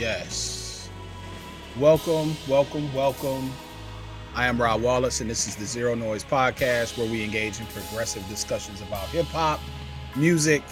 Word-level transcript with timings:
Yes. 0.00 0.88
Welcome, 1.78 2.34
welcome, 2.48 2.90
welcome. 2.94 3.52
I 4.34 4.46
am 4.46 4.58
Rod 4.58 4.80
Wallace, 4.80 5.20
and 5.20 5.28
this 5.28 5.46
is 5.46 5.56
the 5.56 5.66
Zero 5.66 5.94
Noise 5.94 6.24
Podcast, 6.24 6.96
where 6.96 7.06
we 7.06 7.22
engage 7.22 7.60
in 7.60 7.66
progressive 7.66 8.26
discussions 8.26 8.80
about 8.80 9.06
hip 9.10 9.26
hop, 9.26 9.60
music, 10.16 10.62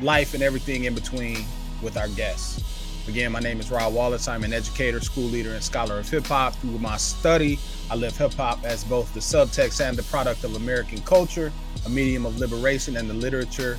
life, 0.00 0.32
and 0.32 0.44
everything 0.44 0.84
in 0.84 0.94
between 0.94 1.38
with 1.82 1.96
our 1.96 2.06
guests. 2.10 2.62
Again, 3.08 3.32
my 3.32 3.40
name 3.40 3.58
is 3.58 3.68
Rod 3.68 3.92
Wallace. 3.92 4.28
I'm 4.28 4.44
an 4.44 4.52
educator, 4.52 5.00
school 5.00 5.24
leader, 5.24 5.54
and 5.54 5.62
scholar 5.64 5.98
of 5.98 6.08
hip 6.08 6.26
hop. 6.26 6.54
Through 6.54 6.78
my 6.78 6.98
study, 6.98 7.58
I 7.90 7.96
live 7.96 8.16
hip 8.16 8.34
hop 8.34 8.64
as 8.64 8.84
both 8.84 9.12
the 9.12 9.18
subtext 9.18 9.84
and 9.84 9.98
the 9.98 10.04
product 10.04 10.44
of 10.44 10.54
American 10.54 11.00
culture, 11.00 11.52
a 11.84 11.88
medium 11.88 12.24
of 12.24 12.38
liberation, 12.38 12.96
and 12.96 13.10
the 13.10 13.14
literature 13.14 13.76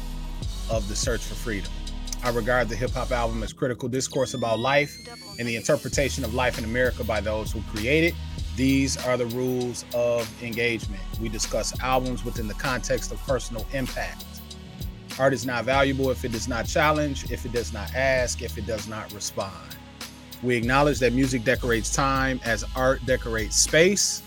of 0.70 0.90
the 0.90 0.95
search 0.95 1.22
for 1.22 1.36
freedom. 1.36 1.72
I 2.23 2.32
regard 2.32 2.68
the 2.68 2.76
hip 2.76 2.91
hop 2.91 3.12
album 3.12 3.44
as 3.44 3.54
critical 3.54 3.88
discourse 3.88 4.34
about 4.34 4.59
life 4.59 4.98
and 5.40 5.48
the 5.48 5.55
interpretation 5.55 6.26
of 6.26 6.34
life 6.34 6.58
in 6.58 6.66
America 6.66 7.04
by 7.04 7.22
those 7.22 7.52
who 7.52 7.62
create 7.73 8.04
it. 8.04 8.14
These 8.58 8.98
are 9.05 9.16
the 9.16 9.28
rules 9.28 9.86
of 9.94 10.30
engagement. 10.44 11.02
We 11.22 11.30
discuss 11.30 11.80
albums 11.80 12.26
within 12.26 12.48
the 12.48 12.54
context 12.55 13.14
of 13.14 13.26
personal 13.26 13.66
impact. 13.72 14.26
Art 15.18 15.34
is 15.34 15.45
not 15.45 15.64
valuable 15.64 16.12
if 16.12 16.26
it 16.26 16.34
does 16.34 16.48
not 16.48 16.66
challenge, 16.66 17.32
if 17.32 17.45
it 17.45 17.54
does 17.54 17.72
not 17.72 17.94
ask, 17.95 18.42
if 18.42 18.58
it 18.58 18.66
does 18.66 18.88
not 18.88 19.12
respond. 19.14 19.78
We 20.44 20.56
acknowledge 20.56 21.00
that 21.00 21.14
music 21.14 21.44
decorates 21.45 21.94
time 21.94 22.42
as 22.44 22.66
art 22.76 23.06
decorates 23.06 23.56
space, 23.56 24.23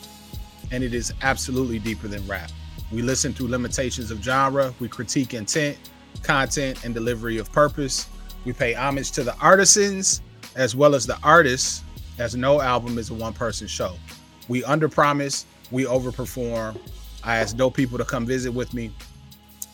and 0.70 0.82
it 0.82 0.95
is 0.95 1.12
absolutely 1.23 1.79
deeper 1.79 2.09
than 2.09 2.27
rap. 2.27 2.51
We 2.90 3.02
listen 3.02 3.32
through 3.32 3.48
limitations 3.48 4.10
of 4.10 4.23
genre, 4.23 4.74
we 4.80 4.88
critique 4.88 5.34
intent, 5.34 5.79
content, 6.23 6.85
and 6.85 6.95
delivery 6.95 7.38
of 7.38 7.51
purpose. 7.52 8.09
We 8.45 8.52
pay 8.52 8.74
homage 8.74 9.13
to 9.13 9.23
the 9.23 9.37
artisans 9.38 10.23
as 10.54 10.77
well 10.77 10.95
as 10.95 11.07
the 11.07 11.19
artists, 11.23 11.82
as 12.19 12.37
no 12.37 12.60
album 12.60 12.99
is 12.99 13.10
a 13.10 13.15
one 13.15 13.32
person 13.32 13.66
show. 13.66 13.95
We 14.49 14.63
underpromise, 14.63 15.45
we 15.71 15.85
overperform. 15.85 16.79
I 17.24 17.37
ask 17.37 17.57
dope 17.57 17.74
people 17.74 17.99
to 17.99 18.04
come 18.04 18.27
visit 18.27 18.52
with 18.52 18.74
me. 18.74 18.93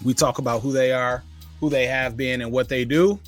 We 0.05 0.15
talk 0.15 0.39
about 0.39 0.63
who 0.63 0.73
they 0.73 0.93
are, 0.93 1.23
who 1.61 1.71
they 1.71 1.87
have 1.87 2.17
been, 2.17 2.43
and 2.43 2.53
what 2.53 2.69
they 2.69 2.85
do. 2.85 3.19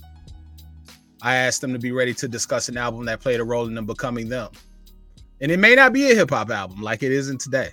I 1.22 1.36
ask 1.36 1.60
them 1.60 1.72
to 1.72 1.78
be 1.78 1.92
ready 1.92 2.14
to 2.14 2.28
discuss 2.28 2.68
an 2.68 2.76
album 2.76 3.04
that 3.06 3.20
played 3.20 3.40
a 3.40 3.44
role 3.44 3.66
in 3.66 3.74
them 3.74 3.86
becoming 3.86 4.28
them. 4.28 4.50
And 5.40 5.50
it 5.50 5.58
may 5.58 5.74
not 5.74 5.92
be 5.92 6.10
a 6.10 6.14
hip 6.14 6.30
hop 6.30 6.50
album 6.50 6.82
like 6.82 7.02
it 7.02 7.12
isn't 7.12 7.40
today. 7.40 7.70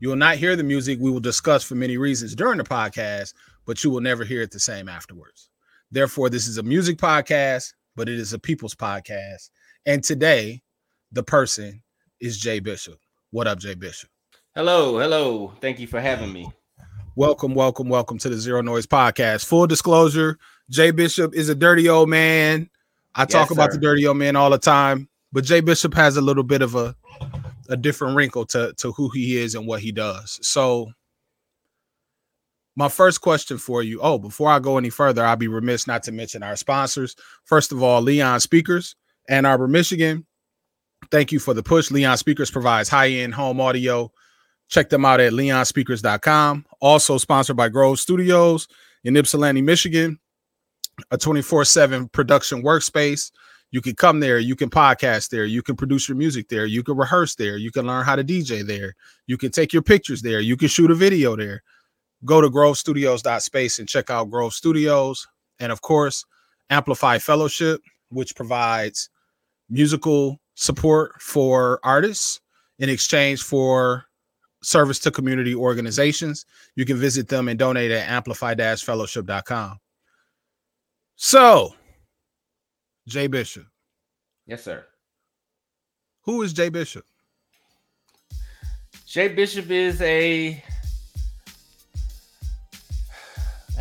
You 0.00 0.10
will 0.10 0.16
not 0.16 0.36
hear 0.36 0.56
the 0.56 0.62
music 0.62 0.98
we 1.00 1.10
will 1.10 1.20
discuss 1.20 1.64
for 1.64 1.74
many 1.74 1.96
reasons 1.96 2.34
during 2.34 2.58
the 2.58 2.64
podcast, 2.64 3.32
but 3.66 3.82
you 3.82 3.90
will 3.90 4.00
never 4.00 4.24
hear 4.24 4.42
it 4.42 4.52
the 4.52 4.60
same 4.60 4.88
afterwards. 4.88 5.50
Therefore, 5.90 6.30
this 6.30 6.46
is 6.46 6.56
a 6.56 6.62
music 6.62 6.96
podcast, 6.96 7.74
but 7.96 8.08
it 8.08 8.18
is 8.18 8.32
a 8.32 8.38
people's 8.38 8.74
podcast. 8.74 9.50
And 9.84 10.02
today, 10.02 10.62
the 11.12 11.22
person 11.22 11.82
is 12.20 12.38
Jay 12.38 12.60
Bishop. 12.60 12.98
What 13.30 13.46
up, 13.46 13.58
Jay 13.58 13.74
Bishop? 13.74 14.08
Hello, 14.54 14.98
hello. 14.98 15.52
Thank 15.60 15.80
you 15.80 15.86
for 15.86 16.00
having 16.00 16.32
me. 16.32 16.50
Welcome, 17.16 17.54
welcome, 17.54 17.88
welcome 17.88 18.18
to 18.18 18.28
the 18.28 18.36
Zero 18.36 18.62
Noise 18.62 18.86
Podcast. 18.86 19.44
Full 19.46 19.66
disclosure, 19.66 20.38
Jay 20.70 20.90
Bishop 20.90 21.34
is 21.34 21.48
a 21.48 21.54
dirty 21.54 21.88
old 21.88 22.08
man. 22.08 22.70
I 23.14 23.22
yes, 23.22 23.32
talk 23.32 23.50
about 23.50 23.72
the 23.72 23.78
dirty 23.78 24.06
old 24.06 24.18
man 24.18 24.36
all 24.36 24.50
the 24.50 24.58
time, 24.58 25.08
but 25.32 25.44
Jay 25.44 25.60
Bishop 25.60 25.94
has 25.94 26.16
a 26.16 26.20
little 26.20 26.42
bit 26.42 26.62
of 26.62 26.74
a 26.74 26.94
a 27.68 27.76
different 27.76 28.16
wrinkle 28.16 28.46
to 28.46 28.72
to 28.74 28.92
who 28.92 29.08
he 29.10 29.38
is 29.38 29.54
and 29.54 29.66
what 29.66 29.80
he 29.80 29.92
does. 29.92 30.38
So 30.42 30.92
my 32.76 32.88
first 32.88 33.22
question 33.22 33.58
for 33.58 33.82
you. 33.82 34.00
Oh, 34.00 34.18
before 34.18 34.50
I 34.50 34.58
go 34.58 34.78
any 34.78 34.90
further, 34.90 35.24
I'll 35.24 35.36
be 35.36 35.48
remiss 35.48 35.86
not 35.86 36.02
to 36.04 36.12
mention 36.12 36.42
our 36.42 36.56
sponsors. 36.56 37.16
First 37.44 37.72
of 37.72 37.82
all, 37.82 38.02
Leon 38.02 38.40
Speakers, 38.40 38.94
Ann 39.28 39.46
Arbor, 39.46 39.66
Michigan. 39.66 40.26
Thank 41.10 41.32
you 41.32 41.38
for 41.38 41.54
the 41.54 41.62
push. 41.62 41.90
Leon 41.90 42.18
Speakers 42.18 42.50
provides 42.50 42.88
high-end 42.88 43.34
home 43.34 43.60
audio. 43.60 44.12
Check 44.68 44.90
them 44.90 45.04
out 45.04 45.20
at 45.20 45.32
leonspeakers.com. 45.32 46.66
Also 46.80 47.18
sponsored 47.18 47.56
by 47.56 47.68
Grove 47.68 47.98
Studios 47.98 48.68
in 49.04 49.16
Ypsilanti, 49.16 49.62
Michigan, 49.62 50.18
a 51.10 51.16
24/7 51.16 52.08
production 52.08 52.62
workspace. 52.62 53.30
You 53.70 53.80
can 53.80 53.94
come 53.94 54.20
there, 54.20 54.38
you 54.38 54.56
can 54.56 54.70
podcast 54.70 55.30
there, 55.30 55.44
you 55.44 55.62
can 55.62 55.76
produce 55.76 56.08
your 56.08 56.16
music 56.16 56.48
there, 56.48 56.66
you 56.66 56.82
can 56.82 56.96
rehearse 56.96 57.34
there, 57.34 57.56
you 57.56 57.70
can 57.70 57.86
learn 57.86 58.04
how 58.04 58.16
to 58.16 58.24
DJ 58.24 58.62
there, 58.62 58.94
you 59.26 59.36
can 59.36 59.50
take 59.50 59.72
your 59.72 59.82
pictures 59.82 60.22
there, 60.22 60.40
you 60.40 60.56
can 60.56 60.68
shoot 60.68 60.90
a 60.90 60.94
video 60.94 61.36
there 61.36 61.62
go 62.24 62.40
to 62.40 62.48
grovestudios.space 62.48 63.78
and 63.78 63.88
check 63.88 64.10
out 64.10 64.30
Grove 64.30 64.54
Studios. 64.54 65.26
And 65.60 65.72
of 65.72 65.80
course, 65.82 66.24
Amplify 66.70 67.18
Fellowship, 67.18 67.80
which 68.10 68.34
provides 68.34 69.08
musical 69.68 70.40
support 70.54 71.20
for 71.20 71.80
artists 71.82 72.40
in 72.78 72.88
exchange 72.88 73.42
for 73.42 74.04
service 74.62 74.98
to 75.00 75.10
community 75.10 75.54
organizations. 75.54 76.44
You 76.74 76.84
can 76.84 76.96
visit 76.96 77.28
them 77.28 77.48
and 77.48 77.58
donate 77.58 77.90
at 77.90 78.08
amplify-fellowship.com. 78.08 79.78
So, 81.16 81.74
Jay 83.06 83.26
Bishop. 83.26 83.66
Yes, 84.46 84.64
sir. 84.64 84.84
Who 86.22 86.42
is 86.42 86.52
Jay 86.52 86.68
Bishop? 86.68 87.04
Jay 89.06 89.28
Bishop 89.28 89.70
is 89.70 90.02
a 90.02 90.62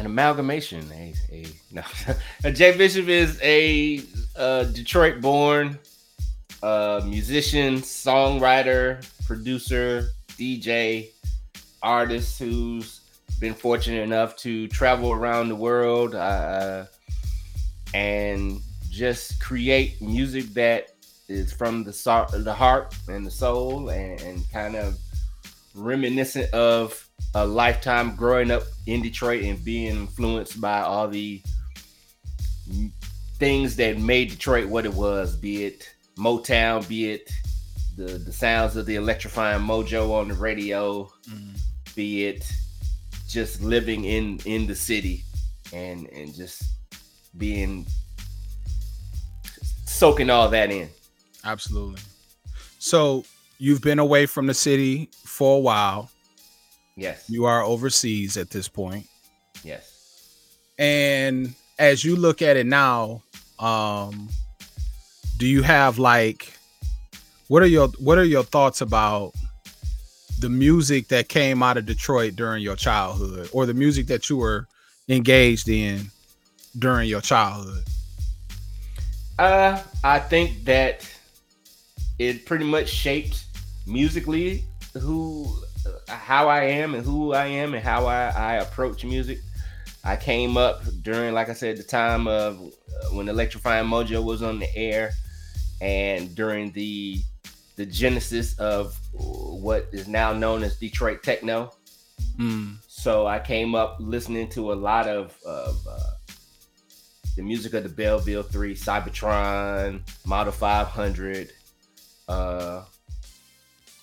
an 0.06 0.12
amalgamation. 0.12 0.88
A, 0.94 1.14
a 1.32 1.46
no, 1.72 1.82
Jay 2.52 2.78
Bishop 2.78 3.08
is 3.08 3.40
a 3.42 4.02
uh, 4.38 4.66
Detroit-born 4.66 5.78
uh, 6.62 7.02
musician, 7.06 7.78
songwriter, 7.78 9.06
producer, 9.26 10.10
DJ, 10.38 11.10
artist 11.82 12.40
who's 12.40 13.02
been 13.40 13.54
fortunate 13.54 14.02
enough 14.02 14.36
to 14.38 14.68
travel 14.70 15.12
around 15.12 15.50
the 15.50 15.56
world 15.56 16.16
uh, 16.16 16.86
and 17.94 18.62
just 18.90 19.42
create 19.42 20.02
music 20.02 20.46
that 20.54 20.90
is 21.28 21.52
from 21.52 21.84
the 21.84 21.92
so- 21.92 22.28
the 22.32 22.54
heart 22.54 22.96
and 23.08 23.26
the 23.26 23.32
soul 23.32 23.90
and, 23.90 24.22
and 24.22 24.50
kind 24.52 24.76
of 24.76 24.98
reminiscent 25.76 26.52
of 26.54 27.08
a 27.34 27.46
lifetime 27.46 28.16
growing 28.16 28.52
up 28.52 28.64
in 28.88 29.02
Detroit 29.02 29.44
and 29.44 29.64
being 29.64 29.96
influenced 29.96 30.60
by 30.60 30.82
all 30.82 31.08
the 31.08 31.42
things 33.38 33.76
that 33.76 34.00
made 34.00 34.30
Detroit 34.30 34.68
what 34.68 34.86
it 34.86 34.94
was, 34.94 35.36
be 35.36 35.66
it 35.66 35.90
Motown, 36.18 36.88
be 36.88 37.12
it 37.12 37.30
the 37.98 38.18
the 38.18 38.32
sounds 38.32 38.76
of 38.76 38.86
the 38.86 38.96
electrifying 38.96 39.62
mojo 39.62 40.12
on 40.12 40.28
the 40.28 40.34
radio, 40.34 41.04
mm-hmm. 41.30 41.56
be 41.96 42.26
it 42.26 42.50
just 43.28 43.62
living 43.62 44.06
in 44.06 44.40
in 44.46 44.68
the 44.68 44.76
city 44.76 45.24
and 45.74 46.08
and 46.10 46.34
just 46.34 46.64
being 47.38 47.86
soaking 49.86 50.30
all 50.30 50.50
that 50.50 50.72
in. 50.72 50.90
Absolutely. 51.44 52.02
So 52.80 53.24
you've 53.58 53.82
been 53.82 54.00
away 54.00 54.26
from 54.26 54.48
the 54.48 54.54
city 54.54 55.10
for 55.24 55.58
a 55.58 55.60
while. 55.60 56.10
Yes. 56.96 57.30
You 57.30 57.46
are 57.46 57.62
overseas 57.62 58.38
at 58.38 58.50
this 58.50 58.68
point. 58.68 59.08
Yes. 59.64 59.92
And 60.78 61.54
as 61.80 62.04
you 62.04 62.16
look 62.16 62.42
at 62.42 62.58
it 62.58 62.66
now, 62.66 63.22
um 63.60 64.30
do 65.38 65.48
you 65.48 65.62
have 65.62 65.98
like 65.98 66.58
what 67.48 67.62
are 67.62 67.68
your 67.68 67.88
what 68.00 68.18
are 68.18 68.24
your 68.24 68.44
thoughts 68.44 68.82
about 68.82 69.34
the 70.40 70.50
music 70.50 71.08
that 71.08 71.30
came 71.30 71.64
out 71.64 71.78
of 71.78 71.86
Detroit 71.86 72.36
during 72.36 72.62
your 72.62 72.76
childhood 72.76 73.50
or 73.54 73.66
the 73.66 73.74
music 73.74 74.08
that 74.08 74.30
you 74.30 74.38
were 74.38 74.68
engaged 75.08 75.70
in 75.70 76.12
during 76.78 77.08
your 77.08 77.22
childhood? 77.22 77.84
Uh 79.40 79.82
I 80.04 80.20
think 80.20 80.66
that 80.66 81.10
it 82.20 82.46
pretty 82.46 82.66
much 82.66 82.90
shaped 82.90 83.45
musically 83.86 84.66
who 84.94 85.54
how 86.08 86.48
I 86.48 86.64
am 86.64 86.96
and 86.96 87.06
who 87.06 87.34
I 87.34 87.46
am 87.48 87.74
and 87.74 87.84
how 87.84 88.06
I, 88.06 88.28
I 88.30 88.54
approach 88.56 89.04
music. 89.04 89.40
I 90.04 90.16
came 90.16 90.58
up 90.58 90.84
during, 91.02 91.34
like 91.34 91.50
I 91.50 91.54
said, 91.54 91.78
the 91.78 91.84
time 91.84 92.28
of 92.28 92.60
uh, 92.60 93.16
when 93.16 93.28
Electrifying 93.28 93.88
Mojo 93.88 94.24
was 94.24 94.44
on 94.44 94.60
the 94.60 94.76
air, 94.76 95.12
and 95.82 96.34
during 96.36 96.72
the 96.72 97.20
the 97.76 97.86
genesis 97.86 98.58
of 98.60 98.98
what 99.14 99.88
is 99.92 100.08
now 100.08 100.32
known 100.32 100.64
as 100.64 100.78
Detroit 100.78 101.24
techno. 101.24 101.74
Mm. 102.40 102.78
So 102.88 103.28
I 103.28 103.40
came 103.40 103.76
up 103.76 103.98
listening 104.00 104.48
to 104.50 104.72
a 104.72 104.76
lot 104.76 105.08
of, 105.08 105.36
of 105.46 105.86
uh, 105.88 106.12
the 107.36 107.42
music 107.42 107.74
of 107.74 107.84
the 107.84 107.90
Belleville 107.90 108.44
Three, 108.44 108.76
Cybotron, 108.76 110.02
Model 110.26 110.54
500, 110.54 111.52
uh, 112.30 112.84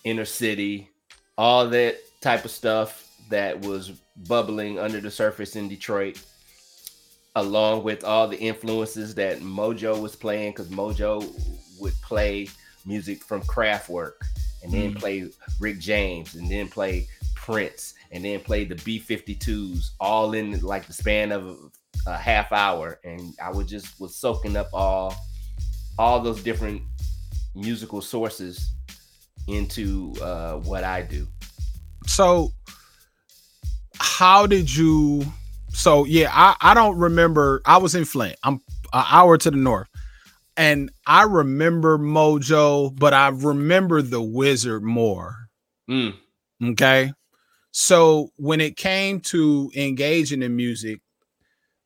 Inner 0.05 0.25
City, 0.25 0.91
all 1.39 1.69
that 1.69 1.97
type 2.21 2.45
of 2.45 2.51
stuff 2.51 3.09
that 3.31 3.61
was 3.61 3.93
bubbling 4.29 4.79
under 4.79 5.01
the 5.01 5.11
surface 5.11 5.57
in 5.57 5.69
Detroit. 5.69 6.21
along 7.35 7.83
with 7.83 8.05
all 8.05 8.29
the 8.29 8.39
influences 8.39 9.15
that 9.15 9.41
Mojo 9.41 9.99
was 9.99 10.15
playing, 10.15 10.51
because 10.53 10.69
Mojo 10.69 11.27
would 11.81 11.95
play 12.03 12.47
music 12.85 13.23
from 13.25 13.41
Kraftwerk 13.43 14.15
and 14.63 14.73
then 14.73 14.95
mm. 14.95 14.99
play 14.99 15.29
Rick 15.61 15.79
James 15.79 16.35
and 16.35 16.51
then 16.51 16.69
play 16.69 17.09
Prince 17.35 17.95
and 18.11 18.25
then 18.25 18.41
play 18.41 18.65
the 18.65 18.75
B52s 18.75 19.91
all 20.01 20.35
in 20.35 20.61
like 20.61 20.87
the 20.87 20.93
span 20.93 21.33
of 21.33 21.73
a 22.07 22.17
half 22.17 22.53
hour 22.53 23.01
and 23.05 23.35
I 23.43 23.51
would 23.51 23.67
just 23.67 24.01
was 24.01 24.15
soaking 24.15 24.57
up 24.57 24.69
all 24.73 25.15
all 25.99 26.21
those 26.21 26.43
different 26.43 26.83
musical 27.55 28.01
sources 28.01 28.71
into 29.49 30.15
uh, 30.23 30.57
what 30.59 30.85
I 30.85 31.03
do. 31.03 31.27
So 32.07 32.53
how 33.99 34.47
did 34.47 34.75
you 34.75 35.25
so 35.73 36.05
yeah, 36.05 36.31
I, 36.33 36.57
I 36.61 36.75
don't 36.75 36.99
remember 36.99 37.63
I 37.65 37.79
was 37.79 37.95
in 37.95 38.05
Flint. 38.05 38.37
I'm 38.43 38.61
an 38.93 39.05
hour 39.09 39.39
to 39.39 39.51
the 39.51 39.57
north. 39.57 39.89
And 40.57 40.91
I 41.07 41.23
remember 41.23 41.99
Mojo, 41.99 42.95
but 42.95 43.15
I 43.15 43.29
remember 43.29 44.03
the 44.03 44.21
wizard 44.21 44.83
more. 44.83 45.35
Mm. 45.89 46.15
Okay. 46.63 47.13
So 47.71 48.31
when 48.37 48.61
it 48.61 48.77
came 48.77 49.21
to 49.21 49.71
engaging 49.75 50.43
in 50.43 50.55
music, 50.55 51.01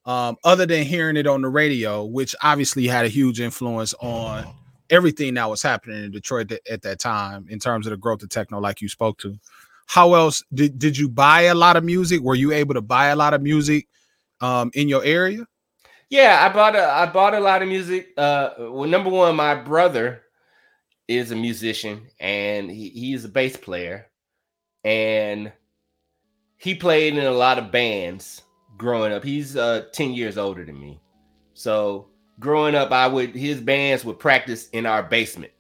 um, 0.04 0.36
other 0.44 0.66
than 0.66 0.84
hearing 0.84 1.16
it 1.16 1.26
on 1.26 1.42
the 1.42 1.48
radio, 1.48 2.04
which 2.04 2.34
obviously 2.42 2.86
had 2.88 3.04
a 3.04 3.08
huge 3.08 3.40
influence 3.40 3.94
on 3.94 4.46
everything 4.90 5.34
that 5.34 5.48
was 5.48 5.62
happening 5.62 6.04
in 6.04 6.10
Detroit 6.10 6.52
at 6.70 6.82
that 6.82 6.98
time 6.98 7.46
in 7.48 7.58
terms 7.58 7.86
of 7.86 7.90
the 7.90 7.96
growth 7.96 8.22
of 8.22 8.28
techno, 8.28 8.60
like 8.60 8.80
you 8.80 8.88
spoke 8.88 9.18
to. 9.18 9.38
How 9.86 10.14
else 10.14 10.42
did, 10.52 10.78
did 10.78 10.98
you 10.98 11.08
buy 11.08 11.42
a 11.42 11.54
lot 11.54 11.76
of 11.76 11.84
music? 11.84 12.20
Were 12.20 12.34
you 12.34 12.52
able 12.52 12.74
to 12.74 12.80
buy 12.80 13.08
a 13.08 13.16
lot 13.16 13.34
of 13.34 13.42
music 13.42 13.86
um, 14.40 14.70
in 14.74 14.88
your 14.88 15.04
area? 15.04 15.46
Yeah, 16.08 16.46
I 16.48 16.52
bought 16.52 16.76
a 16.76 16.84
I 16.84 17.06
bought 17.06 17.34
a 17.34 17.40
lot 17.40 17.62
of 17.62 17.68
music. 17.68 18.12
Uh, 18.16 18.50
well, 18.58 18.88
number 18.88 19.10
one, 19.10 19.34
my 19.34 19.56
brother 19.56 20.22
is 21.08 21.30
a 21.30 21.36
musician 21.36 22.06
and 22.20 22.70
he, 22.70 22.90
he's 22.90 23.24
a 23.24 23.28
bass 23.28 23.56
player, 23.56 24.06
and 24.84 25.52
he 26.58 26.74
played 26.74 27.16
in 27.16 27.24
a 27.24 27.30
lot 27.30 27.58
of 27.58 27.72
bands 27.72 28.42
growing 28.76 29.12
up. 29.12 29.24
He's 29.24 29.56
uh 29.56 29.86
10 29.92 30.12
years 30.12 30.38
older 30.38 30.64
than 30.64 30.78
me. 30.78 31.00
So 31.54 32.08
growing 32.40 32.74
up, 32.74 32.92
I 32.92 33.06
would 33.06 33.34
his 33.34 33.60
bands 33.60 34.04
would 34.04 34.18
practice 34.18 34.68
in 34.70 34.86
our 34.86 35.02
basement. 35.02 35.52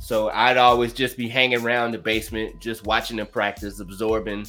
So 0.00 0.30
I'd 0.30 0.56
always 0.56 0.92
just 0.92 1.16
be 1.16 1.28
hanging 1.28 1.62
around 1.62 1.92
the 1.92 1.98
basement, 1.98 2.60
just 2.60 2.84
watching 2.84 3.16
them 3.18 3.26
practice, 3.26 3.78
absorbing 3.80 4.46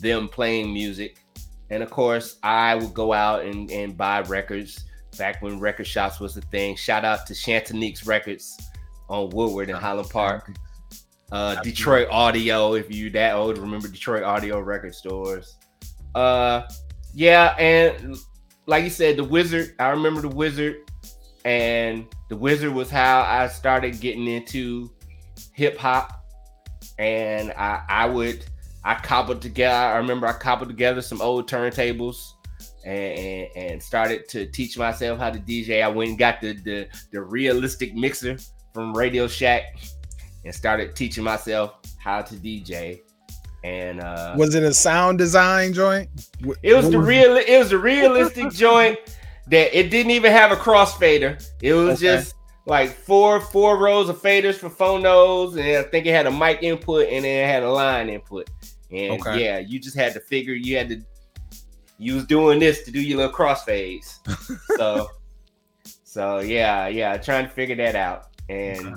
them 0.00 0.28
playing 0.28 0.72
music. 0.72 1.18
And 1.70 1.82
of 1.82 1.90
course, 1.90 2.38
I 2.42 2.74
would 2.74 2.92
go 2.92 3.12
out 3.12 3.44
and, 3.44 3.70
and 3.70 3.96
buy 3.96 4.20
records 4.22 4.84
back 5.16 5.40
when 5.40 5.58
record 5.58 5.86
shops 5.86 6.20
was 6.20 6.36
a 6.36 6.42
thing. 6.42 6.76
Shout 6.76 7.04
out 7.04 7.26
to 7.26 7.34
Chantonique's 7.34 8.06
Records 8.06 8.58
on 9.08 9.30
Woodward 9.30 9.70
in 9.70 9.76
Highland 9.76 10.10
Park. 10.10 10.54
Uh, 11.30 11.60
Detroit 11.62 12.08
Audio, 12.10 12.74
if 12.74 12.94
you 12.94 13.08
that 13.10 13.34
old, 13.34 13.56
remember 13.56 13.88
Detroit 13.88 14.22
Audio 14.22 14.60
record 14.60 14.94
stores. 14.94 15.56
Uh, 16.14 16.62
yeah, 17.14 17.54
and 17.58 18.16
like 18.66 18.84
you 18.84 18.90
said, 18.90 19.16
the 19.16 19.24
Wizard. 19.24 19.74
I 19.78 19.88
remember 19.88 20.20
the 20.20 20.28
Wizard, 20.28 20.90
and 21.44 22.06
the 22.28 22.36
Wizard 22.36 22.72
was 22.72 22.90
how 22.90 23.22
I 23.22 23.48
started 23.48 24.00
getting 24.00 24.26
into 24.26 24.90
hip 25.52 25.76
hop, 25.76 26.24
and 26.98 27.52
I 27.52 27.82
I 27.88 28.06
would 28.06 28.44
I 28.84 28.94
cobbled 28.94 29.42
together. 29.42 29.74
I 29.74 29.96
remember 29.96 30.26
I 30.26 30.32
cobbled 30.32 30.68
together 30.68 31.02
some 31.02 31.20
old 31.20 31.48
turntables. 31.48 32.32
And, 32.84 33.18
and, 33.18 33.48
and 33.56 33.82
started 33.82 34.28
to 34.30 34.46
teach 34.46 34.76
myself 34.76 35.20
how 35.20 35.30
to 35.30 35.38
DJ. 35.38 35.84
I 35.84 35.88
went 35.88 36.10
and 36.10 36.18
got 36.18 36.40
the, 36.40 36.54
the 36.54 36.88
the 37.12 37.22
realistic 37.22 37.94
mixer 37.94 38.36
from 38.74 38.92
Radio 38.92 39.28
Shack 39.28 39.76
and 40.44 40.52
started 40.52 40.96
teaching 40.96 41.22
myself 41.22 41.76
how 41.98 42.22
to 42.22 42.34
DJ. 42.34 43.02
And 43.64 44.00
uh, 44.00 44.34
was 44.36 44.56
it 44.56 44.64
a 44.64 44.74
sound 44.74 45.18
design 45.18 45.72
joint? 45.72 46.08
It 46.62 46.74
was 46.74 46.90
the 46.90 46.98
real. 46.98 47.36
It 47.36 47.56
was 47.56 47.70
a 47.70 47.78
realistic 47.78 48.50
joint 48.52 48.98
that 49.52 49.78
it 49.78 49.90
didn't 49.90 50.12
even 50.12 50.32
have 50.32 50.50
a 50.50 50.56
crossfader. 50.56 51.38
It 51.60 51.74
was 51.74 52.02
okay. 52.02 52.16
just 52.16 52.34
like 52.64 52.90
four 52.90 53.38
four 53.38 53.76
rows 53.76 54.08
of 54.08 54.20
faders 54.20 54.54
for 54.54 54.70
phonos, 54.70 55.58
and 55.58 55.76
I 55.76 55.82
think 55.82 56.06
it 56.06 56.12
had 56.12 56.26
a 56.26 56.30
mic 56.30 56.62
input 56.62 57.08
and 57.08 57.24
then 57.26 57.44
it 57.44 57.52
had 57.52 57.62
a 57.62 57.70
line 57.70 58.08
input. 58.08 58.48
And 58.90 59.20
okay. 59.20 59.44
yeah, 59.44 59.58
you 59.58 59.78
just 59.78 59.94
had 59.94 60.14
to 60.14 60.20
figure 60.20 60.54
you 60.54 60.78
had 60.78 60.88
to. 60.88 61.02
You 61.98 62.14
was 62.14 62.24
doing 62.24 62.58
this 62.60 62.82
to 62.84 62.90
do 62.90 63.00
your 63.00 63.18
little 63.18 63.32
crossfades. 63.32 64.18
so, 64.78 65.08
so 66.02 66.40
yeah, 66.40 66.88
yeah, 66.88 67.18
trying 67.18 67.44
to 67.44 67.50
figure 67.50 67.76
that 67.76 67.94
out, 67.94 68.28
and 68.48 68.86
okay. 68.86 68.96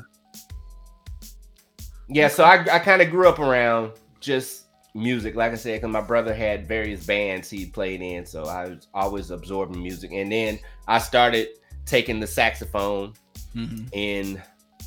yeah, 2.08 2.30
so 2.30 2.46
I 2.46 2.62
I 2.72 2.80
kind 2.80 3.02
of 3.02 3.10
grew 3.10 3.28
up 3.28 3.40
around 3.40 3.92
just 4.22 4.65
music, 4.96 5.36
like 5.36 5.52
I 5.52 5.56
said, 5.56 5.82
because 5.82 5.92
my 5.92 6.02
brother 6.02 6.34
had 6.34 6.68
various 6.68 7.06
bands 7.06 7.50
he 7.50 7.66
played 7.66 8.02
in, 8.02 8.26
so 8.26 8.46
I 8.46 8.70
was 8.70 8.88
always 8.94 9.30
absorbing 9.30 9.82
music. 9.82 10.12
And 10.14 10.32
then 10.32 10.58
I 10.88 11.00
started 11.00 11.50
taking 11.86 12.20
the 12.20 12.28
saxophone 12.28 13.14
mm-hmm. 13.56 13.86
in 13.92 14.42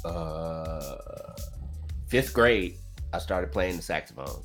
uh, 0.05 0.97
fifth 2.09 2.33
grade. 2.33 2.77
I 3.13 3.19
started 3.19 3.53
playing 3.53 3.77
the 3.77 3.83
saxophone. 3.83 4.43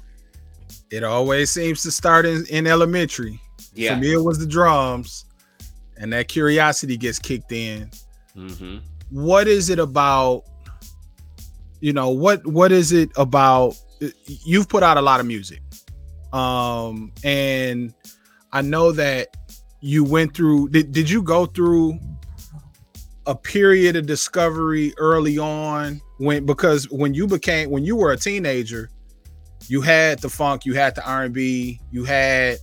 It 0.92 1.04
always 1.04 1.50
seems 1.50 1.81
to 1.83 1.92
start 1.92 2.25
in, 2.25 2.45
in 2.48 2.68
elementary. 2.68 3.39
Yeah. 3.74 3.95
For 3.95 4.01
me, 4.01 4.13
it 4.13 4.24
was 4.24 4.39
the 4.39 4.45
drums, 4.45 5.25
and 5.98 6.12
that 6.13 6.27
curiosity 6.27 6.98
gets 6.98 7.19
kicked 7.19 7.51
in. 7.51 7.89
Mm-hmm. 8.36 8.77
What 9.10 9.48
is 9.48 9.69
it 9.69 9.80
about? 9.80 10.44
You 11.80 11.94
know 11.94 12.10
what? 12.10 12.45
What 12.45 12.71
is 12.71 12.92
it 12.92 13.10
about 13.15 13.75
you've 14.25 14.67
put 14.67 14.83
out 14.83 14.97
a 14.97 15.01
lot 15.01 15.19
of 15.19 15.25
music. 15.25 15.61
Um, 16.31 17.11
and 17.23 17.94
I 18.51 18.61
know 18.61 18.91
that 18.91 19.29
you 19.81 20.03
went 20.03 20.33
through 20.33 20.69
did, 20.69 20.91
did 20.91 21.09
you 21.09 21.21
go 21.21 21.45
through 21.45 22.00
a 23.25 23.35
period 23.35 23.95
of 23.95 24.05
discovery 24.05 24.94
early 24.97 25.38
on 25.38 26.01
when 26.17 26.45
because 26.45 26.89
when 26.89 27.13
you 27.13 27.27
became 27.27 27.69
when 27.69 27.83
you 27.83 27.95
were 27.95 28.11
a 28.11 28.17
teenager, 28.17 28.89
you 29.67 29.81
had 29.81 30.19
the 30.19 30.29
funk, 30.29 30.65
you 30.65 30.73
had 30.73 30.95
the 30.95 31.05
R&B, 31.05 31.79
you 31.91 32.03
had 32.03 32.57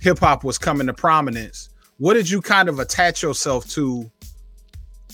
hip 0.00 0.18
hop 0.18 0.44
was 0.44 0.58
coming 0.58 0.86
to 0.86 0.94
prominence. 0.94 1.70
What 1.98 2.14
did 2.14 2.28
you 2.28 2.40
kind 2.40 2.68
of 2.68 2.78
attach 2.78 3.22
yourself 3.22 3.68
to? 3.70 4.10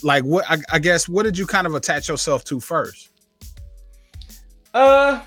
Like 0.02 0.24
what 0.24 0.44
I, 0.48 0.58
I 0.72 0.78
guess 0.78 1.08
what 1.08 1.24
did 1.24 1.36
you 1.36 1.46
kind 1.46 1.66
of 1.66 1.74
attach 1.74 2.08
yourself 2.08 2.44
to 2.44 2.60
first? 2.60 3.10
Uh 4.72 5.22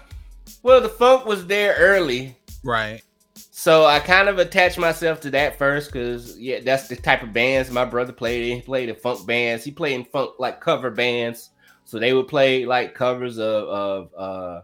well, 0.64 0.82
the 0.82 0.90
funk 0.90 1.26
was 1.26 1.46
there 1.46 1.76
early. 1.78 2.36
Right. 2.64 3.04
So 3.36 3.86
I 3.86 4.00
kind 4.00 4.30
of 4.30 4.40
attached 4.40 4.78
myself 4.78 5.20
to 5.22 5.32
that 5.32 5.58
first 5.58 5.92
because 5.92 6.40
yeah, 6.40 6.60
that's 6.62 6.88
the 6.88 6.96
type 6.96 7.24
of 7.24 7.34
bands 7.34 7.70
my 7.70 7.86
brother 7.86 8.14
played 8.14 8.50
in. 8.50 8.58
He 8.58 8.62
played 8.62 8.90
in 8.90 8.96
funk 8.96 9.28
bands. 9.28 9.64
He 9.64 9.72
played 9.72 9.96
in 9.96 10.06
funk 10.06 10.32
like 10.40 10.62
cover 10.62 10.90
bands. 10.90 11.50
So 11.86 12.00
they 12.00 12.14
would 12.14 12.28
play 12.28 12.66
like 12.66 12.96
covers 12.96 13.38
of 13.38 13.68
of 13.68 14.10
uh 14.18 14.62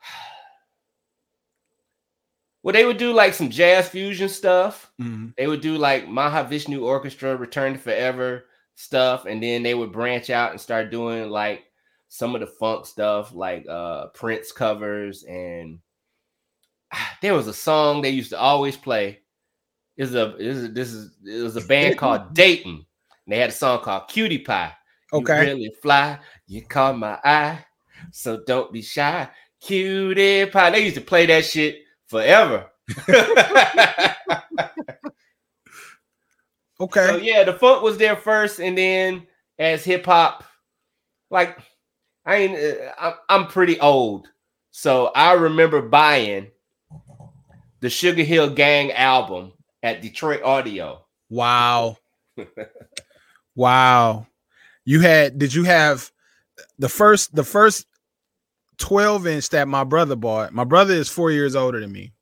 well, 2.62 2.72
they 2.72 2.84
would 2.84 2.98
do 2.98 3.12
like 3.12 3.34
some 3.34 3.50
jazz 3.50 3.88
fusion 3.88 4.28
stuff. 4.28 4.92
Mm-hmm. 5.00 5.28
They 5.36 5.46
would 5.46 5.60
do 5.60 5.76
like 5.76 6.06
Mahavishnu 6.06 6.82
Orchestra, 6.82 7.36
Return 7.36 7.72
to 7.72 7.78
Forever 7.78 8.44
stuff, 8.74 9.24
and 9.24 9.42
then 9.42 9.62
they 9.62 9.74
would 9.74 9.92
branch 9.92 10.30
out 10.30 10.50
and 10.50 10.60
start 10.60 10.90
doing 10.90 11.30
like 11.30 11.64
some 12.14 12.36
of 12.36 12.40
the 12.40 12.46
funk 12.46 12.86
stuff 12.86 13.34
like 13.34 13.66
uh 13.68 14.06
Prince 14.14 14.52
covers 14.52 15.24
and 15.24 15.80
there 17.22 17.34
was 17.34 17.48
a 17.48 17.52
song 17.52 18.02
they 18.02 18.10
used 18.10 18.30
to 18.30 18.38
always 18.38 18.76
play. 18.76 19.18
Is 19.96 20.14
a 20.14 20.36
is 20.36 20.72
this 20.72 20.92
is 20.92 21.10
it 21.26 21.42
was 21.42 21.56
a 21.56 21.60
band 21.66 21.98
called 21.98 22.32
Dayton. 22.32 22.86
they 23.26 23.38
had 23.38 23.50
a 23.50 23.52
song 23.52 23.80
called 23.80 24.06
Cutie 24.06 24.38
Pie. 24.38 24.72
Okay. 25.12 25.40
You 25.40 25.54
really 25.54 25.74
fly, 25.82 26.20
you 26.46 26.62
caught 26.62 26.96
my 26.96 27.18
eye, 27.24 27.64
so 28.12 28.44
don't 28.46 28.72
be 28.72 28.82
shy. 28.82 29.28
Cutie 29.60 30.46
Pie. 30.46 30.70
They 30.70 30.84
used 30.84 30.94
to 30.94 31.00
play 31.00 31.26
that 31.26 31.44
shit 31.44 31.78
forever. 32.06 32.70
okay. 36.80 37.06
So 37.08 37.16
yeah, 37.16 37.42
the 37.42 37.56
funk 37.58 37.82
was 37.82 37.98
there 37.98 38.14
first, 38.14 38.60
and 38.60 38.78
then 38.78 39.26
as 39.58 39.82
hip 39.84 40.06
hop, 40.06 40.44
like 41.28 41.58
I 42.26 42.36
ain't. 42.36 42.76
Uh, 42.98 43.14
I'm 43.28 43.46
pretty 43.48 43.78
old, 43.80 44.28
so 44.70 45.06
I 45.14 45.32
remember 45.32 45.82
buying 45.82 46.50
the 47.80 47.90
Sugar 47.90 48.22
Hill 48.22 48.50
Gang 48.50 48.92
album 48.92 49.52
at 49.82 50.00
Detroit 50.00 50.42
Audio. 50.42 51.04
Wow, 51.28 51.98
wow. 53.54 54.26
You 54.84 55.00
had? 55.00 55.38
Did 55.38 55.54
you 55.54 55.64
have 55.64 56.10
the 56.78 56.88
first? 56.88 57.34
The 57.34 57.44
first 57.44 57.86
12 58.78 59.26
inch 59.26 59.48
that 59.50 59.68
my 59.68 59.84
brother 59.84 60.16
bought. 60.16 60.52
My 60.52 60.64
brother 60.64 60.94
is 60.94 61.08
four 61.08 61.30
years 61.30 61.54
older 61.54 61.80
than 61.80 61.92
me. 61.92 62.12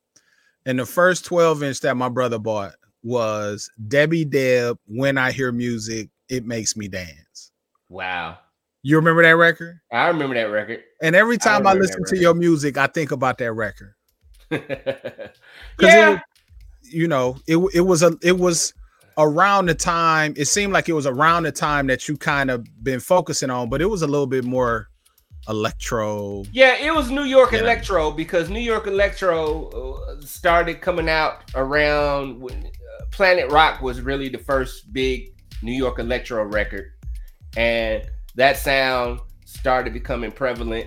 And 0.66 0.78
the 0.78 0.86
first 0.86 1.24
12 1.24 1.62
inch 1.62 1.80
that 1.80 1.96
my 1.96 2.08
brother 2.08 2.38
bought 2.38 2.74
was 3.02 3.70
Debbie 3.88 4.24
Deb. 4.24 4.78
When 4.86 5.18
I 5.18 5.32
hear 5.32 5.52
music, 5.52 6.08
it 6.28 6.44
makes 6.44 6.76
me 6.76 6.88
dance. 6.88 7.52
Wow. 7.88 8.38
You 8.82 8.96
remember 8.96 9.22
that 9.22 9.36
record? 9.36 9.78
I 9.92 10.08
remember 10.08 10.34
that 10.34 10.50
record. 10.50 10.82
And 11.00 11.14
every 11.14 11.38
time 11.38 11.66
I, 11.66 11.70
I 11.70 11.74
listen 11.74 12.02
to 12.06 12.18
your 12.18 12.34
music, 12.34 12.76
I 12.76 12.88
think 12.88 13.12
about 13.12 13.38
that 13.38 13.52
record. 13.52 13.94
yeah. 14.50 16.14
It, 16.14 16.20
you 16.82 17.08
know, 17.08 17.38
it 17.46 17.56
it 17.74 17.80
was 17.80 18.02
a 18.02 18.16
it 18.22 18.38
was 18.38 18.74
around 19.18 19.66
the 19.66 19.74
time 19.74 20.34
it 20.36 20.46
seemed 20.46 20.72
like 20.72 20.88
it 20.88 20.94
was 20.94 21.06
around 21.06 21.44
the 21.44 21.52
time 21.52 21.86
that 21.86 22.08
you 22.08 22.16
kind 22.16 22.50
of 22.50 22.66
been 22.82 23.00
focusing 23.00 23.50
on, 23.50 23.68
but 23.68 23.80
it 23.80 23.86
was 23.86 24.02
a 24.02 24.06
little 24.06 24.26
bit 24.26 24.44
more 24.44 24.88
electro. 25.48 26.44
Yeah, 26.52 26.76
it 26.76 26.92
was 26.92 27.10
New 27.10 27.24
York 27.24 27.52
yeah. 27.52 27.60
electro 27.60 28.10
because 28.10 28.50
New 28.50 28.60
York 28.60 28.86
electro 28.88 29.68
uh, 29.68 30.20
started 30.20 30.80
coming 30.80 31.08
out 31.08 31.50
around 31.54 32.40
when 32.40 32.66
uh, 32.66 33.04
Planet 33.10 33.50
Rock 33.50 33.80
was 33.80 34.00
really 34.00 34.28
the 34.28 34.38
first 34.38 34.92
big 34.92 35.34
New 35.62 35.72
York 35.72 35.98
electro 35.98 36.44
record, 36.44 36.92
and 37.56 38.04
that 38.34 38.56
sound 38.56 39.20
started 39.44 39.92
becoming 39.92 40.32
prevalent. 40.32 40.86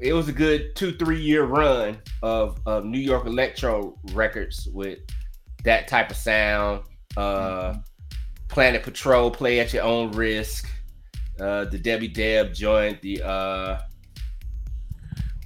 It 0.00 0.12
was 0.12 0.28
a 0.28 0.32
good 0.32 0.74
two 0.76 0.92
three 0.92 1.20
year 1.20 1.44
run 1.44 1.98
of 2.22 2.60
of 2.66 2.84
New 2.84 2.98
York 2.98 3.26
electro 3.26 3.98
records 4.12 4.66
with 4.72 4.98
that 5.64 5.88
type 5.88 6.10
of 6.10 6.16
sound. 6.16 6.84
Uh, 7.16 7.74
Planet 8.48 8.82
Patrol, 8.82 9.30
play 9.30 9.60
at 9.60 9.72
your 9.72 9.84
own 9.84 10.10
risk. 10.12 10.68
Uh, 11.38 11.64
the 11.66 11.78
Debbie 11.78 12.08
Deb 12.08 12.52
joined 12.52 12.98
the 13.02 13.22
uh, 13.22 13.80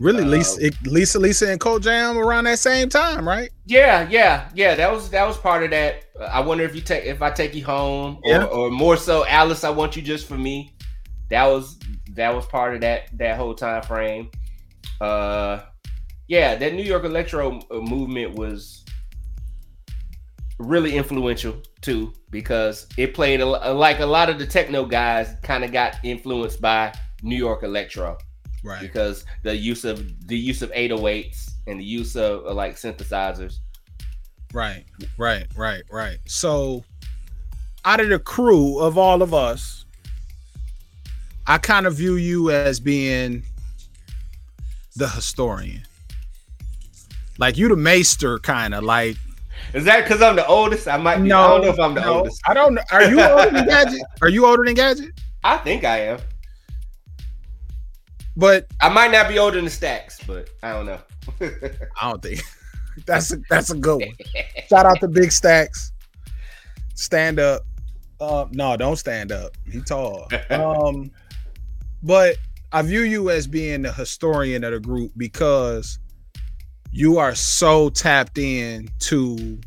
really 0.00 0.24
uh, 0.24 0.26
Lisa, 0.26 0.70
Lisa, 0.84 1.18
Lisa, 1.18 1.50
and 1.50 1.60
Cult 1.60 1.82
Jam 1.82 2.18
around 2.18 2.44
that 2.44 2.58
same 2.58 2.88
time, 2.88 3.26
right? 3.26 3.50
Yeah, 3.66 4.08
yeah, 4.08 4.48
yeah. 4.54 4.74
That 4.74 4.90
was 4.90 5.10
that 5.10 5.26
was 5.26 5.36
part 5.36 5.62
of 5.62 5.70
that. 5.70 6.04
I 6.20 6.40
wonder 6.40 6.64
if 6.64 6.74
you 6.74 6.80
take 6.80 7.04
if 7.04 7.22
I 7.22 7.30
take 7.30 7.54
you 7.54 7.64
home, 7.64 8.18
or, 8.24 8.44
or 8.44 8.70
more 8.70 8.96
so, 8.96 9.26
Alice, 9.26 9.64
I 9.64 9.70
want 9.70 9.96
you 9.96 10.02
just 10.02 10.26
for 10.26 10.38
me. 10.38 10.73
That 11.30 11.46
was 11.46 11.78
that 12.10 12.34
was 12.34 12.46
part 12.46 12.74
of 12.74 12.80
that 12.82 13.16
that 13.18 13.36
whole 13.36 13.54
time 13.54 13.82
frame. 13.82 14.30
Uh, 15.00 15.60
yeah, 16.28 16.54
that 16.54 16.74
New 16.74 16.82
York 16.82 17.04
electro 17.04 17.60
uh, 17.70 17.80
movement 17.80 18.34
was 18.34 18.84
really 20.58 20.96
influential 20.96 21.56
too 21.80 22.12
because 22.30 22.86
it 22.96 23.14
played 23.14 23.40
a, 23.40 23.46
like 23.46 24.00
a 24.00 24.06
lot 24.06 24.30
of 24.30 24.38
the 24.38 24.46
techno 24.46 24.84
guys 24.84 25.34
kind 25.42 25.64
of 25.64 25.72
got 25.72 25.96
influenced 26.04 26.60
by 26.60 26.94
New 27.22 27.36
York 27.36 27.62
electro. 27.62 28.16
Right. 28.62 28.80
Because 28.80 29.24
the 29.42 29.54
use 29.54 29.84
of 29.84 30.26
the 30.26 30.38
use 30.38 30.62
of 30.62 30.70
808s 30.72 31.50
and 31.66 31.78
the 31.78 31.84
use 31.84 32.16
of 32.16 32.46
uh, 32.46 32.54
like 32.54 32.76
synthesizers. 32.76 33.56
Right. 34.52 34.84
Right, 35.18 35.46
right, 35.56 35.82
right. 35.90 36.18
So 36.26 36.84
out 37.84 38.00
of 38.00 38.08
the 38.08 38.18
crew 38.18 38.78
of 38.78 38.96
all 38.96 39.20
of 39.22 39.34
us, 39.34 39.83
I 41.46 41.58
kind 41.58 41.86
of 41.86 41.94
view 41.94 42.16
you 42.16 42.50
as 42.50 42.80
being 42.80 43.42
the 44.96 45.08
historian. 45.08 45.82
Like 47.38 47.56
you 47.56 47.68
the 47.68 47.76
maester 47.76 48.38
kind 48.38 48.74
of 48.74 48.84
like 48.84 49.16
is 49.72 49.84
that 49.84 50.04
because 50.04 50.22
I'm 50.22 50.36
the 50.36 50.46
oldest? 50.46 50.86
I 50.86 50.96
might 50.96 51.18
be. 51.18 51.28
No, 51.28 51.40
I 51.40 51.48
don't 51.48 51.62
know 51.62 51.68
if 51.68 51.80
I'm 51.80 51.94
the 51.94 52.00
no, 52.00 52.14
oldest. 52.18 52.40
I 52.46 52.54
don't 52.54 52.74
know. 52.74 52.82
Are 52.92 53.04
you 53.08 53.20
older 53.20 53.50
than 53.50 53.66
Gadget? 53.66 54.02
Are 54.22 54.28
you 54.28 54.46
older 54.46 54.64
than 54.64 54.74
Gadget? 54.74 55.20
I 55.42 55.56
think 55.58 55.84
I 55.84 56.00
am. 56.00 56.20
But 58.36 58.66
I 58.80 58.88
might 58.88 59.10
not 59.10 59.28
be 59.28 59.38
older 59.38 59.60
than 59.60 59.70
Stacks, 59.70 60.20
but 60.26 60.50
I 60.62 60.72
don't 60.72 60.86
know. 60.86 60.98
I 62.00 62.10
don't 62.10 62.22
think 62.22 62.42
that's 63.06 63.32
a 63.32 63.38
that's 63.48 63.70
a 63.70 63.76
good 63.76 64.00
one. 64.00 64.14
Shout 64.68 64.86
out 64.86 65.00
to 65.00 65.08
Big 65.08 65.32
Stacks. 65.32 65.92
Stand 66.94 67.38
up. 67.38 67.62
Uh, 68.20 68.46
no, 68.52 68.76
don't 68.76 68.96
stand 68.96 69.32
up. 69.32 69.56
He 69.70 69.80
tall. 69.80 70.28
Um, 70.50 71.10
but 72.04 72.37
I 72.73 72.82
view 72.82 73.00
you 73.00 73.30
as 73.30 73.46
being 73.46 73.82
the 73.82 73.92
historian 73.92 74.62
of 74.62 74.73
the 74.73 74.80
group 74.80 75.12
because 75.16 75.99
you 76.92 77.18
are 77.18 77.34
so 77.34 77.88
tapped 77.88 78.38
in 78.38 78.88
to 79.00 79.58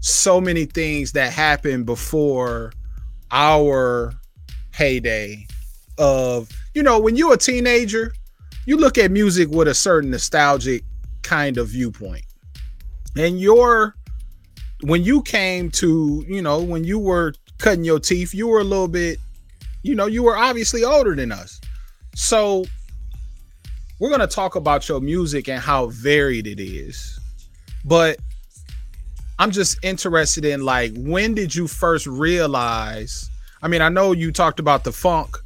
so 0.00 0.40
many 0.40 0.64
things 0.64 1.12
that 1.12 1.32
happened 1.32 1.84
before 1.84 2.72
our 3.30 4.14
heyday 4.72 5.46
of 5.98 6.48
you 6.74 6.82
know 6.82 6.98
when 6.98 7.16
you're 7.16 7.34
a 7.34 7.36
teenager 7.36 8.12
you 8.66 8.76
look 8.76 8.96
at 8.96 9.10
music 9.10 9.48
with 9.50 9.68
a 9.68 9.74
certain 9.74 10.10
nostalgic 10.10 10.84
kind 11.22 11.58
of 11.58 11.68
viewpoint. 11.68 12.24
And 13.16 13.40
your 13.40 13.94
when 14.82 15.02
you 15.02 15.22
came 15.22 15.70
to 15.72 16.24
you 16.28 16.40
know 16.40 16.62
when 16.62 16.84
you 16.84 16.98
were 16.98 17.34
cutting 17.58 17.84
your 17.84 18.00
teeth 18.00 18.32
you 18.32 18.48
were 18.48 18.60
a 18.60 18.64
little 18.64 18.88
bit 18.88 19.18
you 19.82 19.94
know 19.94 20.06
you 20.06 20.22
were 20.22 20.36
obviously 20.36 20.84
older 20.84 21.14
than 21.14 21.32
us 21.32 21.60
so 22.14 22.64
we're 24.00 24.08
going 24.08 24.20
to 24.20 24.26
talk 24.26 24.56
about 24.56 24.88
your 24.88 25.00
music 25.00 25.48
and 25.48 25.60
how 25.60 25.88
varied 25.88 26.46
it 26.46 26.58
is. 26.58 27.20
But 27.84 28.18
I'm 29.38 29.50
just 29.50 29.78
interested 29.84 30.44
in 30.44 30.64
like 30.64 30.92
when 30.96 31.34
did 31.34 31.54
you 31.54 31.68
first 31.68 32.06
realize? 32.06 33.28
I 33.62 33.68
mean, 33.68 33.82
I 33.82 33.90
know 33.90 34.12
you 34.12 34.32
talked 34.32 34.58
about 34.58 34.84
the 34.84 34.92
funk, 34.92 35.36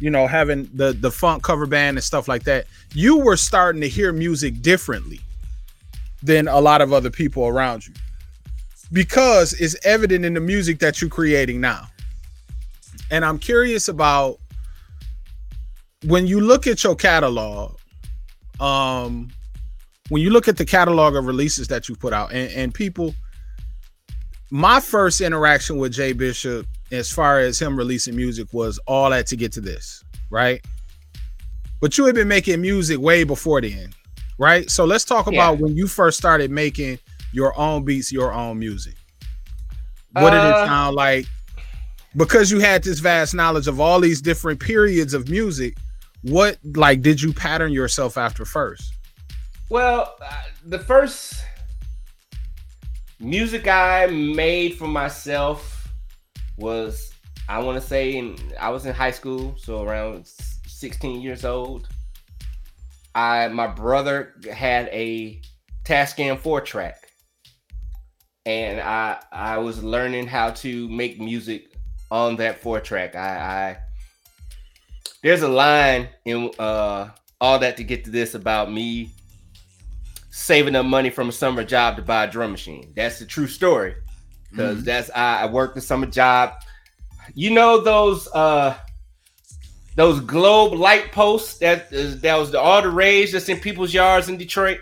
you 0.00 0.10
know, 0.10 0.28
having 0.28 0.70
the 0.72 0.92
the 0.92 1.10
funk 1.10 1.42
cover 1.42 1.66
band 1.66 1.96
and 1.96 2.04
stuff 2.04 2.28
like 2.28 2.44
that. 2.44 2.66
You 2.94 3.18
were 3.18 3.36
starting 3.36 3.80
to 3.80 3.88
hear 3.88 4.12
music 4.12 4.62
differently 4.62 5.20
than 6.22 6.46
a 6.46 6.60
lot 6.60 6.80
of 6.80 6.92
other 6.92 7.10
people 7.10 7.46
around 7.46 7.86
you. 7.86 7.94
Because 8.92 9.54
it's 9.54 9.76
evident 9.84 10.24
in 10.24 10.34
the 10.34 10.40
music 10.40 10.78
that 10.78 11.00
you're 11.00 11.10
creating 11.10 11.60
now. 11.60 11.88
And 13.14 13.24
I'm 13.24 13.38
curious 13.38 13.86
about 13.86 14.40
when 16.04 16.26
you 16.26 16.40
look 16.40 16.66
at 16.66 16.82
your 16.82 16.96
catalog, 16.96 17.76
um 18.58 19.30
when 20.08 20.20
you 20.20 20.30
look 20.30 20.48
at 20.48 20.56
the 20.56 20.64
catalog 20.64 21.14
of 21.14 21.24
releases 21.26 21.68
that 21.68 21.88
you 21.88 21.94
put 21.94 22.12
out 22.12 22.32
and, 22.32 22.50
and 22.52 22.74
people 22.74 23.14
my 24.50 24.78
first 24.78 25.20
interaction 25.20 25.76
with 25.76 25.92
jay 25.92 26.12
bishop 26.12 26.66
as 26.92 27.10
far 27.10 27.40
as 27.40 27.60
him 27.60 27.76
releasing 27.76 28.14
music 28.14 28.46
was 28.52 28.78
all 28.86 29.10
that 29.10 29.26
to 29.26 29.36
get 29.36 29.50
to 29.50 29.60
this 29.60 30.04
right? 30.30 30.64
But 31.80 31.98
you 31.98 32.06
had 32.06 32.14
been 32.14 32.28
making 32.28 32.60
music 32.60 33.00
way 33.00 33.24
before 33.24 33.60
then 33.60 33.90
right? 34.38 34.70
So 34.70 34.84
let's 34.84 35.04
talk 35.04 35.26
yeah. 35.26 35.34
about 35.34 35.58
when 35.58 35.76
you 35.76 35.86
first 35.86 36.18
started 36.18 36.50
making 36.50 36.98
your 37.32 37.56
own 37.58 37.84
beats 37.84 38.12
your 38.12 38.32
own 38.32 38.58
music. 38.58 38.94
What 40.12 40.32
uh, 40.32 40.42
did 40.42 40.48
it 40.50 40.54
uh, 40.54 40.66
sound 40.66 40.96
like 40.96 41.26
because 42.16 42.50
you 42.50 42.60
had 42.60 42.82
this 42.82 43.00
vast 43.00 43.34
knowledge 43.34 43.66
of 43.66 43.80
all 43.80 44.00
these 44.00 44.20
different 44.20 44.60
periods 44.60 45.14
of 45.14 45.28
music 45.28 45.76
what 46.24 46.58
like 46.74 47.02
did 47.02 47.20
you 47.20 47.34
pattern 47.34 47.70
yourself 47.70 48.16
after 48.16 48.46
first? 48.46 48.94
Well, 49.68 50.16
uh, 50.22 50.42
the 50.64 50.78
first 50.78 51.44
music 53.20 53.68
I 53.68 54.06
made 54.06 54.76
for 54.76 54.88
myself 54.88 55.86
was 56.56 57.12
I 57.46 57.58
want 57.58 57.80
to 57.80 57.86
say 57.86 58.16
in, 58.16 58.38
I 58.58 58.70
was 58.70 58.86
in 58.86 58.94
high 58.94 59.10
school, 59.10 59.54
so 59.58 59.82
around 59.82 60.26
16 60.66 61.20
years 61.20 61.44
old. 61.44 61.88
I 63.14 63.48
my 63.48 63.66
brother 63.66 64.34
had 64.50 64.88
a 64.88 65.42
Tascam 65.84 66.38
4 66.38 66.62
track. 66.62 67.10
And 68.46 68.80
I 68.80 69.20
I 69.30 69.58
was 69.58 69.84
learning 69.84 70.26
how 70.26 70.52
to 70.52 70.88
make 70.88 71.20
music 71.20 71.73
on 72.14 72.36
that 72.36 72.60
4 72.60 72.80
track. 72.80 73.16
I, 73.16 73.36
I 73.36 73.78
there's 75.22 75.42
a 75.42 75.48
line 75.48 76.08
in 76.24 76.50
uh 76.58 77.08
all 77.40 77.58
that 77.58 77.76
to 77.78 77.84
get 77.84 78.04
to 78.04 78.10
this 78.10 78.34
about 78.34 78.70
me 78.70 79.10
saving 80.30 80.76
up 80.76 80.86
money 80.86 81.10
from 81.10 81.28
a 81.28 81.32
summer 81.32 81.64
job 81.64 81.96
to 81.96 82.02
buy 82.02 82.24
a 82.24 82.30
drum 82.30 82.52
machine. 82.52 82.92
That's 82.94 83.18
the 83.18 83.26
true 83.26 83.48
story. 83.48 83.96
Because 84.50 84.76
mm-hmm. 84.76 84.84
that's 84.84 85.10
I, 85.10 85.42
I 85.42 85.46
worked 85.46 85.76
a 85.76 85.80
summer 85.80 86.06
job. 86.06 86.54
You 87.34 87.50
know 87.50 87.80
those 87.80 88.28
uh 88.28 88.76
those 89.96 90.20
globe 90.20 90.72
light 90.74 91.10
posts 91.10 91.58
that 91.58 91.90
that 91.90 92.36
was 92.36 92.52
the, 92.52 92.60
all 92.60 92.80
the 92.80 92.90
rage 92.90 93.32
that's 93.32 93.48
in 93.48 93.58
people's 93.58 93.92
yards 93.92 94.28
in 94.28 94.36
Detroit. 94.36 94.78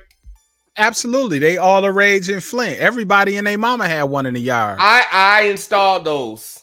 Absolutely, 0.77 1.39
they 1.39 1.57
all 1.57 1.81
the 1.81 1.93
rage 1.93 2.29
in 2.29 2.41
Flint. 2.41 2.79
Everybody 2.79 3.37
and 3.37 3.47
their 3.47 3.59
mama 3.59 3.89
had 3.89 4.05
one 4.05 4.27
in 4.27 4.35
the 4.35 4.41
yard. 4.41 4.79
I 4.81 5.07
I 5.11 5.43
installed 5.45 6.05
those 6.05 6.62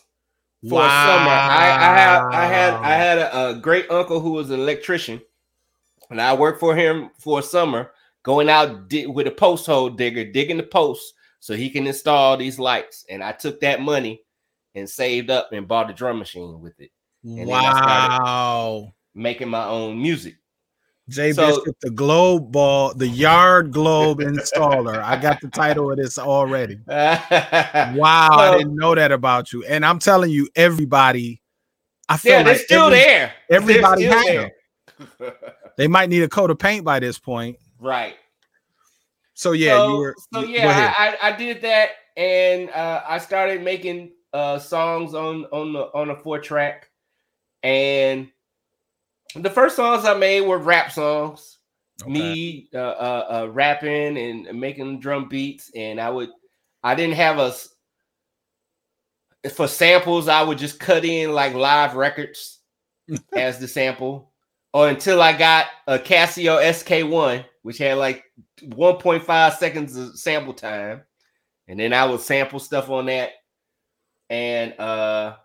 for 0.67 0.75
wow. 0.75 1.05
summer. 1.05 1.31
I, 1.31 1.67
I 1.67 1.97
had 1.97 2.21
I 2.23 2.45
had 2.45 2.73
I 2.73 2.93
had 2.93 3.17
a, 3.17 3.47
a, 3.49 3.55
great 3.55 3.89
uncle 3.89 4.19
who 4.19 4.31
was 4.31 4.49
an 4.49 4.59
electrician, 4.59 5.21
and 6.09 6.21
I 6.21 6.33
worked 6.33 6.59
for 6.59 6.75
him 6.75 7.11
for 7.19 7.39
a 7.39 7.43
summer, 7.43 7.91
going 8.23 8.49
out 8.49 8.89
di- 8.89 9.07
with 9.07 9.27
a 9.27 9.31
post 9.31 9.65
hole 9.65 9.89
digger, 9.89 10.25
digging 10.25 10.57
the 10.57 10.63
posts 10.63 11.13
so 11.39 11.53
he 11.55 11.69
can 11.69 11.87
install 11.87 12.35
these 12.35 12.59
lights. 12.59 13.05
And 13.09 13.23
I 13.23 13.31
took 13.31 13.61
that 13.61 13.81
money 13.81 14.21
and 14.75 14.89
saved 14.89 15.29
up 15.29 15.51
and 15.53 15.67
bought 15.67 15.89
a 15.89 15.93
drum 15.93 16.19
machine 16.19 16.59
with 16.59 16.79
it. 16.79 16.91
And 17.23 17.47
wow! 17.47 18.93
making 19.13 19.49
my 19.49 19.65
own 19.65 20.01
music. 20.01 20.35
Jay 21.09 21.33
so, 21.33 21.47
Bishop, 21.47 21.79
the 21.81 21.89
globe 21.89 22.51
ball, 22.51 22.93
the 22.93 23.07
yard 23.07 23.71
globe 23.71 24.19
installer. 24.19 25.01
I 25.03 25.17
got 25.17 25.41
the 25.41 25.49
title 25.49 25.91
of 25.91 25.97
this 25.97 26.19
already. 26.19 26.79
wow, 26.87 28.29
so, 28.31 28.39
I 28.39 28.57
didn't 28.57 28.75
know 28.75 28.93
that 28.93 29.11
about 29.11 29.51
you. 29.51 29.65
And 29.65 29.85
I'm 29.85 29.99
telling 29.99 30.29
you, 30.29 30.47
everybody, 30.55 31.41
I 32.07 32.17
feel 32.17 32.33
yeah, 32.33 32.43
they're 32.43 32.53
like 32.53 32.61
still 32.61 32.85
every, 32.85 32.99
there. 32.99 33.33
Everybody 33.49 34.05
still 34.05 34.23
there. 34.23 34.51
Them. 34.97 35.31
they 35.77 35.87
might 35.87 36.09
need 36.09 36.21
a 36.23 36.29
coat 36.29 36.51
of 36.51 36.59
paint 36.59 36.85
by 36.85 36.99
this 36.99 37.19
point. 37.19 37.57
Right. 37.81 38.15
So 39.35 39.53
yeah, 39.53 39.77
so, 39.77 39.87
you 39.87 39.97
were. 39.99 40.15
So 40.33 40.41
yeah, 40.41 40.93
I, 40.97 41.29
I 41.29 41.31
did 41.31 41.61
that, 41.61 41.91
and 42.17 42.69
uh, 42.71 43.03
I 43.07 43.19
started 43.19 43.63
making 43.63 44.11
uh, 44.33 44.59
songs 44.59 45.13
on 45.13 45.45
on 45.45 45.71
the 45.71 45.83
on 45.93 46.09
a 46.09 46.15
four 46.17 46.39
track, 46.39 46.89
and 47.63 48.29
the 49.35 49.49
first 49.49 49.75
songs 49.75 50.05
I 50.05 50.15
made 50.15 50.41
were 50.41 50.57
rap 50.57 50.91
songs. 50.91 51.57
Okay. 52.01 52.11
Me 52.11 52.69
uh, 52.73 52.77
uh, 52.77 53.27
uh, 53.29 53.51
rapping 53.51 54.17
and 54.17 54.59
making 54.59 54.99
drum 55.01 55.27
beats, 55.27 55.69
and 55.75 55.99
I 55.99 56.09
would, 56.09 56.29
I 56.81 56.95
didn't 56.95 57.15
have 57.15 57.39
a 57.39 57.53
for 59.49 59.67
samples. 59.67 60.29
I 60.29 60.41
would 60.41 60.57
just 60.57 60.79
cut 60.79 61.03
in 61.03 61.33
like 61.33 61.53
live 61.53 61.95
records 61.95 62.59
as 63.35 63.59
the 63.59 63.67
sample, 63.67 64.31
or 64.73 64.87
until 64.87 65.21
I 65.21 65.33
got 65.37 65.67
a 65.87 65.99
Casio 65.99 66.61
SK1, 66.61 67.43
which 67.63 67.79
had 67.79 67.97
like 67.97 68.23
1.5 68.63 69.57
seconds 69.57 69.97
of 69.97 70.17
sample 70.17 70.53
time, 70.53 71.01
and 71.67 71.77
then 71.77 71.91
I 71.91 72.05
would 72.05 72.21
sample 72.21 72.59
stuff 72.59 72.89
on 72.89 73.07
that, 73.07 73.31
and 74.29 74.79
uh 74.79 75.35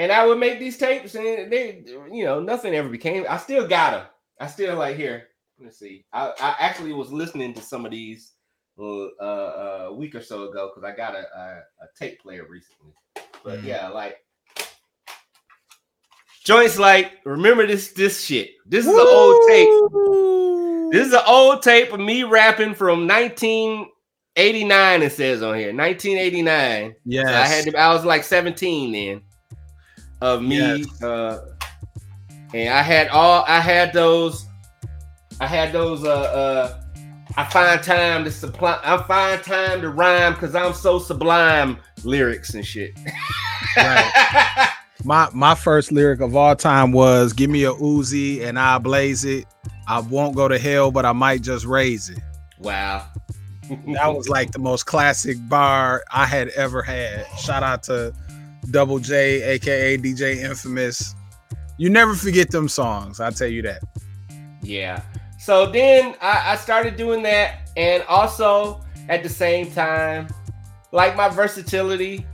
and 0.00 0.10
I 0.10 0.24
would 0.24 0.38
make 0.38 0.58
these 0.58 0.78
tapes, 0.78 1.14
and 1.14 1.52
they, 1.52 1.84
you 2.10 2.24
know, 2.24 2.40
nothing 2.40 2.74
ever 2.74 2.88
became. 2.88 3.26
I 3.28 3.36
still 3.36 3.68
got 3.68 3.90
them. 3.90 4.06
I 4.40 4.46
still 4.46 4.78
like 4.78 4.96
here. 4.96 5.24
Let's 5.62 5.78
see. 5.78 6.06
I, 6.10 6.28
I 6.40 6.56
actually 6.58 6.94
was 6.94 7.12
listening 7.12 7.52
to 7.52 7.60
some 7.60 7.84
of 7.84 7.90
these 7.90 8.32
uh, 8.78 9.08
uh, 9.20 9.86
a 9.88 9.94
week 9.94 10.14
or 10.14 10.22
so 10.22 10.48
ago 10.48 10.70
because 10.74 10.90
I 10.90 10.96
got 10.96 11.14
a, 11.14 11.18
a, 11.18 11.62
a, 11.82 11.86
tape 11.98 12.18
player 12.22 12.46
recently. 12.48 12.94
But 13.44 13.60
mm. 13.60 13.64
yeah, 13.64 13.88
like 13.88 14.24
joints 16.44 16.78
like 16.78 17.18
remember 17.26 17.66
this 17.66 17.92
this 17.92 18.24
shit. 18.24 18.52
This 18.64 18.86
is 18.86 18.92
Woo! 18.92 19.02
an 19.02 19.06
old 19.06 19.48
tape. 19.48 19.68
This 20.92 21.08
is 21.08 21.12
an 21.12 21.24
old 21.26 21.60
tape 21.60 21.92
of 21.92 22.00
me 22.00 22.24
rapping 22.24 22.74
from 22.74 23.06
1989. 23.06 25.02
It 25.02 25.12
says 25.12 25.42
on 25.42 25.58
here 25.58 25.74
1989. 25.74 26.94
Yeah, 27.04 27.24
so 27.24 27.28
I 27.28 27.46
had 27.46 27.64
to, 27.66 27.76
I 27.76 27.92
was 27.92 28.06
like 28.06 28.24
17 28.24 28.92
then 28.92 29.22
of 30.20 30.42
me. 30.42 30.58
Yes. 30.58 31.02
Uh, 31.02 31.46
and 32.52 32.68
I 32.68 32.82
had 32.82 33.08
all 33.08 33.44
I 33.46 33.60
had 33.60 33.92
those. 33.92 34.46
I 35.40 35.46
had 35.46 35.72
those. 35.72 36.04
Uh, 36.04 36.10
uh, 36.10 36.82
I 37.36 37.44
find 37.44 37.82
time 37.82 38.24
to 38.24 38.30
supply. 38.30 38.78
I 38.82 39.02
find 39.04 39.42
time 39.42 39.80
to 39.82 39.90
rhyme 39.90 40.34
because 40.34 40.54
I'm 40.54 40.74
so 40.74 40.98
sublime. 40.98 41.78
Lyrics 42.02 42.54
and 42.54 42.66
shit. 42.66 42.92
right. 43.76 44.68
My 45.02 45.30
my 45.32 45.54
first 45.54 45.92
lyric 45.92 46.20
of 46.20 46.36
all 46.36 46.54
time 46.54 46.92
was 46.92 47.32
"Give 47.32 47.48
me 47.48 47.64
a 47.64 47.72
Uzi 47.72 48.44
and 48.44 48.58
I'll 48.58 48.80
blaze 48.80 49.24
it. 49.24 49.46
I 49.88 50.00
won't 50.00 50.36
go 50.36 50.46
to 50.46 50.58
hell, 50.58 50.90
but 50.90 51.06
I 51.06 51.12
might 51.12 51.40
just 51.40 51.64
raise 51.64 52.10
it." 52.10 52.18
Wow. 52.58 53.06
that 53.94 54.14
was 54.14 54.28
like 54.28 54.50
the 54.52 54.58
most 54.58 54.84
classic 54.84 55.38
bar 55.48 56.04
I 56.12 56.26
had 56.26 56.48
ever 56.50 56.82
had. 56.82 57.26
Shout 57.38 57.62
out 57.62 57.82
to 57.84 58.14
Double 58.70 58.98
J, 58.98 59.42
aka 59.42 59.96
DJ 59.96 60.36
Infamous. 60.38 61.14
You 61.78 61.90
never 61.90 62.14
forget 62.14 62.50
them 62.50 62.68
songs. 62.68 63.20
I'll 63.20 63.32
tell 63.32 63.48
you 63.48 63.62
that. 63.62 63.80
Yeah. 64.62 65.02
So 65.38 65.70
then 65.70 66.14
I, 66.20 66.52
I 66.52 66.56
started 66.56 66.96
doing 66.96 67.22
that, 67.22 67.70
and 67.76 68.02
also 68.04 68.84
at 69.08 69.22
the 69.22 69.28
same 69.28 69.70
time, 69.72 70.28
like 70.92 71.16
my 71.16 71.28
versatility. 71.28 72.26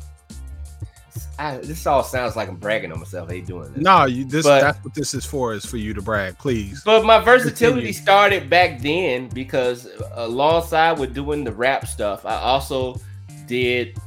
I, 1.39 1.59
this 1.59 1.87
all 1.87 2.03
sounds 2.03 2.35
like 2.35 2.49
I'm 2.49 2.57
bragging 2.57 2.91
on 2.93 2.99
myself. 2.99 3.31
Hey, 3.31 3.43
doing 3.43 3.73
this. 3.75 3.83
No, 3.83 4.07
you 4.07 4.25
this 4.25 4.47
but, 4.47 4.61
that's 4.61 4.83
what 4.83 4.95
this 4.95 5.12
is 5.12 5.25
for. 5.27 5.53
Is 5.53 5.67
for 5.67 5.77
you 5.77 5.93
to 5.95 6.01
brag, 6.01 6.39
please. 6.39 6.83
But 6.85 7.05
my 7.05 7.21
versatility 7.21 7.93
started 7.93 8.49
back 8.49 8.81
then 8.81 9.29
because 9.29 9.87
alongside 10.12 10.99
with 10.99 11.15
doing 11.15 11.45
the 11.45 11.53
rap 11.53 11.87
stuff, 11.87 12.25
I 12.25 12.37
also 12.37 12.99
did 13.47 13.99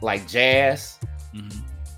like 0.00 0.26
jazz. 0.26 0.98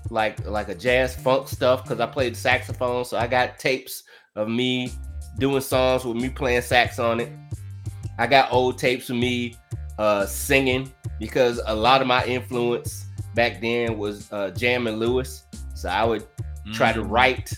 Like 0.09 0.45
like 0.45 0.69
a 0.69 0.75
jazz 0.75 1.15
funk 1.15 1.47
stuff 1.47 1.83
because 1.83 1.99
I 1.99 2.05
played 2.07 2.35
saxophone. 2.35 3.05
So 3.05 3.17
I 3.17 3.27
got 3.27 3.59
tapes 3.59 4.03
of 4.35 4.47
me 4.47 4.91
doing 5.37 5.61
songs 5.61 6.05
with 6.05 6.17
me 6.17 6.29
playing 6.29 6.61
sax 6.61 6.99
on 6.99 7.19
it. 7.19 7.31
I 8.17 8.27
got 8.27 8.51
old 8.51 8.77
tapes 8.77 9.09
of 9.09 9.15
me 9.15 9.55
uh, 9.97 10.25
singing 10.25 10.91
because 11.19 11.61
a 11.65 11.75
lot 11.75 12.01
of 12.01 12.07
my 12.07 12.25
influence 12.25 13.05
back 13.35 13.61
then 13.61 13.97
was 13.97 14.31
uh, 14.31 14.51
Jam 14.51 14.87
and 14.87 14.99
Lewis. 14.99 15.43
So 15.75 15.89
I 15.89 16.03
would 16.03 16.23
mm-hmm. 16.23 16.71
try 16.73 16.91
to 16.91 17.01
mm. 17.01 17.09
write 17.09 17.53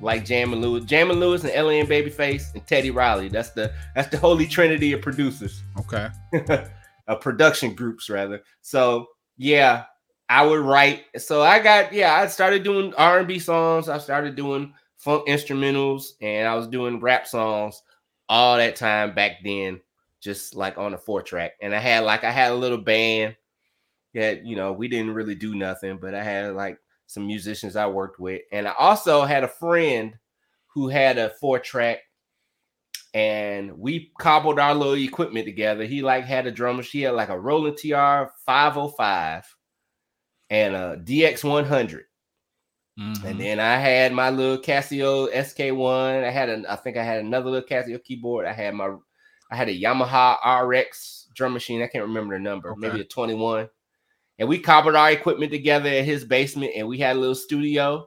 like 0.00 0.24
Jam 0.24 0.52
and 0.52 0.60
Lewis, 0.60 0.84
Jam 0.84 1.10
and 1.10 1.20
Lewis, 1.20 1.44
and 1.44 1.52
L.A. 1.52 1.80
and 1.80 1.88
Babyface 1.88 2.52
and 2.54 2.66
Teddy 2.66 2.90
Riley. 2.90 3.28
That's 3.28 3.50
the 3.50 3.72
that's 3.94 4.08
the 4.08 4.18
holy 4.18 4.46
trinity 4.46 4.92
of 4.92 5.00
producers. 5.00 5.62
Okay, 5.78 6.08
uh, 7.08 7.16
production 7.16 7.74
groups 7.74 8.10
rather. 8.10 8.42
So 8.60 9.06
yeah, 9.36 9.84
I 10.32 10.46
would 10.46 10.60
write. 10.60 11.04
So 11.18 11.42
I 11.42 11.58
got 11.58 11.92
yeah, 11.92 12.14
I 12.14 12.26
started 12.26 12.62
doing 12.62 12.94
R 12.94 13.18
and 13.18 13.28
B 13.28 13.38
songs. 13.38 13.90
I 13.90 13.98
started 13.98 14.34
doing 14.34 14.72
funk 14.96 15.28
instrumentals, 15.28 16.12
and 16.22 16.48
I 16.48 16.54
was 16.54 16.68
doing 16.68 17.00
rap 17.00 17.26
songs 17.26 17.82
all 18.30 18.56
that 18.56 18.74
time 18.74 19.14
back 19.14 19.44
then, 19.44 19.82
just 20.22 20.56
like 20.56 20.78
on 20.78 20.94
a 20.94 20.98
four 20.98 21.22
track. 21.22 21.52
And 21.60 21.74
I 21.74 21.80
had 21.80 22.04
like 22.04 22.24
I 22.24 22.30
had 22.30 22.50
a 22.50 22.54
little 22.54 22.78
band 22.78 23.36
that 24.14 24.46
you 24.46 24.56
know 24.56 24.72
we 24.72 24.88
didn't 24.88 25.12
really 25.12 25.34
do 25.34 25.54
nothing, 25.54 25.98
but 26.00 26.14
I 26.14 26.24
had 26.24 26.54
like 26.54 26.78
some 27.08 27.26
musicians 27.26 27.76
I 27.76 27.86
worked 27.88 28.18
with, 28.18 28.40
and 28.52 28.66
I 28.66 28.72
also 28.78 29.24
had 29.24 29.44
a 29.44 29.48
friend 29.48 30.14
who 30.68 30.88
had 30.88 31.18
a 31.18 31.28
four 31.42 31.58
track 31.58 31.98
and 33.12 33.76
we 33.76 34.10
cobbled 34.18 34.58
our 34.58 34.74
little 34.74 34.94
equipment 34.94 35.44
together. 35.44 35.84
He 35.84 36.00
like 36.00 36.24
had 36.24 36.46
a 36.46 36.50
drummer. 36.50 36.82
She 36.82 37.02
had 37.02 37.12
like 37.12 37.28
a 37.28 37.38
Roland 37.38 37.76
TR 37.76 38.32
505 38.46 39.44
and 40.52 40.76
a 40.76 40.98
DX100. 40.98 42.02
Mm-hmm. 43.00 43.26
And 43.26 43.40
then 43.40 43.58
I 43.58 43.76
had 43.76 44.12
my 44.12 44.28
little 44.28 44.58
Casio 44.58 45.32
SK1. 45.32 46.24
I 46.24 46.30
had 46.30 46.50
a, 46.50 46.62
I 46.70 46.76
think 46.76 46.98
I 46.98 47.02
had 47.02 47.20
another 47.20 47.50
little 47.50 47.66
Casio 47.66 48.04
keyboard. 48.04 48.44
I 48.44 48.52
had 48.52 48.74
my, 48.74 48.94
I 49.50 49.56
had 49.56 49.70
a 49.70 49.80
Yamaha 49.80 50.36
RX 50.68 51.28
drum 51.34 51.54
machine. 51.54 51.80
I 51.82 51.86
can't 51.86 52.04
remember 52.04 52.36
the 52.36 52.42
number, 52.42 52.70
okay. 52.72 52.80
maybe 52.80 53.00
a 53.00 53.04
21. 53.04 53.70
And 54.38 54.48
we 54.48 54.58
cobbled 54.58 54.94
our 54.94 55.10
equipment 55.10 55.52
together 55.52 55.88
at 55.88 56.04
his 56.04 56.24
basement, 56.24 56.72
and 56.76 56.86
we 56.86 56.98
had 56.98 57.16
a 57.16 57.18
little 57.18 57.34
studio. 57.34 58.06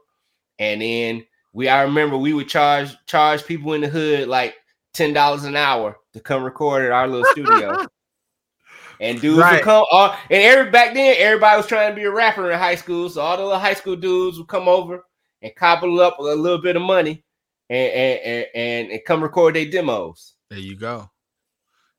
And 0.60 0.84
then 0.84 1.26
we, 1.52 1.68
I 1.68 1.82
remember 1.82 2.16
we 2.16 2.34
would 2.34 2.48
charge 2.48 2.96
charge 3.08 3.44
people 3.46 3.74
in 3.74 3.82
the 3.82 3.88
hood 3.88 4.28
like 4.28 4.56
ten 4.94 5.14
dollars 5.14 5.46
an 5.46 5.56
hour 5.56 5.98
to 6.14 6.20
come 6.20 6.44
record 6.44 6.84
at 6.84 6.92
our 6.92 7.08
little 7.08 7.26
studio. 7.32 7.88
And 9.00 9.20
dudes 9.20 9.40
right. 9.40 9.54
would 9.54 9.64
come, 9.64 9.86
uh, 9.92 10.16
and 10.30 10.42
every 10.42 10.72
back 10.72 10.94
then, 10.94 11.16
everybody 11.18 11.58
was 11.58 11.68
trying 11.68 11.92
to 11.92 11.96
be 11.96 12.04
a 12.04 12.12
rapper 12.12 12.52
in 12.52 12.60
high 12.60 12.76
school. 12.76 13.10
So 13.10 13.22
all 13.22 13.38
the 13.38 13.44
little 13.44 13.60
high 13.60 13.74
school 13.74 13.96
dudes 13.96 14.38
would 14.38 14.48
come 14.48 14.68
over 14.68 15.06
and 15.42 15.56
cobble 15.56 16.00
up 16.00 16.20
a 16.20 16.22
little 16.22 16.62
bit 16.62 16.76
of 16.76 16.82
money 16.82 17.24
and 17.70 17.92
and 17.92 18.48
and, 18.56 18.92
and 18.92 19.02
come 19.06 19.22
record 19.22 19.56
their 19.56 19.70
demos. 19.70 20.34
There 20.50 20.60
you 20.60 20.78
go. 20.78 21.10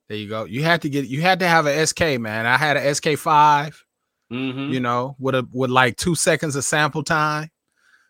There 0.09 0.18
you 0.18 0.28
go. 0.28 0.44
You 0.44 0.62
had 0.62 0.82
to 0.82 0.88
get 0.88 1.06
you 1.06 1.20
had 1.20 1.40
to 1.40 1.48
have 1.48 1.66
an 1.66 1.85
SK, 1.87 2.20
man. 2.20 2.46
I 2.46 2.56
had 2.56 2.76
an 2.76 2.94
SK 2.94 3.16
5 3.16 3.85
mm-hmm. 4.32 4.72
you 4.72 4.80
know, 4.80 5.16
with 5.18 5.35
a 5.35 5.46
with 5.52 5.70
like 5.70 5.96
two 5.96 6.14
seconds 6.14 6.56
of 6.56 6.64
sample 6.64 7.02
time. 7.02 7.50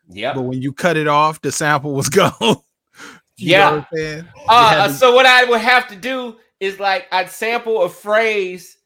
Yeah. 0.09 0.33
But 0.33 0.43
when 0.43 0.61
you 0.61 0.73
cut 0.73 0.97
it 0.97 1.07
off, 1.07 1.41
the 1.41 1.51
sample 1.51 1.93
was 1.93 2.09
gone. 2.09 2.57
yeah. 3.37 3.83
What 3.89 4.23
uh, 4.47 4.87
to- 4.87 4.93
so 4.93 5.13
what 5.13 5.25
I 5.25 5.43
would 5.45 5.61
have 5.61 5.87
to 5.89 5.95
do 5.95 6.37
is 6.59 6.79
like 6.79 7.07
I'd 7.11 7.29
sample 7.29 7.83
a 7.83 7.89
phrase 7.89 8.76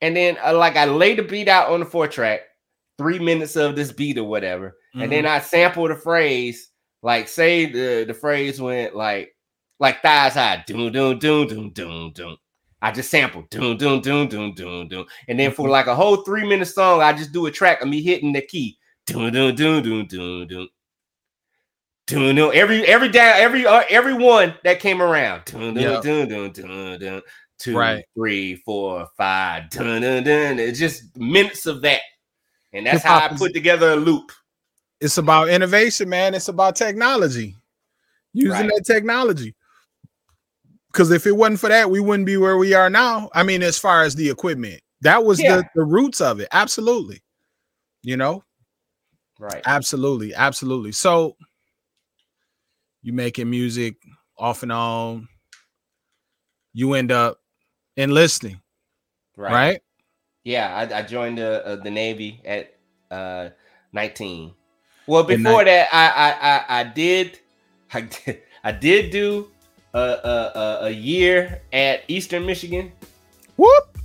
and 0.00 0.16
then 0.16 0.36
uh, 0.44 0.56
like 0.56 0.76
I 0.76 0.84
lay 0.84 1.14
the 1.14 1.22
beat 1.22 1.48
out 1.48 1.70
on 1.70 1.80
the 1.80 1.86
four 1.86 2.08
track, 2.08 2.40
three 2.98 3.18
minutes 3.18 3.56
of 3.56 3.76
this 3.76 3.92
beat 3.92 4.18
or 4.18 4.24
whatever, 4.24 4.76
mm-hmm. 4.94 5.02
and 5.02 5.12
then 5.12 5.24
mm-hmm. 5.24 5.34
I 5.34 5.40
sample 5.40 5.88
the 5.88 5.96
phrase. 5.96 6.70
Like 7.02 7.28
say 7.28 7.66
the 7.66 8.04
the 8.04 8.14
phrase 8.14 8.60
went 8.60 8.96
like 8.96 9.34
like 9.78 10.02
thighs 10.02 10.34
high, 10.34 10.64
doom 10.66 10.92
doom 10.92 11.18
doom 11.18 11.46
doom 11.46 11.70
doom 11.70 12.12
doom. 12.12 12.36
I 12.82 12.92
just 12.92 13.10
sample 13.10 13.44
doom 13.50 13.76
doom 13.76 14.00
doom 14.00 14.28
doom 14.28 14.54
doom 14.54 14.88
doom, 14.88 15.06
and 15.28 15.38
then 15.38 15.52
for 15.52 15.62
mm-hmm. 15.62 15.72
like 15.72 15.86
a 15.86 15.94
whole 15.94 16.18
three 16.18 16.46
minute 16.46 16.66
song, 16.66 17.02
I 17.02 17.12
just 17.12 17.32
do 17.32 17.46
a 17.46 17.50
track 17.50 17.80
of 17.80 17.88
me 17.88 18.02
hitting 18.02 18.32
the 18.32 18.42
key, 18.42 18.78
doom 19.06 19.32
doom 19.32 19.54
doom 19.54 19.82
doom 19.82 20.06
doom 20.06 20.46
doom. 20.46 20.68
Dun, 22.06 22.36
dun, 22.36 22.54
every 22.54 22.86
every 22.86 23.08
down 23.08 23.34
every 23.36 23.66
uh, 23.66 23.82
every 23.90 24.14
one 24.14 24.54
that 24.62 24.78
came 24.78 25.02
around. 25.02 25.44
Dun, 25.46 25.74
dun, 25.74 25.82
yep. 25.82 26.02
dun, 26.02 26.28
dun, 26.28 26.52
dun, 26.52 26.98
dun 27.00 27.22
two, 27.58 27.76
right. 27.76 28.04
three, 28.14 28.56
four, 28.56 29.08
five. 29.16 29.70
Dun, 29.70 30.02
dun, 30.02 30.24
dun. 30.24 30.58
It's 30.58 30.78
just 30.78 31.16
minutes 31.16 31.66
of 31.66 31.82
that. 31.82 32.00
And 32.72 32.86
that's 32.86 33.02
Hip-hop 33.02 33.30
how 33.30 33.34
I 33.34 33.38
put 33.38 33.54
together 33.54 33.92
a 33.92 33.96
loop. 33.96 34.32
It's 35.00 35.18
about 35.18 35.48
innovation, 35.48 36.08
man. 36.08 36.34
It's 36.34 36.48
about 36.48 36.76
technology. 36.76 37.54
using 38.32 38.50
Right. 38.50 38.70
that 38.76 38.84
technology. 38.84 39.54
Because 40.92 41.10
if 41.10 41.26
it 41.26 41.32
wasn't 41.32 41.60
for 41.60 41.70
that, 41.70 41.90
we 41.90 42.00
wouldn't 42.00 42.26
be 42.26 42.36
where 42.36 42.58
we 42.58 42.74
are 42.74 42.90
now. 42.90 43.30
I 43.34 43.42
mean, 43.42 43.62
as 43.62 43.78
far 43.78 44.02
as 44.02 44.14
the 44.14 44.28
equipment, 44.28 44.82
that 45.00 45.24
was 45.24 45.40
Yeah. 45.40 45.56
the, 45.56 45.64
the 45.74 45.84
roots 45.84 46.20
of 46.20 46.40
it. 46.40 46.48
Absolutely. 46.52 47.22
You 48.02 48.18
know, 48.18 48.44
Right. 49.38 49.62
absolutely, 49.64 50.34
absolutely. 50.34 50.92
So 50.92 51.36
you 53.02 53.14
making 53.14 53.48
music 53.48 53.96
off 54.36 54.62
and 54.62 54.72
on, 54.72 55.28
you 56.74 56.92
end 56.92 57.10
up 57.10 57.38
enlisting, 57.96 58.60
Right. 59.36 59.52
right? 59.52 59.82
Yeah, 60.44 60.74
I, 60.92 60.98
I 60.98 61.02
joined 61.02 61.38
the 61.38 61.66
uh, 61.66 61.76
the 61.76 61.90
Navy 61.90 62.40
at 62.44 62.74
uh 63.10 63.50
19. 63.92 64.52
Well, 65.06 65.24
before 65.24 65.64
that, 65.64 65.88
I, 65.92 66.08
I 66.08 66.54
I 66.54 66.80
I 66.80 66.84
did 66.84 67.38
I 67.94 68.00
did 68.02 68.42
I 68.62 68.72
did 68.72 69.10
do 69.10 69.50
a 69.94 69.98
a, 69.98 70.52
a, 70.58 70.78
a 70.86 70.90
year 70.90 71.62
at 71.72 72.02
Eastern 72.08 72.46
Michigan 72.46 72.92
Whoop. 73.56 73.98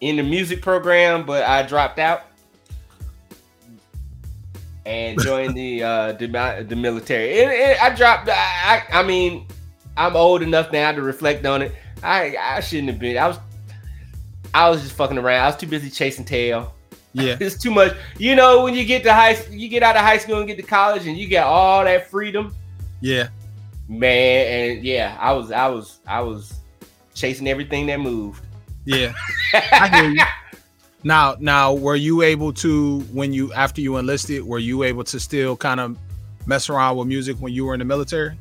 in 0.00 0.16
the 0.16 0.22
music 0.22 0.60
program, 0.62 1.24
but 1.24 1.44
I 1.44 1.62
dropped 1.62 1.98
out 1.98 2.22
and 4.86 5.20
joined 5.22 5.54
the 5.56 5.82
uh 5.82 6.12
the, 6.12 6.64
the 6.68 6.76
military. 6.76 7.30
It, 7.30 7.48
it, 7.48 7.82
I 7.82 7.94
dropped. 7.94 8.28
I 8.30 8.82
I 8.92 9.02
mean, 9.02 9.46
I'm 9.96 10.16
old 10.16 10.42
enough 10.42 10.72
now 10.72 10.92
to 10.92 11.02
reflect 11.02 11.44
on 11.46 11.62
it. 11.62 11.74
I 12.02 12.36
I 12.38 12.60
shouldn't 12.60 12.88
have 12.88 12.98
been. 12.98 13.16
I 13.18 13.28
was 13.28 13.38
I 14.54 14.68
was 14.70 14.82
just 14.82 14.94
fucking 14.94 15.18
around. 15.18 15.42
I 15.42 15.46
was 15.46 15.56
too 15.56 15.66
busy 15.66 15.90
chasing 15.90 16.24
tail. 16.24 16.74
Yeah. 17.12 17.36
It's 17.40 17.60
too 17.60 17.72
much. 17.72 17.96
You 18.18 18.36
know, 18.36 18.62
when 18.62 18.72
you 18.72 18.84
get 18.84 19.02
to 19.02 19.12
high, 19.12 19.36
you 19.50 19.66
get 19.68 19.82
out 19.82 19.96
of 19.96 20.02
high 20.02 20.18
school 20.18 20.38
and 20.38 20.46
get 20.46 20.56
to 20.58 20.62
college, 20.62 21.08
and 21.08 21.18
you 21.18 21.26
get 21.26 21.42
all 21.44 21.82
that 21.82 22.08
freedom, 22.08 22.54
Yeah. 23.00 23.30
man. 23.88 24.76
And 24.76 24.84
yeah, 24.84 25.16
I 25.18 25.32
was, 25.32 25.50
I 25.50 25.66
was, 25.66 25.98
I 26.06 26.20
was 26.20 26.54
chasing 27.14 27.48
everything 27.48 27.86
that 27.86 27.98
moved. 27.98 28.44
Yeah. 28.84 29.12
I 29.54 29.88
hear 29.88 30.10
you. 30.10 30.22
Now, 31.02 31.34
now, 31.40 31.74
were 31.74 31.96
you 31.96 32.22
able 32.22 32.52
to 32.52 33.00
when 33.12 33.32
you 33.32 33.52
after 33.54 33.80
you 33.80 33.96
enlisted, 33.96 34.44
were 34.44 34.60
you 34.60 34.84
able 34.84 35.02
to 35.02 35.18
still 35.18 35.56
kind 35.56 35.80
of 35.80 35.98
mess 36.46 36.70
around 36.70 36.96
with 36.96 37.08
music 37.08 37.38
when 37.38 37.52
you 37.52 37.64
were 37.64 37.74
in 37.74 37.80
the 37.80 37.84
military? 37.84 38.36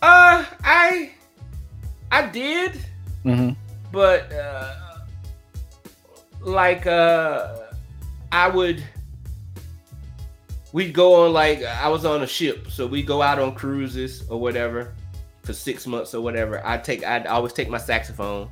Uh, 0.00 0.44
I, 0.62 1.10
I 2.10 2.26
did, 2.26 2.80
Mm-hmm. 3.24 3.50
but 3.92 4.32
uh, 4.32 4.74
like 6.40 6.86
uh, 6.86 7.54
I 8.32 8.48
would. 8.48 8.82
We'd 10.72 10.92
go 10.92 11.24
on 11.24 11.32
like 11.32 11.62
I 11.64 11.88
was 11.88 12.04
on 12.04 12.22
a 12.22 12.26
ship, 12.26 12.70
so 12.70 12.86
we 12.86 13.02
go 13.02 13.22
out 13.22 13.38
on 13.38 13.54
cruises 13.54 14.24
or 14.28 14.38
whatever 14.40 14.94
for 15.42 15.52
six 15.54 15.86
months 15.86 16.14
or 16.14 16.20
whatever. 16.20 16.64
I 16.64 16.76
take 16.78 17.04
I'd 17.04 17.26
always 17.26 17.52
take 17.54 17.68
my 17.70 17.78
saxophone, 17.78 18.48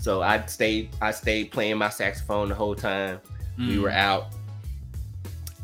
so 0.00 0.22
I'd 0.22 0.48
stay 0.48 0.88
I 1.00 1.10
stayed 1.12 1.52
playing 1.52 1.76
my 1.76 1.90
saxophone 1.90 2.48
the 2.48 2.54
whole 2.54 2.74
time 2.74 3.20
we 3.58 3.76
Mm. 3.76 3.82
were 3.82 3.90
out. 3.90 4.28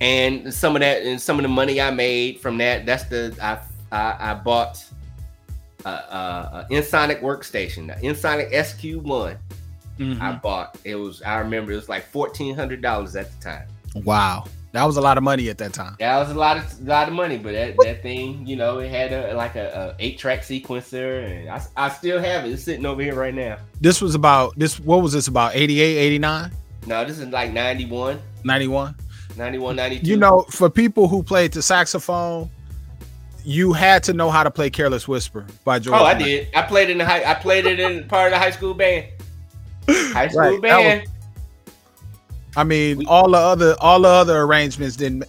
And 0.00 0.52
some 0.52 0.76
of 0.76 0.80
that 0.80 1.02
and 1.02 1.20
some 1.20 1.38
of 1.38 1.42
the 1.42 1.48
money 1.48 1.80
I 1.80 1.90
made 1.90 2.38
from 2.40 2.58
that, 2.58 2.84
that's 2.86 3.04
the 3.04 3.34
I 3.40 3.58
I, 3.90 4.32
I 4.32 4.34
bought 4.34 4.84
a, 5.84 5.88
a, 5.88 6.66
a 6.70 6.72
Ensoniq 6.72 7.20
workstation, 7.22 7.86
the 7.86 8.06
Ensoniq 8.06 8.52
SQ1. 8.52 9.36
Mhm. 9.98 10.20
I 10.20 10.32
bought. 10.36 10.76
It 10.84 10.94
was 10.94 11.22
I 11.22 11.38
remember 11.38 11.72
it 11.72 11.76
was 11.76 11.88
like 11.88 12.06
fourteen 12.06 12.54
hundred 12.54 12.80
dollars 12.82 13.16
at 13.16 13.32
the 13.32 13.42
time. 13.44 13.66
Wow, 14.04 14.44
that 14.70 14.84
was 14.84 14.96
a 14.96 15.00
lot 15.00 15.16
of 15.18 15.24
money 15.24 15.48
at 15.48 15.58
that 15.58 15.72
time. 15.72 15.96
That 15.98 16.18
was 16.20 16.30
a 16.30 16.34
lot 16.34 16.56
of 16.56 16.86
lot 16.86 17.08
of 17.08 17.14
money, 17.14 17.36
but 17.36 17.52
that, 17.52 17.74
that 17.78 18.00
thing, 18.02 18.46
you 18.46 18.54
know, 18.54 18.78
it 18.78 18.90
had 18.90 19.12
a 19.12 19.34
like 19.34 19.56
a, 19.56 19.96
a 19.98 20.02
eight 20.02 20.16
track 20.16 20.42
sequencer, 20.42 21.24
and 21.24 21.48
I, 21.50 21.60
I 21.76 21.88
still 21.88 22.20
have 22.20 22.44
it. 22.44 22.52
It's 22.52 22.62
sitting 22.62 22.86
over 22.86 23.02
here 23.02 23.16
right 23.16 23.34
now. 23.34 23.58
This 23.80 24.00
was 24.00 24.14
about 24.14 24.56
this. 24.56 24.78
What 24.78 25.02
was 25.02 25.12
this 25.12 25.26
about? 25.26 25.56
88, 25.56 25.96
89, 25.98 26.52
No, 26.86 27.04
this 27.04 27.18
is 27.18 27.26
like 27.28 27.52
91, 27.52 28.20
91? 28.44 28.94
91, 29.36 29.74
92. 29.76 30.06
You 30.08 30.16
know, 30.16 30.42
for 30.50 30.70
people 30.70 31.08
who 31.08 31.24
played 31.24 31.50
the 31.52 31.62
saxophone, 31.62 32.48
you 33.48 33.72
had 33.72 34.04
to 34.04 34.12
know 34.12 34.30
how 34.30 34.42
to 34.42 34.50
play 34.50 34.68
"Careless 34.68 35.08
Whisper" 35.08 35.46
by 35.64 35.78
George. 35.78 35.98
Oh, 35.98 36.04
I 36.04 36.12
did. 36.12 36.48
I 36.54 36.60
played 36.62 36.90
in 36.90 36.98
the 36.98 37.04
high. 37.06 37.24
I 37.24 37.32
played 37.32 37.64
it 37.64 37.80
in 37.80 38.06
part 38.06 38.26
of 38.26 38.32
the 38.32 38.38
high 38.38 38.50
school 38.50 38.74
band. 38.74 39.06
High 39.88 40.28
school 40.28 40.40
Right, 40.42 40.60
band. 40.60 41.06
I 42.56 42.64
mean, 42.64 42.98
We- 42.98 43.06
all 43.06 43.30
the 43.30 43.38
other 43.38 43.74
all 43.80 44.00
the 44.00 44.08
other 44.08 44.38
arrangements 44.42 44.96
didn't. 44.96 45.24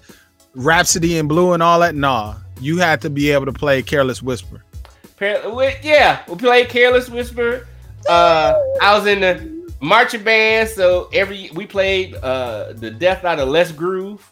Rhapsody 0.53 1.17
in 1.17 1.29
Blue 1.29 1.53
and 1.53 1.63
all 1.63 1.79
that. 1.79 1.95
Nah, 1.95 2.35
you 2.59 2.79
had 2.79 2.99
to 3.01 3.09
be 3.09 3.31
able 3.31 3.45
to 3.45 3.53
play 3.53 3.81
"Careless 3.81 4.21
Whisper." 4.21 4.65
Yeah, 5.21 6.19
we 6.27 6.35
played 6.35 6.67
Careless 6.67 7.09
Whisper. 7.09 7.67
Uh, 8.09 8.53
I 8.81 8.97
was 8.97 9.07
in 9.07 9.21
the 9.21 9.63
marching 9.79 10.23
band, 10.23 10.67
so 10.67 11.09
every 11.13 11.51
we 11.53 11.65
played 11.65 12.15
uh 12.15 12.73
the 12.73 12.91
Death 12.91 13.23
Out 13.23 13.39
of 13.39 13.47
Let's 13.47 13.71
Groove. 13.71 14.29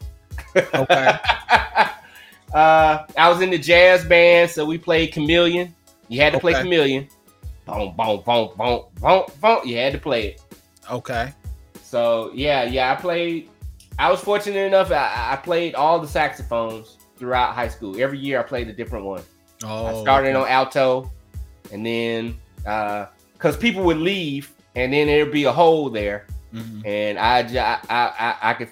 Okay. 0.73 1.17
uh, 2.53 3.05
I 3.17 3.29
was 3.29 3.41
in 3.41 3.49
the 3.49 3.57
jazz 3.57 4.05
band, 4.05 4.49
so 4.49 4.65
we 4.65 4.77
played 4.77 5.11
Chameleon. 5.13 5.75
You 6.07 6.21
had 6.21 6.33
to 6.33 6.39
play 6.39 6.53
Chameleon. 6.53 7.07
Boom, 7.65 7.95
boom, 7.97 8.23
boom, 8.25 8.51
boom, 8.57 8.83
boom, 9.01 9.23
boom. 9.41 9.59
You 9.65 9.77
had 9.77 9.93
to 9.93 9.99
play 9.99 10.27
it. 10.27 10.41
Okay. 10.89 11.33
So 11.81 12.31
yeah, 12.33 12.63
yeah, 12.63 12.91
I 12.91 12.95
played. 12.95 13.49
I 13.99 14.09
was 14.11 14.21
fortunate 14.21 14.59
enough. 14.59 14.91
I, 14.91 15.33
I 15.33 15.35
played 15.37 15.75
all 15.75 15.99
the 15.99 16.07
saxophones 16.07 16.97
throughout 17.17 17.53
high 17.53 17.67
school. 17.67 17.99
Every 18.01 18.19
year, 18.19 18.39
I 18.39 18.43
played 18.43 18.67
a 18.69 18.73
different 18.73 19.05
one. 19.05 19.23
Oh, 19.63 19.85
I 19.87 20.01
started 20.01 20.29
okay. 20.29 20.39
on 20.39 20.47
alto, 20.47 21.11
and 21.71 21.85
then 21.85 22.37
uh 22.65 23.07
because 23.33 23.57
people 23.57 23.83
would 23.83 23.97
leave, 23.97 24.51
and 24.75 24.93
then 24.93 25.07
there'd 25.07 25.31
be 25.31 25.43
a 25.43 25.51
hole 25.51 25.89
there, 25.89 26.25
Mhm. 26.53 26.85
and 26.85 27.19
I, 27.19 27.39
I, 27.39 27.79
I, 27.89 28.35
I 28.41 28.53
could 28.53 28.69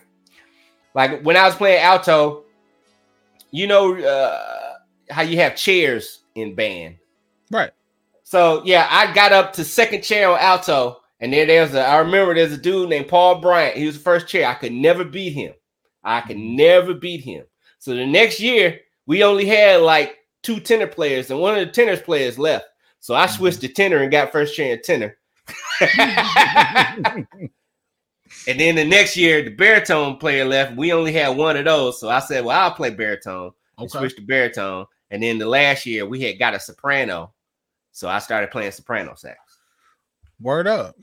like 0.93 1.21
when 1.21 1.35
I 1.37 1.45
was 1.45 1.55
playing 1.55 1.81
alto, 1.81 2.44
you 3.55 3.67
know 3.67 3.95
uh, 3.95 4.73
how 5.09 5.21
you 5.21 5.37
have 5.37 5.55
chairs 5.55 6.23
in 6.35 6.55
band. 6.55 6.97
Right. 7.49 7.71
So 8.23 8.61
yeah, 8.65 8.87
I 8.89 9.13
got 9.13 9.31
up 9.31 9.53
to 9.53 9.63
second 9.63 10.03
chair 10.03 10.29
on 10.29 10.39
alto, 10.39 10.97
and 11.19 11.31
then 11.31 11.47
there's 11.47 11.73
a. 11.73 11.81
I 11.81 11.97
remember 11.99 12.35
there's 12.35 12.51
a 12.51 12.57
dude 12.57 12.89
named 12.89 13.07
Paul 13.07 13.39
Bryant. 13.39 13.77
He 13.77 13.85
was 13.85 13.97
the 13.97 14.03
first 14.03 14.27
chair. 14.27 14.47
I 14.47 14.55
could 14.55 14.73
never 14.73 15.05
beat 15.05 15.31
him. 15.31 15.53
I 16.03 16.21
could 16.21 16.37
never 16.37 16.93
beat 16.93 17.21
him. 17.21 17.45
So 17.79 17.95
the 17.95 18.05
next 18.05 18.39
year, 18.39 18.81
we 19.05 19.23
only 19.23 19.45
had 19.45 19.81
like 19.81 20.17
two 20.43 20.59
tenor 20.59 20.87
players, 20.87 21.31
and 21.31 21.39
one 21.39 21.57
of 21.57 21.65
the 21.65 21.71
tenors 21.71 22.01
players 22.01 22.37
left. 22.37 22.65
So 22.99 23.15
I 23.15 23.27
switched 23.27 23.61
to 23.61 23.67
tenor 23.69 23.97
and 23.97 24.11
got 24.11 24.31
first 24.31 24.55
chair 24.55 24.77
tenor. 24.77 25.17
and 28.47 28.59
then 28.59 28.75
the 28.75 28.85
next 28.85 29.17
year, 29.17 29.43
the 29.43 29.49
baritone 29.49 30.17
player 30.17 30.45
left. 30.45 30.75
We 30.75 30.93
only 30.93 31.11
had 31.11 31.37
one 31.37 31.57
of 31.57 31.65
those. 31.65 31.99
So 31.99 32.09
I 32.09 32.19
said, 32.19 32.45
"Well, 32.45 32.59
I'll 32.59 32.71
play 32.73 32.91
baritone." 32.91 33.51
Okay. 33.77 33.97
switched 33.97 34.17
to 34.17 34.21
baritone. 34.21 34.85
And 35.11 35.21
then 35.21 35.37
the 35.37 35.47
last 35.47 35.85
year 35.85 36.05
we 36.05 36.21
had 36.21 36.39
got 36.39 36.53
a 36.53 36.59
soprano. 36.59 37.33
So 37.91 38.07
I 38.07 38.19
started 38.19 38.51
playing 38.51 38.71
soprano 38.71 39.15
sax. 39.15 39.37
Word 40.39 40.67
up. 40.67 40.95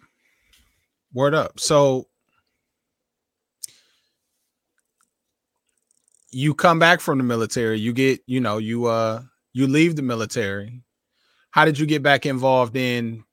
Word 1.13 1.35
up. 1.35 1.59
So 1.61 2.09
you 6.31 6.55
come 6.55 6.79
back 6.79 7.01
from 7.01 7.19
the 7.19 7.25
military, 7.25 7.79
you 7.79 7.93
get, 7.93 8.21
you 8.27 8.41
know, 8.41 8.59
you 8.59 8.87
uh 8.87 9.23
you 9.53 9.67
leave 9.67 9.97
the 9.97 10.03
military. 10.03 10.83
How 11.51 11.65
did 11.67 11.79
you 11.79 11.87
get 11.87 12.03
back 12.03 12.25
involved 12.25 12.77
in 12.77 13.25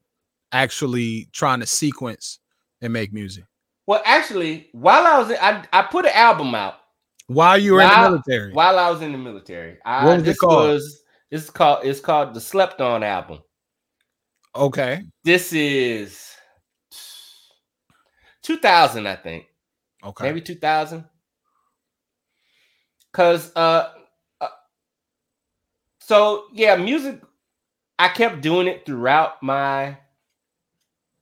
actually 0.51 1.29
trying 1.31 1.61
to 1.61 1.65
sequence 1.65 2.39
and 2.81 2.91
make 2.91 3.13
music? 3.13 3.45
Well, 3.89 4.03
actually, 4.05 4.67
while 4.71 5.07
I 5.07 5.17
was 5.17 5.31
in, 5.31 5.37
I, 5.41 5.65
I 5.73 5.81
put 5.81 6.05
an 6.05 6.11
album 6.13 6.53
out 6.53 6.75
While 7.25 7.57
you 7.57 7.73
were 7.73 7.81
in 7.81 7.89
the 7.89 7.97
military. 7.97 8.53
while 8.53 8.77
I 8.77 8.91
was 8.91 9.01
in 9.01 9.13
the 9.13 9.17
military. 9.17 9.79
I, 9.83 10.05
What 10.05 10.13
was 10.17 10.21
it 10.21 10.25
this 10.27 10.37
called? 10.37 10.67
was 10.67 11.01
this 11.31 11.45
is 11.45 11.49
called 11.49 11.83
it's 11.83 11.99
called 11.99 12.35
the 12.35 12.39
Slept 12.39 12.81
On 12.81 13.01
album. 13.01 13.39
Okay. 14.55 15.01
This 15.23 15.53
is 15.53 16.35
2000, 18.43 19.07
I 19.07 19.15
think. 19.15 19.45
Okay. 20.03 20.23
maybe 20.23 20.41
2000 20.41 21.03
because 23.11 23.51
uh, 23.55 23.89
uh 24.39 24.47
so 25.99 26.43
yeah 26.53 26.75
music 26.75 27.21
i 27.97 28.07
kept 28.07 28.41
doing 28.41 28.67
it 28.67 28.85
throughout 28.85 29.41
my 29.43 29.97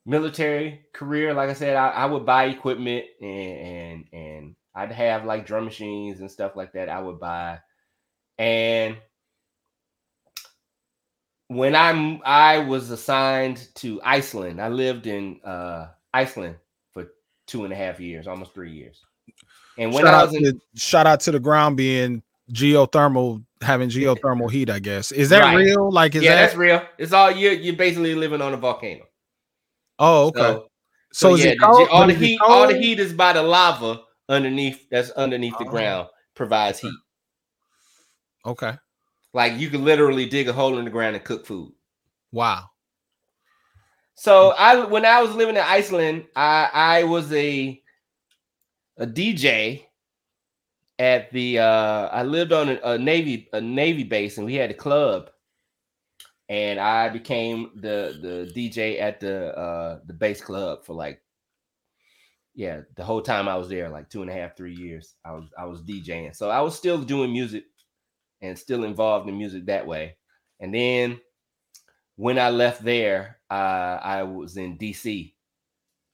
military 0.07 0.85
career 0.93 1.33
like 1.33 1.49
i 1.49 1.53
said 1.53 1.75
i, 1.75 1.89
I 1.89 2.05
would 2.05 2.25
buy 2.25 2.45
equipment 2.45 3.05
and, 3.21 3.29
and 3.29 4.05
and 4.13 4.55
i'd 4.75 4.91
have 4.91 5.25
like 5.25 5.45
drum 5.45 5.65
machines 5.65 6.21
and 6.21 6.31
stuff 6.31 6.55
like 6.55 6.71
that 6.73 6.87
i 6.87 6.99
would 6.99 7.19
buy 7.19 7.59
and 8.39 8.95
when 11.49 11.75
i'm 11.75 12.21
i 12.23 12.57
was 12.59 12.89
assigned 12.89 13.67
to 13.75 13.99
iceland 14.01 14.61
i 14.61 14.69
lived 14.69 15.07
in 15.07 15.41
uh 15.43 15.87
iceland 16.13 16.55
for 16.93 17.07
two 17.45 17.65
and 17.65 17.73
a 17.73 17.75
half 17.75 17.99
years 17.99 18.27
almost 18.27 18.53
three 18.53 18.71
years 18.71 19.03
and 19.77 19.93
when 19.93 20.05
shout, 20.05 20.13
i 20.13 20.23
was 20.23 20.33
in 20.33 20.43
to, 20.43 20.61
shout 20.75 21.05
out 21.05 21.19
to 21.19 21.31
the 21.33 21.39
ground 21.39 21.75
being 21.75 22.23
geothermal 22.53 23.43
having 23.61 23.89
geothermal 23.89 24.49
heat. 24.49 24.69
I 24.69 24.79
guess 24.79 25.11
is 25.11 25.29
that 25.29 25.41
Right. 25.41 25.55
real? 25.57 25.91
Like, 25.91 26.15
is 26.15 26.23
yeah, 26.23 26.35
that? 26.35 26.41
that's 26.41 26.55
real. 26.55 26.81
It's 26.97 27.11
all 27.11 27.31
you. 27.31 27.49
You're 27.49 27.75
basically 27.75 28.15
living 28.15 28.41
on 28.41 28.53
a 28.53 28.57
volcano. 28.57 29.06
Oh, 29.99 30.27
okay. 30.27 30.39
So, 30.39 30.69
So, 31.11 31.35
so, 31.35 31.35
yeah, 31.35 31.51
the 31.51 31.57
cold? 31.59 31.87
all 31.89 32.07
the 32.07 32.13
heat, 32.13 32.39
all 32.41 32.67
the 32.67 32.77
heat 32.77 32.99
is 32.99 33.13
by 33.13 33.33
the 33.33 33.43
lava 33.43 34.01
underneath. 34.29 34.87
That's 34.89 35.09
underneath 35.11 35.57
the 35.57 35.65
Oh. 35.65 35.69
ground 35.69 36.09
provides 36.35 36.79
heat. 36.79 36.93
Okay. 38.45 38.77
Like 39.33 39.57
you 39.59 39.69
can 39.69 39.83
literally 39.83 40.25
dig 40.27 40.47
a 40.47 40.53
hole 40.53 40.77
in 40.77 40.85
the 40.85 40.91
ground 40.91 41.15
and 41.15 41.23
cook 41.25 41.45
food. 41.45 41.73
Wow. 42.31 42.69
So 44.15 44.49
I, 44.57 44.83
when 44.85 45.05
I 45.05 45.21
was 45.21 45.35
living 45.35 45.55
in 45.55 45.61
Iceland, 45.61 46.25
I 46.35 46.69
I 46.73 47.03
was 47.03 47.31
a 47.33 47.81
a 48.97 49.05
DJ 49.05 49.87
at 50.99 51.31
the. 51.31 51.59
uh 51.59 52.09
I 52.11 52.23
lived 52.23 52.51
on 52.51 52.69
a, 52.69 52.79
a 52.83 52.97
navy 52.97 53.47
a 53.53 53.61
navy 53.61 54.03
base, 54.03 54.37
and 54.37 54.45
we 54.45 54.55
had 54.55 54.71
a 54.71 54.75
club, 54.75 55.29
and 56.49 56.79
I 56.79 57.09
became 57.09 57.71
the 57.75 58.17
the 58.21 58.51
DJ 58.53 58.99
at 59.01 59.19
the 59.19 59.57
uh 59.57 59.99
the 60.05 60.13
base 60.13 60.41
club 60.41 60.85
for 60.85 60.93
like. 60.93 61.21
Yeah, 62.55 62.81
the 62.95 63.03
whole 63.03 63.21
time 63.21 63.47
I 63.47 63.55
was 63.55 63.69
there, 63.69 63.89
like 63.89 64.09
two 64.09 64.21
and 64.23 64.31
a 64.31 64.33
half, 64.33 64.57
three 64.57 64.73
years, 64.73 65.15
I 65.23 65.31
was 65.33 65.49
I 65.57 65.65
was 65.65 65.83
DJing. 65.83 66.35
So 66.35 66.49
I 66.49 66.61
was 66.61 66.75
still 66.75 67.03
doing 67.03 67.31
music 67.31 67.65
and 68.41 68.57
still 68.57 68.83
involved 68.83 69.29
in 69.29 69.37
music 69.37 69.65
that 69.67 69.85
way. 69.87 70.17
And 70.59 70.73
then 70.73 71.21
when 72.15 72.39
I 72.39 72.49
left 72.49 72.83
there, 72.83 73.39
uh, 73.49 73.99
I 74.01 74.23
was 74.23 74.57
in 74.57 74.77
DC, 74.77 75.35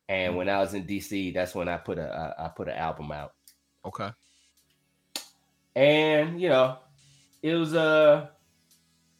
and 0.09 0.35
when 0.37 0.49
I 0.49 0.59
was 0.59 0.73
in 0.73 0.85
DC, 0.85 1.33
that's 1.33 1.55
when 1.55 1.69
I 1.69 1.77
put 1.77 1.97
a 1.99 2.35
I 2.39 2.45
I 2.45 2.49
put 2.49 2.67
an 2.69 2.75
album 2.75 3.11
out, 3.11 3.33
Okay. 3.85 4.11
and 5.75 6.39
you 6.41 6.49
know, 6.49 6.79
it 7.41 7.55
was 7.55 7.73
uh 7.73 8.29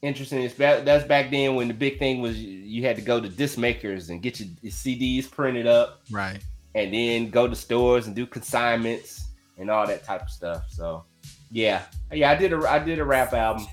interesting. 0.04 0.42
It's 0.44 0.54
back, 0.54 0.86
that's 0.86 1.06
back 1.08 1.32
then 1.32 1.56
when 1.56 1.68
the 1.68 1.74
big 1.74 1.98
thing 1.98 2.22
was 2.22 2.38
you, 2.38 2.50
you 2.60 2.84
had 2.86 2.96
to 2.98 3.02
go 3.02 3.20
to 3.20 3.28
disc 3.30 3.58
makers 3.58 4.10
and 4.10 4.22
get 4.22 4.40
your, 4.40 4.50
your 4.62 4.72
CDs 4.72 5.30
printed 5.32 5.66
up, 5.66 6.02
Right. 6.12 6.40
and 6.76 6.94
then 6.94 7.30
go 7.32 7.48
to 7.48 7.56
stores 7.56 8.06
and 8.08 8.16
do 8.16 8.26
consignments 8.28 9.26
and 9.58 9.72
all 9.72 9.88
that 9.88 10.04
type 10.04 10.22
of 10.24 10.30
stuff. 10.30 10.66
So 10.70 11.06
yeah, 11.52 11.84
yeah, 12.12 12.30
I 12.32 12.36
did 12.36 12.54
a 12.54 12.58
I 12.70 12.80
did 12.80 13.00
a 13.00 13.04
rap 13.06 13.34
album. 13.34 13.66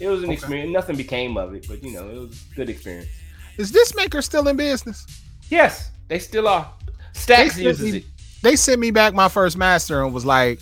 It 0.00 0.08
was 0.08 0.20
an 0.20 0.26
Okay. 0.30 0.34
experience. 0.34 0.72
Nothing 0.72 0.96
became 0.96 1.36
of 1.36 1.54
it, 1.54 1.66
but 1.68 1.82
you 1.84 1.92
know, 1.92 2.08
it 2.08 2.14
was 2.18 2.42
a 2.52 2.54
good 2.56 2.70
experience. 2.70 3.08
Is 3.58 3.70
this 3.70 3.94
maker 3.94 4.22
still 4.22 4.48
in 4.48 4.56
business? 4.56 5.04
Yes, 5.50 5.90
they 6.08 6.18
still 6.18 6.48
are. 6.48 6.72
Stacks 7.12 7.56
They 7.56 7.64
uses 7.64 7.86
said- 7.90 7.94
it. 7.96 8.04
They 8.42 8.56
sent 8.56 8.80
me 8.80 8.90
back 8.90 9.12
my 9.12 9.28
first 9.28 9.58
master 9.58 10.02
and 10.02 10.14
was 10.14 10.24
like, 10.24 10.60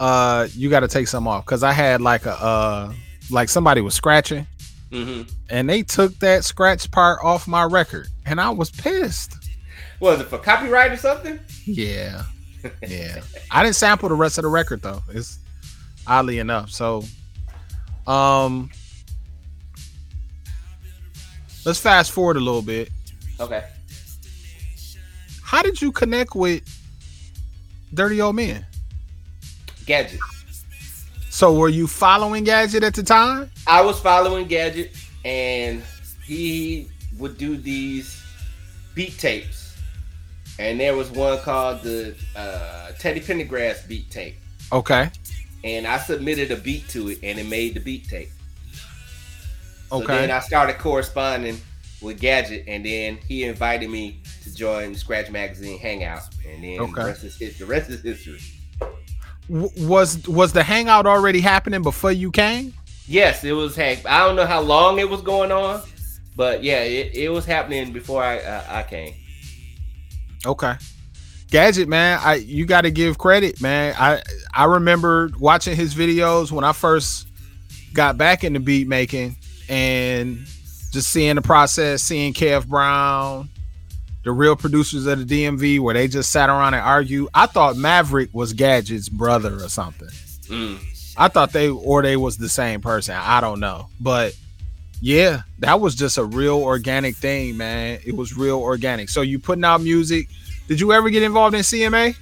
"Uh, 0.00 0.48
you 0.54 0.70
got 0.70 0.80
to 0.80 0.88
take 0.88 1.06
some 1.08 1.28
off 1.28 1.44
because 1.44 1.62
I 1.62 1.72
had 1.72 2.00
like 2.00 2.24
a 2.24 2.32
uh, 2.32 2.92
like 3.30 3.48
somebody 3.48 3.80
was 3.80 3.94
scratching, 3.94 4.46
hmm 4.92 5.22
and 5.50 5.68
they 5.68 5.82
took 5.82 6.18
that 6.18 6.44
scratch 6.44 6.90
part 6.90 7.20
off 7.22 7.46
my 7.48 7.64
record, 7.64 8.08
and 8.26 8.40
I 8.40 8.50
was 8.50 8.70
pissed. 8.70 9.34
Was 10.00 10.20
it 10.20 10.28
for 10.28 10.38
copyright 10.38 10.92
or 10.92 10.96
something? 10.96 11.38
Yeah, 11.64 12.22
yeah. 12.86 13.20
I 13.50 13.62
didn't 13.62 13.76
sample 13.76 14.08
the 14.08 14.14
rest 14.14 14.38
of 14.38 14.42
the 14.42 14.48
record 14.48 14.82
though. 14.82 15.02
It's 15.10 15.38
oddly 16.06 16.38
enough. 16.38 16.70
So, 16.70 17.04
um, 18.06 18.70
let's 21.64 21.80
fast 21.80 22.12
forward 22.12 22.36
a 22.36 22.40
little 22.40 22.62
bit. 22.62 22.90
Okay. 23.40 23.64
How 25.42 25.62
did 25.62 25.80
you 25.80 25.92
connect 25.92 26.34
with 26.34 26.62
Dirty 27.94 28.20
Old 28.20 28.36
Men? 28.36 28.66
Gadget. 29.86 30.20
So, 31.38 31.54
were 31.54 31.68
you 31.68 31.86
following 31.86 32.42
Gadget 32.42 32.82
at 32.82 32.94
the 32.94 33.02
time? 33.04 33.48
I 33.64 33.80
was 33.80 34.00
following 34.00 34.48
Gadget, 34.48 34.90
and 35.24 35.84
he 36.24 36.88
would 37.16 37.38
do 37.38 37.56
these 37.56 38.20
beat 38.96 39.16
tapes. 39.20 39.76
And 40.58 40.80
there 40.80 40.96
was 40.96 41.12
one 41.12 41.38
called 41.38 41.84
the 41.84 42.16
uh, 42.34 42.90
Teddy 42.98 43.20
Pendergrass 43.20 43.86
beat 43.86 44.10
tape. 44.10 44.34
Okay. 44.72 45.12
And 45.62 45.86
I 45.86 45.98
submitted 45.98 46.50
a 46.50 46.56
beat 46.56 46.88
to 46.88 47.10
it, 47.10 47.20
and 47.22 47.38
it 47.38 47.46
made 47.46 47.74
the 47.74 47.80
beat 47.82 48.08
tape. 48.08 48.30
So 49.90 50.02
Okay. 50.02 50.06
then 50.06 50.32
I 50.32 50.40
started 50.40 50.78
corresponding 50.78 51.60
with 52.02 52.18
Gadget, 52.18 52.64
and 52.66 52.84
then 52.84 53.16
he 53.28 53.44
invited 53.44 53.90
me 53.90 54.22
to 54.42 54.52
join 54.52 54.92
Scratch 54.96 55.30
Magazine 55.30 55.78
Hangout, 55.78 56.34
and 56.44 56.64
then 56.64 56.80
Okay. 56.80 56.94
the 56.94 57.04
rest 57.04 57.22
is 57.22 57.58
the 57.58 57.64
rest 57.64 57.90
is 57.90 58.02
history. 58.02 58.40
Was 59.48 60.26
was 60.28 60.52
the 60.52 60.62
hangout 60.62 61.06
already 61.06 61.40
happening 61.40 61.82
before 61.82 62.12
you 62.12 62.30
came? 62.30 62.74
Yes, 63.06 63.42
it 63.44 63.52
was. 63.52 63.78
I 63.78 63.94
don't 64.04 64.36
know 64.36 64.46
how 64.46 64.60
long 64.60 64.98
it 64.98 65.08
was 65.08 65.22
going 65.22 65.50
on, 65.50 65.82
but 66.36 66.62
yeah, 66.62 66.82
it, 66.82 67.14
it 67.14 67.28
was 67.30 67.46
happening 67.46 67.92
before 67.92 68.22
I 68.22 68.38
uh, 68.40 68.64
I 68.68 68.82
came. 68.82 69.14
Okay. 70.44 70.74
Gadget, 71.50 71.88
man, 71.88 72.20
I 72.22 72.34
you 72.34 72.66
got 72.66 72.82
to 72.82 72.90
give 72.90 73.16
credit, 73.16 73.62
man. 73.62 73.94
I 73.98 74.22
I 74.52 74.64
remember 74.64 75.30
watching 75.38 75.74
his 75.74 75.94
videos 75.94 76.52
when 76.52 76.64
I 76.64 76.72
first 76.72 77.26
got 77.94 78.18
back 78.18 78.44
into 78.44 78.60
beat 78.60 78.86
making 78.86 79.36
and 79.68 80.46
just 80.90 81.08
seeing 81.08 81.36
the 81.36 81.42
process, 81.42 82.02
seeing 82.02 82.34
Kev 82.34 82.66
Brown, 82.66 83.48
the 84.28 84.32
real 84.32 84.54
producers 84.56 85.06
of 85.06 85.26
the 85.26 85.44
DMV, 85.44 85.80
where 85.80 85.94
they 85.94 86.06
just 86.06 86.30
sat 86.30 86.50
around 86.50 86.74
and 86.74 86.82
argue. 86.84 87.28
I 87.32 87.46
thought 87.46 87.76
Maverick 87.78 88.28
was 88.34 88.52
Gadget's 88.52 89.08
brother 89.08 89.54
or 89.64 89.70
something. 89.70 90.08
Mm. 90.48 90.78
I 91.16 91.28
thought 91.28 91.52
they 91.54 91.70
or 91.70 92.02
they 92.02 92.18
was 92.18 92.36
the 92.36 92.50
same 92.50 92.82
person. 92.82 93.14
I 93.18 93.40
don't 93.40 93.58
know, 93.58 93.88
but 93.98 94.36
yeah, 95.00 95.40
that 95.60 95.80
was 95.80 95.94
just 95.94 96.18
a 96.18 96.24
real 96.24 96.58
organic 96.58 97.16
thing, 97.16 97.56
man. 97.56 98.00
It 98.04 98.14
was 98.14 98.36
real 98.36 98.58
organic. 98.58 99.08
So 99.08 99.22
you 99.22 99.38
putting 99.38 99.64
out 99.64 99.80
music. 99.80 100.28
Did 100.68 100.78
you 100.78 100.92
ever 100.92 101.08
get 101.08 101.22
involved 101.22 101.54
in 101.54 101.62
CMA? 101.62 102.14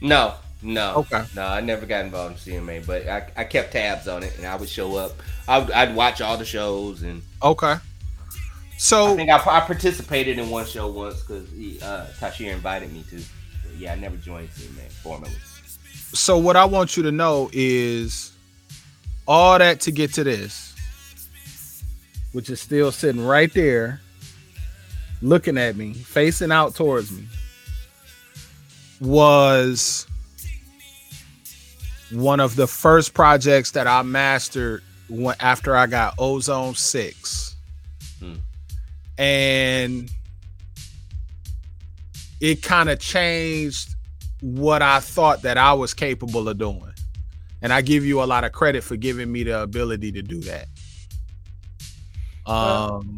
No, 0.00 0.34
no, 0.62 0.94
Okay. 0.96 1.22
no. 1.36 1.42
I 1.46 1.60
never 1.60 1.86
got 1.86 2.04
involved 2.04 2.44
in 2.48 2.54
CMA, 2.54 2.84
but 2.84 3.06
I, 3.08 3.28
I 3.36 3.44
kept 3.44 3.72
tabs 3.72 4.08
on 4.08 4.24
it, 4.24 4.36
and 4.36 4.46
I 4.48 4.56
would 4.56 4.68
show 4.68 4.96
up. 4.96 5.12
I 5.46 5.58
would, 5.58 5.70
I'd 5.70 5.94
watch 5.94 6.20
all 6.20 6.36
the 6.36 6.44
shows, 6.44 7.02
and 7.02 7.22
Okay. 7.40 7.76
I 8.74 8.78
So 8.78 9.16
think 9.16 9.30
I, 9.30 9.36
I 9.36 9.60
participated 9.60 10.38
in 10.38 10.50
one 10.50 10.66
show 10.66 10.88
once 10.88 11.22
because 11.22 11.48
uh, 11.82 12.10
Tashir 12.18 12.52
invited 12.52 12.92
me 12.92 13.04
to. 13.10 13.16
But 13.62 13.76
yeah, 13.78 13.92
I 13.92 13.96
never 13.96 14.16
joined 14.16 14.50
CMA 14.50 14.90
formally. 14.90 15.34
so 16.12 16.38
what 16.38 16.56
I 16.56 16.64
want 16.64 16.96
you 16.96 17.02
to 17.04 17.12
know 17.12 17.50
is 17.52 18.32
all 19.26 19.58
that 19.58 19.80
to 19.82 19.92
get 19.92 20.12
to 20.14 20.24
this, 20.24 20.74
which 22.32 22.50
is 22.50 22.60
still 22.60 22.92
sitting 22.92 23.24
right 23.24 23.52
there, 23.54 24.00
looking 25.22 25.56
at 25.56 25.76
me, 25.76 25.94
facing 25.94 26.52
out 26.52 26.74
towards 26.74 27.10
me, 27.10 27.26
was 29.00 30.06
one 32.10 32.40
of 32.40 32.56
the 32.56 32.66
first 32.66 33.14
projects 33.14 33.70
that 33.72 33.86
I 33.86 34.02
mastered 34.02 34.82
after 35.40 35.76
I 35.76 35.86
got 35.86 36.14
Ozone 36.18 36.74
6. 36.74 37.53
And 39.18 40.10
it 42.40 42.62
kind 42.62 42.90
of 42.90 42.98
changed 42.98 43.94
what 44.40 44.82
I 44.82 45.00
thought 45.00 45.42
that 45.42 45.56
I 45.56 45.72
was 45.72 45.94
capable 45.94 46.48
of 46.48 46.58
doing. 46.58 46.92
And 47.62 47.72
I 47.72 47.80
give 47.80 48.04
you 48.04 48.22
a 48.22 48.24
lot 48.24 48.44
of 48.44 48.52
credit 48.52 48.84
for 48.84 48.96
giving 48.96 49.32
me 49.32 49.44
the 49.44 49.62
ability 49.62 50.12
to 50.12 50.22
do 50.22 50.40
that. 50.42 50.68
Um 52.46 53.16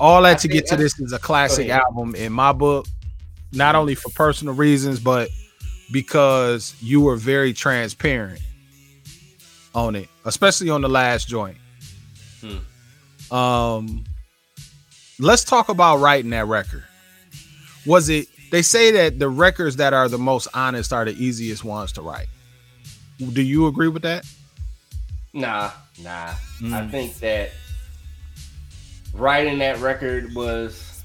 all 0.00 0.22
that 0.22 0.36
I 0.36 0.38
to 0.38 0.48
get 0.48 0.66
to 0.68 0.76
this 0.76 0.98
is 1.00 1.12
a 1.12 1.18
classic 1.18 1.68
album 1.68 2.14
in 2.14 2.32
my 2.32 2.52
book, 2.52 2.86
not 3.52 3.74
only 3.74 3.94
for 3.94 4.10
personal 4.10 4.54
reasons, 4.54 5.00
but 5.00 5.28
because 5.92 6.74
you 6.80 7.00
were 7.00 7.16
very 7.16 7.52
transparent 7.52 8.40
on 9.74 9.96
it, 9.96 10.08
especially 10.24 10.70
on 10.70 10.82
the 10.82 10.88
last 10.88 11.28
joint. 11.28 11.56
Hmm. 12.40 12.58
Um 13.30 14.04
let's 15.18 15.44
talk 15.44 15.68
about 15.68 15.96
writing 15.98 16.30
that 16.30 16.46
record. 16.46 16.84
Was 17.86 18.08
it 18.08 18.26
they 18.50 18.62
say 18.62 18.90
that 18.92 19.18
the 19.18 19.28
records 19.28 19.76
that 19.76 19.92
are 19.92 20.08
the 20.08 20.18
most 20.18 20.48
honest 20.54 20.92
are 20.92 21.04
the 21.04 21.12
easiest 21.12 21.64
ones 21.64 21.92
to 21.92 22.02
write. 22.02 22.28
Do 23.18 23.42
you 23.42 23.66
agree 23.66 23.88
with 23.88 24.02
that? 24.02 24.24
Nah, 25.34 25.70
nah. 26.00 26.28
I 26.30 26.34
Mm. 26.62 26.90
think 26.90 27.18
that 27.18 27.50
writing 29.12 29.58
that 29.58 29.78
record 29.80 30.34
was 30.34 31.02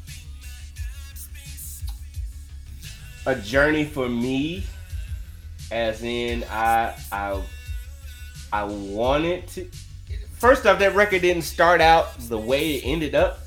a 3.25 3.35
journey 3.35 3.85
for 3.85 4.07
me, 4.09 4.63
as 5.71 6.03
in 6.03 6.43
I 6.49 6.95
I 7.11 7.41
I 8.51 8.63
wanted 8.63 9.47
to. 9.49 9.69
First 10.43 10.65
off, 10.65 10.77
that 10.79 10.93
record 10.93 11.21
didn't 11.21 11.43
start 11.43 11.79
out 11.79 12.19
the 12.27 12.37
way 12.37 12.73
it 12.73 12.81
ended 12.85 13.15
up. 13.15 13.39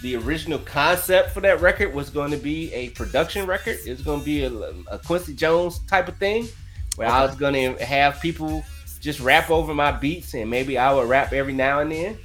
The 0.00 0.16
original 0.16 0.58
concept 0.60 1.32
for 1.32 1.42
that 1.42 1.60
record 1.60 1.92
was 1.92 2.08
going 2.08 2.30
to 2.30 2.38
be 2.38 2.72
a 2.72 2.88
production 2.88 3.44
record. 3.44 3.76
It's 3.84 4.00
going 4.00 4.20
to 4.20 4.24
be 4.24 4.44
a, 4.44 4.50
a 4.90 4.98
Quincy 4.98 5.34
Jones 5.34 5.80
type 5.80 6.08
of 6.08 6.16
thing. 6.16 6.48
where 6.96 7.08
I 7.08 7.26
was 7.26 7.34
gonna 7.34 7.78
have 7.84 8.22
people 8.22 8.64
just 9.00 9.20
rap 9.20 9.50
over 9.50 9.74
my 9.74 9.92
beats, 9.92 10.32
and 10.32 10.48
maybe 10.48 10.78
I 10.78 10.94
would 10.94 11.10
rap 11.10 11.34
every 11.34 11.52
now 11.52 11.80
and 11.80 11.92
then. 11.92 12.16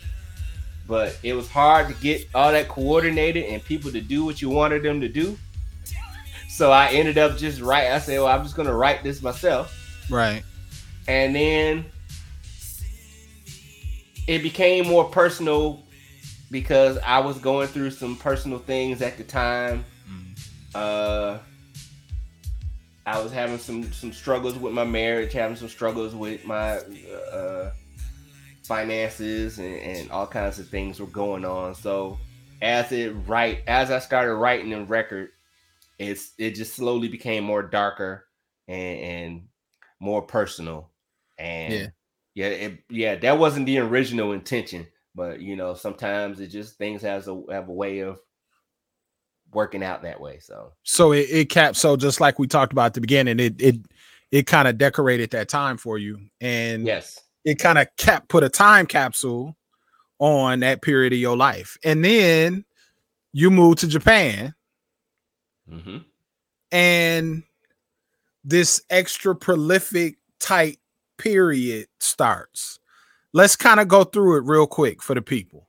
But 0.88 1.17
it 1.22 1.34
was 1.34 1.50
hard 1.50 1.89
to 1.89 1.93
get 1.96 2.26
all 2.34 2.54
that 2.54 2.69
coordinated 2.69 3.43
and 3.48 3.62
people 3.62 3.91
to 3.91 4.00
do 4.00 4.24
what 4.24 4.41
you 4.41 4.50
wanted 4.50 4.84
them 4.84 5.02
to 5.02 5.10
do. 5.10 5.38
So 6.48 6.72
I 6.72 6.88
ended 6.88 7.17
up 7.17 7.36
just 7.36 7.60
write. 7.60 7.91
I 7.91 8.00
said, 8.00 8.17
"Well, 8.17 8.28
I'm 8.28 8.43
just 8.43 8.56
gonna 8.56 8.74
write 8.74 9.04
this 9.04 9.22
myself." 9.22 9.78
Right. 10.10 10.41
And 11.06 11.36
then 11.36 11.84
it 14.28 14.42
became 14.42 14.88
more 14.88 15.06
personal 15.06 15.84
because 16.52 16.98
I 17.00 17.20
was 17.20 17.40
going 17.40 17.68
through 17.68 17.92
some 17.92 18.16
personal 18.16 18.60
things 18.60 19.02
at 19.02 19.18
the 19.18 19.24
time. 19.24 19.86
Uh, 20.76 21.40
I 23.06 23.20
was 23.22 23.34
having 23.34 23.58
some 23.58 23.92
some 23.92 24.14
struggles 24.14 24.58
with 24.58 24.74
my 24.74 24.86
marriage, 24.86 25.34
having 25.34 25.58
some 25.58 25.68
struggles 25.68 26.16
with 26.16 26.46
my 26.46 26.78
uh, 27.32 27.72
finances, 28.64 29.60
and, 29.60 29.76
and 29.76 30.12
all 30.12 30.28
kinds 30.28 30.60
of 30.60 30.70
things 30.70 31.00
were 31.00 31.08
going 31.08 31.44
on. 31.44 31.76
So 31.76 32.18
as 32.62 32.92
it 32.92 33.10
right 33.28 33.62
as 33.68 33.92
I 33.92 34.00
started 34.00 34.36
writing 34.36 34.70
the 34.70 34.84
record, 34.86 35.30
it's 36.00 36.32
it 36.38 36.52
just 36.52 36.76
slowly 36.76 37.10
became 37.10 37.44
more 37.44 37.62
darker 37.62 38.26
and, 38.68 39.00
and 39.00 39.48
more 40.00 40.22
personal. 40.22 40.90
And 41.38 41.74
Yeah. 41.74 41.88
Yeah, 42.36 42.48
it, 42.48 42.80
yeah, 42.89 43.15
that 43.15 43.38
wasn't 43.38 43.65
the 43.65 43.80
original 43.80 44.32
intention, 44.32 44.88
but 45.13 45.39
you 45.39 45.56
know, 45.56 45.74
sometimes 45.76 46.39
it 46.39 46.48
just 46.48 46.78
things 46.78 47.02
has 47.04 47.28
a 47.28 47.41
have 47.52 47.69
a 47.69 47.74
way 47.74 48.00
of 48.00 48.19
working 49.52 49.84
out 49.84 50.02
that 50.02 50.19
way. 50.19 50.39
So 50.39 50.74
So 50.84 51.12
it, 51.12 51.28
it 51.30 51.50
capped. 51.50 51.78
So 51.78 51.96
just 51.96 52.19
like 52.19 52.39
we 52.39 52.48
talked 52.48 52.72
about 52.72 52.88
at 52.88 52.93
the 52.96 53.02
beginning, 53.02 53.39
it 53.39 53.62
it 53.62 53.76
it 54.32 54.48
kind 54.48 54.67
of 54.67 54.78
decorated 54.78 55.30
that 55.32 55.48
time 55.48 55.78
for 55.78 55.98
you, 55.98 56.19
and 56.41 56.86
yes, 56.86 57.19
it 57.46 57.60
kind 57.60 57.78
of 57.78 57.88
cap 57.98 58.28
put 58.28 58.43
a 58.43 58.50
time 58.50 58.88
capsule 58.88 59.56
on 60.19 60.62
that 60.62 60.82
period 60.82 61.13
of 61.13 61.19
your 61.19 61.38
life, 61.38 61.78
and 61.84 62.04
then 62.04 62.65
you 63.32 63.52
moved 63.52 63.80
to 63.80 63.88
Japan, 63.88 64.56
hmm 65.69 65.98
and 66.72 67.43
this 68.43 68.82
extra 68.89 69.36
prolific 69.36 70.17
type 70.39 70.78
period 71.24 71.88
starts. 72.00 72.80
Let's 73.32 73.56
kind 73.56 73.80
of 73.80 73.88
go 73.88 74.04
through 74.04 74.38
it 74.38 74.44
real 74.44 74.68
quick 74.68 75.02
for 75.02 75.16
the 75.16 75.22
people. 75.22 75.68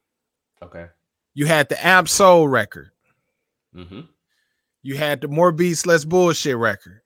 okay, 0.63 0.87
You 1.35 1.47
had 1.47 1.69
the 1.69 1.87
Amp 1.87 2.09
Soul 2.09 2.49
record. 2.49 2.91
hmm 3.73 4.01
You 4.83 4.97
had 4.97 5.21
the 5.21 5.29
More 5.29 5.53
Beats 5.53 5.87
Less 5.87 6.05
Bullshit 6.05 6.57
record. 6.57 7.01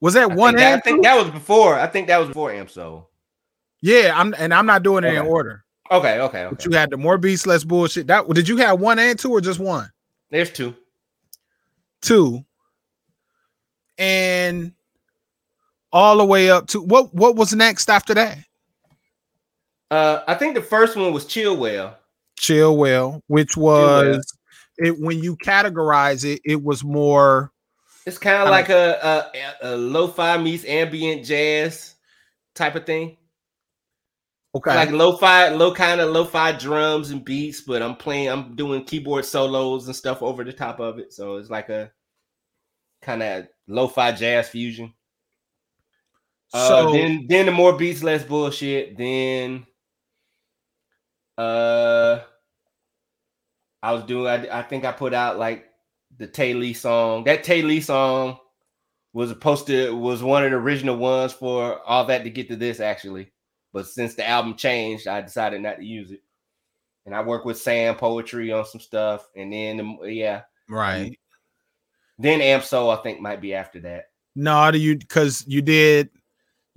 Was 0.00 0.14
that 0.14 0.30
I 0.30 0.34
one 0.34 0.54
think 0.54 0.58
that, 0.58 0.74
I 0.76 0.80
think 0.80 1.02
that 1.04 1.16
was 1.16 1.30
before. 1.30 1.74
I 1.78 1.86
think 1.86 2.08
that 2.08 2.18
was 2.18 2.28
before 2.28 2.52
Amp 2.52 2.68
Soul. 2.70 3.08
Yeah, 3.80 4.12
I'm 4.14 4.34
and 4.36 4.52
I'm 4.52 4.66
not 4.66 4.82
doing 4.82 5.04
it 5.04 5.14
in 5.14 5.24
order. 5.24 5.64
Okay, 5.90 6.18
okay, 6.18 6.44
okay. 6.44 6.44
But 6.50 6.60
okay. 6.60 6.64
you 6.68 6.76
had 6.76 6.90
the 6.90 6.96
More 6.96 7.16
Beats 7.16 7.46
Less 7.46 7.64
Bullshit. 7.64 8.08
That 8.08 8.28
did 8.34 8.48
you 8.48 8.56
have 8.58 8.80
one 8.80 8.98
and 8.98 9.18
two 9.18 9.30
or 9.30 9.40
just 9.40 9.60
one? 9.60 9.90
There's 10.30 10.50
two. 10.50 10.74
Two. 12.02 12.44
And 13.96 14.72
all 15.92 16.18
the 16.18 16.24
way 16.24 16.50
up 16.50 16.66
to 16.68 16.80
what 16.82 17.14
what 17.14 17.36
was 17.36 17.54
next 17.54 17.88
after 17.90 18.14
that? 18.14 18.38
Uh, 19.90 20.22
I 20.26 20.34
think 20.34 20.54
the 20.54 20.62
first 20.62 20.96
one 20.96 21.12
was 21.12 21.24
Chillwell. 21.26 21.94
Chill 22.38 22.76
Well, 22.76 23.22
which 23.28 23.56
was 23.56 24.24
it 24.78 24.98
when 25.00 25.22
you 25.22 25.36
categorize 25.36 26.24
it, 26.24 26.40
it 26.44 26.62
was 26.62 26.84
more 26.84 27.52
It's 28.06 28.18
kind 28.18 28.42
of 28.42 28.48
like 28.48 28.68
a, 28.68 29.30
a 29.62 29.72
a 29.72 29.76
lo-fi 29.76 30.38
meets 30.38 30.64
ambient 30.64 31.24
jazz 31.24 31.94
type 32.54 32.74
of 32.74 32.86
thing. 32.86 33.16
okay. 34.54 34.74
Like 34.74 34.90
lo-fi, 34.90 35.48
low 35.50 35.72
kind 35.74 36.00
of 36.00 36.10
lo-fi 36.10 36.52
drums 36.52 37.10
and 37.10 37.24
beats, 37.24 37.60
but 37.60 37.82
I'm 37.82 37.96
playing, 37.96 38.28
I'm 38.28 38.54
doing 38.56 38.84
keyboard 38.84 39.24
solos 39.24 39.86
and 39.86 39.96
stuff 39.96 40.22
over 40.22 40.44
the 40.44 40.52
top 40.52 40.80
of 40.80 40.98
it. 40.98 41.12
So 41.12 41.36
it's 41.36 41.50
like 41.50 41.68
a 41.68 41.92
kind 43.02 43.22
of 43.22 43.48
lo-fi 43.68 44.12
jazz 44.12 44.48
fusion. 44.48 44.92
Uh, 46.52 46.68
so 46.68 46.92
then 46.92 47.26
then 47.28 47.46
the 47.46 47.52
more 47.52 47.76
beats, 47.76 48.02
less 48.02 48.24
bullshit. 48.24 48.96
Then 48.96 49.66
uh 51.38 52.20
I 53.82 53.92
was 53.92 54.04
doing 54.04 54.26
I, 54.26 54.60
I 54.60 54.62
think 54.62 54.84
I 54.84 54.92
put 54.92 55.12
out 55.12 55.38
like 55.38 55.66
the 56.18 56.26
Tay 56.26 56.54
Lee 56.54 56.74
song. 56.74 57.24
That 57.24 57.44
Tay 57.44 57.62
Lee 57.62 57.80
song 57.80 58.38
was 59.12 59.30
supposed 59.30 59.66
to 59.66 59.94
was 59.94 60.22
one 60.22 60.44
of 60.44 60.50
the 60.50 60.56
original 60.56 60.96
ones 60.96 61.32
for 61.32 61.80
all 61.86 62.04
that 62.06 62.24
to 62.24 62.30
get 62.30 62.48
to 62.48 62.56
this 62.56 62.80
actually. 62.80 63.32
But 63.72 63.86
since 63.86 64.14
the 64.14 64.26
album 64.26 64.56
changed, 64.56 65.06
I 65.06 65.20
decided 65.20 65.60
not 65.60 65.76
to 65.76 65.84
use 65.84 66.10
it. 66.10 66.20
And 67.04 67.14
I 67.14 67.22
work 67.22 67.44
with 67.44 67.58
Sam 67.58 67.94
Poetry 67.96 68.50
on 68.52 68.64
some 68.64 68.80
stuff. 68.80 69.28
And 69.36 69.52
then 69.52 69.76
the, 69.76 70.12
yeah, 70.12 70.42
right. 70.68 71.16
then 72.18 72.40
Amp 72.40 72.64
Soul 72.64 72.90
I 72.90 72.96
think 72.96 73.20
might 73.20 73.40
be 73.40 73.54
after 73.54 73.80
that. 73.80 74.06
No, 74.34 74.70
do 74.70 74.78
you 74.78 74.96
because 74.96 75.44
you 75.46 75.62
did 75.62 76.10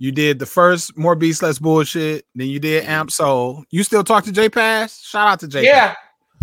you 0.00 0.10
did 0.10 0.38
the 0.38 0.46
first 0.46 0.96
more 0.96 1.14
beats 1.14 1.42
less 1.42 1.58
bullshit, 1.58 2.24
then 2.34 2.48
you 2.48 2.58
did 2.58 2.84
Amp 2.84 3.10
Soul. 3.12 3.64
You 3.70 3.84
still 3.84 4.02
talk 4.02 4.24
to 4.24 4.32
J 4.32 4.48
Pass? 4.48 4.98
Shout 5.00 5.28
out 5.28 5.40
to 5.40 5.46
J 5.48 5.64
Yeah, 5.64 5.94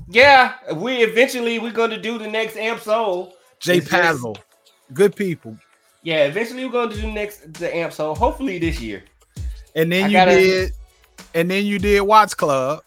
yeah. 0.10 0.54
We 0.74 0.98
eventually 1.04 1.58
we're 1.60 1.72
gonna 1.72 2.00
do 2.00 2.18
the 2.20 2.28
next 2.28 2.56
Amp 2.56 2.82
Soul. 2.82 3.34
J 3.60 3.82
Pazzle. 3.82 4.38
Good 4.94 5.16
people. 5.16 5.58
Yeah, 6.04 6.26
eventually 6.26 6.64
we're 6.66 6.72
gonna 6.72 6.94
do 6.94 7.12
next 7.12 7.52
the 7.56 7.76
Amp 7.76 7.92
Soul. 7.94 8.14
Hopefully 8.16 8.60
this 8.60 8.80
year. 8.80 9.04
And 9.76 9.92
then 9.92 10.06
I 10.06 10.08
you 10.08 10.14
gotta- 10.14 10.32
did 10.32 10.72
and 11.34 11.50
then 11.52 11.66
you 11.66 11.80
did 11.80 12.02
Watts 12.02 12.34
Club, 12.36 12.84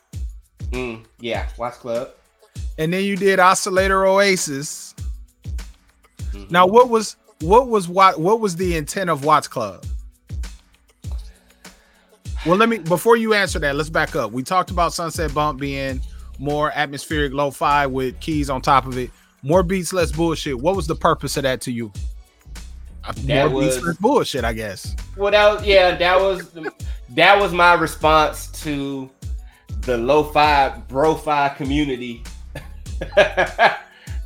Mm, 0.70 1.04
yeah, 1.18 1.48
Watch 1.58 1.74
Club. 1.74 2.10
and 2.78 2.92
then 2.92 3.02
you 3.02 3.16
did 3.16 3.40
Oscillator 3.40 4.06
Oasis. 4.06 4.94
Mhm. 6.32 6.48
Now 6.50 6.64
what 6.66 6.88
was 6.88 7.16
what 7.40 7.66
was 7.68 7.88
what 7.88 8.20
what 8.20 8.38
was 8.40 8.54
the 8.54 8.76
intent 8.76 9.10
of 9.10 9.24
Watts 9.24 9.48
Club? 9.48 9.84
Well, 12.46 12.56
let 12.56 12.68
me 12.68 12.78
before 12.78 13.16
you 13.16 13.34
answer 13.34 13.58
that, 13.58 13.76
let's 13.76 13.90
back 13.90 14.16
up. 14.16 14.32
We 14.32 14.42
talked 14.42 14.70
about 14.70 14.92
Sunset 14.94 15.34
Bump 15.34 15.60
being 15.60 16.00
more 16.38 16.72
atmospheric 16.74 17.34
lo-fi 17.34 17.86
with 17.86 18.18
keys 18.20 18.48
on 18.48 18.62
top 18.62 18.86
of 18.86 18.96
it. 18.96 19.10
More 19.42 19.62
beats, 19.62 19.92
less 19.92 20.10
bullshit. 20.10 20.58
What 20.58 20.74
was 20.74 20.86
the 20.86 20.94
purpose 20.94 21.36
of 21.36 21.42
that 21.42 21.60
to 21.62 21.72
you? 21.72 21.92
Uh, 23.04 23.12
That 23.24 23.50
More 23.50 23.62
beats, 23.62 23.76
was- 23.76 23.84
less 23.84 23.96
bullshit, 23.98 24.44
I 24.44 24.52
guess. 24.54 24.94
Well, 25.16 25.32
that 25.32 25.52
was 25.54 25.66
yeah, 25.66 25.94
that 25.96 26.18
was 26.20 26.50
that 27.10 27.38
was 27.38 27.52
my 27.52 27.74
response 27.74 28.46
to 28.62 29.10
the 29.82 29.98
lo-fi 29.98 30.70
bro-fi 30.88 31.50
community. 31.50 32.22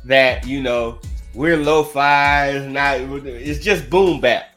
that 0.05 0.45
you 0.45 0.61
know 0.61 0.99
we're 1.33 1.57
lo-fi, 1.57 2.47
it's 2.49 2.65
not 2.65 2.97
it's 3.25 3.63
just 3.63 3.89
boom 3.89 4.21
bap. 4.21 4.54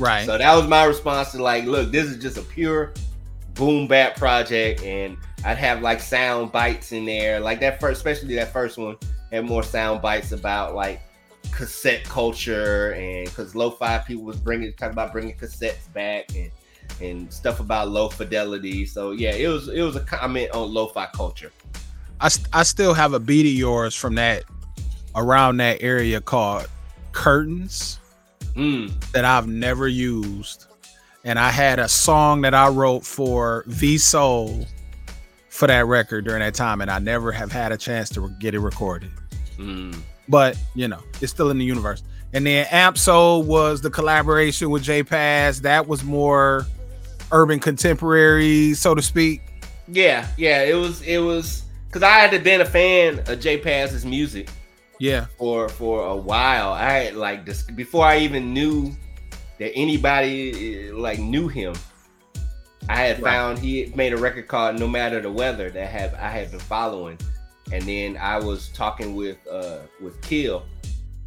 Right. 0.00 0.24
So 0.24 0.38
that 0.38 0.56
was 0.56 0.66
my 0.66 0.84
response 0.84 1.32
to 1.32 1.42
like, 1.42 1.64
look, 1.64 1.92
this 1.92 2.06
is 2.06 2.20
just 2.20 2.38
a 2.38 2.42
pure 2.42 2.94
boom 3.54 3.86
bap 3.86 4.16
project, 4.16 4.82
and 4.82 5.18
I'd 5.44 5.58
have 5.58 5.82
like 5.82 6.00
sound 6.00 6.52
bites 6.52 6.92
in 6.92 7.04
there, 7.04 7.38
like 7.38 7.60
that 7.60 7.80
first, 7.80 7.98
especially 7.98 8.34
that 8.36 8.50
first 8.50 8.78
one 8.78 8.96
had 9.30 9.44
more 9.44 9.62
sound 9.62 10.00
bites 10.00 10.32
about 10.32 10.74
like 10.74 11.02
cassette 11.52 12.04
culture 12.04 12.92
and 12.92 13.26
because 13.26 13.54
lo-fi 13.54 13.98
people 13.98 14.24
was 14.24 14.36
bringing 14.36 14.72
talking 14.74 14.92
about 14.92 15.12
bringing 15.12 15.36
cassettes 15.36 15.92
back 15.92 16.26
and 16.34 16.50
and 17.00 17.32
stuff 17.32 17.60
about 17.60 17.90
low 17.90 18.08
fidelity. 18.08 18.86
So 18.86 19.10
yeah, 19.10 19.32
it 19.32 19.48
was 19.48 19.68
it 19.68 19.82
was 19.82 19.96
a 19.96 20.00
comment 20.00 20.50
on 20.52 20.72
lo-fi 20.72 21.06
culture. 21.14 21.52
I, 22.22 22.28
st- 22.28 22.48
I 22.52 22.62
still 22.62 22.94
have 22.94 23.12
a 23.12 23.20
beat 23.20 23.46
of 23.46 23.52
yours 23.52 23.94
from 23.94 24.14
that 24.14 24.44
around 25.14 25.58
that 25.58 25.82
area 25.82 26.20
called 26.20 26.66
Curtains 27.12 27.98
Mm, 28.54 29.10
that 29.12 29.24
I've 29.24 29.46
never 29.46 29.88
used. 29.88 30.66
And 31.24 31.38
I 31.38 31.50
had 31.50 31.78
a 31.78 31.88
song 31.88 32.40
that 32.42 32.54
I 32.54 32.68
wrote 32.68 33.04
for 33.04 33.64
V 33.66 33.98
Soul 33.98 34.66
for 35.48 35.66
that 35.66 35.86
record 35.86 36.24
during 36.24 36.40
that 36.40 36.54
time, 36.54 36.80
and 36.80 36.90
I 36.90 36.98
never 36.98 37.32
have 37.32 37.52
had 37.52 37.72
a 37.72 37.76
chance 37.76 38.08
to 38.10 38.28
get 38.40 38.54
it 38.54 38.60
recorded. 38.60 39.10
mm. 39.58 39.96
But 40.28 40.56
you 40.74 40.88
know, 40.88 41.02
it's 41.20 41.32
still 41.32 41.50
in 41.50 41.58
the 41.58 41.64
universe. 41.64 42.02
And 42.32 42.46
then 42.46 42.66
Amp 42.70 42.96
Soul 42.96 43.42
was 43.42 43.80
the 43.80 43.90
collaboration 43.90 44.70
with 44.70 44.82
J 44.82 45.02
Pass. 45.02 45.60
That 45.60 45.88
was 45.88 46.04
more 46.04 46.66
urban 47.32 47.58
contemporary, 47.58 48.74
so 48.74 48.94
to 48.94 49.02
speak. 49.02 49.42
Yeah, 49.88 50.26
yeah, 50.36 50.62
it 50.62 50.74
was 50.74 51.02
it 51.02 51.18
was 51.18 51.64
because 51.86 52.02
I 52.02 52.20
had 52.20 52.44
been 52.44 52.60
a 52.60 52.66
fan 52.66 53.20
of 53.26 53.40
J 53.40 53.58
Pass's 53.58 54.04
music. 54.04 54.48
Yeah. 55.00 55.26
for 55.38 55.68
for 55.68 56.06
a 56.06 56.16
while. 56.16 56.72
I 56.72 56.92
had 56.92 57.16
like 57.16 57.44
this 57.44 57.62
before 57.62 58.04
I 58.04 58.18
even 58.18 58.54
knew 58.54 58.94
that 59.58 59.72
anybody 59.74 60.88
eh, 60.88 60.92
like 60.92 61.18
knew 61.18 61.48
him. 61.48 61.74
I 62.88 62.96
had 62.96 63.22
Right. 63.22 63.32
found 63.32 63.58
he 63.58 63.80
had 63.80 63.96
made 63.96 64.12
a 64.12 64.16
record 64.16 64.46
called 64.46 64.78
"No 64.78 64.86
Matter 64.86 65.20
the 65.20 65.30
Weather" 65.30 65.70
that 65.70 65.90
have 65.90 66.14
I 66.14 66.28
had 66.28 66.50
been 66.50 66.60
following, 66.60 67.18
and 67.72 67.82
then 67.84 68.16
I 68.18 68.38
was 68.38 68.68
talking 68.68 69.16
with 69.16 69.38
uh 69.50 69.78
with 70.00 70.20
Kill, 70.20 70.64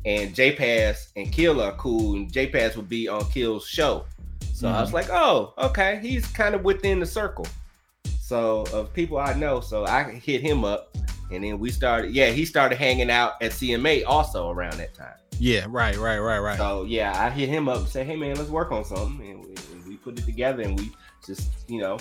and 0.06 0.36
J 0.36 0.56
Pass 0.56 1.10
and 1.16 1.32
Kill 1.32 1.60
are 1.60 1.74
cool, 1.74 2.16
and 2.16 2.32
J 2.32 2.48
Pass 2.48 2.76
would 2.76 2.90
be 2.90 3.08
on 3.08 3.26
Kill's 3.32 3.68
show. 3.68 4.06
So 4.54 4.68
mm-hmm. 4.68 4.78
I 4.78 4.82
was 4.82 4.90
mm-hmm. 4.90 4.96
like, 4.98 5.10
oh, 5.10 5.54
okay, 5.58 6.00
he's 6.02 6.28
kind 6.28 6.54
of 6.54 6.64
within 6.64 7.00
the 7.00 7.06
circle. 7.06 7.48
So 8.24 8.64
of 8.72 8.94
people 8.94 9.18
I 9.18 9.34
know, 9.34 9.60
so 9.60 9.86
I 9.86 10.04
hit 10.04 10.40
him 10.40 10.64
up, 10.64 10.96
and 11.30 11.44
then 11.44 11.60
we 11.60 11.70
started. 11.70 12.14
Yeah, 12.14 12.28
he 12.28 12.46
started 12.46 12.78
hanging 12.78 13.12
out 13.12 13.34
at 13.42 13.52
CMA 13.52 14.06
also 14.08 14.50
around 14.50 14.78
that 14.78 14.94
time. 14.94 15.16
Yeah, 15.40 15.66
right, 15.68 15.98
right, 15.98 16.20
right, 16.20 16.40
right. 16.40 16.58
So 16.58 16.86
yeah, 16.86 17.22
I 17.22 17.30
hit 17.30 17.50
him 17.50 17.68
up 17.68 17.80
and 17.80 17.88
say, 17.90 18.06
hey 18.06 18.16
man, 18.16 18.38
let's 18.38 18.50
work 18.50 18.72
on 18.72 18.86
something, 18.86 19.30
and 19.30 19.44
we, 19.44 19.56
and 19.74 19.86
we 19.86 19.98
put 19.98 20.18
it 20.18 20.24
together, 20.24 20.64
and 20.64 20.80
we 20.80 20.90
just 21.28 21.50
you 21.68 21.82
know 21.82 21.98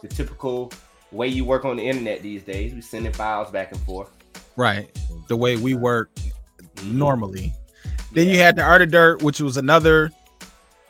the 0.00 0.06
typical 0.06 0.72
way 1.10 1.26
you 1.26 1.44
work 1.44 1.64
on 1.64 1.78
the 1.78 1.82
internet 1.82 2.22
these 2.22 2.44
days. 2.44 2.72
We 2.72 2.80
sending 2.80 3.12
files 3.12 3.50
back 3.50 3.72
and 3.72 3.80
forth. 3.80 4.12
Right. 4.54 4.96
The 5.26 5.36
way 5.36 5.56
we 5.56 5.74
work 5.74 6.14
mm-hmm. 6.14 6.96
normally. 6.96 7.52
Then 8.12 8.28
you 8.28 8.38
had 8.38 8.54
the 8.54 8.62
Art 8.62 8.82
of 8.82 8.92
Dirt, 8.92 9.24
which 9.24 9.40
was 9.40 9.56
another 9.56 10.12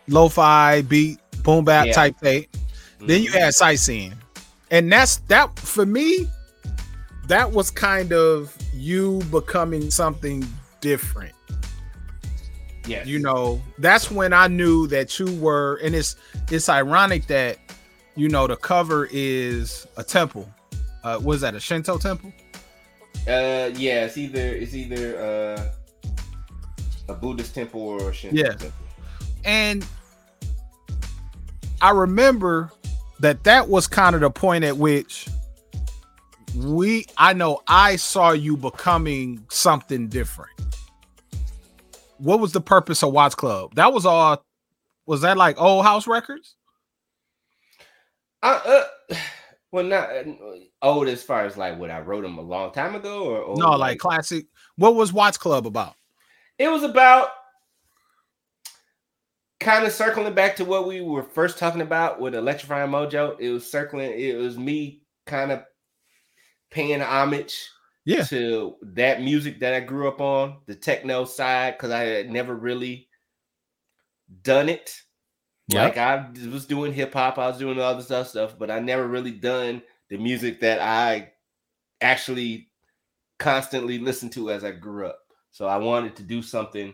lo-fi 0.08 0.82
beat, 0.82 1.20
boom 1.42 1.64
bap 1.64 1.86
yeah. 1.86 1.94
type 1.94 2.18
thing. 2.18 2.44
Then 3.00 3.22
you 3.22 3.30
mm-hmm. 3.30 3.38
had 3.38 3.54
sightseeing. 3.54 4.12
And 4.74 4.90
that's 4.90 5.18
that 5.28 5.56
for 5.56 5.86
me, 5.86 6.28
that 7.28 7.52
was 7.52 7.70
kind 7.70 8.12
of 8.12 8.56
you 8.72 9.22
becoming 9.30 9.88
something 9.88 10.44
different. 10.80 11.32
Yeah. 12.84 13.04
You 13.04 13.20
know, 13.20 13.62
that's 13.78 14.10
when 14.10 14.32
I 14.32 14.48
knew 14.48 14.88
that 14.88 15.16
you 15.20 15.32
were, 15.36 15.76
and 15.76 15.94
it's 15.94 16.16
it's 16.50 16.68
ironic 16.68 17.28
that 17.28 17.58
you 18.16 18.28
know 18.28 18.48
the 18.48 18.56
cover 18.56 19.08
is 19.12 19.86
a 19.96 20.02
temple. 20.02 20.52
Uh 21.04 21.20
was 21.22 21.40
that 21.42 21.54
a 21.54 21.60
Shinto 21.60 21.96
temple? 21.96 22.32
Uh, 23.28 23.70
yeah, 23.76 24.06
it's 24.06 24.18
either 24.18 24.40
it's 24.40 24.74
either 24.74 25.20
uh 25.20 25.68
a 27.08 27.14
Buddhist 27.14 27.54
temple 27.54 27.80
or 27.80 28.10
a 28.10 28.12
Shinto 28.12 28.36
yeah. 28.36 28.48
temple. 28.48 28.72
And 29.44 29.86
I 31.80 31.90
remember 31.90 32.72
that 33.20 33.44
that 33.44 33.68
was 33.68 33.86
kind 33.86 34.14
of 34.14 34.20
the 34.20 34.30
point 34.30 34.64
at 34.64 34.76
which 34.76 35.28
we 36.56 37.06
I 37.18 37.32
know 37.32 37.62
I 37.66 37.96
saw 37.96 38.32
you 38.32 38.56
becoming 38.56 39.44
something 39.50 40.08
different. 40.08 40.50
What 42.18 42.40
was 42.40 42.52
the 42.52 42.60
purpose 42.60 43.02
of 43.02 43.12
Watts 43.12 43.34
Club? 43.34 43.74
That 43.74 43.92
was 43.92 44.06
all 44.06 44.44
was 45.06 45.22
that 45.22 45.36
like 45.36 45.60
old 45.60 45.84
house 45.84 46.06
records? 46.06 46.56
Uh, 48.42 48.60
uh 49.10 49.16
well, 49.72 49.84
not 49.84 50.10
uh, 50.10 50.24
old 50.82 51.08
as 51.08 51.22
far 51.22 51.44
as 51.44 51.56
like 51.56 51.78
what 51.78 51.90
I 51.90 52.00
wrote 52.00 52.22
them 52.22 52.38
a 52.38 52.42
long 52.42 52.72
time 52.72 52.94
ago, 52.94 53.24
or 53.24 53.56
no, 53.56 53.70
like, 53.70 53.78
like 53.78 53.98
classic. 53.98 54.46
What 54.76 54.94
was 54.94 55.12
Watts 55.12 55.38
Club 55.38 55.66
about? 55.66 55.94
It 56.58 56.68
was 56.68 56.82
about 56.84 57.30
kind 59.60 59.84
of 59.84 59.92
circling 59.92 60.34
back 60.34 60.56
to 60.56 60.64
what 60.64 60.86
we 60.86 61.00
were 61.00 61.22
first 61.22 61.58
talking 61.58 61.80
about 61.80 62.20
with 62.20 62.34
electrifying 62.34 62.90
mojo. 62.90 63.38
It 63.38 63.50
was 63.50 63.70
circling. 63.70 64.12
It 64.12 64.36
was 64.36 64.58
me 64.58 65.02
kind 65.26 65.52
of 65.52 65.62
paying 66.70 67.00
homage 67.00 67.68
yeah. 68.04 68.24
to 68.24 68.74
that 68.82 69.22
music 69.22 69.60
that 69.60 69.74
I 69.74 69.80
grew 69.80 70.08
up 70.08 70.20
on, 70.20 70.58
the 70.66 70.74
techno 70.74 71.24
side, 71.24 71.76
because 71.76 71.90
I 71.90 72.00
had 72.00 72.30
never 72.30 72.54
really 72.54 73.08
done 74.42 74.68
it. 74.68 75.00
Yep. 75.68 75.82
Like 75.82 75.98
I 75.98 76.28
was 76.50 76.66
doing 76.66 76.92
hip 76.92 77.14
hop, 77.14 77.38
I 77.38 77.48
was 77.48 77.58
doing 77.58 77.80
all 77.80 77.94
this 77.94 78.10
other 78.10 78.28
stuff, 78.28 78.58
but 78.58 78.70
I 78.70 78.80
never 78.80 79.06
really 79.06 79.30
done 79.30 79.82
the 80.10 80.18
music 80.18 80.60
that 80.60 80.80
I 80.80 81.32
actually 82.02 82.68
constantly 83.38 83.98
listened 83.98 84.32
to 84.32 84.50
as 84.50 84.62
I 84.62 84.72
grew 84.72 85.06
up. 85.06 85.20
So 85.52 85.66
I 85.66 85.78
wanted 85.78 86.16
to 86.16 86.22
do 86.22 86.42
something 86.42 86.92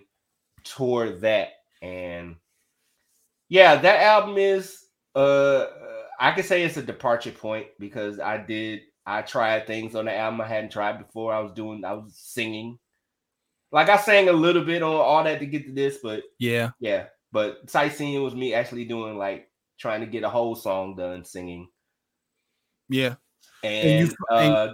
toward 0.62 1.22
that. 1.22 1.48
And 1.82 2.36
yeah, 3.50 3.76
that 3.76 4.00
album 4.00 4.38
is 4.38 4.86
uh 5.14 5.66
I 6.18 6.32
could 6.32 6.46
say 6.46 6.62
it's 6.62 6.76
a 6.78 6.82
departure 6.82 7.32
point 7.32 7.66
because 7.78 8.18
I 8.18 8.38
did 8.38 8.80
I 9.04 9.22
tried 9.22 9.66
things 9.66 9.94
on 9.94 10.06
the 10.06 10.16
album 10.16 10.40
I 10.40 10.46
hadn't 10.46 10.72
tried 10.72 10.98
before. 10.98 11.34
I 11.34 11.40
was 11.40 11.52
doing 11.52 11.84
I 11.84 11.92
was 11.92 12.14
singing. 12.16 12.78
Like 13.72 13.88
I 13.88 13.98
sang 13.98 14.28
a 14.28 14.32
little 14.32 14.64
bit 14.64 14.82
on 14.82 14.94
all 14.94 15.22
that 15.24 15.40
to 15.40 15.46
get 15.46 15.66
to 15.66 15.72
this, 15.72 15.98
but 16.02 16.22
yeah, 16.38 16.70
yeah. 16.80 17.06
But 17.32 17.68
sightseeing 17.68 18.22
was 18.22 18.34
me 18.34 18.54
actually 18.54 18.84
doing 18.84 19.18
like 19.18 19.48
trying 19.78 20.00
to 20.00 20.06
get 20.06 20.24
a 20.24 20.28
whole 20.28 20.54
song 20.54 20.96
done 20.96 21.24
singing. 21.24 21.68
Yeah. 22.88 23.14
And, 23.62 23.88
and 23.88 24.08
you, 24.08 24.36
uh, 24.36 24.72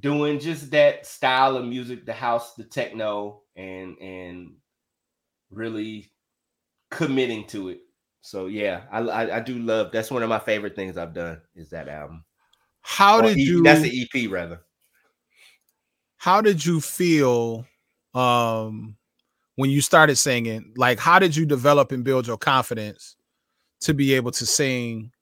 doing 0.00 0.38
just 0.38 0.70
that 0.70 1.06
style 1.06 1.56
of 1.56 1.64
music, 1.64 2.04
the 2.04 2.12
house, 2.12 2.54
the 2.54 2.64
techno, 2.64 3.42
and 3.56 3.96
and 3.98 4.56
really 5.50 6.10
committing 6.90 7.46
to 7.48 7.70
it. 7.70 7.80
So 8.20 8.46
yeah, 8.46 8.82
I, 8.90 9.00
I, 9.00 9.36
I 9.36 9.40
do 9.40 9.58
love 9.58 9.90
that's 9.92 10.10
one 10.10 10.22
of 10.22 10.28
my 10.28 10.38
favorite 10.38 10.76
things 10.76 10.96
I've 10.96 11.14
done 11.14 11.40
is 11.54 11.70
that 11.70 11.88
album. 11.88 12.24
How 12.80 13.18
or 13.18 13.22
did 13.22 13.38
e, 13.38 13.42
you 13.42 13.62
that's 13.62 13.82
the 13.82 14.08
EP 14.14 14.30
rather. 14.30 14.60
How 16.16 16.40
did 16.40 16.64
you 16.64 16.80
feel 16.80 17.66
um 18.14 18.96
when 19.56 19.70
you 19.70 19.80
started 19.80 20.16
singing, 20.16 20.72
like 20.76 20.98
how 20.98 21.18
did 21.18 21.34
you 21.34 21.46
develop 21.46 21.92
and 21.92 22.04
build 22.04 22.26
your 22.26 22.38
confidence 22.38 23.16
to 23.80 23.94
be 23.94 24.14
able 24.14 24.30
to 24.32 24.46
sing 24.46 25.12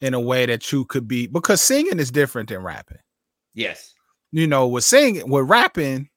in 0.00 0.14
a 0.14 0.20
way 0.20 0.46
that 0.46 0.70
you 0.72 0.84
could 0.84 1.08
be 1.08 1.26
because 1.26 1.60
singing 1.60 1.98
is 1.98 2.10
different 2.10 2.48
than 2.48 2.62
rapping. 2.62 2.98
Yes. 3.54 3.94
You 4.30 4.46
know, 4.46 4.68
with 4.68 4.84
singing, 4.84 5.28
with 5.28 5.48
rapping, 5.48 6.08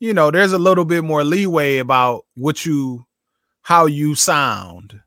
you 0.00 0.12
know, 0.12 0.30
there's 0.30 0.52
a 0.52 0.58
little 0.58 0.84
bit 0.84 1.04
more 1.04 1.24
leeway 1.24 1.78
about 1.78 2.26
what 2.34 2.66
you 2.66 3.06
how 3.66 3.86
you 3.86 4.14
sound. 4.14 5.00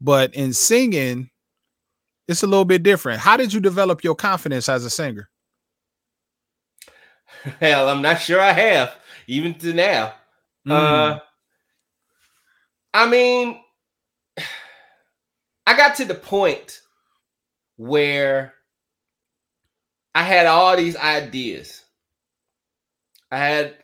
But 0.00 0.32
in 0.36 0.52
singing, 0.52 1.28
it's 2.28 2.44
a 2.44 2.46
little 2.46 2.64
bit 2.64 2.84
different. 2.84 3.18
How 3.18 3.36
did 3.36 3.52
you 3.52 3.58
develop 3.58 4.04
your 4.04 4.14
confidence 4.14 4.68
as 4.68 4.84
a 4.84 4.90
singer? 4.90 5.28
Hell, 7.58 7.88
I'm 7.88 8.00
not 8.00 8.20
sure 8.20 8.40
I 8.40 8.52
have, 8.52 8.94
even 9.26 9.54
to 9.54 9.72
now. 9.72 10.14
Mm. 10.68 10.70
Uh, 10.70 11.18
I 12.94 13.08
mean, 13.08 13.60
I 15.66 15.76
got 15.76 15.96
to 15.96 16.04
the 16.04 16.14
point 16.14 16.82
where 17.76 18.54
I 20.14 20.22
had 20.22 20.46
all 20.46 20.76
these 20.76 20.94
ideas. 20.94 21.82
I 23.32 23.38
had 23.38 23.74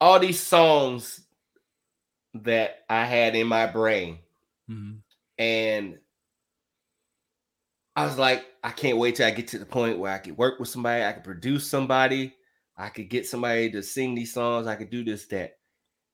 all 0.00 0.20
these 0.20 0.38
songs 0.38 1.21
that 2.34 2.84
I 2.88 3.04
had 3.04 3.34
in 3.34 3.46
my 3.46 3.66
brain. 3.66 4.18
Mm-hmm. 4.70 4.98
And 5.38 5.98
I 7.94 8.04
was 8.04 8.18
like, 8.18 8.46
I 8.64 8.70
can't 8.70 8.98
wait 8.98 9.16
till 9.16 9.26
I 9.26 9.30
get 9.32 9.48
to 9.48 9.58
the 9.58 9.66
point 9.66 9.98
where 9.98 10.12
I 10.12 10.18
could 10.18 10.36
work 10.36 10.58
with 10.58 10.68
somebody, 10.68 11.04
I 11.04 11.12
could 11.12 11.24
produce 11.24 11.66
somebody, 11.66 12.34
I 12.76 12.88
could 12.88 13.10
get 13.10 13.26
somebody 13.26 13.70
to 13.72 13.82
sing 13.82 14.14
these 14.14 14.32
songs, 14.32 14.66
I 14.66 14.76
could 14.76 14.90
do 14.90 15.04
this, 15.04 15.26
that. 15.26 15.58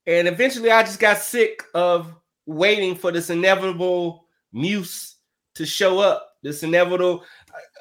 And 0.07 0.27
eventually 0.27 0.71
I 0.71 0.83
just 0.83 0.99
got 0.99 1.19
sick 1.19 1.62
of 1.75 2.14
waiting 2.47 2.97
for 2.97 3.12
this 3.12 3.31
inevitable 3.31 4.25
muse 4.53 5.16
to 5.55 5.66
show 5.66 5.99
up. 5.99 6.25
This 6.43 6.62
inevitable, 6.62 7.25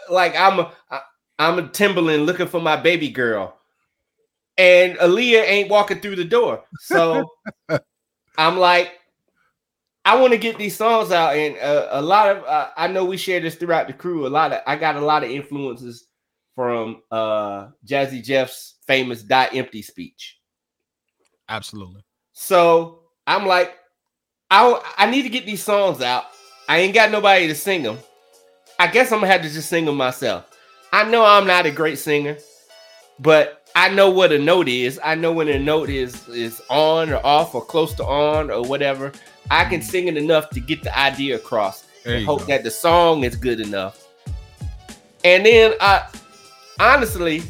like 0.10 0.36
I'm 0.36 0.60
a 0.60 0.72
I'm 1.40 1.60
a 1.60 1.64
Timbaland 1.64 2.26
looking 2.26 2.48
for 2.48 2.60
my 2.60 2.76
baby 2.76 3.10
girl. 3.10 3.56
And 4.58 4.98
Aaliyah 4.98 5.44
ain't 5.44 5.70
walking 5.70 6.00
through 6.00 6.16
the 6.16 6.26
door. 6.26 6.64
So 6.80 7.30
I'm 8.38 8.58
like, 8.58 8.94
I 10.06 10.16
want 10.16 10.32
to 10.32 10.38
get 10.38 10.58
these 10.58 10.76
songs 10.76 11.12
out, 11.12 11.36
and 11.36 11.58
uh, 11.58 11.88
a 11.92 12.02
lot 12.02 12.36
of 12.36 12.44
uh, 12.46 12.70
I 12.78 12.88
know 12.88 13.04
we 13.04 13.18
share 13.18 13.42
this 13.42 13.56
throughout 13.56 13.88
the 13.88 13.94
crew. 13.94 14.26
A 14.26 14.30
lot 14.30 14.54
of 14.54 14.62
I 14.66 14.78
got 14.78 14.96
a 14.96 15.02
lot 15.02 15.24
of 15.24 15.30
influences 15.30 16.08
from 16.56 17.02
uh 17.12 17.68
Jazzy 17.86 18.24
Jeff's 18.24 18.76
famous 18.88 19.22
"Die 19.22 19.50
Empty" 19.54 19.82
speech. 19.82 20.40
Absolutely. 21.50 22.06
So 22.32 23.02
I'm 23.26 23.46
like, 23.46 23.76
I 24.50 24.82
I 24.98 25.12
need 25.12 25.24
to 25.24 25.30
get 25.30 25.46
these 25.46 25.64
songs 25.64 26.02
out. 26.02 26.26
I 26.70 26.80
ain't 26.80 26.94
got 26.94 27.12
nobody 27.12 27.48
to 27.48 27.56
sing 27.56 27.84
them. 27.84 27.98
I 28.80 28.88
guess 28.88 29.12
I'm 29.12 29.20
gonna 29.20 29.32
have 29.32 29.42
to 29.42 29.50
just 29.50 29.70
sing 29.70 29.86
them 29.86 29.98
myself. 29.98 30.46
I 30.94 31.04
know 31.10 31.26
I'm 31.26 31.48
not 31.48 31.66
a 31.66 31.72
great 31.72 31.98
singer, 31.98 32.38
but 33.20 33.57
I 33.78 33.90
know 33.90 34.10
what 34.10 34.32
a 34.32 34.40
note 34.40 34.68
is. 34.68 35.00
I 35.04 35.16
know 35.16 35.32
when 35.32 35.48
a 35.48 35.60
note 35.60 35.90
is 35.90 36.28
is 36.30 36.62
on 36.70 37.12
or 37.12 37.26
off 37.26 37.56
or 37.56 37.64
close 37.64 37.94
to 37.96 38.06
on 38.06 38.52
or 38.52 38.64
whatever. 38.64 39.12
I 39.50 39.66
can 39.66 39.82
sing 39.82 40.08
it 40.08 40.18
enough 40.18 40.50
to 40.50 40.60
get 40.60 40.84
the 40.84 40.98
idea 40.98 41.36
across 41.36 41.86
and 42.06 42.26
hope 42.26 42.40
go. 42.40 42.46
that 42.48 42.64
the 42.64 42.72
song 42.72 43.24
is 43.24 43.36
good 43.36 43.60
enough. 43.60 44.08
And 45.24 45.46
then 45.46 45.74
I 45.80 46.10
honestly 46.80 47.44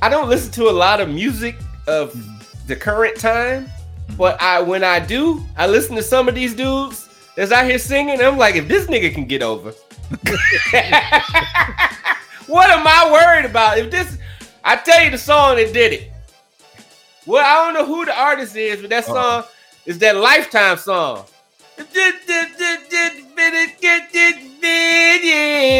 I 0.00 0.08
don't 0.08 0.28
listen 0.28 0.52
to 0.52 0.70
a 0.70 0.72
lot 0.72 1.00
of 1.00 1.08
music 1.08 1.56
of 1.86 2.12
mm-hmm 2.12 2.34
the 2.66 2.76
current 2.76 3.16
time. 3.18 3.68
But 4.16 4.40
I 4.40 4.60
when 4.60 4.84
I 4.84 5.00
do, 5.00 5.42
I 5.56 5.66
listen 5.66 5.96
to 5.96 6.02
some 6.02 6.28
of 6.28 6.34
these 6.34 6.54
dudes 6.54 7.08
that's 7.36 7.52
out 7.52 7.64
here 7.66 7.78
singing. 7.78 8.20
I'm 8.20 8.36
like, 8.36 8.54
if 8.56 8.68
this 8.68 8.86
nigga 8.86 9.12
can 9.12 9.24
get 9.24 9.42
over, 9.42 9.70
what 12.46 12.70
am 12.70 12.86
I 12.86 13.10
worried 13.10 13.46
about? 13.46 13.78
If 13.78 13.90
this, 13.90 14.18
I 14.64 14.76
tell 14.76 15.04
you 15.04 15.10
the 15.10 15.18
song 15.18 15.56
that 15.56 15.72
did 15.74 15.92
it. 15.92 16.10
Well, 17.26 17.44
I 17.44 17.64
don't 17.64 17.74
know 17.74 17.84
who 17.86 18.04
the 18.04 18.18
artist 18.18 18.56
is, 18.56 18.80
but 18.80 18.90
that 18.90 19.04
song 19.04 19.16
uh 19.16 19.42
is 19.84 19.98
that 19.98 20.16
Lifetime 20.16 20.78
song. 20.78 21.26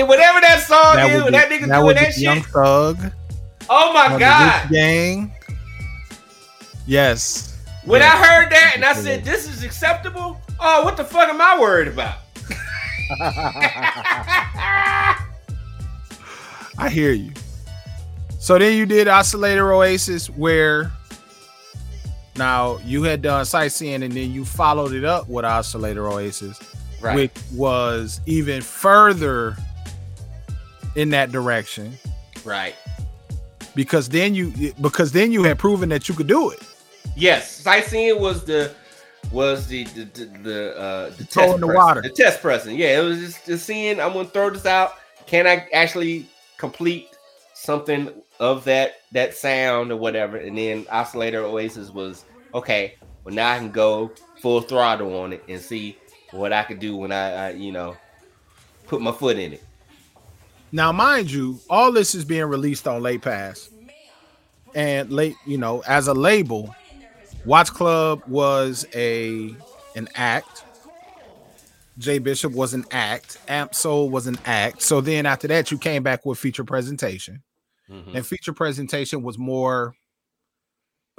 Whatever 0.06 0.40
that 0.40 0.64
song 0.66 0.96
that 0.96 1.10
is, 1.10 1.22
when 1.22 1.32
that 1.32 1.48
nigga 1.48 1.68
that 1.68 1.80
doing 1.80 1.94
that 1.94 2.12
shit. 2.12 2.22
Young 2.22 2.42
Thug. 2.42 3.12
Oh 3.70 3.92
my 3.94 4.18
god. 4.18 4.70
Gang. 4.70 5.32
Yes. 6.86 7.58
When 7.84 8.00
yes. 8.00 8.14
I 8.14 8.26
heard 8.26 8.50
that 8.50 8.72
and 8.76 8.84
I 8.84 8.92
said 8.94 9.24
this 9.24 9.48
is 9.48 9.64
acceptable, 9.64 10.38
oh, 10.60 10.84
what 10.84 10.98
the 10.98 11.04
fuck 11.04 11.28
am 11.28 11.40
I 11.40 11.58
worried 11.58 11.88
about? 11.88 12.18
I 16.76 16.88
hear 16.90 17.12
you. 17.12 17.32
So 18.44 18.58
then 18.58 18.76
you 18.76 18.84
did 18.84 19.08
Oscillator 19.08 19.72
Oasis, 19.72 20.28
where 20.28 20.92
now 22.36 22.76
you 22.84 23.02
had 23.02 23.22
done 23.22 23.46
sightseeing 23.46 24.02
and 24.02 24.12
then 24.12 24.32
you 24.32 24.44
followed 24.44 24.92
it 24.92 25.02
up 25.02 25.30
with 25.30 25.46
Oscillator 25.46 26.06
Oasis, 26.06 26.60
right. 27.00 27.16
which 27.16 27.30
was 27.54 28.20
even 28.26 28.60
further 28.60 29.56
in 30.94 31.08
that 31.08 31.32
direction. 31.32 31.94
Right. 32.44 32.74
Because 33.74 34.10
then 34.10 34.34
you 34.34 34.74
because 34.78 35.10
then 35.10 35.32
you 35.32 35.42
had 35.44 35.58
proven 35.58 35.88
that 35.88 36.06
you 36.10 36.14
could 36.14 36.26
do 36.26 36.50
it. 36.50 36.60
Yes, 37.16 37.50
sightseeing 37.50 38.20
was 38.20 38.44
the 38.44 38.74
was 39.32 39.68
the 39.68 39.84
the 39.84 40.04
the, 40.04 40.24
the 40.42 40.78
uh 40.78 41.10
the 41.16 41.24
test 41.24 41.60
the 41.60 41.66
water. 41.66 42.02
The 42.02 42.10
test 42.10 42.42
pressing. 42.42 42.76
Yeah, 42.76 43.00
it 43.00 43.04
was 43.04 43.20
just, 43.20 43.46
just 43.46 43.64
seeing 43.64 43.98
I'm 43.98 44.12
gonna 44.12 44.28
throw 44.28 44.50
this 44.50 44.66
out. 44.66 44.96
Can 45.24 45.46
I 45.46 45.66
actually 45.72 46.28
complete 46.58 47.08
something 47.54 48.10
of 48.40 48.64
that 48.64 48.96
that 49.12 49.34
sound 49.34 49.92
or 49.92 49.96
whatever? 49.96 50.36
And 50.36 50.56
then 50.56 50.86
Oscillator 50.90 51.42
Oasis 51.44 51.90
was 51.90 52.24
okay. 52.52 52.94
Well, 53.24 53.34
now 53.34 53.52
I 53.52 53.58
can 53.58 53.70
go 53.70 54.12
full 54.40 54.60
throttle 54.60 55.18
on 55.18 55.32
it 55.32 55.42
and 55.48 55.60
see 55.60 55.96
what 56.32 56.52
I 56.52 56.62
could 56.62 56.78
do 56.78 56.96
when 56.96 57.12
I, 57.12 57.48
I 57.48 57.50
you 57.50 57.72
know 57.72 57.96
put 58.86 59.00
my 59.00 59.12
foot 59.12 59.38
in 59.38 59.54
it. 59.54 59.62
Now, 60.72 60.90
mind 60.90 61.30
you, 61.30 61.60
all 61.70 61.92
this 61.92 62.14
is 62.14 62.24
being 62.24 62.46
released 62.46 62.88
on 62.88 63.00
Late 63.00 63.22
Pass, 63.22 63.70
and 64.74 65.12
late, 65.12 65.36
you 65.46 65.56
know, 65.56 65.84
as 65.86 66.08
a 66.08 66.14
label, 66.14 66.74
Watch 67.44 67.70
Club 67.70 68.22
was 68.26 68.84
a 68.94 69.54
an 69.94 70.08
act. 70.16 70.64
Jay 71.96 72.18
Bishop 72.18 72.52
was 72.52 72.74
an 72.74 72.84
act. 72.90 73.38
Amp 73.46 73.72
Soul 73.74 74.10
was 74.10 74.26
an 74.26 74.36
act. 74.46 74.82
So 74.82 75.00
then 75.00 75.26
after 75.26 75.46
that, 75.46 75.70
you 75.70 75.78
came 75.78 76.02
back 76.02 76.26
with 76.26 76.38
feature 76.38 76.64
presentation. 76.64 77.42
Mm-hmm. 77.90 78.16
And 78.16 78.26
feature 78.26 78.52
presentation 78.52 79.22
was 79.22 79.38
more, 79.38 79.94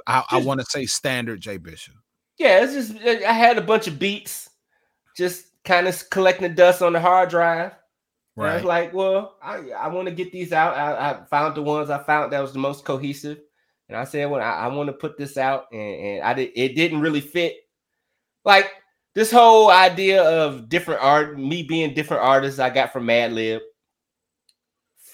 I, 0.06 0.24
I 0.30 0.40
want 0.40 0.60
to 0.60 0.66
say 0.66 0.86
standard 0.86 1.40
Jay 1.40 1.56
Bishop. 1.56 1.94
Yeah, 2.38 2.64
it's 2.64 2.74
just 2.74 3.02
I 3.04 3.32
had 3.32 3.56
a 3.56 3.62
bunch 3.62 3.86
of 3.86 3.98
beats, 3.98 4.50
just 5.16 5.46
kind 5.64 5.88
of 5.88 6.10
collecting 6.10 6.54
dust 6.54 6.82
on 6.82 6.92
the 6.92 7.00
hard 7.00 7.30
drive. 7.30 7.72
Right. 8.36 8.48
And 8.48 8.52
I 8.52 8.54
was 8.56 8.64
like, 8.64 8.92
well, 8.92 9.36
I, 9.42 9.70
I 9.70 9.88
want 9.88 10.08
to 10.08 10.14
get 10.14 10.32
these 10.32 10.52
out. 10.52 10.76
I, 10.76 11.12
I 11.12 11.24
found 11.24 11.54
the 11.54 11.62
ones 11.62 11.88
I 11.88 12.02
found 12.02 12.32
that 12.32 12.40
was 12.40 12.52
the 12.52 12.58
most 12.58 12.84
cohesive. 12.84 13.38
And 13.88 13.96
I 13.96 14.04
said, 14.04 14.28
well, 14.28 14.42
I, 14.42 14.64
I 14.64 14.66
want 14.66 14.88
to 14.88 14.92
put 14.92 15.16
this 15.16 15.36
out, 15.36 15.66
and, 15.72 15.80
and 15.80 16.22
I 16.22 16.34
did. 16.34 16.50
It 16.54 16.74
didn't 16.74 17.00
really 17.00 17.20
fit. 17.20 17.54
Like 18.44 18.70
this 19.14 19.30
whole 19.30 19.70
idea 19.70 20.22
of 20.22 20.68
different 20.68 21.02
art, 21.02 21.38
me 21.38 21.62
being 21.62 21.94
different 21.94 22.22
artists, 22.22 22.60
I 22.60 22.68
got 22.68 22.92
from 22.92 23.06
Madlib. 23.06 23.60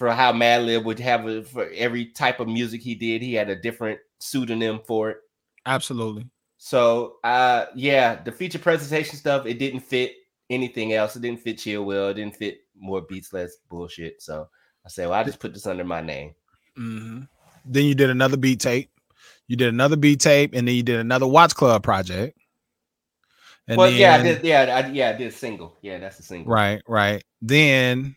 For 0.02 0.10
how 0.10 0.32
Madlib 0.32 0.82
would 0.82 0.98
have 0.98 1.28
a, 1.28 1.44
for 1.44 1.70
every 1.76 2.06
type 2.06 2.40
of 2.40 2.48
music 2.48 2.80
he 2.80 2.96
did, 2.96 3.22
he 3.22 3.34
had 3.34 3.48
a 3.48 3.54
different 3.54 4.00
pseudonym 4.18 4.80
for 4.84 5.10
it. 5.10 5.18
Absolutely. 5.64 6.26
So, 6.58 7.18
uh, 7.22 7.66
yeah, 7.76 8.20
the 8.20 8.32
feature 8.32 8.58
presentation 8.58 9.16
stuff, 9.16 9.46
it 9.46 9.60
didn't 9.60 9.78
fit 9.78 10.14
anything 10.50 10.92
else. 10.92 11.14
It 11.14 11.22
didn't 11.22 11.38
fit 11.38 11.58
Chill 11.58 11.84
Will. 11.84 12.08
It 12.08 12.14
didn't 12.14 12.34
fit 12.34 12.62
more 12.76 13.02
beats 13.02 13.32
less 13.32 13.58
bullshit. 13.70 14.20
So 14.20 14.48
I 14.84 14.88
said, 14.88 15.08
well, 15.08 15.20
I 15.20 15.22
just 15.22 15.38
put 15.38 15.54
this 15.54 15.68
under 15.68 15.84
my 15.84 16.00
name. 16.00 16.34
Mm-hmm. 16.76 17.20
Then 17.64 17.84
you 17.84 17.94
did 17.94 18.10
another 18.10 18.36
beat 18.36 18.58
tape. 18.58 18.90
You 19.46 19.54
did 19.54 19.68
another 19.68 19.94
beat 19.94 20.18
tape, 20.18 20.52
and 20.52 20.66
then 20.66 20.74
you 20.74 20.82
did 20.82 20.98
another 20.98 21.28
Watch 21.28 21.54
Club 21.54 21.80
project. 21.84 22.36
And 23.68 23.78
well, 23.78 23.88
then, 23.88 24.00
yeah, 24.00 24.14
I 24.14 24.22
did. 24.24 24.44
Yeah, 24.44 24.82
I, 24.84 24.90
yeah, 24.90 25.10
I 25.10 25.12
did 25.12 25.28
a 25.28 25.30
single. 25.30 25.76
Yeah, 25.80 25.98
that's 25.98 26.18
a 26.18 26.24
single. 26.24 26.52
Right, 26.52 26.82
right. 26.88 27.22
Then 27.40 28.16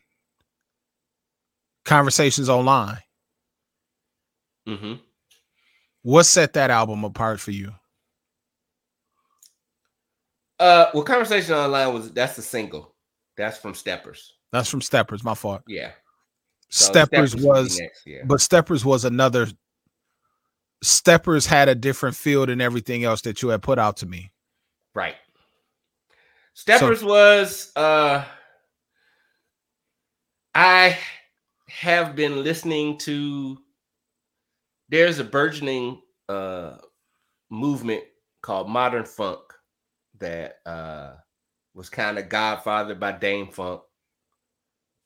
conversations 1.85 2.49
online. 2.49 2.99
Mm-hmm. 4.67 4.93
What 6.01 6.25
set 6.25 6.53
that 6.53 6.69
album 6.69 7.03
apart 7.03 7.39
for 7.39 7.51
you? 7.51 7.71
Uh, 10.59 10.87
well, 10.93 11.03
conversation 11.03 11.53
online 11.53 11.93
was 11.93 12.11
that's 12.11 12.35
the 12.35 12.41
single. 12.41 12.93
That's 13.37 13.57
from 13.57 13.73
Steppers. 13.73 14.33
That's 14.51 14.69
from 14.69 14.81
Steppers. 14.81 15.23
My 15.23 15.35
fault. 15.35 15.61
Yeah. 15.67 15.91
So 16.69 16.85
Steppers, 16.85 17.31
Steppers 17.31 17.45
was, 17.45 17.81
yeah. 18.05 18.21
but 18.25 18.41
Steppers 18.41 18.85
was 18.85 19.05
another. 19.05 19.47
Steppers 20.81 21.45
had 21.45 21.69
a 21.69 21.75
different 21.75 22.15
feel 22.15 22.45
than 22.45 22.61
everything 22.61 23.03
else 23.03 23.21
that 23.21 23.41
you 23.41 23.49
had 23.49 23.61
put 23.61 23.79
out 23.79 23.97
to 23.97 24.05
me. 24.05 24.31
Right. 24.93 25.15
Steppers 26.53 27.01
so, 27.01 27.07
was. 27.07 27.71
uh 27.75 28.23
I 30.55 30.97
have 31.79 32.15
been 32.15 32.43
listening 32.43 32.97
to. 32.99 33.57
There's 34.89 35.19
a 35.19 35.23
burgeoning 35.23 36.01
uh 36.27 36.77
movement 37.51 38.03
called 38.41 38.69
modern 38.69 39.05
funk 39.05 39.41
that 40.19 40.57
uh 40.65 41.13
was 41.73 41.89
kind 41.89 42.17
of 42.17 42.29
godfathered 42.29 42.99
by 42.99 43.11
Dâm-Funk 43.11 43.81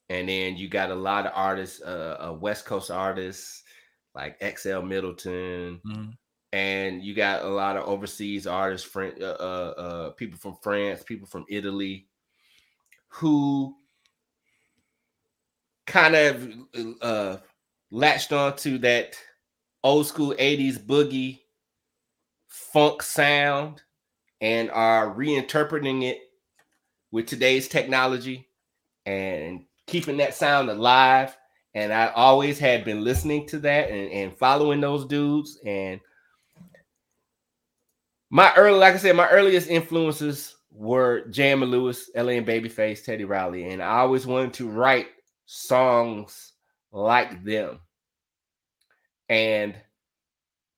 and 0.10 0.28
then 0.28 0.58
you 0.58 0.68
got 0.68 0.92
a 0.92 0.96
lot 0.96 1.26
of 1.26 1.32
artists, 1.36 1.82
uh, 1.82 2.18
uh 2.20 2.34
West 2.34 2.66
Coast 2.66 2.90
artists 2.92 3.64
like 4.16 4.42
XL 4.58 4.82
Middleton, 4.82 5.80
mm-hmm. 5.86 6.10
and 6.52 7.04
you 7.04 7.14
got 7.14 7.44
a 7.44 7.48
lot 7.48 7.78
of 7.78 7.88
overseas 7.88 8.48
artists, 8.48 8.88
friend, 8.88 9.22
uh, 9.22 9.38
uh, 9.40 9.74
uh, 9.78 10.10
people 10.12 10.40
from 10.40 10.58
France, 10.62 11.04
people 11.04 11.28
from 11.28 11.46
Italy, 11.48 12.08
who 13.08 13.76
kind 15.90 16.16
of 16.16 16.54
uh, 17.02 17.38
latched 17.92 18.32
onto 18.32 18.78
that 18.78 19.16
old 19.84 20.06
school 20.08 20.34
80s 20.40 20.78
boogie 20.78 21.40
funk 22.48 23.02
sound 23.02 23.82
and 24.40 24.70
are 24.72 25.14
reinterpreting 25.14 26.04
it 26.04 26.20
with 27.12 27.26
today's 27.26 27.68
technology 27.68 28.48
and 29.06 29.66
keeping 29.88 30.18
that 30.18 30.36
sound 30.36 30.70
alive. 30.70 31.36
And 31.74 31.92
I 31.92 32.08
always 32.08 32.60
had 32.60 32.86
been 32.86 33.04
listening 33.04 33.48
to 33.48 33.60
that 33.60 33.90
and, 33.90 34.12
and 34.12 34.38
following 34.38 34.82
those 34.82 35.06
dudes. 35.06 35.60
And 35.66 36.00
my 38.30 38.54
early, 38.56 38.78
like 38.80 38.94
I 38.94 38.98
said, 38.98 39.16
my 39.16 39.30
earliest 39.30 39.70
influences 39.70 40.56
were 40.72 41.26
Jam 41.30 41.64
and 41.64 41.72
Lewis, 41.72 42.10
LA 42.16 42.34
and 42.34 42.48
Babyface, 42.48 43.04
Teddy 43.04 43.26
Riley. 43.26 43.70
And 43.72 43.82
I 43.82 44.00
always 44.00 44.28
wanted 44.28 44.54
to 44.56 44.70
write 44.70 45.08
songs 45.52 46.54
like 46.92 47.44
them. 47.44 47.80
And 49.30 49.76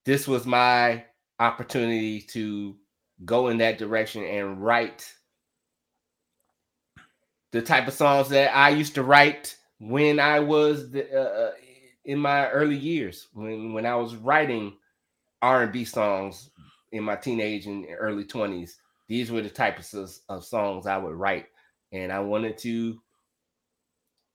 this 0.05 0.29
was 0.29 0.45
my 0.45 1.03
opportunity 1.39 2.21
to 2.21 2.77
go 3.25 3.49
in 3.49 3.57
that 3.57 3.77
direction 3.77 4.23
and 4.23 4.63
write 4.63 5.13
the 7.51 7.61
type 7.61 7.89
of 7.89 7.93
songs 7.93 8.29
that 8.29 8.55
I 8.55 8.69
used 8.69 8.95
to 8.95 9.03
write 9.03 9.57
when 9.79 10.21
I 10.21 10.39
was 10.39 10.89
the, 10.91 11.05
uh, 11.13 11.47
uh 11.47 11.51
in 12.05 12.17
my 12.17 12.49
early 12.49 12.77
years 12.77 13.27
when 13.33 13.73
when 13.73 13.85
I 13.85 13.95
was 13.95 14.15
writing 14.15 14.77
R&B 15.41 15.83
songs 15.83 16.49
in 16.93 17.03
my 17.03 17.15
teenage 17.15 17.67
and 17.67 17.85
early 17.99 18.23
20s 18.23 18.71
these 19.07 19.31
were 19.31 19.41
the 19.41 19.49
types 19.49 19.93
of, 19.93 20.09
of 20.29 20.45
songs 20.45 20.87
I 20.87 20.97
would 20.97 21.15
write 21.15 21.47
and 21.91 22.11
I 22.11 22.19
wanted 22.21 22.57
to 22.59 22.99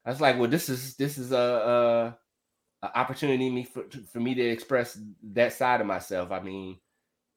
I 0.06 0.10
was 0.10 0.20
like 0.20 0.38
well 0.38 0.48
this 0.48 0.68
is 0.68 0.94
this 0.96 1.18
is 1.18 1.32
a, 1.32 1.36
a, 1.36 2.86
a 2.86 2.98
opportunity 2.98 3.50
me 3.50 3.64
for, 3.64 3.84
for 4.10 4.20
me 4.20 4.34
to 4.34 4.42
express 4.42 4.98
that 5.32 5.52
side 5.52 5.82
of 5.82 5.86
myself 5.86 6.30
I 6.30 6.40
mean 6.40 6.78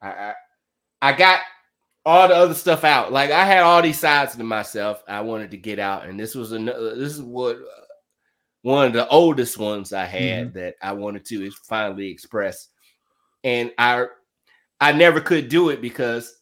I, 0.02 0.10
I 0.10 0.34
I 1.02 1.14
got 1.14 1.42
all 2.06 2.28
the 2.28 2.36
other 2.36 2.54
stuff 2.54 2.84
out. 2.84 3.12
Like 3.12 3.32
I 3.32 3.46
had 3.46 3.60
all 3.60 3.82
these 3.82 4.00
sides 4.00 4.36
to 4.36 4.44
myself 4.44 5.04
I 5.08 5.22
wanted 5.22 5.52
to 5.52 5.58
get 5.58 5.80
out, 5.80 6.06
and 6.06 6.20
this 6.20 6.36
was 6.36 6.52
another. 6.52 6.96
This 6.96 7.14
is 7.14 7.22
what 7.22 7.58
uh, 7.58 7.86
one 8.62 8.88
of 8.88 8.94
the 8.94 9.08
oldest 9.08 9.58
ones 9.58 9.94
I 9.94 10.06
had 10.06 10.48
mm-hmm. 10.48 10.58
that 10.58 10.76
I 10.82 10.94
wanted 10.94 11.26
to 11.26 11.52
finally 11.68 12.10
express, 12.10 12.70
and 13.44 13.72
I 13.78 14.06
I 14.80 14.92
never 14.92 15.22
could 15.22 15.50
do 15.50 15.70
it 15.70 15.82
because 15.82 16.36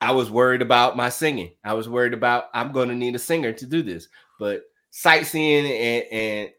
I 0.00 0.12
was 0.12 0.30
worried 0.30 0.62
about 0.62 0.96
my 0.96 1.10
singing. 1.10 1.52
I 1.64 1.74
was 1.74 1.88
worried 1.88 2.14
about 2.14 2.46
I'm 2.54 2.72
going 2.72 2.88
to 2.88 2.94
need 2.94 3.14
a 3.14 3.18
singer 3.18 3.52
to 3.52 3.66
do 3.66 3.82
this, 3.82 4.08
but 4.38 4.62
sightseeing 4.90 5.66
and, 5.66 6.04
and 6.12 6.50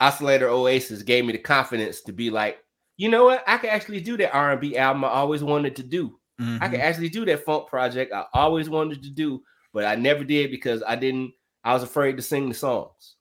Oscillator 0.00 0.48
Oasis 0.48 1.02
gave 1.02 1.24
me 1.24 1.32
the 1.32 1.38
confidence 1.38 2.02
to 2.02 2.12
be 2.12 2.30
like, 2.30 2.58
you 2.96 3.08
know 3.08 3.24
what? 3.24 3.42
I 3.46 3.56
could 3.58 3.70
actually 3.70 4.00
do 4.00 4.16
that 4.18 4.34
R&B 4.34 4.76
album 4.76 5.04
I 5.04 5.08
always 5.08 5.42
wanted 5.42 5.76
to 5.76 5.82
do. 5.82 6.18
Mm-hmm. 6.40 6.62
I 6.62 6.68
could 6.68 6.80
actually 6.80 7.08
do 7.08 7.24
that 7.26 7.44
funk 7.44 7.68
project 7.68 8.12
I 8.12 8.24
always 8.34 8.68
wanted 8.68 9.02
to 9.02 9.10
do, 9.10 9.42
but 9.72 9.84
I 9.84 9.94
never 9.94 10.24
did 10.24 10.50
because 10.50 10.82
I 10.86 10.96
didn't. 10.96 11.32
I 11.64 11.72
was 11.74 11.82
afraid 11.82 12.16
to 12.16 12.22
sing 12.22 12.48
the 12.48 12.54
songs. 12.54 13.16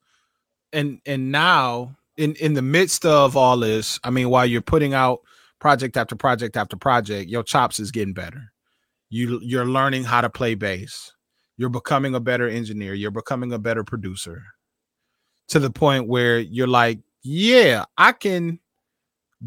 And 0.74 1.00
and 1.06 1.32
now 1.32 1.98
in 2.18 2.36
in 2.36 2.54
the 2.54 2.62
midst 2.62 3.06
of 3.06 3.36
all 3.38 3.58
this, 3.58 4.00
I 4.04 4.10
mean, 4.10 4.30
while 4.30 4.46
you're 4.46 4.62
putting 4.62 4.94
out 4.94 5.20
project 5.60 5.98
after 5.98 6.16
project 6.16 6.58
after 6.58 6.78
project, 6.78 7.30
your 7.30 7.44
chops 7.44 7.80
is 7.80 7.92
getting 7.92 8.14
better. 8.14 8.52
You 9.10 9.40
you're 9.44 9.66
learning 9.66 10.06
how 10.06 10.22
to 10.22 10.30
play 10.30 10.56
bass. 10.56 11.12
You're 11.62 11.70
becoming 11.70 12.16
a 12.16 12.20
better 12.20 12.48
engineer. 12.48 12.96
You're 12.96 13.12
becoming 13.12 13.54
a 13.54 13.60
better 13.60 13.84
producer. 13.84 14.42
To 15.50 15.60
the 15.60 15.70
point 15.70 16.08
where 16.08 16.40
you're 16.40 16.66
like, 16.66 16.98
yeah, 17.22 17.86
I 18.00 18.14
can 18.14 18.60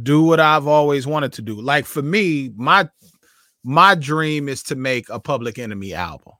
do 0.00 0.22
what 0.22 0.38
I've 0.38 0.68
always 0.68 1.08
wanted 1.08 1.32
to 1.32 1.42
do. 1.42 1.60
Like 1.60 1.86
for 1.86 2.02
me, 2.02 2.52
my 2.54 2.88
my 3.64 3.96
dream 3.96 4.48
is 4.48 4.62
to 4.64 4.76
make 4.76 5.08
a 5.08 5.18
Public 5.18 5.58
Enemy 5.58 5.92
album. 5.92 6.34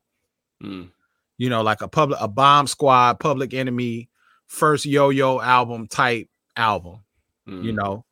Mm. 0.62 0.90
You 1.38 1.50
know, 1.50 1.62
like 1.62 1.82
a 1.82 1.88
public 1.88 2.20
a 2.20 2.28
Bomb 2.28 2.68
Squad, 2.68 3.18
Public 3.18 3.52
Enemy, 3.52 4.08
first 4.46 4.86
Yo 4.86 5.08
Yo 5.08 5.40
album 5.40 5.88
type 5.88 6.28
album. 6.54 7.00
You 7.48 7.72
Mm. 7.72 7.74
know, 7.74 8.04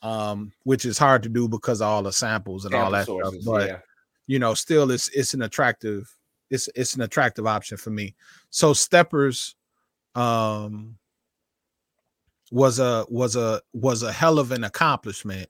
um, 0.00 0.52
which 0.62 0.86
is 0.86 0.96
hard 0.96 1.22
to 1.24 1.28
do 1.28 1.46
because 1.46 1.82
of 1.82 1.88
all 1.88 2.02
the 2.02 2.10
samples 2.10 2.64
and 2.64 2.74
all 2.74 2.90
that 2.92 3.04
sources, 3.04 3.42
stuff. 3.42 3.54
But 3.54 3.68
yeah. 3.68 3.78
you 4.26 4.38
know, 4.38 4.54
still 4.54 4.90
it's 4.90 5.08
it's 5.08 5.34
an 5.34 5.42
attractive 5.42 6.10
it's 6.52 6.68
it's 6.76 6.94
an 6.94 7.00
attractive 7.00 7.46
option 7.46 7.78
for 7.78 7.90
me. 7.90 8.14
So 8.50 8.74
Steppers 8.74 9.56
um 10.14 10.98
was 12.52 12.78
a 12.78 13.06
was 13.08 13.34
a 13.34 13.62
was 13.72 14.02
a 14.02 14.12
hell 14.12 14.38
of 14.38 14.52
an 14.52 14.62
accomplishment 14.62 15.48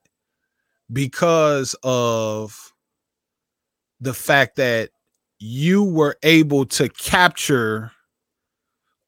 because 0.93 1.75
of 1.83 2.73
the 4.01 4.15
fact 4.15 4.57
that 4.57 4.91
you 5.41 5.83
were 5.83 6.17
able 6.23 6.65
to 6.67 6.89
capture 6.89 7.91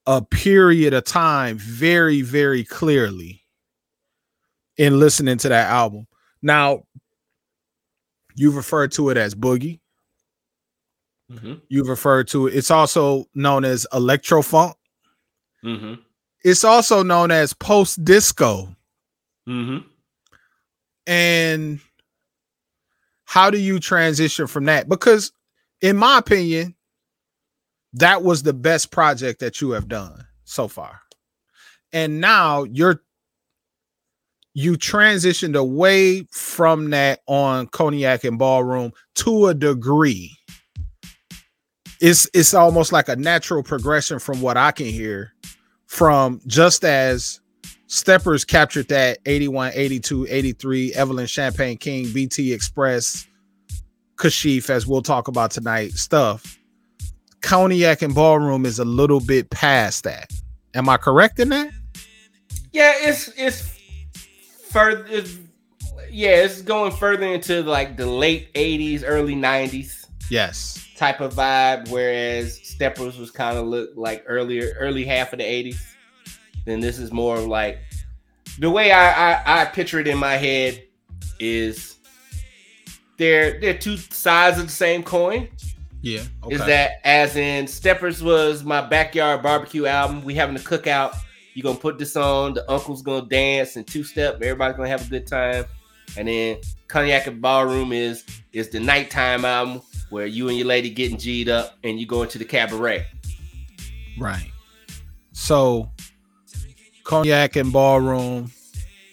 a 0.05 0.21
period 0.21 0.93
of 0.93 1.05
time 1.05 1.57
very 1.57 2.21
very 2.21 2.65
clearly 2.65 3.41
in 4.77 4.99
listening 4.99 5.37
to 5.37 5.47
that 5.49 5.69
album. 5.71 6.05
Now 6.41 6.83
you've 8.35 8.57
referred 8.57 8.91
to 8.93 9.09
it 9.09 9.15
as 9.17 9.33
boogie. 9.33 9.79
Mhm. 11.31 11.61
You've 11.69 11.87
referred 11.89 12.27
to 12.29 12.47
it. 12.47 12.55
It's 12.55 12.71
also 12.71 13.25
known 13.33 13.65
as 13.65 13.87
electro 13.93 14.41
funk. 14.41 14.75
Mhm. 15.63 15.99
It's 16.43 16.63
also 16.63 17.01
known 17.03 17.31
as 17.31 17.53
post 17.53 18.03
disco. 18.05 18.75
Mhm. 19.47 19.85
And 21.07 21.79
how 23.25 23.49
do 23.49 23.57
you 23.57 23.79
transition 23.79 24.47
from 24.47 24.65
that? 24.65 24.87
Because, 24.87 25.31
in 25.81 25.97
my 25.97 26.17
opinion, 26.19 26.75
that 27.93 28.23
was 28.23 28.43
the 28.43 28.53
best 28.53 28.91
project 28.91 29.39
that 29.39 29.61
you 29.61 29.71
have 29.71 29.87
done 29.87 30.27
so 30.43 30.67
far. 30.67 31.01
And 31.93 32.19
now 32.21 32.63
you're 32.63 33.01
you 34.53 34.73
transitioned 34.73 35.55
away 35.57 36.23
from 36.31 36.89
that 36.91 37.21
on 37.27 37.67
cognac 37.67 38.23
and 38.23 38.39
ballroom 38.39 38.91
to 39.15 39.47
a 39.47 39.53
degree. 39.53 40.34
It's 42.01 42.29
it's 42.33 42.53
almost 42.53 42.91
like 42.91 43.09
a 43.09 43.15
natural 43.15 43.63
progression 43.63 44.19
from 44.19 44.41
what 44.41 44.57
I 44.57 44.71
can 44.71 44.87
hear 44.87 45.33
from 45.87 46.41
just 46.47 46.83
as 46.83 47.39
Steppers 47.87 48.43
captured 48.43 48.87
that 48.89 49.19
81, 49.25 49.71
82, 49.75 50.27
83, 50.29 50.93
Evelyn 50.93 51.27
Champagne 51.27 51.77
King, 51.77 52.11
BT 52.11 52.51
Express, 52.51 53.27
Kashif, 54.15 54.69
as 54.69 54.87
we'll 54.87 55.03
talk 55.03 55.27
about 55.27 55.51
tonight, 55.51 55.91
stuff. 55.91 56.57
Cognac 57.41 58.01
and 58.01 58.15
Ballroom 58.15 58.65
is 58.65 58.79
a 58.79 58.85
little 58.85 59.19
bit 59.19 59.51
past 59.51 60.03
that. 60.03 60.31
Am 60.73 60.89
I 60.89 60.97
correct 60.97 61.39
in 61.39 61.49
that? 61.49 61.69
Yeah, 62.73 62.93
it's 62.97 63.29
it's 63.37 63.79
further. 64.71 65.05
It's, 65.07 65.37
yeah, 66.09 66.43
it's 66.43 66.61
going 66.61 66.91
further 66.91 67.27
into 67.27 67.61
like 67.63 67.97
the 67.97 68.07
late 68.07 68.51
'80s, 68.53 69.03
early 69.05 69.35
'90s 69.35 70.05
Yes. 70.29 70.84
Type 70.95 71.21
of 71.21 71.33
vibe, 71.33 71.89
whereas 71.89 72.59
Steppers 72.63 73.17
was 73.17 73.31
kind 73.31 73.57
of 73.57 73.65
look 73.65 73.91
like 73.95 74.23
earlier, 74.27 74.73
early 74.79 75.05
half 75.05 75.33
of 75.33 75.39
the 75.39 75.45
'80s. 75.45 75.79
Then 76.65 76.79
this 76.79 76.97
is 76.97 77.11
more 77.11 77.37
of 77.37 77.45
like 77.45 77.79
the 78.59 78.69
way 78.69 78.91
I, 78.91 79.33
I 79.33 79.61
I 79.61 79.65
picture 79.65 79.99
it 79.99 80.07
in 80.07 80.17
my 80.17 80.35
head 80.35 80.83
is 81.39 81.97
they're 83.17 83.59
they're 83.59 83.77
two 83.77 83.97
sides 83.97 84.57
of 84.57 84.65
the 84.65 84.71
same 84.71 85.03
coin. 85.03 85.49
Yeah. 86.01 86.21
is 86.51 86.59
that 86.59 87.01
as 87.03 87.35
in 87.35 87.65
Steppers 87.65 88.21
was 88.21 88.63
my 88.63 88.79
backyard 88.79 89.41
barbecue 89.41 89.87
album. 89.87 90.23
We 90.23 90.35
having 90.35 90.55
a 90.55 90.59
cookout. 90.59 91.15
You're 91.55 91.63
gonna 91.63 91.79
put 91.79 91.97
this 91.97 92.15
on. 92.15 92.53
The 92.53 92.69
uncle's 92.71 93.01
gonna 93.01 93.27
dance 93.27 93.75
and 93.75 93.87
two 93.87 94.03
step. 94.03 94.35
Everybody's 94.35 94.77
gonna 94.77 94.89
have 94.89 95.05
a 95.05 95.09
good 95.09 95.25
time. 95.25 95.65
And 96.17 96.27
then 96.27 96.57
Cognac 96.87 97.25
and 97.27 97.41
Ballroom 97.41 97.91
is 97.91 98.23
is 98.53 98.69
the 98.69 98.79
nighttime 98.79 99.45
album 99.45 99.81
where 100.15 100.25
you 100.25 100.47
and 100.47 100.57
your 100.57 100.65
lady 100.65 100.89
getting 100.89 101.17
G'd 101.17 101.49
up 101.49 101.77
and 101.83 101.99
you 101.99 102.05
go 102.05 102.23
into 102.23 102.37
the 102.37 102.45
cabaret. 102.45 103.05
right? 104.17 104.49
So, 105.33 105.91
Cognac 107.03 107.57
and 107.57 107.73
Ballroom 107.73 108.49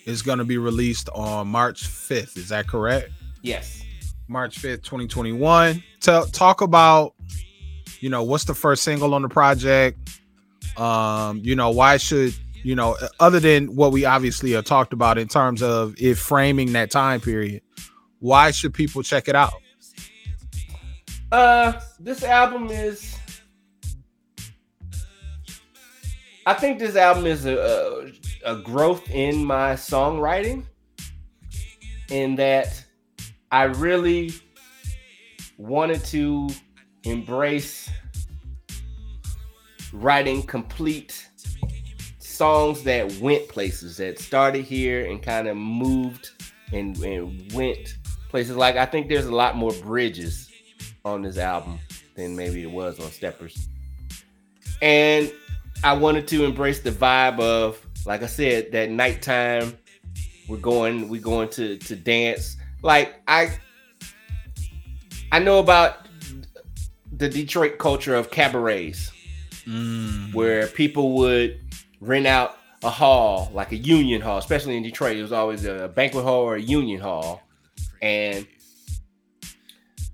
is 0.07 0.23
going 0.23 0.39
to 0.39 0.45
be 0.45 0.59
released 0.59 1.09
on 1.13 1.49
March 1.49 1.83
5th. 1.83 2.37
Is 2.37 2.51
that 2.51 2.69
correct? 2.69 3.11
Yes. 3.43 3.83
March 4.29 4.63
5th, 4.63 4.85
2021. 4.85 5.83
Tell 5.99 6.25
talk 6.27 6.61
about, 6.61 7.15
you 7.99 8.09
know, 8.09 8.23
what's 8.23 8.45
the 8.45 8.55
first 8.55 8.85
single 8.85 9.13
on 9.15 9.23
the 9.23 9.29
project? 9.29 9.99
Um, 10.77 11.41
you 11.43 11.57
know, 11.57 11.71
why 11.71 11.97
should, 11.97 12.33
you 12.63 12.77
know, 12.77 12.97
other 13.19 13.41
than 13.41 13.75
what 13.75 13.91
we 13.91 14.05
obviously 14.05 14.53
have 14.53 14.67
talked 14.67 14.93
about 14.93 15.19
in 15.19 15.27
terms 15.27 15.65
of 15.65 15.97
it 15.99 16.15
framing 16.15 16.75
that 16.75 16.93
time 16.93 17.21
period, 17.21 17.61
why 18.21 18.53
should 18.53 18.73
people 18.73 19.03
check 19.03 19.27
it 19.27 19.35
out? 19.35 19.55
Uh, 21.33 21.81
this 21.99 22.23
album 22.23 22.69
is. 22.69 23.17
I 26.45 26.53
think 26.53 26.79
this 26.79 26.95
album 26.95 27.25
is 27.25 27.47
a, 27.47 28.13
a, 28.45 28.53
a 28.53 28.63
growth 28.63 29.11
in 29.11 29.43
my 29.43 29.73
songwriting, 29.73 30.67
in 32.11 32.37
that 32.37 32.85
I 33.51 33.63
really 33.63 34.33
wanted 35.57 36.05
to 36.07 36.51
embrace 37.05 37.89
writing 39.95 40.43
complete 40.43 41.31
songs 42.19 42.83
that 42.83 43.11
went 43.21 43.49
places 43.49 43.97
that 43.97 44.19
started 44.19 44.67
here 44.67 45.07
and 45.07 45.23
kind 45.23 45.49
of 45.49 45.57
moved 45.57 46.31
and, 46.73 46.95
and 46.99 47.51
went 47.55 47.97
places 48.29 48.55
like 48.57 48.77
I 48.77 48.85
think 48.85 49.09
there's 49.09 49.27
a 49.27 49.35
lot 49.35 49.57
more 49.57 49.73
bridges 49.83 50.52
on 51.05 51.23
this 51.23 51.39
album 51.39 51.79
than 52.15 52.37
maybe 52.37 52.63
it 52.63 52.71
was 52.71 52.99
on 53.01 53.11
Steppers. 53.11 53.69
And 54.81 55.33
I 55.85 55.95
wanted 55.95 56.29
to 56.29 56.45
embrace 56.45 56.81
the 56.81 56.91
vibe 56.91 57.41
of, 57.41 57.85
like 58.07 58.23
I 58.23 58.27
said, 58.27 58.73
that 58.73 58.91
nighttime. 58.91 59.79
We're 60.49 60.57
going, 60.57 61.09
we're 61.09 61.21
going 61.21 61.49
to 61.51 61.79
to 61.79 61.97
dance. 61.97 62.57
Like 62.83 63.23
I, 63.29 63.57
I 65.31 65.39
know 65.39 65.61
about 65.61 66.07
the 67.17 67.29
Detroit 67.29 67.79
culture 67.79 68.17
of 68.17 68.31
cabarets, 68.31 69.13
mm. 69.65 70.35
where 70.35 70.67
people 70.67 71.13
would 71.13 71.61
rent 72.01 72.27
out 72.27 72.59
a 72.83 72.91
hall, 72.91 73.51
like 73.55 73.71
a 73.71 73.77
union 73.77 74.21
hall, 74.21 74.39
especially 74.39 74.77
in 74.77 74.83
Detroit. 74.83 75.17
It 75.17 75.23
was 75.23 75.33
always 75.33 75.65
a 75.65 75.89
banquet 75.95 76.25
hall 76.25 76.43
or 76.43 76.57
a 76.57 76.61
union 76.61 77.01
hall, 77.01 77.43
and 78.03 78.47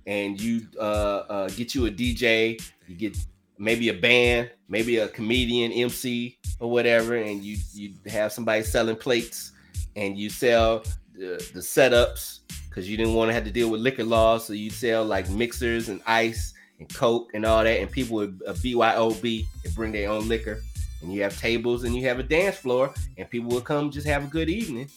and 0.09 0.40
you 0.40 0.66
uh, 0.80 1.22
uh, 1.28 1.48
get 1.50 1.74
you 1.74 1.86
a 1.86 1.90
DJ, 1.90 2.61
you 2.88 2.96
get 2.96 3.16
maybe 3.59 3.90
a 3.90 3.94
band, 3.94 4.50
maybe 4.68 4.96
a 4.96 5.09
comedian, 5.09 5.70
MC 5.70 6.38
or 6.59 6.70
whatever, 6.70 7.14
and 7.16 7.44
you 7.44 7.59
you 7.74 7.92
have 8.06 8.32
somebody 8.32 8.62
selling 8.62 8.96
plates, 8.96 9.52
and 9.96 10.18
you 10.18 10.30
sell 10.30 10.82
the, 11.14 11.36
the 11.52 11.61
setups 11.61 12.40
because 12.68 12.88
you 12.88 12.96
didn't 12.96 13.14
want 13.14 13.28
to 13.28 13.34
have 13.34 13.44
to 13.44 13.50
deal 13.50 13.70
with 13.70 13.82
liquor 13.82 14.02
laws, 14.02 14.46
so 14.46 14.54
you 14.54 14.70
sell 14.70 15.04
like 15.04 15.28
mixers 15.28 15.90
and 15.90 16.00
ice 16.06 16.54
and 16.80 16.92
coke 16.94 17.30
and 17.34 17.44
all 17.44 17.62
that, 17.62 17.78
and 17.78 17.90
people 17.90 18.16
would 18.16 18.40
uh, 18.46 18.54
BYOB 18.54 19.46
and 19.64 19.74
bring 19.74 19.92
their 19.92 20.09
own 20.09 20.26
liquor, 20.26 20.62
and 21.02 21.12
you 21.12 21.22
have 21.22 21.38
tables 21.38 21.84
and 21.84 21.94
you 21.94 22.09
have 22.09 22.18
a 22.18 22.22
dance 22.22 22.56
floor, 22.56 22.94
and 23.18 23.28
people 23.28 23.50
will 23.50 23.61
come 23.61 23.90
just 23.90 24.06
have 24.06 24.24
a 24.24 24.28
good 24.28 24.48
evening, 24.48 24.88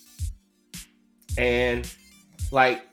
and 1.38 1.93
like 2.51 2.86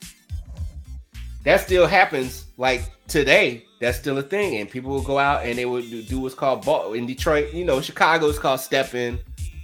that 1.49 1.61
still 1.61 1.87
happens 1.87 2.45
like 2.57 2.83
today 3.07 3.65
that's 3.81 3.97
still 3.97 4.17
a 4.17 4.23
thing 4.23 4.57
and 4.57 4.69
people 4.69 4.91
will 4.91 5.01
go 5.01 5.17
out 5.17 5.45
and 5.45 5.57
they 5.57 5.65
would 5.65 6.07
do, 6.07 6.19
what's 6.19 6.35
called 6.35 6.63
ball 6.63 6.93
in 6.93 7.05
detroit 7.05 7.53
you 7.53 7.65
know 7.65 7.81
chicago 7.81 8.27
is 8.27 8.37
called 8.37 8.59
stepping 8.59 9.19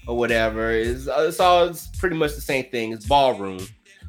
or 0.07 0.17
whatever. 0.17 0.71
It's, 0.71 1.07
uh, 1.07 1.25
it's 1.27 1.39
all 1.39 1.65
it's 1.65 1.87
pretty 1.87 2.15
much 2.15 2.35
the 2.35 2.41
same 2.41 2.65
thing. 2.65 2.91
It's 2.91 3.05
ballroom 3.05 3.59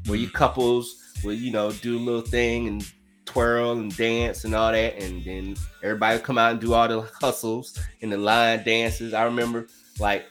where 0.07 0.19
you 0.19 0.31
couples 0.31 1.03
will 1.25 1.33
you 1.33 1.51
know 1.51 1.73
do 1.73 1.97
a 1.97 2.01
little 2.01 2.21
thing 2.21 2.69
and 2.69 2.93
twirl 3.25 3.73
and 3.73 3.97
dance 3.97 4.45
and 4.45 4.55
all 4.55 4.73
that, 4.73 5.01
and 5.03 5.25
then 5.25 5.57
everybody 5.83 6.21
come 6.21 6.39
out 6.39 6.53
and 6.53 6.61
do 6.61 6.75
all 6.75 6.89
the 6.89 7.01
hustles 7.21 7.79
and 8.03 8.13
the 8.13 8.19
line 8.19 8.63
dances. 8.65 9.15
I 9.15 9.25
remember 9.25 9.67
like 9.99 10.27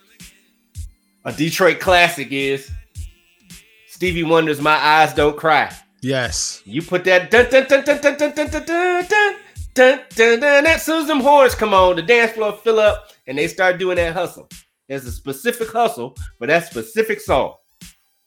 a 1.26 1.34
Detroit 1.34 1.80
classic 1.80 2.32
is 2.32 2.70
Stevie 3.88 4.24
Wonder's 4.24 4.62
"My 4.62 4.76
Eyes 4.76 5.14
Don't 5.14 5.38
Cry." 5.38 5.76
Yes. 6.06 6.62
You 6.66 6.84
put 6.84 7.04
that 7.06 7.32
dun 7.32 7.50
dun 7.50 7.66
dun 7.68 7.84
dun 7.84 8.00
dun 8.00 8.18
dun 8.18 8.32
dun 8.36 8.50
dun 8.52 8.64
dun 8.64 9.06
dun 9.08 9.36
dun 9.74 10.40
dun 10.40 10.40
dun. 10.40 10.80
Soon 10.80 11.02
as 11.02 11.08
them 11.08 11.20
horns 11.20 11.56
come 11.56 11.74
on, 11.74 11.96
the 11.96 12.04
dance 12.04 12.34
floor 12.34 12.54
fill 12.54 12.80
up, 12.80 13.10
and 13.26 13.36
they 13.36 13.48
start 13.48 13.80
doing 13.80 13.96
that 13.96 14.14
hustle. 14.14 14.48
There's 14.88 15.08
a 15.08 15.12
specific 15.12 15.72
hustle 15.72 16.16
for 16.38 16.46
that 16.46 16.68
specific 16.68 17.20
song. 17.20 17.56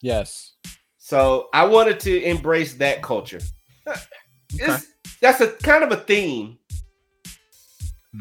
Yes. 0.00 0.56
So 0.96 1.50
I 1.54 1.64
wanted 1.66 2.00
to 2.00 2.20
embrace 2.24 2.74
that 2.74 3.00
culture. 3.00 3.40
It's, 4.54 4.86
that's 5.20 5.40
a 5.40 5.52
kind 5.52 5.84
of 5.84 5.92
a 5.92 5.98
theme 5.98 6.58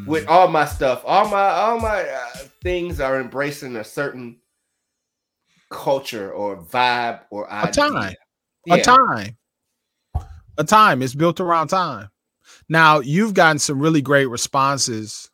with 0.06 0.28
all 0.28 0.50
my 0.50 0.66
stuff. 0.66 1.02
All 1.04 1.28
my 1.30 1.50
all 1.50 1.80
my 1.80 2.08
uh, 2.08 2.30
things 2.62 3.00
are 3.00 3.20
embracing 3.20 3.76
a 3.78 3.84
certain 3.84 4.38
culture 5.72 6.32
or 6.32 6.58
vibe 6.58 7.22
or 7.32 7.48
a 7.50 7.72
time. 7.72 8.14
Yeah. 8.68 8.76
A 8.76 8.82
time. 8.84 9.36
A 10.58 10.64
time. 10.64 11.02
It's 11.02 11.16
built 11.16 11.40
around 11.40 11.68
time. 11.68 12.10
Now 12.70 13.00
you've 13.00 13.34
gotten 13.34 13.60
some 13.60 13.80
really 13.80 14.02
great 14.02 14.26
responses 14.28 15.30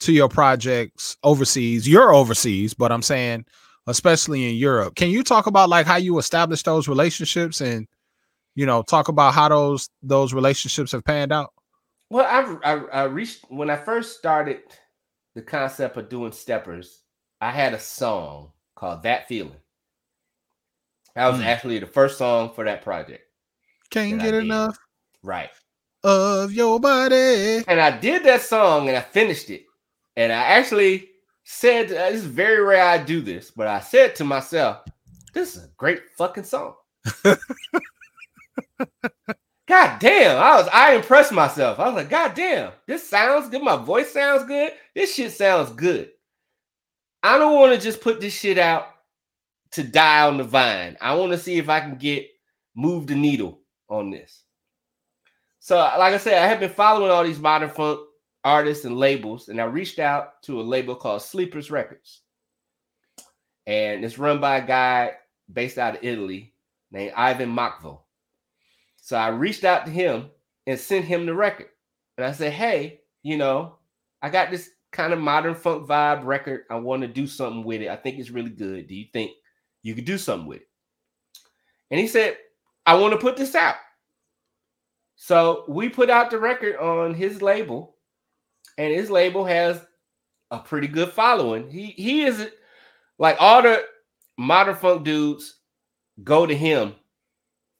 to 0.00 0.12
your 0.12 0.28
projects 0.28 1.16
overseas. 1.22 1.88
You're 1.88 2.12
overseas, 2.14 2.74
but 2.74 2.90
I'm 2.92 3.02
saying 3.02 3.44
especially 3.88 4.48
in 4.48 4.54
Europe. 4.56 4.94
Can 4.94 5.10
you 5.10 5.22
talk 5.24 5.46
about 5.46 5.68
like 5.68 5.86
how 5.86 5.96
you 5.96 6.18
establish 6.18 6.62
those 6.62 6.86
relationships 6.88 7.60
and 7.60 7.86
you 8.54 8.64
know 8.66 8.82
talk 8.82 9.08
about 9.08 9.34
how 9.34 9.48
those 9.48 9.88
those 10.02 10.32
relationships 10.32 10.92
have 10.92 11.04
panned 11.04 11.32
out? 11.32 11.52
Well, 12.10 12.26
I, 12.64 12.72
I 12.72 12.74
I 12.74 13.02
reached 13.04 13.44
when 13.48 13.70
I 13.70 13.76
first 13.76 14.16
started 14.18 14.60
the 15.34 15.42
concept 15.42 15.96
of 15.96 16.08
doing 16.08 16.32
steppers. 16.32 17.00
I 17.40 17.50
had 17.50 17.74
a 17.74 17.80
song 17.80 18.52
called 18.74 19.02
"That 19.02 19.28
Feeling." 19.28 19.56
That 21.14 21.28
was 21.28 21.40
Mm. 21.40 21.44
actually 21.46 21.78
the 21.78 21.86
first 21.86 22.18
song 22.18 22.52
for 22.54 22.64
that 22.64 22.82
project. 22.82 23.24
Can't 23.92 24.20
get 24.20 24.34
enough 24.34 24.78
Right. 25.22 25.50
of 26.04 26.52
your 26.52 26.80
body. 26.80 27.64
And 27.68 27.80
I 27.80 27.96
did 27.98 28.24
that 28.24 28.42
song 28.42 28.88
and 28.88 28.96
I 28.96 29.02
finished 29.02 29.50
it. 29.50 29.64
And 30.16 30.32
I 30.32 30.42
actually 30.42 31.10
said, 31.44 31.86
uh, 31.92 32.10
this 32.10 32.22
is 32.22 32.26
very 32.26 32.62
rare 32.62 32.84
I 32.84 32.98
do 32.98 33.22
this, 33.22 33.50
but 33.52 33.68
I 33.68 33.80
said 33.80 34.16
to 34.16 34.24
myself, 34.24 34.78
this 35.34 35.56
is 35.56 35.64
a 35.64 35.68
great 35.78 36.02
fucking 36.18 36.44
song. 36.44 36.74
God 39.66 39.98
damn. 40.00 40.38
I 40.42 40.56
was 40.56 40.68
I 40.72 40.94
impressed 40.94 41.32
myself. 41.32 41.78
I 41.80 41.86
was 41.86 41.94
like, 41.94 42.10
God 42.10 42.34
damn, 42.34 42.72
this 42.86 43.08
sounds 43.08 43.48
good. 43.48 43.62
My 43.62 43.76
voice 43.76 44.12
sounds 44.12 44.44
good. 44.44 44.72
This 44.94 45.14
shit 45.14 45.32
sounds 45.32 45.70
good. 45.70 46.10
I 47.22 47.38
don't 47.38 47.58
want 47.58 47.74
to 47.74 47.80
just 47.80 48.00
put 48.02 48.20
this 48.20 48.34
shit 48.34 48.58
out 48.58 48.88
to 49.72 49.84
die 49.84 50.26
on 50.26 50.38
the 50.38 50.44
vine. 50.44 50.96
I 51.00 51.14
want 51.14 51.32
to 51.32 51.38
see 51.38 51.56
if 51.58 51.68
I 51.70 51.80
can 51.80 51.96
get 51.96 52.26
move 52.76 53.06
the 53.06 53.14
needle 53.14 53.60
on 53.92 54.10
this. 54.10 54.42
So, 55.60 55.76
like 55.76 56.14
I 56.14 56.18
said, 56.18 56.42
I 56.42 56.46
have 56.46 56.58
been 56.58 56.70
following 56.70 57.10
all 57.10 57.22
these 57.22 57.38
modern 57.38 57.70
funk 57.70 58.00
artists 58.42 58.84
and 58.84 58.96
labels, 58.96 59.48
and 59.48 59.60
I 59.60 59.64
reached 59.64 60.00
out 60.00 60.42
to 60.44 60.60
a 60.60 60.62
label 60.62 60.96
called 60.96 61.22
Sleepers 61.22 61.70
Records. 61.70 62.22
And 63.66 64.04
it's 64.04 64.18
run 64.18 64.40
by 64.40 64.56
a 64.56 64.66
guy 64.66 65.12
based 65.52 65.78
out 65.78 65.96
of 65.96 66.02
Italy 66.02 66.52
named 66.90 67.12
Ivan 67.16 67.54
Makvo. 67.54 68.00
So 68.96 69.16
I 69.16 69.28
reached 69.28 69.62
out 69.62 69.86
to 69.86 69.92
him 69.92 70.30
and 70.66 70.78
sent 70.78 71.04
him 71.04 71.26
the 71.26 71.34
record. 71.34 71.68
And 72.16 72.26
I 72.26 72.32
said, 72.32 72.52
hey, 72.52 73.00
you 73.22 73.36
know, 73.36 73.76
I 74.20 74.30
got 74.30 74.50
this 74.50 74.70
kind 74.90 75.12
of 75.12 75.20
modern 75.20 75.54
funk 75.54 75.86
vibe 75.86 76.24
record. 76.24 76.62
I 76.70 76.76
want 76.76 77.02
to 77.02 77.08
do 77.08 77.26
something 77.26 77.62
with 77.62 77.82
it. 77.82 77.88
I 77.88 77.96
think 77.96 78.18
it's 78.18 78.30
really 78.30 78.50
good. 78.50 78.88
Do 78.88 78.94
you 78.96 79.06
think 79.12 79.30
you 79.82 79.94
could 79.94 80.04
do 80.04 80.18
something 80.18 80.48
with 80.48 80.62
it? 80.62 80.68
And 81.92 82.00
he 82.00 82.08
said, 82.08 82.36
I 82.86 82.94
want 82.94 83.12
to 83.12 83.18
put 83.18 83.36
this 83.36 83.54
out. 83.54 83.76
So 85.16 85.64
we 85.68 85.88
put 85.88 86.10
out 86.10 86.30
the 86.30 86.38
record 86.38 86.76
on 86.76 87.14
his 87.14 87.42
label, 87.42 87.96
and 88.76 88.92
his 88.92 89.10
label 89.10 89.44
has 89.44 89.80
a 90.50 90.58
pretty 90.58 90.88
good 90.88 91.10
following. 91.12 91.70
He 91.70 91.86
he 91.86 92.22
is 92.22 92.48
like 93.18 93.36
all 93.38 93.62
the 93.62 93.84
modern 94.36 94.74
funk 94.74 95.04
dudes 95.04 95.58
go 96.24 96.46
to 96.46 96.54
him 96.54 96.94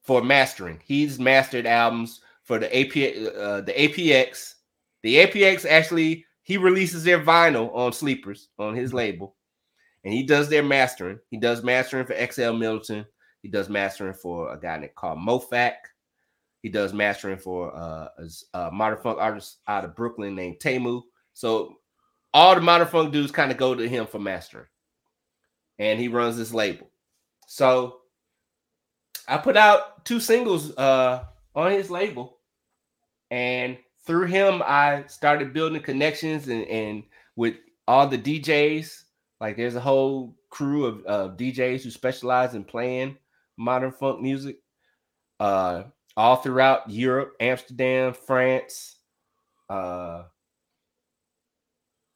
for 0.03 0.23
mastering. 0.23 0.81
He's 0.85 1.19
mastered 1.19 1.67
albums 1.67 2.21
for 2.45 2.59
the 2.59 2.69
AP 2.69 2.97
uh, 3.37 3.61
the 3.63 3.73
APX. 3.73 4.55
The 5.03 5.17
APX 5.17 5.67
actually 5.69 6.25
he 6.43 6.57
releases 6.57 7.05
their 7.05 7.21
vinyl 7.21 7.75
on 7.75 7.93
Sleepers 7.93 8.49
on 8.59 8.75
his 8.75 8.95
label, 8.95 9.37
and 10.05 10.13
he 10.13 10.23
does 10.23 10.49
their 10.49 10.63
mastering. 10.63 11.19
He 11.31 11.39
does 11.39 11.63
mastering 11.63 12.07
for 12.07 12.15
XL 12.15 12.53
Middleton. 12.53 13.07
He 13.43 13.49
does 13.49 13.69
mastering 13.69 14.15
for 14.15 14.53
a 14.53 14.59
guy 14.59 14.79
named 14.79 14.95
called 14.95 15.19
Mofac. 15.19 15.75
He 16.63 16.69
does 16.69 16.93
mastering 16.93 17.39
for 17.39 17.77
uh, 17.77 18.09
a, 18.19 18.59
a 18.59 18.71
modern 18.71 19.01
funk 19.01 19.19
artist 19.19 19.59
out 19.67 19.85
of 19.85 19.97
Brooklyn 19.97 20.37
named 20.37 20.61
Tamu. 20.61 21.03
So 21.35 21.77
all 22.33 22.55
the 22.55 22.61
modern 22.61 22.87
funk 22.87 23.13
dudes 23.13 23.33
kind 23.33 23.51
of 23.51 23.59
go 23.59 23.75
to 23.75 23.89
him 23.89 24.07
for 24.07 24.21
mastering, 24.21 24.67
and 25.79 25.99
he 25.99 26.07
runs 26.07 26.37
this 26.37 26.55
label. 26.55 26.89
So 27.49 27.99
I 29.27 29.39
put 29.39 29.57
out 29.57 30.05
two 30.05 30.21
singles 30.21 30.77
uh, 30.77 31.25
on 31.57 31.73
his 31.73 31.91
label, 31.91 32.39
and 33.33 33.77
through 34.07 34.27
him, 34.27 34.63
I 34.65 35.05
started 35.09 35.53
building 35.53 35.83
connections 35.83 36.47
and, 36.47 36.65
and 36.69 37.03
with 37.35 37.57
all 37.89 38.07
the 38.07 38.19
DJs. 38.19 39.03
Like 39.41 39.57
there's 39.57 39.75
a 39.75 39.81
whole 39.81 40.37
crew 40.51 40.85
of 40.85 41.03
uh, 41.07 41.35
DJs 41.35 41.83
who 41.83 41.91
specialize 41.91 42.55
in 42.55 42.63
playing 42.63 43.17
modern 43.63 43.93
funk 43.93 44.21
music, 44.21 44.59
uh, 45.41 45.85
all 46.17 46.37
throughout 46.37 46.91
Europe, 46.91 47.35
Amsterdam, 47.41 48.15
France. 48.15 48.97
Uh, 49.69 50.25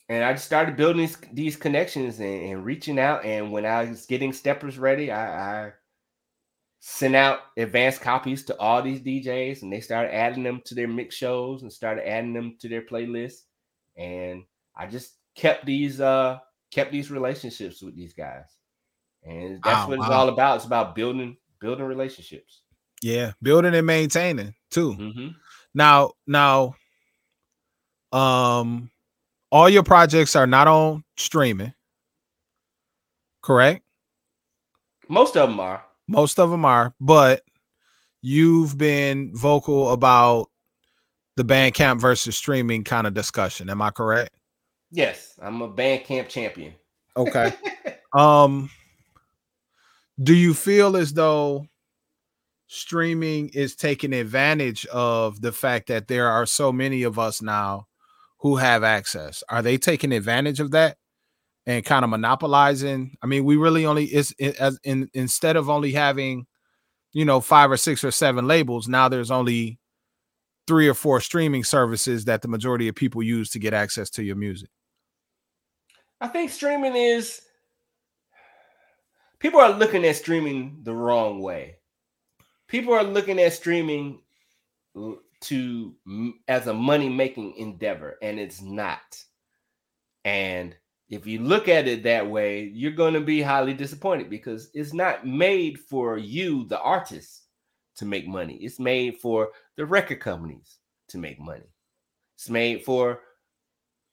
and 0.09 0.22
I 0.22 0.32
just 0.32 0.44
started 0.44 0.76
building 0.76 0.99
these, 0.99 1.16
these 1.32 1.57
connections 1.57 2.20
and, 2.20 2.42
and 2.42 2.64
reaching 2.64 2.99
out. 2.99 3.24
And 3.24 3.51
when 3.51 3.66
I 3.66 3.84
was 3.84 4.07
getting 4.07 4.32
steppers 4.32 4.78
ready, 4.78 5.11
I, 5.11 5.66
I 5.66 5.72
sent 6.80 7.16
out 7.16 7.40
advanced 7.57 8.01
copies 8.01 8.44
to 8.44 8.59
all 8.61 8.82
these 8.82 9.01
DJs, 9.01 9.62
and 9.62 9.72
they 9.72 9.80
started 9.80 10.14
adding 10.14 10.44
them 10.44 10.62
to 10.66 10.74
their 10.74 10.86
mix 10.86 11.16
shows 11.16 11.62
and 11.62 11.72
started 11.72 12.09
adding 12.09 12.32
them 12.32 12.57
to 12.61 12.68
their 12.68 12.82
playlists. 12.82 13.42
And 13.97 14.44
I 14.76 14.86
just 14.86 15.14
kept 15.34 15.66
these 15.66 16.01
uh 16.01 16.38
kept 16.70 16.92
these 16.92 17.11
relationships 17.11 17.82
with 17.82 17.97
these 17.97 18.12
guys. 18.12 18.44
And 19.27 19.62
that's 19.62 19.83
Wow, 19.83 19.89
what 19.89 19.99
it's 19.99 20.09
wow. 20.09 20.14
all 20.20 20.29
about. 20.29 20.57
It's 20.57 20.64
about 20.64 20.95
building 20.95 21.37
building 21.61 21.85
relationships. 21.85 22.62
Yeah, 23.03 23.33
building 23.43 23.74
and 23.74 23.87
maintaining 23.87 24.55
too. 24.70 24.95
Mhm. 24.95 25.35
Now, 25.74 26.12
now, 26.27 26.74
um, 28.12 28.91
all 29.51 29.68
your 29.68 29.83
projects 29.83 30.37
are 30.37 30.47
not 30.47 30.68
on 30.68 31.05
streaming, 31.16 31.74
correct? 33.43 33.85
Most 35.09 35.37
of 35.37 35.49
them 35.49 35.61
are. 35.61 35.85
Most 36.09 36.39
of 36.39 36.51
them 36.51 36.64
are, 36.64 36.95
but 37.01 37.43
you've 38.22 38.79
been 38.79 39.33
vocal 39.35 39.93
about 39.93 40.51
the 41.37 41.45
Bandcamp 41.45 42.01
versus 42.01 42.37
streaming 42.37 42.85
kind 42.85 43.07
of 43.07 43.14
discussion. 43.14 43.68
Am 43.68 43.83
I 43.83 43.91
correct? 43.91 44.35
Yes, 44.91 45.39
I'm 45.43 45.62
a 45.62 45.68
Bandcamp 45.68 46.29
champion. 46.29 46.74
Okay. 47.16 47.53
um, 48.16 48.70
do 50.23 50.35
you 50.35 50.55
feel 50.55 50.97
as 50.97 51.12
though 51.12 51.67
streaming 52.69 53.49
is 53.51 53.77
taking 53.77 54.12
advantage 54.12 54.87
of 54.87 55.41
the 55.41 55.53
fact 55.53 55.89
that 55.89 56.09
there 56.09 56.29
are 56.29 56.47
so 56.47 56.73
many 56.73 57.03
of 57.03 57.19
us 57.19 57.43
now 57.43 57.87
who 58.39 58.57
have 58.57 58.83
access? 58.83 59.43
Are 59.49 59.62
they 59.62 59.79
taking 59.79 60.12
advantage 60.12 60.61
of 60.61 60.71
that 60.73 60.97
and 61.67 61.85
kind 61.85 62.05
of 62.05 62.11
monopolizing? 62.11 63.17
I 63.23 63.27
mean, 63.27 63.45
we 63.45 63.57
really 63.57 63.87
only 63.87 64.05
is 64.05 64.35
as 64.59 64.79
in 64.83 65.09
instead 65.14 65.57
of 65.57 65.69
only 65.69 65.93
having, 65.93 66.47
you 67.12 67.25
know, 67.25 67.41
five 67.41 67.71
or 67.71 67.77
six 67.77 68.03
or 68.03 68.11
seven 68.11 68.47
labels, 68.47 68.89
now 68.89 69.09
there's 69.09 69.31
only 69.31 69.79
three 70.67 70.89
or 70.89 70.95
four 70.95 71.21
streaming 71.21 71.62
services 71.62 72.25
that 72.25 72.43
the 72.43 72.49
majority 72.49 72.89
of 72.89 72.95
people 72.95 73.23
use 73.23 73.51
to 73.51 73.59
get 73.59 73.73
access 73.75 74.11
to 74.11 74.25
your 74.25 74.37
music. 74.37 74.71
I 76.21 76.29
think 76.29 76.51
streaming 76.51 76.97
is 76.97 77.41
people 79.47 79.61
are 79.61 79.70
looking 79.70 80.05
at 80.05 80.16
streaming 80.16 80.76
the 80.82 80.92
wrong 80.92 81.40
way. 81.40 81.76
People 82.66 82.92
are 82.92 83.05
looking 83.05 83.38
at 83.38 83.53
streaming 83.53 84.18
to 85.42 85.94
as 86.49 86.66
a 86.66 86.74
money 86.74 87.09
making 87.09 87.55
endeavor 87.57 88.18
and 88.22 88.40
it's 88.40 88.61
not. 88.61 89.22
And 90.24 90.74
if 91.09 91.28
you 91.28 91.38
look 91.42 91.68
at 91.68 91.86
it 91.86 92.03
that 92.03 92.28
way, 92.28 92.72
you're 92.74 92.90
going 92.90 93.14
to 93.14 93.20
be 93.20 93.40
highly 93.40 93.72
disappointed 93.72 94.28
because 94.28 94.68
it's 94.74 94.92
not 94.92 95.24
made 95.24 95.78
for 95.78 96.18
you, 96.18 96.64
the 96.64 96.80
artist, 96.80 97.44
to 97.99 98.05
make 98.05 98.26
money. 98.26 98.55
It's 98.55 98.80
made 98.80 99.18
for 99.18 99.51
the 99.76 99.86
record 99.86 100.18
companies 100.18 100.78
to 101.11 101.18
make 101.18 101.38
money. 101.38 101.70
It's 102.34 102.51
made 102.51 102.82
for 102.82 103.20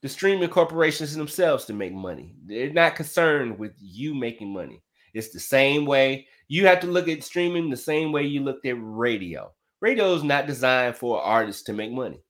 the 0.03 0.09
streaming 0.09 0.49
corporations 0.49 1.15
themselves 1.15 1.65
to 1.65 1.73
make 1.73 1.91
money. 1.91 2.35
They're 2.45 2.71
not 2.71 2.95
concerned 2.95 3.57
with 3.57 3.73
you 3.79 4.13
making 4.13 4.53
money. 4.53 4.83
It's 5.13 5.29
the 5.29 5.39
same 5.39 5.85
way 5.85 6.27
you 6.47 6.67
have 6.67 6.79
to 6.81 6.87
look 6.87 7.07
at 7.07 7.23
streaming 7.23 7.69
the 7.69 7.77
same 7.77 8.11
way 8.11 8.23
you 8.23 8.41
looked 8.41 8.65
at 8.65 8.75
radio. 8.77 9.51
Radio 9.81 10.13
is 10.13 10.23
not 10.23 10.47
designed 10.47 10.95
for 10.95 11.21
artists 11.21 11.63
to 11.63 11.73
make 11.73 11.91
money. 11.91 12.21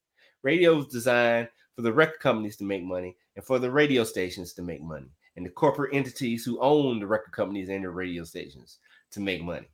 Radio 0.42 0.78
is 0.78 0.86
designed 0.86 1.48
for 1.74 1.82
the 1.82 1.92
record 1.92 2.20
companies 2.20 2.56
to 2.56 2.64
make 2.64 2.82
money 2.82 3.16
and 3.36 3.44
for 3.44 3.58
the 3.58 3.70
radio 3.70 4.04
stations 4.04 4.52
to 4.54 4.62
make 4.62 4.82
money 4.82 5.08
and 5.36 5.44
the 5.44 5.50
corporate 5.50 5.94
entities 5.94 6.44
who 6.44 6.60
own 6.60 7.00
the 7.00 7.06
record 7.06 7.32
companies 7.32 7.68
and 7.68 7.84
the 7.84 7.90
radio 7.90 8.24
stations 8.24 8.78
to 9.10 9.20
make 9.20 9.42
money. 9.42 9.68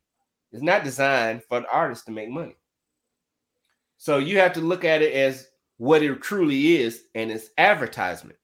It's 0.53 0.63
not 0.63 0.85
designed 0.85 1.43
for 1.45 1.61
the 1.61 1.71
artists 1.71 2.05
to 2.07 2.11
make 2.11 2.31
money. 2.31 2.57
So 3.99 4.19
you 4.19 4.39
have 4.39 4.55
to 4.55 4.61
look 4.61 4.85
at 4.85 5.03
it 5.03 5.13
as 5.13 5.49
what 5.77 6.03
it 6.03 6.23
truly 6.23 6.77
is, 6.77 7.05
and 7.15 7.31
it's 7.31 7.51
advertisement. 7.59 8.37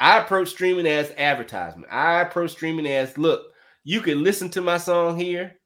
I 0.00 0.18
approach 0.18 0.48
streaming 0.48 0.86
as 0.86 1.12
advertisement. 1.16 1.92
I 1.92 2.20
approach 2.20 2.52
streaming 2.52 2.86
as 2.86 3.18
look, 3.18 3.52
you 3.84 4.00
can 4.00 4.22
listen 4.22 4.48
to 4.50 4.60
my 4.60 4.78
song 4.78 5.18
here, 5.18 5.56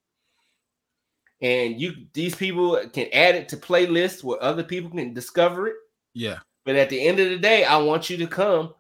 and 1.41 1.81
you 1.81 1.93
these 2.15 2.35
people 2.35 2.81
can 2.93 3.09
add 3.13 3.35
it 3.35 3.49
to 3.51 3.57
playlists 3.57 4.25
where 4.25 4.43
other 4.43 4.63
people 4.63 4.91
can 4.91 5.13
discover 5.13 5.69
it. 5.69 5.75
Yeah. 6.15 6.39
But 6.65 6.77
at 6.77 6.89
the 6.89 7.07
end 7.07 7.19
of 7.19 7.29
the 7.29 7.39
day, 7.39 7.65
I 7.65 7.77
want 7.79 8.09
you 8.09 8.17
to 8.19 8.27
come 8.27 8.75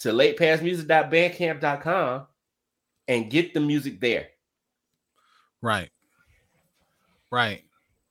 to 0.00 0.10
latepassmusic.bandcamp.com 0.10 2.26
and 3.08 3.30
get 3.30 3.54
the 3.54 3.60
music 3.60 4.00
there. 4.00 4.28
Right. 5.62 5.90
Right. 7.32 7.62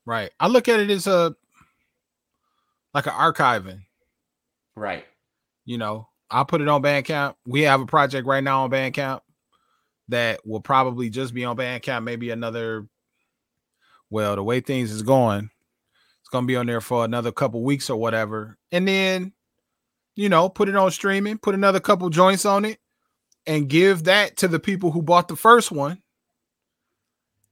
Right. 0.05 0.31
I 0.39 0.47
look 0.47 0.67
at 0.67 0.79
it 0.79 0.89
as 0.89 1.05
a 1.07 1.35
like 2.93 3.05
an 3.05 3.13
archiving. 3.13 3.81
Right. 4.75 5.05
You 5.65 5.77
know, 5.77 6.07
I'll 6.33 6.45
put 6.45 6.61
it 6.61 6.67
on 6.67 6.81
Bandcamp. 6.81 7.35
We 7.45 7.61
have 7.61 7.79
a 7.79 7.85
project 7.85 8.27
right 8.27 8.43
now 8.43 8.63
on 8.63 8.71
Bandcamp 8.71 9.21
that 10.09 10.45
will 10.45 10.61
probably 10.61 11.09
just 11.11 11.33
be 11.33 11.45
on 11.45 11.55
Bandcamp 11.55 12.03
maybe 12.03 12.31
another 12.31 12.87
well, 14.09 14.35
the 14.35 14.43
way 14.43 14.59
things 14.59 14.91
is 14.91 15.01
going, 15.01 15.49
it's 16.21 16.29
gonna 16.29 16.45
be 16.45 16.55
on 16.55 16.65
there 16.65 16.81
for 16.81 17.05
another 17.05 17.31
couple 17.31 17.63
weeks 17.63 17.89
or 17.89 17.97
whatever. 17.97 18.57
And 18.71 18.87
then, 18.87 19.33
you 20.15 20.29
know, 20.29 20.49
put 20.49 20.69
it 20.69 20.75
on 20.75 20.91
streaming, 20.91 21.37
put 21.37 21.55
another 21.55 21.79
couple 21.79 22.09
joints 22.09 22.45
on 22.45 22.65
it, 22.65 22.79
and 23.47 23.69
give 23.69 24.05
that 24.05 24.37
to 24.37 24.47
the 24.47 24.59
people 24.59 24.91
who 24.91 25.01
bought 25.01 25.27
the 25.27 25.35
first 25.35 25.71
one. 25.71 26.01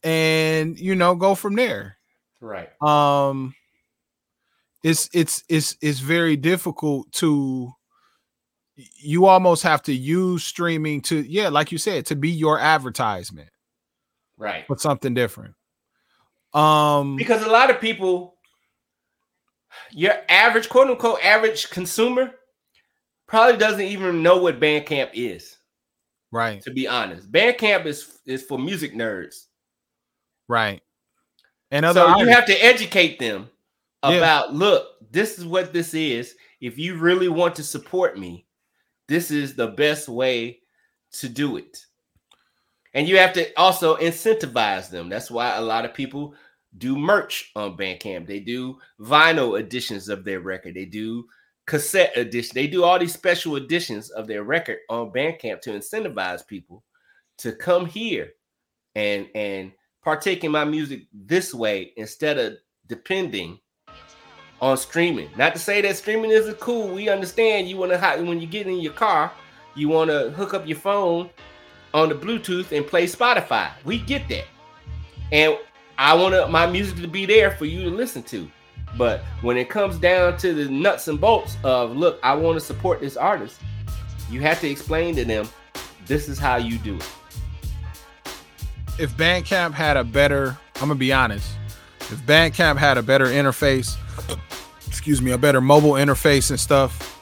And 0.03 0.79
you 0.79 0.95
know, 0.95 1.15
go 1.15 1.35
from 1.35 1.55
there. 1.55 1.97
Right. 2.39 2.69
Um 2.81 3.53
it's 4.83 5.09
it's 5.13 5.43
it's 5.47 5.77
it's 5.81 5.99
very 5.99 6.35
difficult 6.35 7.11
to 7.13 7.73
you 8.75 9.25
almost 9.25 9.63
have 9.63 9.81
to 9.83 9.93
use 9.93 10.43
streaming 10.43 11.01
to 11.01 11.21
yeah 11.21 11.49
like 11.49 11.71
you 11.71 11.77
said 11.77 12.05
to 12.05 12.15
be 12.15 12.29
your 12.29 12.59
advertisement 12.59 13.49
right. 14.37 14.65
but 14.67 14.81
something 14.81 15.13
different. 15.13 15.53
Um 16.53 17.15
because 17.15 17.43
a 17.43 17.49
lot 17.49 17.69
of 17.69 17.79
people 17.79 18.35
your 19.91 20.13
average 20.29 20.69
quote 20.69 20.89
unquote 20.89 21.23
average 21.23 21.69
consumer 21.69 22.31
probably 23.27 23.57
doesn't 23.57 23.81
even 23.81 24.21
know 24.21 24.37
what 24.37 24.59
bandcamp 24.59 25.11
is 25.13 25.57
right. 26.31 26.61
to 26.63 26.71
be 26.71 26.87
honest. 26.87 27.31
Bandcamp 27.31 27.85
is 27.85 28.19
is 28.25 28.43
for 28.43 28.57
music 28.57 28.93
nerds. 28.93 29.47
Right. 30.47 30.81
And 31.71 31.85
other 31.85 32.01
so 32.01 32.07
artists. 32.07 32.27
you 32.27 32.35
have 32.35 32.45
to 32.45 32.65
educate 32.65 33.19
them 33.19 33.49
about 34.03 34.51
yeah. 34.51 34.57
look 34.57 34.87
this 35.11 35.37
is 35.37 35.45
what 35.45 35.73
this 35.73 35.93
is. 35.93 36.35
If 36.59 36.77
you 36.77 36.95
really 36.95 37.27
want 37.27 37.55
to 37.55 37.63
support 37.63 38.17
me 38.17 38.45
this 39.11 39.29
is 39.29 39.55
the 39.55 39.67
best 39.67 40.07
way 40.07 40.59
to 41.11 41.27
do 41.27 41.57
it. 41.57 41.85
And 42.93 43.09
you 43.09 43.17
have 43.17 43.33
to 43.33 43.51
also 43.59 43.97
incentivize 43.97 44.89
them. 44.89 45.09
That's 45.09 45.29
why 45.29 45.55
a 45.55 45.61
lot 45.61 45.83
of 45.83 45.93
people 45.93 46.33
do 46.77 46.97
merch 46.97 47.51
on 47.57 47.75
Bandcamp. 47.75 48.25
They 48.25 48.39
do 48.39 48.79
vinyl 49.01 49.59
editions 49.59 50.07
of 50.07 50.23
their 50.23 50.39
record. 50.39 50.75
They 50.75 50.85
do 50.85 51.25
cassette 51.67 52.15
edition. 52.15 52.51
They 52.55 52.67
do 52.67 52.85
all 52.85 52.97
these 52.99 53.11
special 53.11 53.57
editions 53.57 54.11
of 54.11 54.27
their 54.27 54.43
record 54.43 54.77
on 54.89 55.11
Bandcamp 55.11 55.59
to 55.61 55.71
incentivize 55.71 56.47
people 56.47 56.81
to 57.39 57.51
come 57.51 57.85
here 57.87 58.31
and 58.95 59.27
and 59.35 59.73
partake 60.05 60.45
in 60.45 60.51
my 60.51 60.63
music 60.63 61.01
this 61.13 61.53
way 61.53 61.91
instead 61.97 62.37
of 62.37 62.53
depending 62.87 63.59
on 64.61 64.77
streaming. 64.77 65.29
Not 65.35 65.53
to 65.53 65.59
say 65.59 65.81
that 65.81 65.97
streaming 65.97 66.31
isn't 66.31 66.59
cool. 66.59 66.87
We 66.87 67.09
understand 67.09 67.67
you 67.67 67.77
want 67.77 67.91
to 67.91 68.23
when 68.23 68.39
you 68.39 68.47
get 68.47 68.67
in 68.67 68.79
your 68.79 68.93
car, 68.93 69.31
you 69.75 69.89
want 69.89 70.11
to 70.11 70.29
hook 70.31 70.53
up 70.53 70.67
your 70.67 70.77
phone 70.77 71.29
on 71.93 72.09
the 72.09 72.15
Bluetooth 72.15 72.75
and 72.75 72.85
play 72.85 73.07
Spotify. 73.07 73.71
We 73.83 73.99
get 73.99 74.29
that, 74.29 74.45
and 75.31 75.57
I 75.97 76.13
want 76.13 76.51
my 76.51 76.67
music 76.67 76.97
to 76.97 77.07
be 77.07 77.25
there 77.25 77.51
for 77.51 77.65
you 77.65 77.83
to 77.83 77.89
listen 77.89 78.23
to. 78.23 78.49
But 78.97 79.21
when 79.41 79.57
it 79.57 79.69
comes 79.69 79.97
down 79.97 80.37
to 80.39 80.53
the 80.53 80.69
nuts 80.69 81.07
and 81.07 81.19
bolts 81.19 81.57
of 81.63 81.95
look, 81.95 82.19
I 82.23 82.35
want 82.35 82.59
to 82.59 82.65
support 82.65 82.99
this 82.99 83.17
artist, 83.17 83.59
you 84.29 84.41
have 84.41 84.59
to 84.61 84.69
explain 84.69 85.15
to 85.15 85.25
them 85.25 85.49
this 86.05 86.27
is 86.27 86.37
how 86.37 86.57
you 86.57 86.77
do 86.77 86.95
it. 86.97 87.09
If 88.99 89.15
Bandcamp 89.17 89.73
had 89.73 89.97
a 89.97 90.03
better, 90.03 90.57
I'm 90.75 90.89
gonna 90.89 90.95
be 90.95 91.13
honest, 91.13 91.49
if 92.01 92.19
Bandcamp 92.25 92.77
had 92.77 92.97
a 92.97 93.03
better 93.03 93.25
interface 93.25 93.97
excuse 95.01 95.19
me, 95.19 95.31
a 95.31 95.37
better 95.37 95.61
mobile 95.61 95.93
interface 95.93 96.51
and 96.51 96.59
stuff, 96.59 97.19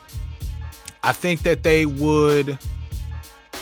I 1.01 1.13
think 1.13 1.43
that 1.43 1.63
they 1.63 1.85
would. 1.85 2.59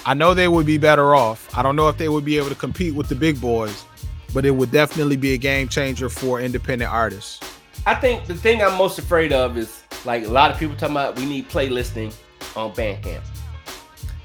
I 0.08 0.16
know 0.16 0.34
they 0.34 0.48
would 0.48 0.66
be 0.66 0.80
better 0.80 1.14
off. 1.14 1.56
I 1.56 1.62
don't 1.62 1.76
know 1.76 1.88
if 1.88 2.00
they 2.00 2.10
would 2.10 2.26
be 2.26 2.36
able 2.40 2.50
to 2.50 2.56
compete 2.56 2.96
with 2.96 3.10
the 3.10 3.14
big 3.14 3.40
boys, 3.40 3.86
but 4.34 4.44
it 4.44 4.50
would 4.50 4.72
definitely 4.72 5.18
be 5.18 5.36
a 5.36 5.38
game 5.38 5.68
changer 5.68 6.10
for 6.10 6.42
independent 6.42 6.92
artists. 6.92 7.40
I 7.86 7.94
think 7.94 8.26
the 8.26 8.34
thing 8.34 8.64
I'm 8.64 8.76
most 8.76 8.98
afraid 8.98 9.32
of 9.32 9.56
is 9.56 9.84
like 10.04 10.26
a 10.26 10.30
lot 10.30 10.50
of 10.50 10.58
people 10.58 10.76
talking 10.76 10.96
about 10.96 11.16
we 11.20 11.28
need 11.28 11.48
playlisting 11.48 12.12
on 12.56 12.74
Bandcamp. 12.74 13.22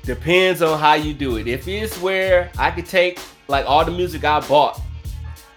Depends 0.05 0.63
on 0.63 0.79
how 0.79 0.95
you 0.95 1.13
do 1.13 1.37
it. 1.37 1.47
If 1.47 1.69
it's 1.69 2.01
where 2.01 2.51
I 2.57 2.71
could 2.71 2.87
take 2.87 3.21
like 3.47 3.67
all 3.67 3.85
the 3.85 3.91
music 3.91 4.25
I 4.25 4.41
bought 4.41 4.81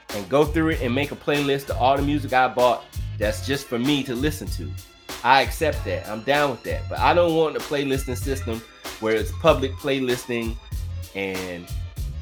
and 0.10 0.28
go 0.28 0.44
through 0.44 0.72
it 0.72 0.82
and 0.82 0.94
make 0.94 1.14
a 1.14 1.16
playlist 1.16 1.70
of 1.70 1.78
all 1.78 1.96
the 1.96 2.04
music 2.04 2.34
I 2.34 2.50
bought 2.50 2.84
that's 3.18 3.46
just 3.46 3.68
for 3.68 3.80
me 3.80 4.04
to 4.04 4.16
listen 4.16 4.48
to. 4.48 4.72
I 5.24 5.42
accept 5.42 5.84
that. 5.86 6.08
I'm 6.08 6.22
down 6.22 6.52
with 6.52 6.64
that. 6.64 6.88
But 6.90 7.00
I 7.00 7.14
don't 7.14 7.36
want 7.36 7.56
a 7.56 7.60
playlisting 7.60 8.18
system 8.18 8.62
where 9.00 9.16
it's 9.16 9.32
public 9.40 9.72
playlisting 9.74 10.56
and 11.16 11.66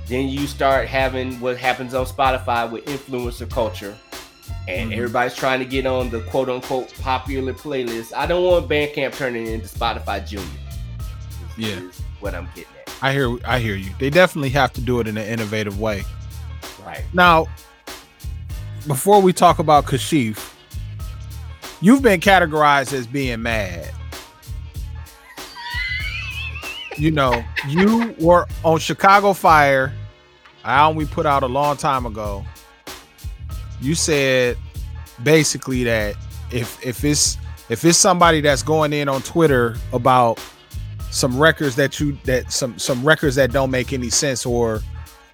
then 0.08 0.28
you 0.28 0.48
start 0.48 0.88
having 0.88 1.40
what 1.40 1.58
happens 1.58 1.94
on 1.94 2.06
Spotify 2.06 2.70
with 2.70 2.86
influencer 2.86 3.50
culture 3.50 3.98
and 4.68 4.90
mm-hmm. 4.90 5.00
everybody's 5.00 5.36
trying 5.36 5.60
to 5.60 5.66
get 5.66 5.86
on 5.86 6.10
the 6.10 6.22
quote 6.22 6.50
unquote 6.50 6.94
popular 7.02 7.54
playlist. 7.54 8.14
I 8.14 8.26
don't 8.26 8.44
want 8.44 8.70
Bandcamp 8.70 9.16
turning 9.16 9.48
into 9.48 9.68
Spotify 9.68 10.26
Junior. 10.26 10.48
yeah. 11.58 11.80
what 12.20 12.34
I'm 12.34 12.48
getting 12.56 12.72
at. 12.80 12.94
I 13.02 13.12
hear 13.12 13.38
I 13.46 13.60
hear 13.60 13.76
you. 13.76 13.92
They 14.00 14.10
definitely 14.10 14.50
have 14.52 14.72
to 14.74 14.82
do 14.82 15.00
it 15.00 15.08
in 15.08 15.18
an 15.18 15.28
innovative 15.28 15.80
way. 15.80 16.04
Right. 16.86 17.04
Now, 17.14 17.48
before 18.88 19.22
we 19.22 19.34
talk 19.34 19.60
about 19.60 19.86
Kashif, 19.86 20.53
You've 21.84 22.02
been 22.02 22.22
categorized 22.22 22.94
as 22.94 23.06
being 23.06 23.42
mad. 23.42 23.92
You 26.96 27.12
know, 27.12 27.44
you 27.68 28.16
were 28.22 28.48
on 28.64 28.80
Chicago 28.80 29.34
Fire, 29.34 29.92
album 30.64 30.96
we 30.96 31.06
put 31.06 31.26
out 31.26 31.44
a 31.44 31.48
long 31.48 31.76
time 31.76 32.06
ago. 32.06 32.46
You 33.82 33.96
said 33.96 34.58
basically 35.24 35.84
that 35.84 36.16
if 36.52 36.82
if 36.86 37.04
it's 37.04 37.38
if 37.68 37.84
it's 37.84 37.98
somebody 37.98 38.40
that's 38.40 38.64
going 38.64 38.94
in 38.94 39.10
on 39.10 39.22
Twitter 39.22 39.76
about 39.92 40.40
some 41.12 41.38
records 41.38 41.76
that 41.76 42.00
you 42.00 42.18
that 42.24 42.50
some 42.50 42.80
some 42.80 43.04
records 43.04 43.36
that 43.36 43.52
don't 43.52 43.72
make 43.72 43.92
any 43.92 44.10
sense 44.10 44.46
or 44.46 44.82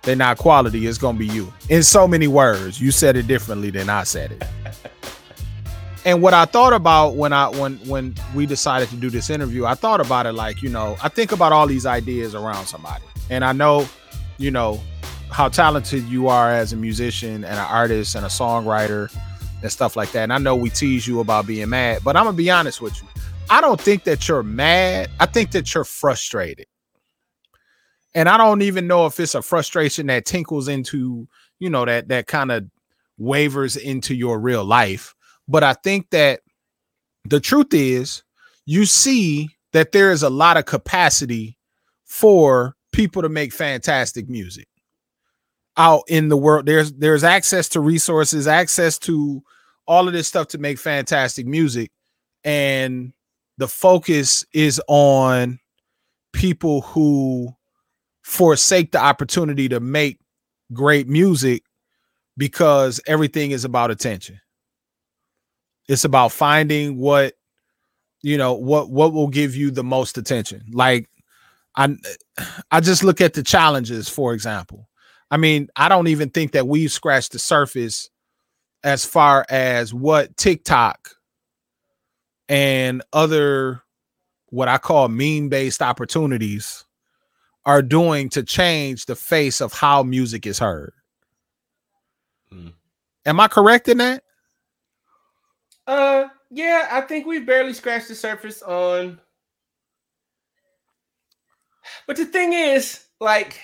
they're 0.02 0.16
not 0.16 0.40
quality, 0.40 0.88
it's 0.88 0.98
gonna 0.98 1.16
be 1.16 1.28
you. 1.28 1.54
In 1.70 1.84
so 1.84 2.08
many 2.08 2.26
words, 2.26 2.82
you 2.82 2.90
said 2.90 3.16
it 3.18 3.28
differently 3.28 3.70
than 3.70 3.88
I 3.88 4.02
said 4.02 4.32
it 4.32 4.44
and 6.06 6.22
what 6.22 6.34
I 6.34 6.46
thought 6.46 6.74
about 6.74 7.16
when 7.16 7.34
I 7.34 7.50
when 7.50 7.78
when 7.88 8.16
we 8.34 8.46
decided 8.46 8.90
to 8.90 8.96
do 8.96 9.10
this 9.10 9.30
interview, 9.30 9.66
I 9.66 9.76
thought 9.76 10.00
about 10.00 10.26
it 10.26 10.34
like, 10.34 10.62
you 10.62 10.70
know, 10.70 10.98
I 11.04 11.10
think 11.10 11.32
about 11.32 11.52
all 11.52 11.68
these 11.68 11.86
ideas 11.86 12.36
around 12.36 12.68
somebody. 12.68 13.04
And 13.30 13.44
I 13.44 13.52
know, 13.52 13.88
you 14.38 14.52
know, 14.52 14.82
how 15.30 15.50
talented 15.50 16.04
you 16.06 16.28
are 16.28 16.52
as 16.52 16.74
a 16.74 16.76
musician 16.76 17.44
and 17.44 17.46
an 17.46 17.58
artist 17.58 18.16
and 18.16 18.26
a 18.26 18.30
songwriter 18.30 19.14
and 19.62 19.72
stuff 19.72 19.96
like 19.96 20.12
that. 20.14 20.24
And 20.24 20.34
I 20.34 20.38
know 20.38 20.56
we 20.56 20.70
tease 20.70 21.08
you 21.08 21.20
about 21.20 21.46
being 21.46 21.70
mad, 21.70 22.00
but 22.04 22.16
I'm 22.16 22.26
gonna 22.26 22.38
be 22.38 22.50
honest 22.50 22.82
with 22.82 23.00
you. 23.02 23.08
I 23.50 23.62
don't 23.62 23.80
think 23.80 24.04
that 24.06 24.28
you're 24.28 24.44
mad. 24.44 25.10
I 25.20 25.26
think 25.26 25.52
that 25.52 25.74
you're 25.74 25.84
frustrated. 25.84 26.68
And 28.16 28.30
I 28.30 28.38
don't 28.38 28.62
even 28.62 28.88
know 28.88 29.06
if 29.06 29.20
it's 29.20 29.36
a 29.36 29.42
frustration 29.42 30.08
that 30.08 30.26
tinkles 30.26 30.68
into, 30.68 31.28
you 31.60 31.70
know, 31.70 31.86
that 31.86 32.08
that 32.08 32.28
kind 32.28 32.52
of 32.52 32.66
wavers 33.18 33.76
into 33.76 34.16
your 34.16 34.40
real 34.40 34.64
life. 34.64 35.14
But 35.50 35.64
I 35.64 35.74
think 35.74 36.12
that 36.12 36.42
the 37.26 37.40
truth 37.40 37.74
is 37.74 38.24
you 38.66 38.86
see 38.86 39.50
that 39.74 39.92
there 39.92 40.12
is 40.12 40.24
a 40.24 40.30
lot 40.30 40.58
of 40.58 40.66
capacity 40.66 41.58
for 42.06 42.76
people 42.92 43.22
to 43.24 43.30
make 43.30 43.52
fantastic 43.52 44.30
music 44.30 44.68
out 45.76 46.04
in 46.08 46.30
the 46.30 46.38
world. 46.38 46.66
There's 46.66 46.94
there's 46.94 47.24
access 47.24 47.70
to 47.70 47.80
resources, 47.80 48.48
access 48.48 49.00
to 49.00 49.42
all 49.88 50.08
of 50.08 50.14
this 50.14 50.28
stuff 50.28 50.50
to 50.50 50.60
make 50.60 50.78
fantastic 50.78 51.48
music. 51.48 51.92
And 52.44 53.14
the 53.58 53.68
focus 53.68 54.46
is 54.54 54.80
on 54.88 55.60
people 56.32 56.82
who 56.82 57.56
forsake 58.24 58.92
the 58.92 59.00
opportunity 59.00 59.68
to 59.70 59.80
make 59.80 60.20
great 60.74 61.08
music 61.08 61.64
because 62.38 63.02
everything 63.08 63.52
is 63.52 63.66
about 63.66 63.90
attention. 63.92 64.40
It's 65.90 66.06
about 66.06 66.32
finding 66.32 66.98
what 66.98 67.34
you 68.22 68.38
know 68.38 68.54
what 68.54 68.92
what 68.92 69.12
will 69.12 69.28
give 69.28 69.56
you 69.56 69.72
the 69.72 69.84
most 69.84 70.20
attention. 70.20 70.64
Like 70.72 71.10
I 71.76 71.96
I 72.70 72.80
just 72.80 73.04
look 73.04 73.20
at 73.22 73.34
the 73.34 73.42
challenges 73.42 74.08
for 74.08 74.34
example. 74.34 74.88
I 75.32 75.38
mean, 75.38 75.68
I 75.76 75.90
don't 75.90 76.08
even 76.08 76.30
think 76.30 76.52
that 76.52 76.68
we've 76.68 76.92
scratched 76.92 77.32
the 77.32 77.40
surface 77.40 78.10
as 78.84 79.04
far 79.04 79.46
as 79.50 79.92
what 79.92 80.38
TikTok 80.38 81.10
and 82.48 83.02
other 83.12 83.82
what 84.50 84.68
I 84.68 84.78
call 84.78 85.08
meme 85.08 85.50
based 85.50 85.82
opportunities 85.82 86.86
are 87.66 87.82
doing 87.82 88.30
to 88.30 88.44
change 88.44 89.08
the 89.08 89.16
face 89.16 89.60
of 89.60 89.74
how 89.74 90.04
music 90.04 90.46
is 90.46 90.60
heard. 90.60 90.94
Mm. 92.54 92.74
Am 93.26 93.40
I 93.40 93.48
correct 93.48 93.88
in 93.88 93.98
that? 93.98 94.24
Uh 95.90 96.28
yeah, 96.52 96.88
I 96.92 97.02
think 97.02 97.26
we 97.26 97.40
barely 97.40 97.74
scratched 97.74 98.10
the 98.10 98.16
surface 98.16 98.62
on 98.62 99.20
but 102.06 102.16
the 102.16 102.26
thing 102.26 102.54
is, 102.54 103.06
like 103.20 103.60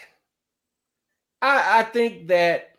I 1.42 1.80
I 1.80 1.84
think 1.84 2.28
that 2.30 2.76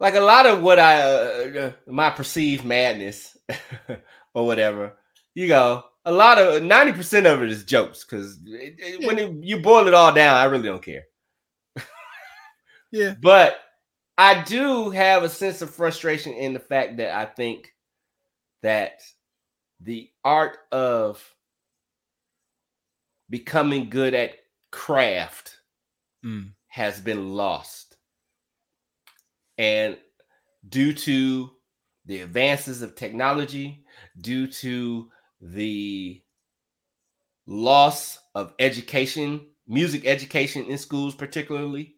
like 0.00 0.14
a 0.14 0.20
lot 0.20 0.46
of 0.46 0.62
what 0.62 0.78
I 0.78 1.02
uh, 1.02 1.72
my 1.86 2.08
perceived 2.08 2.64
madness 2.64 3.36
or 4.34 4.46
whatever, 4.46 4.96
you 5.34 5.46
go. 5.48 5.84
A 6.06 6.12
lot 6.12 6.38
of 6.38 6.62
ninety 6.62 6.92
percent 6.92 7.26
of 7.26 7.42
it 7.42 7.50
is 7.50 7.64
jokes 7.64 8.02
because 8.04 8.38
when 9.04 9.18
it, 9.18 9.32
you 9.44 9.60
boil 9.60 9.86
it 9.86 9.94
all 9.94 10.12
down, 10.14 10.36
I 10.36 10.44
really 10.44 10.64
don't 10.64 10.82
care. 10.82 11.04
yeah, 12.90 13.14
but 13.22 13.58
I 14.22 14.40
do 14.40 14.90
have 14.90 15.24
a 15.24 15.28
sense 15.28 15.62
of 15.62 15.74
frustration 15.74 16.32
in 16.32 16.52
the 16.52 16.60
fact 16.60 16.98
that 16.98 17.12
I 17.12 17.24
think 17.24 17.74
that 18.62 19.00
the 19.80 20.10
art 20.24 20.58
of 20.70 21.20
becoming 23.28 23.90
good 23.90 24.14
at 24.14 24.36
craft 24.70 25.56
mm. 26.24 26.52
has 26.68 27.00
been 27.00 27.30
lost 27.30 27.96
and 29.58 29.96
due 30.68 30.92
to 30.92 31.50
the 32.06 32.20
advances 32.20 32.80
of 32.80 32.94
technology, 32.94 33.84
due 34.20 34.46
to 34.46 35.10
the 35.40 36.22
loss 37.48 38.20
of 38.36 38.54
education, 38.60 39.48
music 39.66 40.06
education 40.06 40.66
in 40.66 40.78
schools, 40.78 41.16
particularly, 41.16 41.96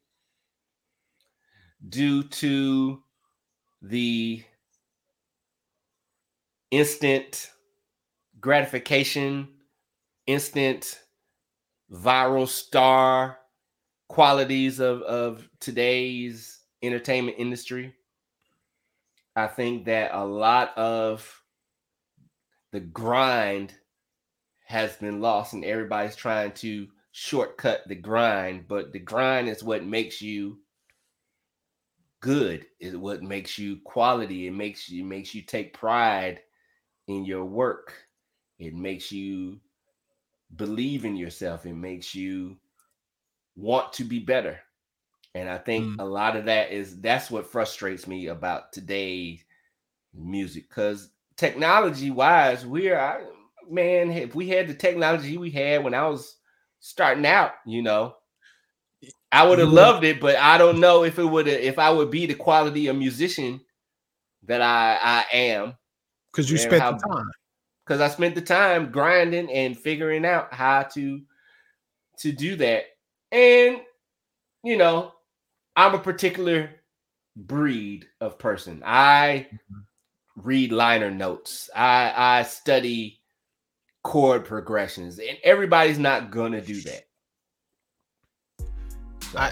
due 1.88 2.22
to 2.22 3.02
the 3.82 4.42
instant 6.70 7.50
gratification, 8.40 9.48
instant 10.26 11.00
viral 11.90 12.48
star 12.48 13.38
qualities 14.08 14.80
of, 14.80 15.02
of 15.02 15.48
today's 15.60 16.60
entertainment 16.82 17.36
industry. 17.38 17.94
I 19.36 19.46
think 19.46 19.86
that 19.86 20.14
a 20.14 20.24
lot 20.24 20.76
of 20.76 21.42
the 22.72 22.80
grind 22.80 23.74
has 24.66 24.96
been 24.96 25.20
lost 25.20 25.52
and 25.52 25.64
everybody's 25.64 26.16
trying 26.16 26.52
to 26.52 26.88
shortcut 27.12 27.82
the 27.86 27.94
grind, 27.94 28.66
but 28.66 28.92
the 28.92 28.98
grind 28.98 29.48
is 29.48 29.62
what 29.62 29.84
makes 29.84 30.20
you 30.20 30.58
good, 32.24 32.64
is 32.80 32.96
what 32.96 33.22
makes 33.22 33.58
you 33.58 33.76
quality. 33.84 34.46
It 34.46 34.52
makes 34.52 34.88
you 34.88 35.04
makes 35.04 35.34
you 35.34 35.42
take 35.42 35.74
pride 35.74 36.40
in 37.06 37.26
your 37.26 37.44
work. 37.44 37.92
It 38.58 38.74
makes 38.74 39.12
you 39.12 39.60
believe 40.56 41.04
in 41.04 41.16
yourself. 41.16 41.66
It 41.66 41.74
makes 41.74 42.14
you 42.14 42.56
want 43.56 43.92
to 43.92 44.04
be 44.04 44.20
better. 44.20 44.58
And 45.34 45.50
I 45.50 45.58
think 45.58 45.84
mm. 45.84 46.00
a 46.00 46.04
lot 46.04 46.34
of 46.34 46.46
that 46.46 46.72
is 46.72 46.98
that's 46.98 47.30
what 47.30 47.46
frustrates 47.46 48.06
me 48.06 48.28
about 48.28 48.72
today's 48.72 49.44
music 50.14 50.70
because 50.70 51.10
technology 51.36 52.10
wise, 52.10 52.64
we're 52.64 52.98
I, 52.98 53.20
man, 53.68 54.10
if 54.10 54.34
we 54.34 54.48
had 54.48 54.66
the 54.66 54.74
technology 54.74 55.36
we 55.36 55.50
had 55.50 55.84
when 55.84 55.92
I 55.92 56.08
was 56.08 56.36
starting 56.80 57.26
out, 57.26 57.52
you 57.66 57.82
know, 57.82 58.16
I 59.34 59.44
would 59.44 59.58
have 59.58 59.72
loved 59.72 60.04
it, 60.04 60.20
but 60.20 60.36
I 60.36 60.56
don't 60.58 60.78
know 60.78 61.02
if 61.02 61.18
it 61.18 61.24
would 61.24 61.48
if 61.48 61.76
I 61.76 61.90
would 61.90 62.08
be 62.08 62.24
the 62.24 62.34
quality 62.34 62.86
of 62.86 62.94
musician 62.94 63.60
that 64.44 64.62
I 64.62 64.98
I 65.02 65.24
am. 65.36 65.74
Because 66.30 66.48
you 66.48 66.56
spent 66.56 66.80
how, 66.80 66.92
the 66.92 66.98
time. 66.98 67.30
Because 67.84 68.00
I 68.00 68.08
spent 68.08 68.36
the 68.36 68.40
time 68.40 68.92
grinding 68.92 69.50
and 69.50 69.76
figuring 69.76 70.24
out 70.24 70.54
how 70.54 70.84
to 70.94 71.20
to 72.18 72.32
do 72.32 72.54
that. 72.56 72.84
And 73.32 73.80
you 74.62 74.76
know, 74.76 75.12
I'm 75.74 75.96
a 75.96 75.98
particular 75.98 76.70
breed 77.34 78.06
of 78.20 78.38
person. 78.38 78.84
I 78.86 79.48
mm-hmm. 79.52 79.80
read 80.36 80.70
liner 80.70 81.10
notes. 81.10 81.68
I 81.74 82.12
I 82.16 82.42
study 82.44 83.20
chord 84.04 84.44
progressions, 84.44 85.18
and 85.18 85.38
everybody's 85.42 85.98
not 85.98 86.30
gonna 86.30 86.60
do 86.60 86.80
that. 86.82 87.06
So. 89.34 89.40
I 89.40 89.50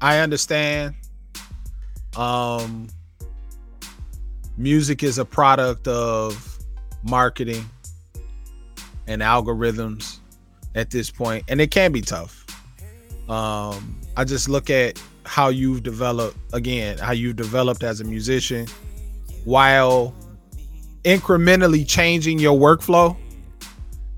I 0.00 0.18
understand. 0.18 0.94
Um, 2.16 2.88
music 4.58 5.02
is 5.02 5.16
a 5.18 5.24
product 5.24 5.88
of 5.88 6.58
marketing 7.02 7.64
and 9.06 9.22
algorithms 9.22 10.18
at 10.74 10.90
this 10.90 11.10
point, 11.10 11.44
and 11.48 11.60
it 11.60 11.70
can 11.70 11.92
be 11.92 12.02
tough. 12.02 12.44
Um, 13.28 13.98
I 14.16 14.24
just 14.24 14.48
look 14.48 14.68
at 14.68 15.00
how 15.24 15.48
you've 15.48 15.82
developed 15.82 16.36
again, 16.52 16.98
how 16.98 17.12
you've 17.12 17.36
developed 17.36 17.82
as 17.82 18.00
a 18.00 18.04
musician 18.04 18.66
while 19.44 20.14
incrementally 21.04 21.88
changing 21.88 22.38
your 22.38 22.58
workflow. 22.58 23.16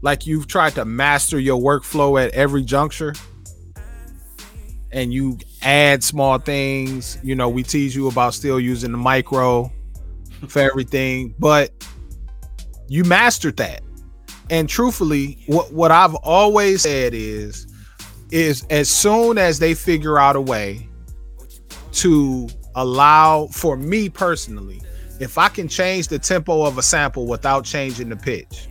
Like 0.00 0.26
you've 0.26 0.48
tried 0.48 0.74
to 0.74 0.84
master 0.84 1.38
your 1.38 1.60
workflow 1.60 2.20
at 2.20 2.32
every 2.32 2.64
juncture 2.64 3.14
and 4.92 5.12
you 5.12 5.38
add 5.62 6.04
small 6.04 6.38
things. 6.38 7.18
You 7.22 7.34
know, 7.34 7.48
we 7.48 7.62
tease 7.62 7.94
you 7.96 8.08
about 8.08 8.34
still 8.34 8.60
using 8.60 8.92
the 8.92 8.98
micro 8.98 9.72
for 10.48 10.60
everything, 10.60 11.34
but 11.38 11.70
you 12.88 13.04
mastered 13.04 13.56
that. 13.56 13.82
And 14.50 14.68
truthfully, 14.68 15.42
what, 15.46 15.72
what 15.72 15.90
I've 15.90 16.14
always 16.16 16.82
said 16.82 17.14
is 17.14 17.66
is 18.30 18.64
as 18.70 18.88
soon 18.88 19.36
as 19.36 19.58
they 19.58 19.74
figure 19.74 20.18
out 20.18 20.36
a 20.36 20.40
way 20.40 20.88
to 21.92 22.48
allow 22.74 23.46
for 23.48 23.76
me 23.76 24.08
personally, 24.08 24.80
if 25.20 25.38
I 25.38 25.48
can 25.48 25.68
change 25.68 26.08
the 26.08 26.18
tempo 26.18 26.64
of 26.64 26.78
a 26.78 26.82
sample 26.82 27.26
without 27.26 27.64
changing 27.64 28.08
the 28.08 28.16
pitch, 28.16 28.68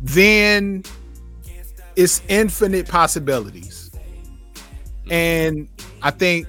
then 0.00 0.82
it's 1.96 2.22
infinite 2.28 2.88
possibilities. 2.88 3.79
And 5.10 5.68
I 6.02 6.10
think 6.10 6.46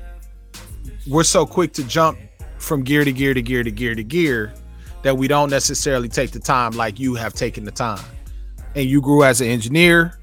we're 1.08 1.24
so 1.24 1.46
quick 1.46 1.74
to 1.74 1.84
jump 1.84 2.18
from 2.58 2.84
gear 2.84 3.04
to 3.04 3.12
gear 3.12 3.34
to 3.34 3.42
gear 3.42 3.64
to 3.64 3.72
gear 3.72 3.96
to 3.96 4.04
gear 4.04 4.54
that 5.02 5.18
we 5.18 5.28
don't 5.28 5.50
necessarily 5.50 6.08
take 6.08 6.32
the 6.32 6.40
time 6.40 6.74
like 6.74 7.00
you 7.00 7.16
have 7.16 7.34
taken 7.34 7.66
the 7.66 7.72
time. 7.72 8.04
And 8.76 8.88
you 8.88 9.02
grew 9.02 9.24
as 9.24 9.42
an 9.42 9.48
engineer 9.48 10.20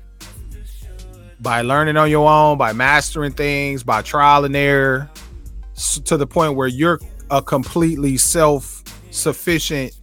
by 1.41 1.63
learning 1.63 1.97
on 1.97 2.11
your 2.11 2.29
own, 2.29 2.59
by 2.59 2.73
mastering 2.73 3.33
things, 3.33 3.83
by 3.83 4.03
trial 4.03 4.45
and 4.45 4.57
error, 4.57 5.11
to 6.05 6.17
the 6.17 6.27
point 6.27 6.55
where 6.55 6.69
you're 6.69 7.01
a 7.31 7.43
completely 7.43 8.17
self 8.17 8.83
sufficient 9.11 9.99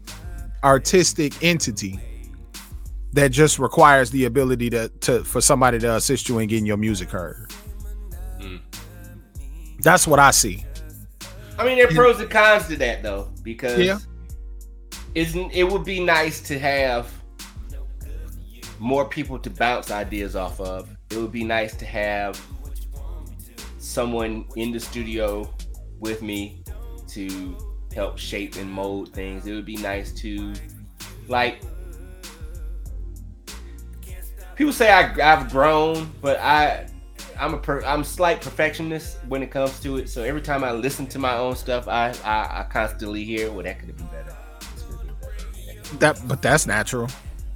artistic 0.64 1.42
entity 1.44 2.00
that 3.14 3.30
just 3.30 3.60
requires 3.60 4.12
the 4.12 4.26
ability 4.26 4.70
to 4.70 4.90
to 5.00 5.24
for 5.24 5.40
somebody 5.40 5.80
to 5.80 5.96
assist 5.96 6.28
you 6.28 6.40
in 6.40 6.48
getting 6.48 6.66
your 6.66 6.78
music 6.78 7.10
heard. 7.10 7.52
That's 9.86 10.08
what 10.08 10.18
I 10.18 10.32
see. 10.32 10.66
I 11.60 11.64
mean, 11.64 11.78
there 11.78 11.88
are 11.88 11.94
pros 11.94 12.20
and 12.20 12.28
cons 12.28 12.68
to 12.70 12.76
that 12.78 13.04
though, 13.04 13.30
because 13.44 13.78
yeah. 13.78 14.00
isn't 15.14 15.52
it 15.54 15.64
would 15.64 15.84
be 15.84 16.04
nice 16.04 16.42
to 16.48 16.58
have 16.58 17.14
more 18.80 19.08
people 19.08 19.38
to 19.38 19.50
bounce 19.52 19.92
ideas 19.92 20.36
off 20.36 20.60
of. 20.60 20.90
It 21.12 21.18
would 21.18 21.32
be 21.32 21.44
nice 21.44 21.76
to 21.76 21.86
have 21.86 22.44
someone 23.78 24.46
in 24.56 24.72
the 24.72 24.80
studio 24.80 25.54
with 26.00 26.24
me 26.24 26.64
to 27.10 27.56
help 27.94 28.18
shape 28.18 28.56
and 28.56 28.68
mold 28.68 29.14
things. 29.14 29.46
It 29.46 29.54
would 29.54 29.66
be 29.66 29.78
nice 29.78 30.12
to 30.14 30.52
like 31.28 31.62
people 34.56 34.74
say 34.74 34.92
I, 34.92 35.32
I've 35.32 35.52
grown, 35.52 36.10
but 36.24 36.40
I 36.40 36.88
I'm 37.40 37.54
a 37.54 37.58
per, 37.58 37.82
I'm 37.84 38.04
slight 38.04 38.42
perfectionist 38.42 39.18
when 39.28 39.44
it 39.44 39.52
comes 39.52 39.80
to 39.82 39.98
it. 39.98 40.10
So 40.10 40.24
every 40.24 40.42
time 40.42 40.64
I 40.64 40.72
listen 40.72 41.08
to 41.08 41.20
my 41.20 41.38
own 41.38 41.56
stuff, 41.56 41.88
I 41.88 42.14
I, 42.24 42.62
I 42.62 42.68
constantly 42.70 43.24
hear, 43.24 43.52
well, 43.52 43.64
that 43.64 43.80
could 43.80 43.90
have 43.90 43.98
been 43.98 44.08
better. 44.08 44.36
That, 46.00 46.28
but 46.28 46.42
that's 46.42 46.66
natural. 46.66 47.10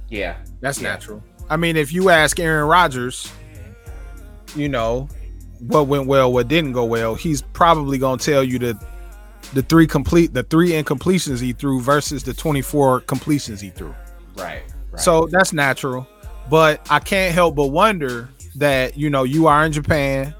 Yeah, 0.08 0.36
that's 0.60 0.80
yeah. 0.80 0.90
natural. 0.90 1.22
I 1.48 1.56
mean, 1.56 1.76
if 1.76 1.92
you 1.92 2.10
ask 2.10 2.38
Aaron 2.38 2.68
Rodgers, 2.68 3.30
you 4.54 4.68
know, 4.68 5.08
what 5.60 5.86
went 5.86 6.06
well, 6.06 6.32
what 6.32 6.48
didn't 6.48 6.72
go 6.72 6.84
well, 6.84 7.14
he's 7.14 7.42
probably 7.42 7.98
gonna 7.98 8.18
tell 8.18 8.44
you 8.44 8.58
that 8.60 8.82
the 9.52 9.62
three 9.62 9.86
complete, 9.86 10.32
the 10.32 10.42
three 10.44 10.70
incompletions 10.70 11.40
he 11.40 11.52
threw 11.52 11.80
versus 11.80 12.22
the 12.22 12.32
24 12.32 13.00
completions 13.00 13.60
he 13.60 13.70
threw. 13.70 13.94
Right. 14.36 14.62
right. 14.90 15.00
So 15.00 15.26
that's 15.26 15.52
natural. 15.52 16.06
But 16.48 16.86
I 16.90 16.98
can't 16.98 17.34
help 17.34 17.54
but 17.54 17.66
wonder 17.66 18.28
that, 18.60 18.96
you 18.96 19.10
know, 19.10 19.24
you 19.24 19.46
are 19.46 19.64
in 19.66 19.72
Japan. 19.72 20.34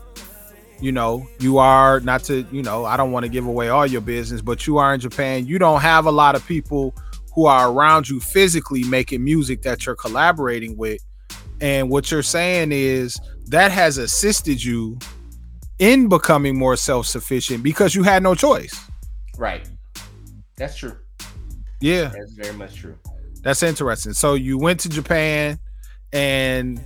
You 0.79 0.93
know, 0.93 1.27
you 1.41 1.59
are 1.59 2.01
not 2.01 2.23
to, 2.25 2.47
you 2.53 2.63
know, 2.63 2.85
I 2.87 2.97
don't 2.97 3.13
want 3.13 3.25
to 3.25 3.29
give 3.29 3.47
away 3.47 3.69
all 3.69 3.87
your 3.87 4.01
business, 4.01 4.41
but 4.41 4.67
you 4.67 4.79
are 4.79 4.95
in 4.95 5.01
Japan. 5.01 5.47
You 5.47 5.59
don't 5.59 5.81
have 5.81 6.07
a 6.07 6.11
lot 6.11 6.35
of 6.35 6.47
people 6.47 6.95
who 7.35 7.47
are 7.47 7.71
around 7.71 8.09
you 8.09 8.21
physically 8.21 8.85
making 8.85 9.23
music 9.23 9.63
that 9.63 9.85
you're 9.85 9.97
collaborating 9.97 10.77
with. 10.77 11.03
And 11.61 11.91
what 11.91 12.11
you're 12.11 12.23
saying 12.23 12.73
is 12.73 13.19
that 13.49 13.73
has 13.73 13.99
assisted 13.99 14.63
you 14.63 14.99
in 15.79 16.09
becoming 16.09 16.59
more 16.59 16.77
self-sufficient 16.77 17.63
because 17.63 17.95
you 17.95 18.03
had 18.03 18.23
no 18.23 18.35
choice. 18.35 18.79
Right. 19.37 19.69
That's 20.57 20.77
true. 20.77 20.97
Yeah. 21.81 22.13
That's 22.15 22.33
very 22.33 22.57
much 22.57 22.77
true. 22.77 22.97
That's 23.43 23.63
interesting. 23.63 24.13
So 24.13 24.35
you 24.35 24.59
went 24.59 24.81
to 24.81 24.89
Japan 24.89 25.59
and 26.13 26.83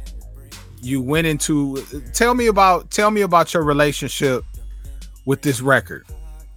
you 0.85 1.01
went 1.01 1.27
into 1.27 1.83
tell 2.13 2.35
me 2.35 2.47
about 2.47 2.91
tell 2.91 3.11
me 3.11 3.23
about 3.23 3.55
your 3.55 3.63
relationship 3.63 4.45
with 5.25 5.43
this 5.43 5.61
record. 5.61 6.07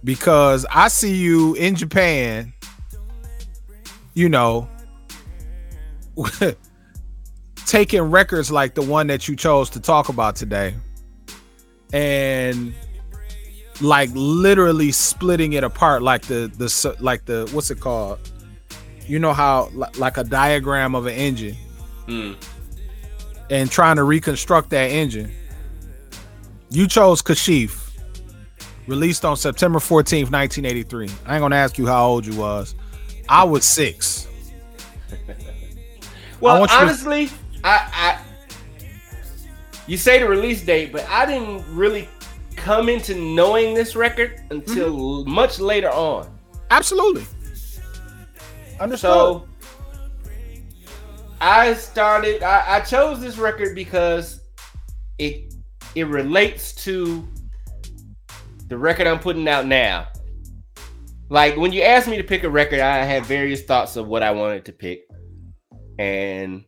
Because 0.04 0.64
I 0.70 0.88
see 0.88 1.16
you 1.16 1.54
in 1.54 1.74
Japan 1.74 2.52
you 4.14 4.28
know 4.28 4.68
taking 7.66 8.02
records 8.02 8.50
like 8.50 8.74
the 8.74 8.82
one 8.82 9.06
that 9.06 9.28
you 9.28 9.36
chose 9.36 9.70
to 9.70 9.80
talk 9.80 10.08
about 10.08 10.34
today 10.34 10.74
and 11.92 12.74
like 13.80 14.10
literally 14.14 14.90
splitting 14.90 15.52
it 15.52 15.62
apart 15.62 16.02
like 16.02 16.22
the 16.22 16.50
the 16.56 16.96
like 17.00 17.24
the 17.24 17.48
what's 17.52 17.70
it 17.70 17.80
called? 17.80 18.18
You 19.06 19.18
know 19.18 19.32
how 19.32 19.70
like 19.96 20.16
a 20.16 20.24
diagram 20.24 20.94
of 20.94 21.06
an 21.06 21.14
engine? 21.14 21.56
Mm 22.06 22.36
and 23.50 23.70
trying 23.70 23.96
to 23.96 24.04
reconstruct 24.04 24.70
that 24.70 24.90
engine. 24.90 25.32
You 26.70 26.86
chose 26.86 27.22
Kashif, 27.22 27.90
released 28.86 29.24
on 29.24 29.36
September 29.36 29.78
14th, 29.78 30.30
1983. 30.30 31.08
I 31.26 31.34
ain't 31.34 31.42
gonna 31.42 31.56
ask 31.56 31.78
you 31.78 31.86
how 31.86 32.06
old 32.06 32.26
you 32.26 32.36
was. 32.36 32.74
I 33.28 33.44
was 33.44 33.64
six. 33.64 34.26
well, 36.40 36.66
I 36.68 36.82
honestly, 36.82 37.28
to... 37.28 37.34
I, 37.64 37.90
I 37.92 38.20
you 39.86 39.96
say 39.96 40.18
the 40.18 40.28
release 40.28 40.62
date, 40.62 40.92
but 40.92 41.08
I 41.08 41.24
didn't 41.24 41.64
really 41.74 42.08
come 42.56 42.88
into 42.88 43.14
knowing 43.14 43.74
this 43.74 43.96
record 43.96 44.42
until 44.50 45.24
mm-hmm. 45.24 45.30
much 45.30 45.58
later 45.58 45.90
on. 45.90 46.30
Absolutely. 46.70 47.24
Understood. 48.78 49.10
So 49.10 49.48
I 51.40 51.74
started. 51.74 52.42
I, 52.42 52.76
I 52.76 52.80
chose 52.80 53.20
this 53.20 53.38
record 53.38 53.74
because 53.74 54.40
it 55.18 55.54
it 55.94 56.04
relates 56.04 56.74
to 56.84 57.26
the 58.68 58.76
record 58.76 59.06
I'm 59.06 59.20
putting 59.20 59.48
out 59.48 59.66
now. 59.66 60.08
Like 61.30 61.56
when 61.56 61.72
you 61.72 61.82
asked 61.82 62.08
me 62.08 62.16
to 62.16 62.24
pick 62.24 62.44
a 62.44 62.50
record, 62.50 62.80
I 62.80 63.04
had 63.04 63.24
various 63.26 63.62
thoughts 63.62 63.96
of 63.96 64.08
what 64.08 64.22
I 64.22 64.30
wanted 64.30 64.64
to 64.66 64.72
pick, 64.72 65.02
and 65.98 66.64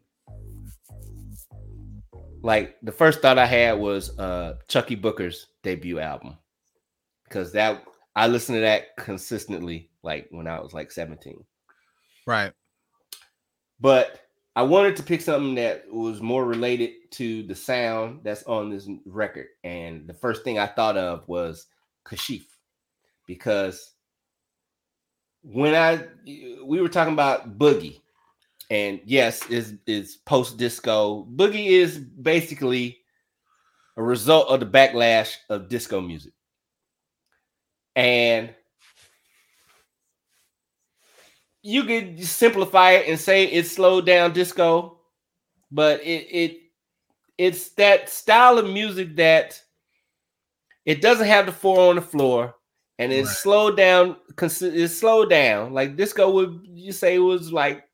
like 2.42 2.76
the 2.82 2.92
first 2.92 3.20
thought 3.20 3.38
I 3.38 3.46
had 3.46 3.78
was 3.78 4.18
uh 4.18 4.54
Chuckii 4.68 5.00
Booker's 5.00 5.46
debut 5.62 5.98
album 5.98 6.36
because 7.24 7.52
that 7.52 7.84
I 8.16 8.26
listened 8.26 8.56
to 8.56 8.60
that 8.62 8.96
consistently 8.96 9.90
like 10.02 10.28
when 10.30 10.46
I 10.46 10.60
was 10.60 10.72
like 10.72 10.90
17. 10.90 11.44
Right. 12.26 12.52
But 13.80 14.19
I 14.56 14.62
wanted 14.62 14.96
to 14.96 15.02
pick 15.02 15.20
something 15.20 15.54
that 15.54 15.84
was 15.90 16.20
more 16.20 16.44
related 16.44 16.90
to 17.12 17.44
the 17.44 17.54
sound 17.54 18.20
that's 18.24 18.42
on 18.44 18.68
this 18.68 18.88
record. 19.06 19.46
And 19.62 20.06
the 20.06 20.14
first 20.14 20.42
thing 20.42 20.58
I 20.58 20.66
thought 20.66 20.96
of 20.96 21.26
was 21.28 21.66
Kashif 22.04 22.44
because 23.26 23.92
when 25.42 25.74
I 25.74 26.04
we 26.64 26.80
were 26.80 26.88
talking 26.88 27.12
about 27.12 27.58
Boogie, 27.58 28.00
and 28.70 29.00
yes, 29.04 29.48
is 29.48 29.74
is 29.86 30.16
post 30.26 30.56
disco. 30.56 31.26
Boogie 31.36 31.68
is 31.68 31.98
basically 31.98 32.98
a 33.96 34.02
result 34.02 34.48
of 34.48 34.60
the 34.60 34.66
backlash 34.66 35.36
of 35.48 35.68
disco 35.68 36.00
music. 36.00 36.32
And 37.96 38.54
you 41.62 41.84
could 41.84 42.24
simplify 42.24 42.92
it 42.92 43.08
and 43.08 43.18
say 43.18 43.44
it 43.44 43.66
slowed 43.66 44.06
down 44.06 44.32
disco, 44.32 44.98
but 45.70 46.00
it 46.02 46.26
it 46.30 46.60
it's 47.38 47.70
that 47.72 48.08
style 48.08 48.58
of 48.58 48.68
music 48.68 49.16
that 49.16 49.60
it 50.84 51.00
doesn't 51.00 51.26
have 51.26 51.46
the 51.46 51.52
four 51.52 51.90
on 51.90 51.96
the 51.96 52.02
floor 52.02 52.54
and 52.98 53.12
it's 53.12 53.28
right. 53.28 53.36
slowed 53.36 53.76
down 53.76 54.16
it's 54.38 54.98
slowed 54.98 55.30
down. 55.30 55.72
Like 55.72 55.96
disco 55.96 56.30
would 56.30 56.60
you 56.64 56.92
say 56.92 57.18
was 57.18 57.52
like 57.52 57.84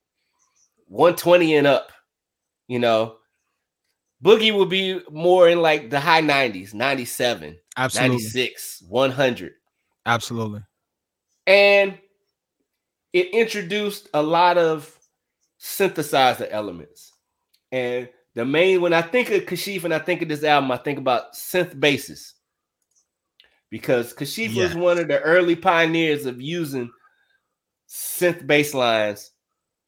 120 0.88 1.56
and 1.56 1.66
up 1.66 1.90
you 2.68 2.78
know? 2.78 3.16
Boogie 4.24 4.56
would 4.56 4.70
be 4.70 5.00
more 5.10 5.48
in 5.48 5.60
like 5.60 5.90
the 5.90 6.00
high 6.00 6.22
90s 6.22 6.72
97 6.72 7.58
absolutely. 7.76 8.16
96 8.16 8.82
100 8.88 9.52
absolutely. 10.06 10.62
And 11.46 11.98
it 13.12 13.30
introduced 13.32 14.08
a 14.14 14.22
lot 14.22 14.58
of 14.58 14.92
synthesizer 15.60 16.48
elements. 16.50 17.12
And 17.72 18.08
the 18.34 18.44
main, 18.44 18.80
when 18.80 18.92
I 18.92 19.02
think 19.02 19.30
of 19.30 19.46
Kashif 19.46 19.84
and 19.84 19.94
I 19.94 19.98
think 19.98 20.22
of 20.22 20.28
this 20.28 20.44
album, 20.44 20.70
I 20.70 20.76
think 20.76 20.98
about 20.98 21.34
synth 21.34 21.78
basses. 21.78 22.34
Because 23.70 24.12
Kashif 24.12 24.54
yeah. 24.54 24.64
was 24.64 24.74
one 24.74 24.98
of 24.98 25.08
the 25.08 25.20
early 25.20 25.56
pioneers 25.56 26.26
of 26.26 26.40
using 26.40 26.90
synth 27.88 28.46
bass 28.46 28.74
lines 28.74 29.32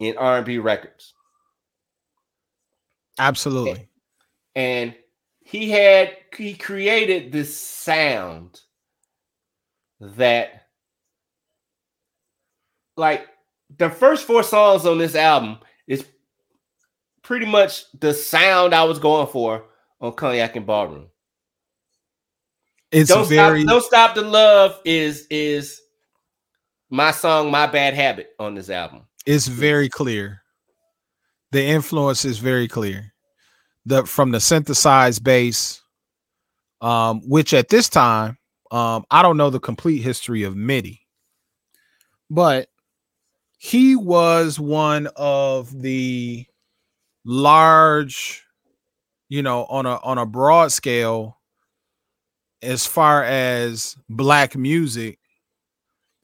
in 0.01 0.17
R&B 0.17 0.59
records. 0.59 1.15
Absolutely. 3.19 3.89
And, 4.55 4.91
and 4.91 4.95
he 5.41 5.71
had 5.71 6.17
he 6.37 6.55
created 6.55 7.33
this 7.33 7.57
sound 7.57 8.61
that 10.01 10.68
like 12.99 13.29
the 13.79 13.89
first 13.89 14.27
four 14.27 14.43
songs 14.43 14.85
on 14.85 14.99
this 14.99 15.15
album 15.15 15.59
is 15.87 16.05
pretty 17.23 17.47
much 17.47 17.85
the 17.99 18.13
sound 18.13 18.75
I 18.75 18.85
was 18.85 18.99
going 18.99 19.29
for 19.29 19.65
on 20.01 20.13
Cognac 20.13 20.57
and 20.57 20.67
Ballroom. 20.67 21.07
It's 22.91 23.09
don't 23.09 23.29
very 23.29 23.63
stop, 23.63 23.71
don't 23.71 23.85
stop 23.85 24.15
the 24.15 24.23
love 24.23 24.81
is 24.85 25.27
is 25.31 25.81
my 26.91 27.11
song 27.11 27.51
my 27.51 27.67
bad 27.67 27.95
habit 27.95 28.31
on 28.39 28.55
this 28.55 28.71
album. 28.71 29.07
It's 29.27 29.47
very 29.47 29.89
clear. 29.89 30.43
The 31.53 31.63
influence 31.63 32.25
is 32.25 32.39
very 32.39 32.67
clear. 32.67 33.13
The 33.87 34.05
from 34.07 34.33
the 34.33 34.41
synthesized 34.41 35.23
bass, 35.23 35.83
um, 36.81 37.21
which 37.29 37.53
at 37.55 37.69
this 37.69 37.89
time, 37.89 38.39
um, 38.71 39.05
I 39.11 39.23
don't 39.23 39.37
know 39.37 39.51
the 39.51 39.61
complete 39.61 40.01
history 40.01 40.43
of 40.43 40.57
MIDI, 40.57 41.07
but 42.31 42.69
he 43.59 43.97
was 43.97 44.59
one 44.59 45.09
of 45.17 45.83
the 45.83 46.47
large, 47.25 48.45
you 49.29 49.43
know, 49.43 49.65
on 49.67 49.85
a 49.85 49.97
on 49.97 50.17
a 50.19 50.27
broad 50.27 50.73
scale, 50.73 51.39
as 52.63 52.87
far 52.87 53.25
as 53.25 53.97
black 54.09 54.57
music, 54.57 55.19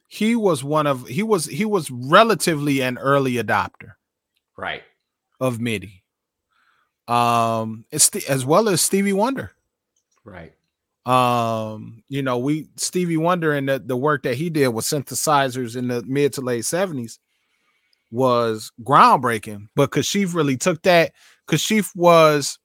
he 0.08 0.36
was 0.36 0.62
one 0.64 0.86
of 0.86 1.06
he 1.08 1.22
was 1.22 1.46
he 1.46 1.64
was 1.64 1.90
relatively 1.90 2.80
an 2.80 2.98
early 2.98 3.34
adopter 3.34 3.92
Right. 4.56 4.82
of 5.40 5.60
MIDI. 5.60 6.02
Um, 7.08 7.84
it's 7.90 8.08
the, 8.10 8.26
as 8.28 8.46
well 8.46 8.68
as 8.68 8.80
Stevie 8.80 9.12
Wonder. 9.12 9.52
Right. 10.24 10.54
Um, 11.04 12.02
you 12.08 12.22
know, 12.22 12.38
we 12.38 12.68
Stevie 12.76 13.18
Wonder 13.18 13.52
and 13.52 13.68
the, 13.68 13.78
the 13.78 13.96
work 13.96 14.22
that 14.22 14.36
he 14.36 14.48
did 14.48 14.68
with 14.68 14.86
synthesizers 14.86 15.76
in 15.76 15.88
the 15.88 16.02
mid 16.04 16.32
to 16.34 16.40
late 16.40 16.62
70s 16.64 17.18
was 18.10 18.70
groundbreaking. 18.82 19.66
But 19.74 19.90
Kashif 19.90 20.34
really 20.34 20.56
took 20.56 20.82
that. 20.82 21.12
Kashif 21.48 21.90
was 21.94 22.58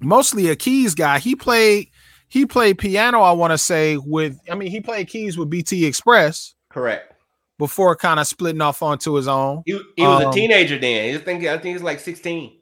mostly 0.00 0.48
a 0.48 0.56
keys 0.56 0.94
guy. 0.94 1.18
He 1.18 1.34
played 1.36 1.88
he 2.28 2.46
played 2.46 2.78
piano, 2.78 3.20
I 3.20 3.32
want 3.32 3.50
to 3.52 3.58
say, 3.58 3.98
with 3.98 4.38
I 4.50 4.54
mean, 4.54 4.70
he 4.70 4.80
played 4.80 5.08
keys 5.08 5.36
with 5.36 5.50
BT 5.50 5.84
Express 5.84 6.54
Correct. 6.70 7.12
before 7.58 7.94
kind 7.96 8.18
of 8.18 8.26
splitting 8.26 8.62
off 8.62 8.82
onto 8.82 9.12
his 9.14 9.28
own. 9.28 9.62
He, 9.66 9.78
he 9.96 10.06
was 10.06 10.22
Um, 10.24 10.30
a 10.30 10.32
teenager 10.32 10.78
then. 10.78 11.14
I 11.14 11.18
think 11.18 11.44
I 11.44 11.52
think 11.54 11.64
he 11.64 11.72
was 11.74 11.82
like 11.82 12.00
16. 12.00 12.50
He 12.50 12.60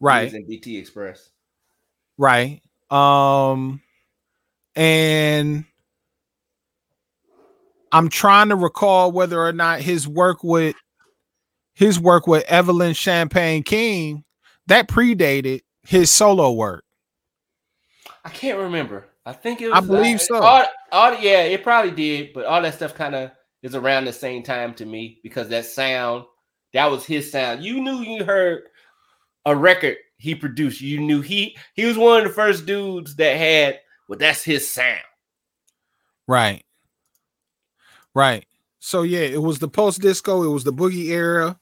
Right. 0.00 0.32
in 0.32 0.46
BT 0.46 0.76
Express. 0.76 1.30
right 2.18 2.62
um 2.90 3.80
and 4.74 5.64
i'm 7.92 8.08
trying 8.08 8.48
to 8.48 8.56
recall 8.56 9.12
whether 9.12 9.40
or 9.44 9.52
not 9.52 9.80
his 9.80 10.08
work 10.08 10.42
with 10.42 10.74
his 11.78 11.98
work 12.00 12.26
with 12.26 12.44
evelyn 12.48 12.92
champagne 12.92 13.62
king 13.62 14.24
that 14.66 14.88
predated 14.88 15.60
his 15.82 16.10
solo 16.10 16.52
work 16.52 16.84
I 18.24 18.30
can't 18.30 18.58
remember. 18.58 19.06
I 19.24 19.32
think 19.32 19.62
it 19.62 19.72
I 19.72 19.80
was. 19.80 19.88
Uh, 19.88 19.92
believe 19.92 20.20
so. 20.20 20.36
All, 20.36 20.64
all, 20.92 21.14
yeah, 21.14 21.42
it 21.44 21.62
probably 21.62 21.92
did, 21.92 22.34
but 22.34 22.44
all 22.44 22.60
that 22.60 22.74
stuff 22.74 22.94
kind 22.94 23.14
of 23.14 23.30
is 23.62 23.74
around 23.74 24.04
the 24.04 24.12
same 24.12 24.42
time 24.42 24.74
to 24.74 24.84
me 24.84 25.18
because 25.22 25.48
that 25.48 25.64
sound, 25.64 26.24
that 26.74 26.90
was 26.90 27.06
his 27.06 27.30
sound. 27.30 27.62
You 27.62 27.80
knew 27.80 28.00
you 28.00 28.24
heard 28.24 28.64
a 29.46 29.56
record 29.56 29.96
he 30.18 30.34
produced. 30.34 30.80
You 30.82 31.00
knew 31.00 31.22
he 31.22 31.56
he 31.74 31.86
was 31.86 31.96
one 31.96 32.18
of 32.18 32.28
the 32.28 32.34
first 32.34 32.66
dudes 32.66 33.16
that 33.16 33.36
had. 33.36 33.80
Well, 34.08 34.18
that's 34.18 34.42
his 34.42 34.70
sound. 34.70 35.00
right 36.26 36.64
right 38.14 38.46
so 38.78 39.02
yeah 39.02 39.20
it 39.20 39.42
was 39.42 39.58
the 39.58 39.68
post 39.68 40.00
disco 40.00 40.42
it 40.42 40.48
was 40.48 40.64
the 40.64 40.72
boogie 40.72 41.08
era 41.08 41.58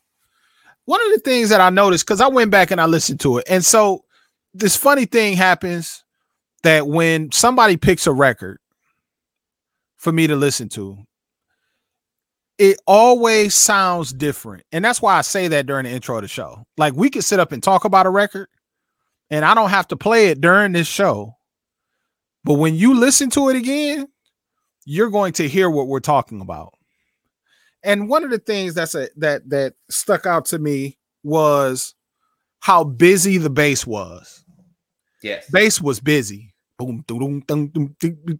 one 0.86 1.04
of 1.06 1.12
the 1.12 1.20
things 1.20 1.50
that 1.50 1.60
i 1.60 1.70
noticed 1.70 2.04
because 2.04 2.20
i 2.20 2.26
went 2.26 2.50
back 2.50 2.70
and 2.70 2.80
i 2.80 2.86
listened 2.86 3.20
to 3.20 3.38
it 3.38 3.44
and 3.48 3.64
so 3.64 4.02
this 4.54 4.76
funny 4.76 5.04
thing 5.04 5.36
happens 5.36 6.04
that 6.62 6.86
when 6.86 7.30
somebody 7.30 7.76
picks 7.76 8.06
a 8.06 8.12
record 8.12 8.58
for 9.96 10.12
me 10.12 10.26
to 10.26 10.36
listen 10.36 10.68
to, 10.70 10.98
it 12.58 12.78
always 12.86 13.54
sounds 13.54 14.12
different. 14.12 14.64
And 14.72 14.84
that's 14.84 15.02
why 15.02 15.16
I 15.16 15.20
say 15.20 15.48
that 15.48 15.66
during 15.66 15.84
the 15.84 15.90
intro 15.90 16.16
of 16.16 16.22
the 16.22 16.28
show. 16.28 16.64
Like 16.76 16.94
we 16.94 17.10
could 17.10 17.24
sit 17.24 17.38
up 17.38 17.52
and 17.52 17.62
talk 17.62 17.84
about 17.84 18.06
a 18.06 18.10
record, 18.10 18.48
and 19.30 19.44
I 19.44 19.54
don't 19.54 19.70
have 19.70 19.88
to 19.88 19.96
play 19.96 20.28
it 20.28 20.40
during 20.40 20.72
this 20.72 20.88
show. 20.88 21.36
But 22.44 22.54
when 22.54 22.74
you 22.74 22.94
listen 22.98 23.28
to 23.30 23.48
it 23.50 23.56
again, 23.56 24.06
you're 24.84 25.10
going 25.10 25.34
to 25.34 25.48
hear 25.48 25.68
what 25.68 25.88
we're 25.88 26.00
talking 26.00 26.40
about. 26.40 26.74
And 27.86 28.08
one 28.08 28.24
of 28.24 28.30
the 28.30 28.38
things 28.38 28.74
that's 28.74 28.94
a 28.94 29.08
that 29.16 29.48
that 29.48 29.74
stuck 29.88 30.26
out 30.26 30.44
to 30.46 30.58
me 30.58 30.98
was 31.22 31.94
how 32.60 32.84
busy 32.84 33.38
the 33.38 33.48
bass 33.50 33.86
was 33.86 34.44
Yes. 35.22 35.48
bass 35.50 35.80
was 35.80 36.00
busy. 36.00 36.52
Boom, 36.78 37.04
doo, 37.06 37.18
doo, 37.18 37.42
dum, 37.46 37.68
dum, 37.68 37.96
doo, 37.98 38.10
doo. 38.26 38.38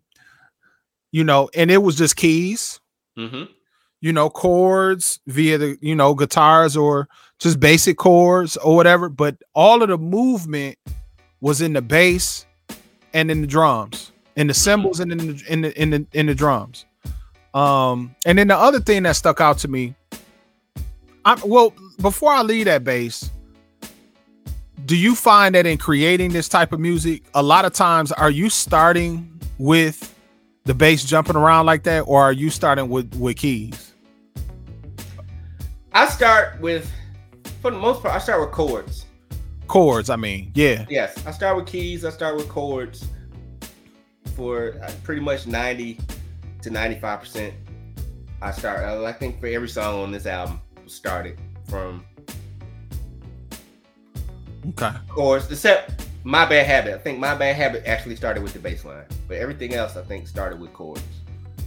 You 1.13 1.25
know, 1.25 1.49
and 1.55 1.71
it 1.71 1.79
was 1.79 1.97
just 1.97 2.17
keys, 2.17 2.81
hmm 3.17 3.45
you 4.03 4.13
know, 4.13 4.29
chords 4.29 5.21
via 5.27 5.57
the, 5.57 5.79
you 5.81 5.95
know, 5.95 6.15
guitars 6.15 6.77
or 6.77 7.09
just 7.39 7.59
basic 7.59 7.97
chords 7.97 8.57
or 8.59 8.77
whatever. 8.77 9.09
But 9.09 9.37
all 9.55 9.83
of 9.83 9.89
the 9.89 9.97
movement 9.97 10.77
was 11.41 11.63
in 11.63 11.73
the 11.73 11.81
bass 11.83 12.45
and 13.15 13.31
in 13.31 13.41
the 13.41 13.47
drums, 13.47 14.13
in 14.37 14.49
the 14.49 14.55
cymbals 14.55 15.01
and 15.01 15.11
in 15.13 15.19
the 15.19 15.45
in 15.49 15.61
the 15.63 15.81
in 15.81 15.91
the, 15.91 16.07
in 16.13 16.27
the 16.27 16.35
drums. 16.35 16.85
Um, 17.57 18.15
and 18.27 18.37
then 18.37 18.49
the 18.49 18.57
other 18.57 18.81
thing 18.81 19.05
that 19.05 19.17
stuck 19.17 19.41
out 19.41 19.57
to 19.61 19.69
me, 19.69 19.95
I 21.25 21.41
well, 21.43 21.73
before 22.03 22.31
I 22.31 22.43
leave 22.43 22.67
that 22.67 22.85
base, 22.85 23.31
do 24.85 24.95
you 24.95 25.15
find 25.15 25.55
that 25.55 25.65
in 25.65 25.79
creating 25.79 26.33
this 26.33 26.51
type 26.51 26.75
of 26.75 26.81
music, 26.81 27.25
a 27.33 27.43
lot 27.43 27.65
of 27.65 27.73
times 27.73 28.13
are 28.13 28.31
you 28.31 28.51
starting 28.51 29.41
with 29.57 30.15
the 30.65 30.75
bass 30.75 31.03
jumping 31.03 31.35
around 31.35 31.65
like 31.65 31.85
that, 31.85 32.01
or 32.03 32.23
are 32.23 32.33
you 32.33 32.51
starting 32.51 32.91
with 32.91 33.15
with 33.15 33.39
keys? 33.39 33.95
I 35.93 36.09
start 36.09 36.61
with, 36.61 36.93
for 37.63 37.71
the 37.71 37.79
most 37.79 38.03
part, 38.03 38.15
I 38.15 38.19
start 38.19 38.43
with 38.43 38.51
chords. 38.51 39.07
Chords, 39.67 40.11
I 40.11 40.17
mean, 40.17 40.53
yeah. 40.55 40.85
Yes, 40.91 41.27
I 41.27 41.31
start 41.31 41.57
with 41.57 41.67
keys. 41.67 42.05
I 42.05 42.11
start 42.11 42.37
with 42.37 42.51
chords 42.51 43.09
for 44.35 44.79
uh, 44.85 44.93
pretty 45.03 45.23
much 45.23 45.47
90 45.47 45.99
to 46.67 46.73
95 46.73 47.21
percent. 47.21 47.55
I 48.43 48.51
start. 48.51 48.81
I 48.85 49.13
think 49.13 49.41
for 49.41 49.47
every 49.47 49.69
song 49.69 50.03
on 50.03 50.11
this 50.11 50.27
album 50.27 50.61
started 50.87 51.39
from 51.69 52.05
Okay. 54.71 54.91
chords, 55.09 55.51
except 55.51 56.07
"My 56.25 56.45
Bad 56.45 56.67
Habit." 56.67 56.95
I 56.95 56.99
think 56.99 57.19
"My 57.21 57.35
Bad 57.37 57.55
Habit" 57.55 57.85
actually 57.87 58.17
started 58.17 58.43
with 58.43 58.53
the 58.53 58.59
bass 58.59 58.85
line, 58.85 59.05
but 59.29 59.37
everything 59.37 59.75
else 59.75 59.97
I 59.97 60.03
think 60.03 60.27
started 60.27 60.59
with 60.61 60.73
chords. 60.73 61.01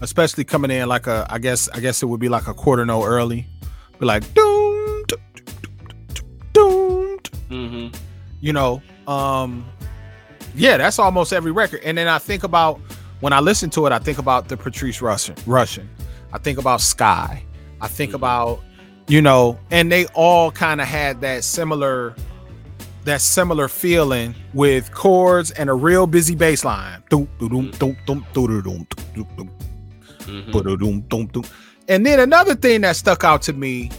Especially 0.01 0.43
coming 0.43 0.69
in 0.71 0.87
like 0.89 1.07
a, 1.07 1.25
I 1.29 1.39
guess, 1.39 1.69
I 1.69 1.79
guess 1.79 2.03
it 2.03 2.05
would 2.07 2.19
be 2.19 2.29
like 2.29 2.47
a 2.47 2.53
quarter 2.53 2.85
note 2.85 3.05
early, 3.05 3.47
be 3.99 4.05
like 4.05 4.23
doom, 4.33 5.05
doom, 5.07 5.19
doom, 6.13 6.25
doom, 6.53 7.19
Mm-hmm. 7.49 7.95
you 8.41 8.53
know 8.53 8.81
um 9.07 9.65
yeah 10.55 10.77
that's 10.77 10.99
almost 10.99 11.33
every 11.33 11.51
record 11.51 11.79
and 11.83 11.97
then 11.97 12.07
i 12.07 12.19
think 12.19 12.43
about 12.43 12.79
when 13.19 13.33
I 13.33 13.39
listen 13.39 13.69
to 13.71 13.85
it, 13.85 13.91
I 13.91 13.99
think 13.99 14.17
about 14.17 14.47
the 14.47 14.57
Patrice 14.57 14.99
Rushen. 14.99 15.35
Rushen. 15.41 15.87
I 16.31 16.37
think 16.37 16.57
about 16.59 16.79
Skyy. 16.79 17.41
I 17.81 17.87
think 17.87 18.09
mm-hmm. 18.09 18.15
about 18.15 18.61
you 19.07 19.23
know, 19.23 19.59
and 19.71 19.91
they 19.91 20.05
all 20.07 20.51
kind 20.51 20.79
of 20.79 20.87
had 20.87 21.19
that 21.21 21.43
similar 21.43 22.15
that 23.05 23.21
similar 23.21 23.67
feeling 23.67 24.35
with 24.53 24.91
chords 24.91 25.51
and 25.51 25.69
a 25.69 25.73
real 25.73 26.05
busy 26.05 26.35
bass 26.35 26.63
line. 26.63 27.01
And 31.87 32.05
then 32.05 32.19
another 32.19 32.53
thing 32.53 32.81
that 32.81 32.97
stuck 32.97 33.23
out 33.23 33.41
to 33.43 33.53
me 33.53 33.89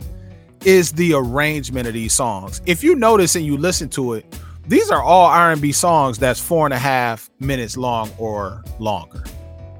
is 0.64 0.92
the 0.92 1.14
arrangement 1.14 1.88
of 1.88 1.94
these 1.94 2.12
songs. 2.12 2.62
If 2.64 2.84
you 2.84 2.94
notice 2.94 3.34
and 3.34 3.44
you 3.44 3.56
listen 3.56 3.88
to 3.90 4.14
it, 4.14 4.38
these 4.66 4.90
are 4.90 5.02
all 5.02 5.26
R&B 5.26 5.72
songs 5.72 6.18
that's 6.18 6.40
four 6.40 6.66
and 6.66 6.72
a 6.74 6.78
half 6.78 7.30
minutes 7.40 7.76
long 7.76 8.10
or 8.18 8.62
longer 8.78 9.22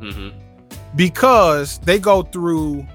Mm-hmm. 0.01 0.37
because 0.97 1.79
they 1.81 1.99
go 1.99 2.23
through 2.23 2.87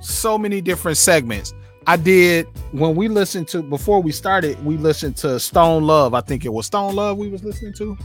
so 0.00 0.38
many 0.38 0.60
different 0.60 0.96
segments. 0.98 1.52
I 1.86 1.96
did 1.96 2.46
when 2.72 2.94
we 2.94 3.08
listened 3.08 3.48
to 3.48 3.62
before 3.62 4.00
we 4.00 4.12
started, 4.12 4.62
we 4.64 4.76
listened 4.76 5.16
to 5.18 5.38
Stone 5.38 5.84
Love. 5.84 6.14
I 6.14 6.20
think 6.20 6.44
it 6.44 6.48
was 6.52 6.66
Stone 6.66 6.94
Love 6.94 7.18
we 7.18 7.28
was 7.28 7.44
listening 7.44 7.74
to. 7.74 7.98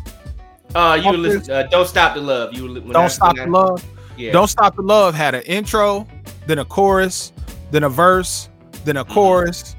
Uh, 0.75 0.99
you 1.01 1.11
listening. 1.13 1.49
Uh, 1.55 1.63
Don't 1.71 1.87
stop 1.87 2.15
the 2.15 2.21
love. 2.21 2.53
You 2.53 2.67
Don't 2.81 2.95
I- 2.97 3.07
Stop 3.07 3.35
the 3.35 3.43
I- 3.43 3.45
Love. 3.45 3.83
Yeah. 4.17 4.31
Don't 4.31 4.47
Stop 4.47 4.75
the 4.75 4.81
Love 4.81 5.13
had 5.15 5.33
an 5.35 5.43
intro, 5.43 6.05
then 6.47 6.59
a 6.59 6.65
chorus, 6.65 7.31
then 7.71 7.83
a 7.83 7.89
verse, 7.89 8.49
then 8.83 8.97
a 8.97 9.05
Mhm. 9.05 9.09
chorus, 9.13 9.75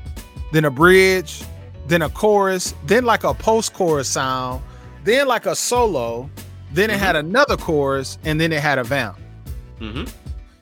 then 0.53 0.65
a 0.65 0.71
bridge, 0.71 1.43
then 1.89 2.03
a 2.03 2.09
chorus, 2.11 2.75
then 2.87 3.05
like 3.05 3.25
a 3.25 3.35
post 3.35 3.73
chorus 3.73 4.09
sound, 4.09 4.63
then 5.05 5.27
like 5.27 5.47
a 5.47 5.57
solo, 5.57 6.29
then 6.73 6.91
it 6.91 6.99
had 6.99 7.17
another 7.17 7.57
chorus, 7.57 8.19
and 8.25 8.41
then 8.41 8.53
it 8.53 8.61
had 8.61 8.79
a 8.79 8.85
vamp. 8.85 9.19
Mm-hmm. 9.81 10.05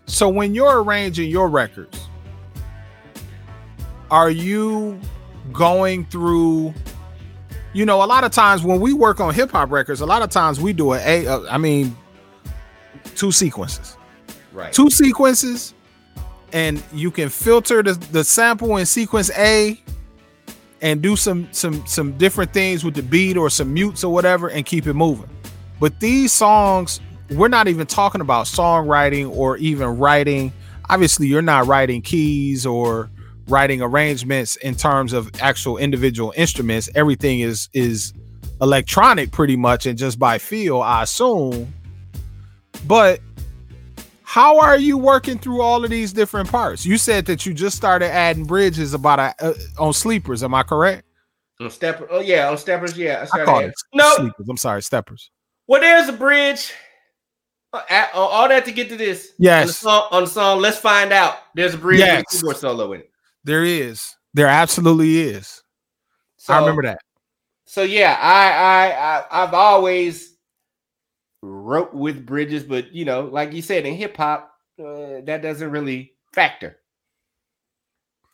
So 0.07 0.28
when 0.28 0.55
you're 0.55 0.82
arranging 0.82 1.28
your 1.31 1.48
records, 1.48 2.09
are 4.11 4.31
you 4.31 5.01
going 5.53 6.05
through 6.07 6.73
you 7.73 7.85
know 7.85 8.03
a 8.03 8.07
lot 8.07 8.24
of 8.24 8.31
times 8.32 8.62
when 8.62 8.81
we 8.81 8.93
work 8.93 9.20
on 9.20 9.32
hip 9.35 9.51
hop 9.51 9.70
records 9.70 10.01
a 10.01 10.07
lot 10.07 10.23
of 10.23 10.31
times 10.31 10.61
we 10.61 10.73
do 10.73 10.93
a 10.93 11.24
a 11.27 11.53
uh, 11.53 11.59
mean 11.59 11.97
two 13.15 13.31
sequences 13.31 13.97
Right. 14.53 14.73
two 14.73 14.90
sequences 14.90 15.74
and 16.53 16.82
you 16.93 17.11
can 17.11 17.28
filter 17.28 17.82
the, 17.82 17.93
the 18.12 18.24
sample 18.24 18.77
in 18.78 18.86
sequence 18.86 19.31
A 19.36 19.81
and 20.81 21.03
do 21.03 21.16
some 21.16 21.48
some 21.53 21.86
some 21.86 22.16
different 22.19 22.53
things 22.53 22.85
with 22.85 22.94
the 22.94 23.03
beat 23.03 23.36
or 23.36 23.51
some 23.51 23.73
mutes 23.73 24.05
or 24.05 24.12
whatever 24.12 24.48
and 24.48 24.65
keep 24.66 24.86
it 24.86 24.94
moving. 24.94 25.28
But 25.81 26.01
these 26.01 26.32
songs, 26.32 27.01
we're 27.31 27.48
not 27.48 27.69
even 27.69 27.86
talking 27.86 28.20
about 28.20 28.47
songwriting 28.47 29.31
or 29.31 29.57
even 29.59 29.98
writing 29.98 30.53
obviously 30.89 31.27
you're 31.27 31.43
not 31.43 31.66
writing 31.66 32.03
keys 32.03 32.66
or 32.66 33.11
writing 33.48 33.81
arrangements 33.81 34.57
in 34.57 34.74
terms 34.74 35.12
of 35.12 35.31
actual 35.40 35.78
individual 35.78 36.32
instruments. 36.36 36.89
Everything 36.94 37.40
is 37.40 37.69
is 37.73 38.12
electronic 38.61 39.31
pretty 39.32 39.57
much 39.57 39.86
and 39.86 39.98
just 39.98 40.19
by 40.19 40.39
feel, 40.39 40.81
I 40.81 41.03
assume. 41.03 41.73
But 42.86 43.20
how 44.27 44.59
are 44.59 44.77
you 44.77 44.98
working 44.98 45.39
through 45.39 45.62
all 45.62 45.85
of 45.85 45.90
these 45.90 46.12
different 46.12 46.51
parts? 46.51 46.85
You 46.85 46.98
said 46.98 47.27
that 47.27 47.47
you 47.47 47.55
just 47.55 47.77
started 47.77 48.11
adding 48.11 48.44
bridges 48.44 48.93
about 48.93 49.20
a, 49.20 49.35
uh, 49.40 49.55
on 49.78 49.93
sleepers. 49.93 50.43
Am 50.43 50.53
I 50.53 50.65
correct? 50.65 51.05
On 51.61 51.70
stepper. 51.70 52.09
Oh 52.11 52.19
yeah, 52.19 52.51
on 52.51 52.59
steppers. 52.59 52.98
Yeah, 52.98 53.24
I, 53.32 53.40
I 53.40 53.44
call 53.44 53.61
it 53.61 53.73
no 53.94 54.12
sleepers. 54.16 54.48
I'm 54.48 54.57
sorry, 54.57 54.82
steppers. 54.82 55.31
Well, 55.69 55.81
there's 55.81 56.09
a 56.09 56.12
bridge. 56.12 56.73
Uh, 57.73 57.82
uh, 57.89 58.07
all 58.15 58.48
that 58.48 58.65
to 58.65 58.73
get 58.73 58.89
to 58.89 58.97
this. 58.97 59.31
Yes. 59.39 59.62
On 59.62 59.66
the 59.69 59.73
song, 59.73 60.09
on 60.11 60.24
the 60.24 60.31
song 60.31 60.61
let's 60.61 60.78
find 60.78 61.12
out. 61.12 61.36
There's 61.55 61.74
a 61.74 61.78
bridge 61.78 62.01
yes. 62.01 62.24
keyboard 62.28 62.57
solo 62.57 62.93
in 62.94 63.03
it. 63.03 63.11
There 63.44 63.65
is. 63.65 64.12
There 64.35 64.48
absolutely 64.48 65.20
is. 65.20 65.62
So, 66.36 66.53
I 66.53 66.59
remember 66.59 66.82
that. 66.82 66.98
So 67.65 67.85
yeah, 67.85 68.19
I 68.20 68.48
I, 68.90 69.43
I 69.43 69.44
I've 69.44 69.55
always 69.55 70.35
wrote 71.47 71.94
with 71.94 72.27
bridges, 72.27 72.64
but 72.64 72.93
you 72.93 73.05
know, 73.05 73.23
like 73.23 73.52
you 73.52 73.62
said 73.62 73.86
in 73.86 73.94
hip 73.94 74.16
hop, 74.16 74.52
uh, 74.78 75.20
that 75.24 75.43
doesn't 75.43 75.70
really 75.70 76.12
factor. 76.35 76.77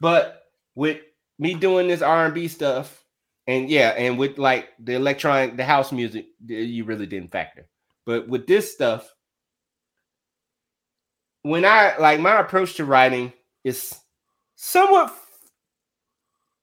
But 0.00 0.42
with 0.74 1.00
me 1.38 1.54
doing 1.54 1.88
this 1.88 2.02
R 2.02 2.26
and 2.26 2.34
B 2.34 2.48
stuff, 2.48 3.04
and 3.46 3.68
yeah, 3.68 3.90
and 3.90 4.18
with 4.18 4.38
like 4.38 4.70
the 4.78 4.94
electronic, 4.94 5.56
the 5.56 5.64
house 5.64 5.92
music, 5.92 6.26
you 6.46 6.84
really 6.84 7.06
didn't 7.06 7.32
factor. 7.32 7.68
But 8.06 8.28
with 8.28 8.46
this 8.46 8.72
stuff, 8.72 9.12
when 11.42 11.64
I 11.64 11.96
like 11.98 12.20
my 12.20 12.40
approach 12.40 12.74
to 12.74 12.84
writing 12.84 13.32
is 13.64 13.94
somewhat 14.56 15.14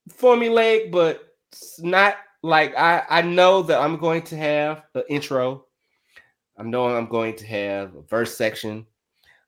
formulaic, 0.09 0.91
but 0.91 1.21
not 1.79 2.17
like 2.43 2.75
I 2.77 3.03
I 3.09 3.21
know 3.21 3.63
that 3.63 3.79
I'm 3.79 3.97
going 3.97 4.23
to 4.23 4.37
have 4.37 4.83
an 4.95 5.03
intro. 5.09 5.65
I 6.59 6.63
know 6.63 6.93
I'm 6.93 7.07
going 7.07 7.37
to 7.37 7.47
have 7.47 7.95
a 7.95 8.01
verse 8.01 8.35
section. 8.35 8.85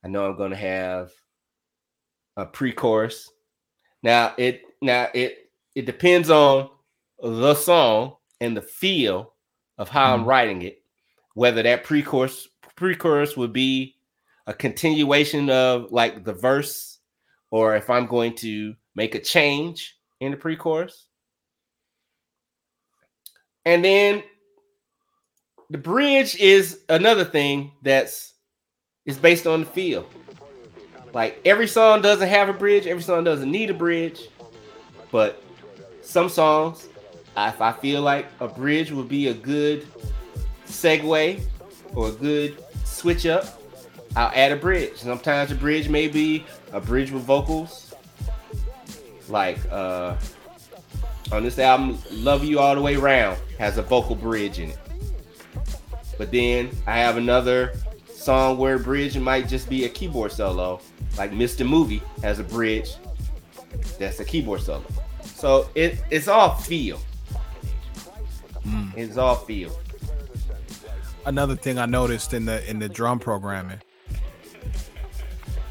I 0.03 0.07
know 0.07 0.25
I'm 0.25 0.37
going 0.37 0.51
to 0.51 0.57
have 0.57 1.11
a 2.37 2.45
pre-chorus. 2.45 3.29
Now 4.01 4.33
it 4.37 4.61
now 4.81 5.09
it 5.13 5.51
it 5.75 5.85
depends 5.85 6.29
on 6.29 6.69
the 7.21 7.53
song 7.53 8.15
and 8.39 8.55
the 8.55 8.61
feel 8.61 9.33
of 9.77 9.89
how 9.89 10.09
mm 10.09 10.19
I'm 10.19 10.25
writing 10.25 10.61
it. 10.61 10.81
Whether 11.33 11.61
that 11.63 11.83
pre-chorus 11.83 12.47
pre-chorus 12.77 13.35
would 13.35 13.53
be 13.53 13.95
a 14.47 14.53
continuation 14.53 15.49
of 15.49 15.91
like 15.91 16.23
the 16.23 16.33
verse, 16.33 16.99
or 17.51 17.75
if 17.75 17.89
I'm 17.89 18.07
going 18.07 18.35
to 18.37 18.73
make 18.95 19.15
a 19.15 19.19
change 19.19 19.97
in 20.21 20.31
the 20.31 20.37
pre-chorus. 20.37 21.07
And 23.65 23.85
then 23.85 24.23
the 25.71 25.77
bridge 25.77 26.35
is 26.35 26.81
another 26.89 27.23
thing 27.23 27.71
that's 27.81 28.33
is 29.05 29.17
based 29.17 29.47
on 29.47 29.61
the 29.61 29.65
feel. 29.65 30.05
Like 31.13 31.39
every 31.45 31.67
song 31.67 32.01
doesn't 32.01 32.27
have 32.27 32.49
a 32.49 32.53
bridge, 32.53 32.85
every 32.85 33.01
song 33.01 33.23
doesn't 33.23 33.49
need 33.49 33.69
a 33.69 33.73
bridge, 33.73 34.27
but 35.11 35.41
some 36.01 36.27
songs, 36.27 36.89
if 37.37 37.61
I 37.61 37.71
feel 37.71 38.01
like 38.01 38.27
a 38.41 38.49
bridge 38.49 38.91
would 38.91 39.07
be 39.07 39.29
a 39.29 39.33
good 39.33 39.87
segue 40.67 41.41
or 41.95 42.09
a 42.09 42.11
good 42.11 42.61
switch 42.83 43.25
up, 43.25 43.45
I'll 44.17 44.31
add 44.35 44.51
a 44.51 44.57
bridge. 44.57 44.97
Sometimes 44.97 45.51
a 45.51 45.55
bridge 45.55 45.87
may 45.87 46.09
be 46.09 46.45
a 46.73 46.81
bridge 46.81 47.11
with 47.11 47.23
vocals, 47.23 47.93
like 49.29 49.57
uh 49.71 50.17
on 51.31 51.43
this 51.43 51.59
album, 51.59 51.97
Love 52.11 52.43
You 52.43 52.59
All 52.59 52.75
the 52.75 52.81
Way 52.81 52.97
Round 52.97 53.39
has 53.57 53.77
a 53.77 53.81
vocal 53.81 54.15
bridge 54.15 54.59
in 54.59 54.71
it. 54.71 54.80
But 56.21 56.29
then 56.29 56.69
I 56.85 56.99
have 56.99 57.17
another 57.17 57.73
song 58.05 58.59
where 58.59 58.77
bridge 58.77 59.17
might 59.17 59.47
just 59.47 59.67
be 59.67 59.85
a 59.85 59.89
keyboard 59.89 60.31
solo, 60.31 60.79
like 61.17 61.31
Mr. 61.31 61.67
Movie 61.67 62.03
has 62.21 62.37
a 62.37 62.43
bridge 62.43 62.93
that's 63.97 64.19
a 64.19 64.23
keyboard 64.23 64.61
solo. 64.61 64.85
So 65.23 65.67
it, 65.73 65.99
it's 66.11 66.27
all 66.27 66.53
feel. 66.53 67.01
Mm. 68.67 68.95
It's 68.95 69.17
all 69.17 69.33
feel. 69.33 69.75
Another 71.25 71.55
thing 71.55 71.79
I 71.79 71.87
noticed 71.87 72.35
in 72.35 72.45
the 72.45 72.69
in 72.69 72.77
the 72.77 72.87
drum 72.87 73.17
programming 73.17 73.81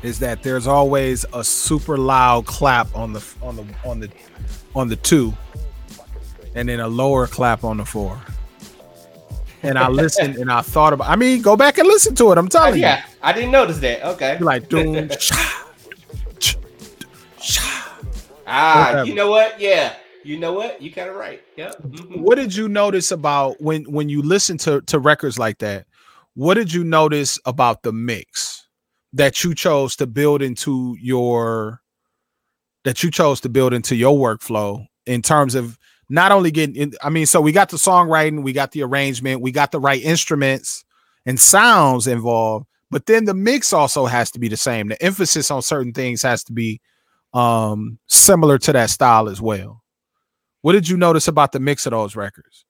is 0.02 0.18
that 0.18 0.42
there's 0.42 0.66
always 0.66 1.24
a 1.32 1.44
super 1.44 1.96
loud 1.96 2.46
clap 2.46 2.92
on 2.96 3.12
the 3.12 3.24
on 3.40 3.54
the 3.54 3.66
on 3.84 4.00
the 4.00 4.10
on 4.74 4.88
the 4.88 4.96
two, 4.96 5.32
and 6.56 6.68
then 6.68 6.80
a 6.80 6.88
lower 6.88 7.28
clap 7.28 7.62
on 7.62 7.76
the 7.76 7.84
four. 7.84 8.20
And 9.62 9.78
I 9.78 9.88
listened 9.88 10.36
and 10.36 10.50
I 10.50 10.62
thought 10.62 10.92
about. 10.92 11.08
I 11.08 11.16
mean, 11.16 11.42
go 11.42 11.56
back 11.56 11.78
and 11.78 11.86
listen 11.86 12.14
to 12.16 12.32
it. 12.32 12.38
I'm 12.38 12.48
telling 12.48 12.80
yeah, 12.80 12.96
you. 12.96 13.02
Yeah, 13.02 13.04
I 13.22 13.32
didn't 13.32 13.50
notice 13.50 13.78
that. 13.78 14.02
Okay. 14.02 14.34
You're 14.38 14.46
like 14.46 14.68
doom. 14.68 15.10
ah, 18.46 18.86
Whatever. 18.86 19.06
you 19.06 19.14
know 19.14 19.30
what? 19.30 19.60
Yeah, 19.60 19.94
you 20.24 20.38
know 20.38 20.52
what? 20.52 20.80
You 20.80 20.90
kind 20.92 21.08
of 21.10 21.16
right. 21.16 21.42
Yeah. 21.56 21.72
Mm-hmm. 21.82 22.22
What 22.22 22.36
did 22.36 22.54
you 22.54 22.68
notice 22.68 23.10
about 23.10 23.60
when 23.60 23.84
when 23.84 24.08
you 24.08 24.22
listen 24.22 24.56
to 24.58 24.80
to 24.82 24.98
records 24.98 25.38
like 25.38 25.58
that? 25.58 25.86
What 26.34 26.54
did 26.54 26.72
you 26.72 26.84
notice 26.84 27.38
about 27.44 27.82
the 27.82 27.92
mix 27.92 28.66
that 29.12 29.42
you 29.42 29.54
chose 29.54 29.96
to 29.96 30.06
build 30.06 30.42
into 30.42 30.96
your 31.00 31.82
that 32.84 33.02
you 33.02 33.10
chose 33.10 33.40
to 33.42 33.48
build 33.48 33.74
into 33.74 33.94
your 33.94 34.16
workflow 34.16 34.86
in 35.06 35.22
terms 35.22 35.54
of 35.54 35.78
not 36.10 36.32
only 36.32 36.50
getting 36.50 36.74
in, 36.74 36.92
I 37.02 37.08
mean, 37.08 37.24
so 37.24 37.40
we 37.40 37.52
got 37.52 37.70
the 37.70 37.76
songwriting, 37.76 38.42
we 38.42 38.52
got 38.52 38.72
the 38.72 38.82
arrangement, 38.82 39.40
we 39.40 39.52
got 39.52 39.70
the 39.70 39.80
right 39.80 40.02
instruments 40.02 40.84
and 41.24 41.38
sounds 41.38 42.06
involved, 42.08 42.66
but 42.90 43.06
then 43.06 43.24
the 43.24 43.34
mix 43.34 43.72
also 43.72 44.06
has 44.06 44.30
to 44.32 44.40
be 44.40 44.48
the 44.48 44.56
same. 44.56 44.88
The 44.88 45.02
emphasis 45.02 45.50
on 45.50 45.62
certain 45.62 45.92
things 45.92 46.22
has 46.22 46.44
to 46.44 46.52
be 46.52 46.80
um 47.32 47.96
similar 48.08 48.58
to 48.58 48.72
that 48.72 48.90
style 48.90 49.28
as 49.28 49.40
well. 49.40 49.84
What 50.62 50.72
did 50.72 50.88
you 50.88 50.96
notice 50.96 51.28
about 51.28 51.52
the 51.52 51.60
mix 51.60 51.86
of 51.86 51.92
those 51.92 52.16
records? 52.16 52.64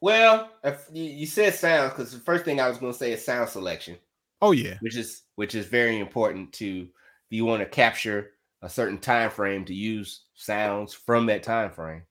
Well, 0.00 0.50
you 0.92 1.26
said 1.26 1.54
sounds 1.54 1.92
because 1.92 2.12
the 2.12 2.20
first 2.20 2.44
thing 2.44 2.60
I 2.60 2.68
was 2.68 2.78
going 2.78 2.92
to 2.92 2.98
say 2.98 3.12
is 3.12 3.24
sound 3.24 3.48
selection. 3.48 3.96
Oh 4.42 4.52
yeah, 4.52 4.76
which 4.80 4.96
is 4.96 5.22
which 5.36 5.54
is 5.54 5.66
very 5.66 5.98
important 5.98 6.52
to 6.54 6.82
if 6.82 7.30
you 7.30 7.46
want 7.46 7.62
to 7.62 7.66
capture 7.66 8.32
a 8.60 8.68
certain 8.68 8.98
time 8.98 9.30
frame 9.30 9.64
to 9.64 9.74
use 9.74 10.24
sounds 10.38 10.94
from 10.94 11.26
that 11.26 11.42
time 11.42 11.70
frame. 11.70 12.02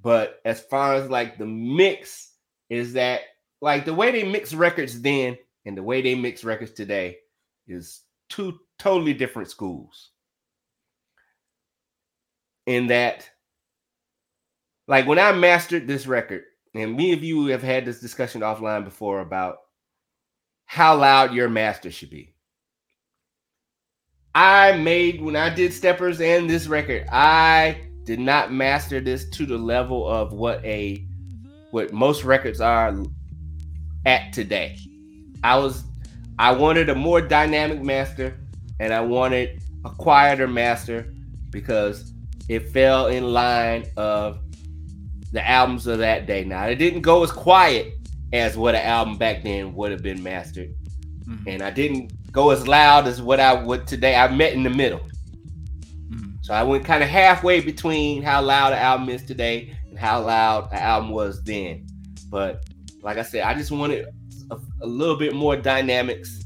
But 0.00 0.40
as 0.44 0.60
far 0.60 0.94
as 0.94 1.08
like 1.08 1.38
the 1.38 1.46
mix 1.46 2.32
is 2.68 2.92
that 2.92 3.22
like 3.60 3.86
the 3.86 3.94
way 3.94 4.12
they 4.12 4.24
mix 4.24 4.52
records 4.52 5.00
then 5.00 5.38
and 5.64 5.76
the 5.76 5.82
way 5.82 6.02
they 6.02 6.14
mix 6.14 6.44
records 6.44 6.72
today 6.72 7.16
is 7.66 8.02
two 8.28 8.58
totally 8.78 9.14
different 9.14 9.48
schools. 9.48 10.10
In 12.66 12.88
that 12.88 13.28
like 14.86 15.06
when 15.06 15.18
I 15.18 15.32
mastered 15.32 15.86
this 15.86 16.06
record, 16.06 16.42
and 16.74 16.94
me 16.94 17.12
and 17.12 17.22
you 17.22 17.46
have 17.46 17.62
had 17.62 17.86
this 17.86 18.00
discussion 18.00 18.42
offline 18.42 18.84
before 18.84 19.20
about 19.20 19.58
how 20.66 20.96
loud 20.96 21.32
your 21.32 21.48
master 21.48 21.90
should 21.90 22.10
be. 22.10 22.33
I 24.34 24.72
made 24.76 25.20
when 25.20 25.36
I 25.36 25.48
did 25.48 25.72
steppers 25.72 26.20
and 26.20 26.50
this 26.50 26.66
record, 26.66 27.06
I 27.10 27.80
did 28.04 28.18
not 28.18 28.52
master 28.52 29.00
this 29.00 29.28
to 29.30 29.46
the 29.46 29.56
level 29.56 30.08
of 30.08 30.32
what 30.32 30.64
a 30.64 31.06
what 31.70 31.92
most 31.92 32.24
records 32.24 32.60
are 32.60 32.94
at 34.06 34.32
today. 34.32 34.78
I 35.42 35.56
was 35.56 35.84
I 36.38 36.52
wanted 36.52 36.88
a 36.88 36.94
more 36.94 37.20
dynamic 37.20 37.82
master 37.82 38.38
and 38.80 38.92
I 38.92 39.00
wanted 39.00 39.62
a 39.84 39.90
quieter 39.90 40.48
master 40.48 41.12
because 41.50 42.12
it 42.48 42.70
fell 42.70 43.06
in 43.06 43.32
line 43.32 43.86
of 43.96 44.40
the 45.32 45.46
albums 45.48 45.86
of 45.86 45.98
that 45.98 46.26
day. 46.26 46.44
Now 46.44 46.64
it 46.66 46.76
didn't 46.76 47.02
go 47.02 47.22
as 47.22 47.30
quiet 47.30 47.94
as 48.32 48.56
what 48.56 48.74
an 48.74 48.82
album 48.82 49.16
back 49.16 49.44
then 49.44 49.74
would 49.74 49.92
have 49.92 50.02
been 50.02 50.22
mastered. 50.22 50.74
Mm-hmm. 51.28 51.48
And 51.48 51.62
I 51.62 51.70
didn't 51.70 52.12
go 52.34 52.50
as 52.50 52.66
loud 52.68 53.06
as 53.06 53.22
what 53.22 53.40
I 53.40 53.54
would 53.54 53.86
today. 53.86 54.16
I 54.16 54.28
met 54.28 54.52
in 54.52 54.64
the 54.64 54.70
middle. 54.70 54.98
Mm-hmm. 54.98 56.34
So 56.42 56.52
I 56.52 56.62
went 56.64 56.84
kind 56.84 57.02
of 57.02 57.08
halfway 57.08 57.60
between 57.60 58.22
how 58.22 58.42
loud 58.42 58.70
the 58.70 58.78
album 58.78 59.08
is 59.08 59.24
today 59.24 59.74
and 59.88 59.98
how 59.98 60.20
loud 60.20 60.70
the 60.70 60.82
album 60.82 61.10
was 61.10 61.42
then. 61.44 61.86
But 62.28 62.64
like 63.02 63.16
I 63.16 63.22
said, 63.22 63.42
I 63.44 63.54
just 63.54 63.70
wanted 63.70 64.06
a, 64.50 64.58
a 64.82 64.86
little 64.86 65.16
bit 65.16 65.32
more 65.32 65.56
dynamics, 65.56 66.44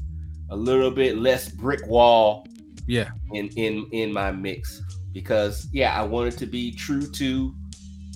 a 0.51 0.55
little 0.55 0.91
bit 0.91 1.17
less 1.17 1.49
brick 1.49 1.85
wall. 1.87 2.47
Yeah. 2.87 3.09
In 3.33 3.49
in 3.49 3.87
in 3.91 4.13
my 4.13 4.31
mix 4.31 4.81
because 5.11 5.67
yeah, 5.71 5.99
I 5.99 6.03
wanted 6.03 6.37
to 6.37 6.45
be 6.45 6.71
true 6.71 7.05
to 7.05 7.53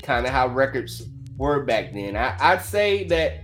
kind 0.04 0.26
of 0.26 0.32
how 0.32 0.48
records 0.48 1.04
were 1.38 1.64
back 1.64 1.94
then. 1.94 2.16
I, 2.16 2.36
I'd 2.40 2.62
say 2.62 3.04
that 3.06 3.43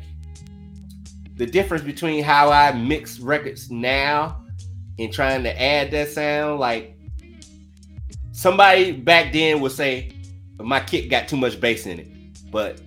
the 1.40 1.46
difference 1.46 1.84
between 1.84 2.22
how 2.22 2.52
I 2.52 2.74
mix 2.74 3.18
records 3.18 3.72
now 3.72 4.44
and 5.00 5.12
trying 5.12 5.42
to 5.44 5.62
add 5.62 5.90
that 5.92 6.10
sound, 6.10 6.60
like 6.60 6.98
somebody 8.34 8.92
back 8.92 9.32
then 9.32 9.62
would 9.62 9.72
say 9.72 10.12
my 10.60 10.82
kick 10.82 11.10
got 11.10 11.30
too 11.30 11.38
much 11.38 11.58
bass 11.62 11.86
in 11.86 11.98
it, 11.98 12.52
but 12.52 12.82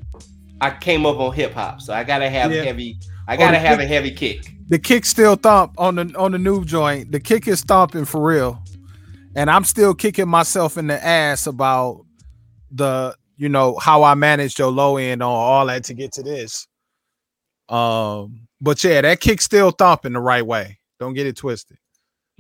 I 0.61 0.71
came 0.71 1.07
up 1.07 1.17
on 1.19 1.33
hip 1.33 1.55
hop, 1.55 1.81
so 1.81 1.95
I 1.95 2.05
gotta 2.05 2.29
have 2.29 2.53
yeah. 2.53 2.63
heavy. 2.63 2.99
I 3.27 3.37
oh, 3.37 3.39
gotta 3.39 3.59
have 3.59 3.79
kick, 3.79 3.85
a 3.87 3.89
heavy 3.89 4.11
kick. 4.11 4.53
The 4.69 4.79
kick 4.79 5.07
still 5.07 5.37
thump 5.37 5.73
on 5.79 5.95
the 5.95 6.15
on 6.19 6.33
the 6.33 6.39
new 6.39 6.63
joint. 6.67 7.11
The 7.11 7.21
kick 7.21 7.49
is 7.49 7.63
thumping 7.63 8.05
for 8.05 8.23
real, 8.23 8.63
and 9.35 9.51
I'm 9.51 9.65
still 9.65 9.95
kicking 9.95 10.29
myself 10.29 10.77
in 10.77 10.89
the 10.89 11.03
ass 11.03 11.47
about 11.47 12.05
the 12.71 13.17
you 13.39 13.49
know 13.49 13.79
how 13.79 14.03
I 14.03 14.13
managed 14.13 14.59
your 14.59 14.71
low 14.71 14.99
end 14.99 15.23
on 15.23 15.31
all 15.31 15.65
that 15.69 15.85
to 15.85 15.95
get 15.95 16.13
to 16.13 16.23
this. 16.23 16.69
Um, 17.73 18.49
but 18.61 18.85
yeah, 18.85 19.01
that 19.01 19.21
kick 19.21 19.41
still 19.41 19.71
thumping 19.71 20.13
the 20.13 20.21
right 20.21 20.47
way. 20.47 20.79
Don't 21.01 21.15
get 21.15 21.27
it 21.27 21.37
twisted. 21.37 21.79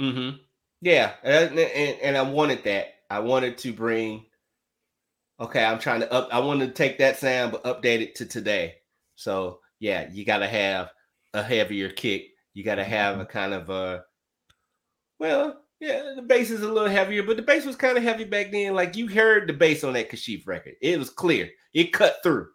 Mm-hmm. 0.00 0.36
Yeah, 0.82 1.12
and, 1.22 1.58
and, 1.58 2.00
and 2.00 2.16
I 2.16 2.22
wanted 2.22 2.64
that. 2.64 2.94
I 3.10 3.20
wanted 3.20 3.58
to 3.58 3.72
bring. 3.72 4.26
Okay, 5.40 5.64
I'm 5.64 5.78
trying 5.78 6.00
to 6.00 6.12
up. 6.12 6.28
I 6.32 6.38
wanted 6.40 6.66
to 6.66 6.72
take 6.72 6.98
that 6.98 7.18
sound 7.18 7.52
but 7.52 7.64
update 7.64 8.00
it 8.00 8.14
to 8.16 8.26
today. 8.26 8.74
So 9.16 9.60
yeah, 9.80 10.08
you 10.12 10.24
got 10.24 10.38
to 10.38 10.48
have 10.48 10.90
a 11.34 11.42
heavier 11.42 11.88
kick. 11.88 12.26
You 12.54 12.62
got 12.62 12.76
to 12.76 12.84
have 12.84 13.18
a 13.18 13.26
kind 13.26 13.54
of 13.54 13.70
a. 13.70 14.04
Well, 15.18 15.62
yeah, 15.80 16.12
the 16.14 16.22
bass 16.22 16.50
is 16.50 16.62
a 16.62 16.72
little 16.72 16.88
heavier, 16.88 17.22
but 17.22 17.36
the 17.36 17.42
bass 17.42 17.64
was 17.64 17.76
kind 17.76 17.96
of 17.96 18.04
heavy 18.04 18.24
back 18.24 18.52
then. 18.52 18.74
Like 18.74 18.96
you 18.96 19.08
heard 19.08 19.48
the 19.48 19.52
bass 19.52 19.82
on 19.82 19.94
that 19.94 20.10
Kashif 20.10 20.46
record, 20.46 20.74
it 20.80 20.98
was 20.98 21.10
clear. 21.10 21.50
It 21.74 21.92
cut 21.92 22.16
through. 22.22 22.48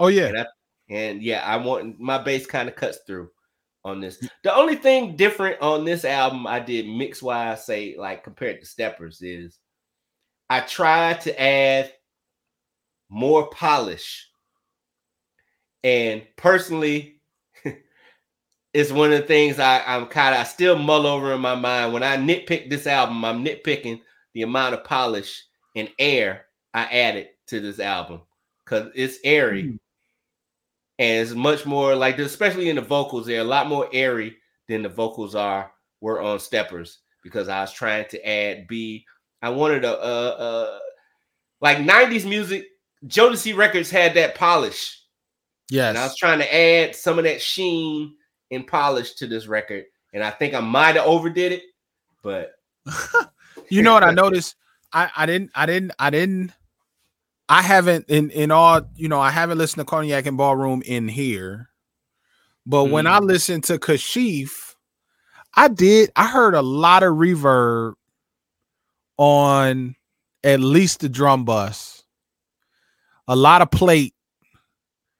Oh 0.00 0.08
yeah, 0.08 0.26
and, 0.26 0.38
I, 0.38 0.46
and 0.88 1.22
yeah, 1.22 1.42
I 1.44 1.56
want 1.56 1.98
my 1.98 2.18
bass 2.18 2.46
kind 2.46 2.68
of 2.68 2.76
cuts 2.76 2.98
through 3.06 3.30
on 3.84 4.00
this. 4.00 4.26
The 4.42 4.54
only 4.54 4.76
thing 4.76 5.16
different 5.16 5.60
on 5.60 5.84
this 5.84 6.04
album 6.04 6.46
I 6.46 6.60
did 6.60 6.88
mix 6.88 7.22
wise, 7.22 7.64
say 7.64 7.96
like 7.98 8.24
compared 8.24 8.60
to 8.60 8.66
Steppers, 8.66 9.22
is 9.22 9.58
I 10.48 10.60
tried 10.60 11.20
to 11.22 11.40
add 11.40 11.92
more 13.08 13.48
polish. 13.50 14.28
And 15.82 16.22
personally, 16.36 17.20
it's 18.74 18.92
one 18.92 19.12
of 19.12 19.20
the 19.20 19.26
things 19.26 19.58
I, 19.58 19.82
I'm 19.86 20.06
kind 20.06 20.34
of 20.34 20.40
I 20.40 20.44
still 20.44 20.76
mull 20.78 21.06
over 21.06 21.32
in 21.32 21.40
my 21.40 21.54
mind. 21.54 21.92
When 21.92 22.02
I 22.02 22.16
nitpick 22.16 22.68
this 22.68 22.86
album, 22.86 23.24
I'm 23.24 23.44
nitpicking 23.44 24.00
the 24.34 24.42
amount 24.42 24.74
of 24.74 24.84
polish 24.84 25.44
and 25.74 25.88
air 25.98 26.46
I 26.74 26.84
added 26.84 27.28
to 27.48 27.60
this 27.60 27.78
album 27.78 28.22
because 28.64 28.90
it's 28.94 29.18
airy 29.22 29.62
mm. 29.64 29.78
And 30.98 31.22
it's 31.22 31.32
much 31.32 31.66
more 31.66 31.94
like 31.94 32.18
especially 32.18 32.68
in 32.68 32.76
the 32.76 32.82
vocals, 32.82 33.26
they're 33.26 33.40
a 33.40 33.44
lot 33.44 33.68
more 33.68 33.88
airy 33.92 34.36
than 34.68 34.82
the 34.82 34.88
vocals 34.88 35.34
are 35.34 35.70
were 36.00 36.20
on 36.20 36.38
Steppers 36.38 36.98
because 37.22 37.48
I 37.48 37.60
was 37.60 37.72
trying 37.72 38.06
to 38.08 38.28
add 38.28 38.66
B 38.66 39.04
I 39.42 39.50
wanted 39.50 39.84
a, 39.84 39.94
a, 39.94 40.28
a 40.28 40.80
like 41.60 41.78
90s 41.78 42.28
music. 42.28 42.66
Jodeci 43.06 43.56
Records 43.56 43.90
had 43.90 44.14
that 44.14 44.34
polish. 44.34 45.02
Yes. 45.70 45.90
And 45.90 45.98
I 45.98 46.04
was 46.04 46.16
trying 46.16 46.38
to 46.38 46.54
add 46.54 46.96
some 46.96 47.18
of 47.18 47.24
that 47.24 47.40
sheen 47.40 48.14
and 48.50 48.66
polish 48.66 49.14
to 49.14 49.26
this 49.26 49.46
record. 49.46 49.84
And 50.14 50.22
I 50.22 50.30
think 50.30 50.54
I 50.54 50.60
might 50.60 50.96
have 50.96 51.06
overdid 51.06 51.52
it, 51.52 51.62
but 52.22 52.52
you 53.68 53.82
know 53.82 53.92
what 53.92 54.04
I 54.04 54.10
noticed? 54.14 54.56
I, 54.92 55.10
I 55.16 55.26
didn't, 55.26 55.50
I 55.54 55.66
didn't, 55.66 55.92
I 55.98 56.10
didn't, 56.10 56.52
I 57.48 57.62
haven't 57.62 58.06
in 58.08 58.30
in 58.30 58.50
all, 58.50 58.82
you 58.96 59.08
know, 59.08 59.20
I 59.20 59.30
haven't 59.30 59.58
listened 59.58 59.80
to 59.80 59.90
Cognac 59.90 60.26
and 60.26 60.36
Ballroom 60.36 60.82
in 60.84 61.08
here. 61.08 61.70
But 62.64 62.86
mm. 62.86 62.90
when 62.90 63.06
I 63.06 63.20
mm. 63.20 63.26
listened 63.26 63.64
to 63.64 63.78
Kashif, 63.78 64.74
I 65.54 65.68
did, 65.68 66.10
I 66.16 66.26
heard 66.26 66.54
a 66.54 66.62
lot 66.62 67.02
of 67.02 67.14
reverb 67.14 67.94
on 69.16 69.94
at 70.42 70.60
least 70.60 71.00
the 71.00 71.08
drum 71.08 71.44
bus. 71.44 72.04
A 73.28 73.36
lot 73.36 73.62
of 73.62 73.70
plate. 73.70 74.14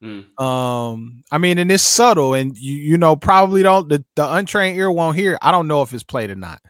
Mm. 0.02 0.38
Um, 0.40 1.24
I 1.32 1.38
mean, 1.38 1.58
and 1.58 1.72
it's 1.72 1.82
subtle, 1.82 2.34
and 2.34 2.56
you 2.56 2.74
you 2.74 2.98
know 2.98 3.16
probably 3.16 3.62
don't 3.62 3.88
the, 3.88 4.04
the 4.14 4.32
untrained 4.34 4.76
ear 4.76 4.90
won't 4.90 5.16
hear. 5.16 5.38
I 5.40 5.50
don't 5.50 5.66
know 5.66 5.82
if 5.82 5.92
it's 5.92 6.04
played 6.04 6.30
or 6.30 6.36
not, 6.36 6.60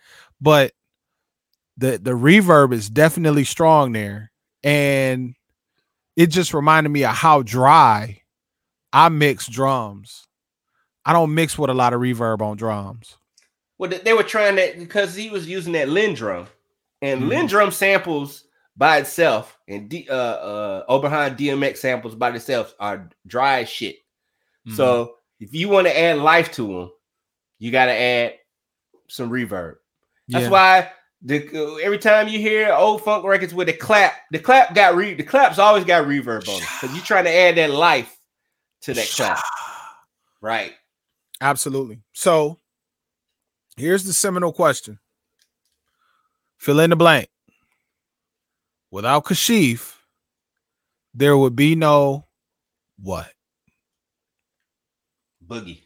but 0.41 0.73
the 1.77 1.99
the 1.99 2.13
reverb 2.13 2.73
is 2.73 2.89
definitely 2.89 3.45
strong 3.45 3.93
there, 3.93 4.31
and 4.63 5.35
it 6.17 6.29
just 6.29 6.55
reminded 6.55 6.91
me 6.91 7.05
of 7.05 7.15
how 7.15 7.43
dry 7.43 8.23
I 8.93 9.09
mix 9.09 9.47
drums. 9.47 10.27
I 11.05 11.13
don't 11.13 11.35
mix 11.35 11.59
with 11.59 11.71
a 11.71 11.75
lot 11.75 11.93
of 11.93 12.01
reverb 12.01 12.41
on 12.41 12.57
drums. 12.57 13.17
Well, 13.79 13.91
they 13.91 14.13
were 14.13 14.23
trying 14.23 14.57
that 14.57 14.79
because 14.79 15.15
he 15.15 15.29
was 15.29 15.47
using 15.47 15.75
that 15.75 15.89
LinnDrum, 15.89 16.47
and 17.03 17.23
mm-hmm. 17.23 17.31
LinnDrum 17.31 17.73
samples 17.73 18.45
by 18.77 18.99
itself 18.99 19.59
and 19.69 19.89
D, 19.89 20.07
uh, 20.11 20.15
uh, 20.15 20.87
Oberheim 20.87 21.37
DMX 21.37 21.79
samples 21.79 22.15
by 22.15 22.31
themselves 22.31 22.75
are 22.81 23.09
dry 23.27 23.61
as 23.63 23.69
shit. 23.69 23.97
Mm-hmm. 24.67 24.77
So 24.77 25.17
if 25.41 25.55
you 25.55 25.69
want 25.69 25.87
to 25.87 25.99
add 25.99 26.19
life 26.19 26.53
to 26.53 26.67
them, 26.67 26.91
you 27.59 27.71
got 27.71 27.87
to 27.87 27.93
add 27.93 28.35
some 29.09 29.31
reverb. 29.31 29.77
That's 30.29 30.45
yeah. 30.45 30.51
why 30.51 30.91
the 31.27 31.81
every 31.83 31.99
time 31.99 32.29
you 32.29 32.39
hear 32.39 32.73
old 32.73 33.03
funk 33.03 33.25
records 33.25 33.53
with 33.53 33.69
a 33.69 33.73
clap, 33.73 34.15
the 34.31 34.39
clap 34.39 34.75
got 34.77 34.95
re 34.95 35.13
the 35.13 35.25
claps 35.25 35.59
always 35.59 35.85
got 35.85 36.07
reverb 36.07 36.49
on 36.49 36.63
it 36.63 36.69
because 36.81 36.95
you're 36.95 37.05
trying 37.05 37.25
to 37.25 37.35
add 37.35 37.57
that 37.57 37.71
life 37.71 38.17
to 38.83 38.95
that 38.95 39.09
clap. 39.09 39.43
Right. 40.41 40.73
Absolutely. 41.41 42.01
So 42.13 42.59
here's 43.77 44.05
the 44.05 44.13
seminal 44.13 44.53
question 44.53 45.01
fill 46.59 46.79
in 46.79 46.91
the 46.91 46.97
blank. 46.97 47.29
Without 48.93 49.25
Kashif, 49.25 49.95
there 51.13 51.37
would 51.37 51.57
be 51.57 51.75
no 51.75 52.25
what? 53.03 53.33
Boogie. 55.45 55.83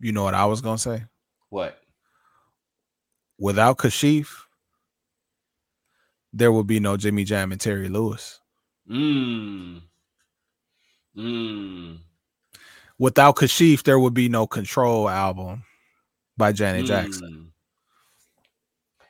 You 0.00 0.10
know 0.10 0.24
what 0.24 0.34
I 0.34 0.46
was 0.46 0.60
gonna 0.60 0.76
say? 0.76 1.04
What? 1.48 1.81
Without 3.42 3.76
Kashif, 3.76 4.44
there 6.32 6.52
would 6.52 6.68
be 6.68 6.78
no 6.78 6.96
Jimmy 6.96 7.24
Jam 7.24 7.50
and 7.50 7.60
Terry 7.60 7.88
Lewis. 7.88 8.38
Mmm. 8.88 9.82
Mmm. 11.16 11.98
Without 13.00 13.34
Kashif, 13.34 13.82
there 13.82 13.98
would 13.98 14.14
be 14.14 14.28
no 14.28 14.46
Control 14.46 15.08
album 15.08 15.64
by 16.36 16.52
Janet 16.52 16.84
mm. 16.84 16.86
Jackson. 16.86 17.52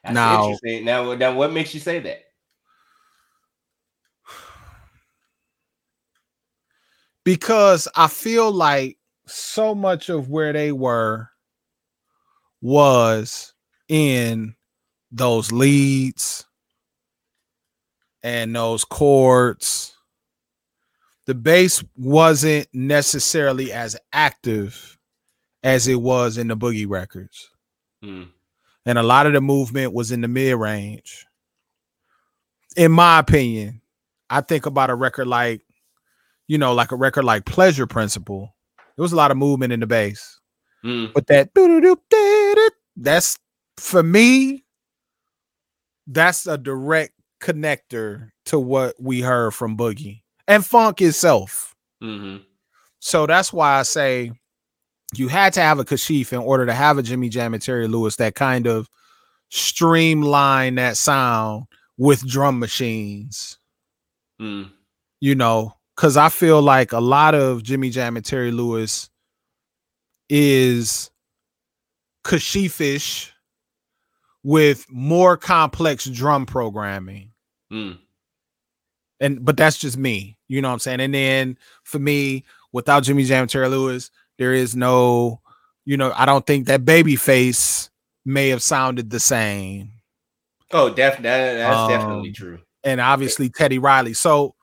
That's 0.02 0.14
now. 0.14 0.56
Now, 0.64 1.12
now, 1.12 1.34
what 1.34 1.52
makes 1.52 1.74
you 1.74 1.80
say 1.80 1.98
that? 1.98 2.22
Because 7.22 7.86
I 7.94 8.06
feel 8.08 8.50
like 8.50 8.96
so 9.26 9.74
much 9.74 10.08
of 10.08 10.30
where 10.30 10.54
they 10.54 10.72
were 10.72 11.28
was 12.62 13.51
in 13.92 14.54
those 15.10 15.52
leads 15.52 16.46
and 18.22 18.54
those 18.54 18.84
chords. 18.84 19.94
The 21.26 21.34
bass 21.34 21.84
wasn't 21.96 22.68
necessarily 22.72 23.72
as 23.72 23.96
active 24.12 24.98
as 25.62 25.86
it 25.86 26.00
was 26.00 26.38
in 26.38 26.48
the 26.48 26.56
boogie 26.56 26.88
records. 26.88 27.50
Mm 28.02 28.28
and 28.84 28.98
a 28.98 29.02
lot 29.02 29.26
of 29.26 29.32
the 29.32 29.40
movement 29.40 29.92
was 29.92 30.12
in 30.12 30.20
the 30.20 30.28
mid 30.28 30.56
range. 30.56 31.26
In 32.76 32.92
my 32.92 33.18
opinion, 33.18 33.80
I 34.30 34.40
think 34.40 34.66
about 34.66 34.90
a 34.90 34.94
record 34.94 35.26
like, 35.26 35.62
you 36.48 36.58
know, 36.58 36.72
like 36.74 36.92
a 36.92 36.96
record 36.96 37.24
like 37.24 37.44
Pleasure 37.44 37.86
Principle. 37.86 38.54
There 38.96 39.02
was 39.02 39.12
a 39.12 39.16
lot 39.16 39.30
of 39.30 39.36
movement 39.36 39.72
in 39.72 39.80
the 39.80 39.86
bass, 39.86 40.40
mm. 40.84 41.12
but 41.12 41.26
that 41.28 41.54
that's 42.96 43.38
for 43.76 44.02
me. 44.02 44.64
That's 46.06 46.46
a 46.46 46.58
direct 46.58 47.12
connector 47.40 48.30
to 48.46 48.58
what 48.58 48.96
we 49.00 49.20
heard 49.20 49.52
from 49.52 49.76
Boogie 49.76 50.22
and 50.48 50.64
Funk 50.64 51.00
itself. 51.00 51.74
Mm-hmm. 52.02 52.42
So 52.98 53.26
that's 53.26 53.52
why 53.52 53.78
I 53.78 53.82
say 53.82 54.32
you 55.14 55.28
had 55.28 55.52
to 55.54 55.60
have 55.60 55.78
a 55.78 55.84
Kashif 55.84 56.32
in 56.32 56.38
order 56.38 56.66
to 56.66 56.72
have 56.72 56.98
a 56.98 57.02
Jimmy 57.02 57.28
Jam 57.28 57.54
and 57.54 57.62
Terry 57.62 57.88
Lewis 57.88 58.16
that 58.16 58.34
kind 58.34 58.66
of 58.66 58.88
streamline 59.50 60.76
that 60.76 60.96
sound 60.96 61.66
with 61.98 62.26
drum 62.26 62.58
machines. 62.58 63.58
Mm. 64.40 64.70
You 65.20 65.34
know, 65.34 65.74
because 65.96 66.16
I 66.16 66.28
feel 66.28 66.62
like 66.62 66.92
a 66.92 67.00
lot 67.00 67.34
of 67.34 67.62
Jimmy 67.62 67.90
Jam 67.90 68.16
and 68.16 68.24
Terry 68.24 68.50
Lewis 68.50 69.10
is 70.28 71.10
Kashifish 72.24 73.31
with 74.42 74.86
more 74.90 75.36
complex 75.36 76.04
drum 76.06 76.46
programming. 76.46 77.30
Mm. 77.72 77.98
And 79.20 79.44
but 79.44 79.56
that's 79.56 79.78
just 79.78 79.96
me, 79.96 80.36
you 80.48 80.60
know 80.60 80.68
what 80.68 80.74
I'm 80.74 80.78
saying? 80.80 81.00
And 81.00 81.14
then 81.14 81.56
for 81.84 81.98
me, 81.98 82.44
without 82.72 83.04
Jimmy 83.04 83.24
Jam 83.24 83.46
Terry 83.46 83.68
Lewis, 83.68 84.10
there 84.38 84.52
is 84.52 84.74
no 84.74 85.40
you 85.84 85.96
know, 85.96 86.12
I 86.14 86.26
don't 86.26 86.46
think 86.46 86.66
that 86.66 86.84
Babyface 86.84 87.90
may 88.24 88.48
have 88.50 88.62
sounded 88.62 89.10
the 89.10 89.18
same. 89.18 89.90
Oh, 90.70 90.88
definitely. 90.94 91.28
That, 91.28 91.54
that's 91.54 91.76
Um, 91.80 91.88
definitely 91.88 92.32
true. 92.32 92.60
and 92.84 93.00
obviously 93.00 93.48
Teddy 93.48 93.78
Riley. 93.78 94.14
So 94.14 94.54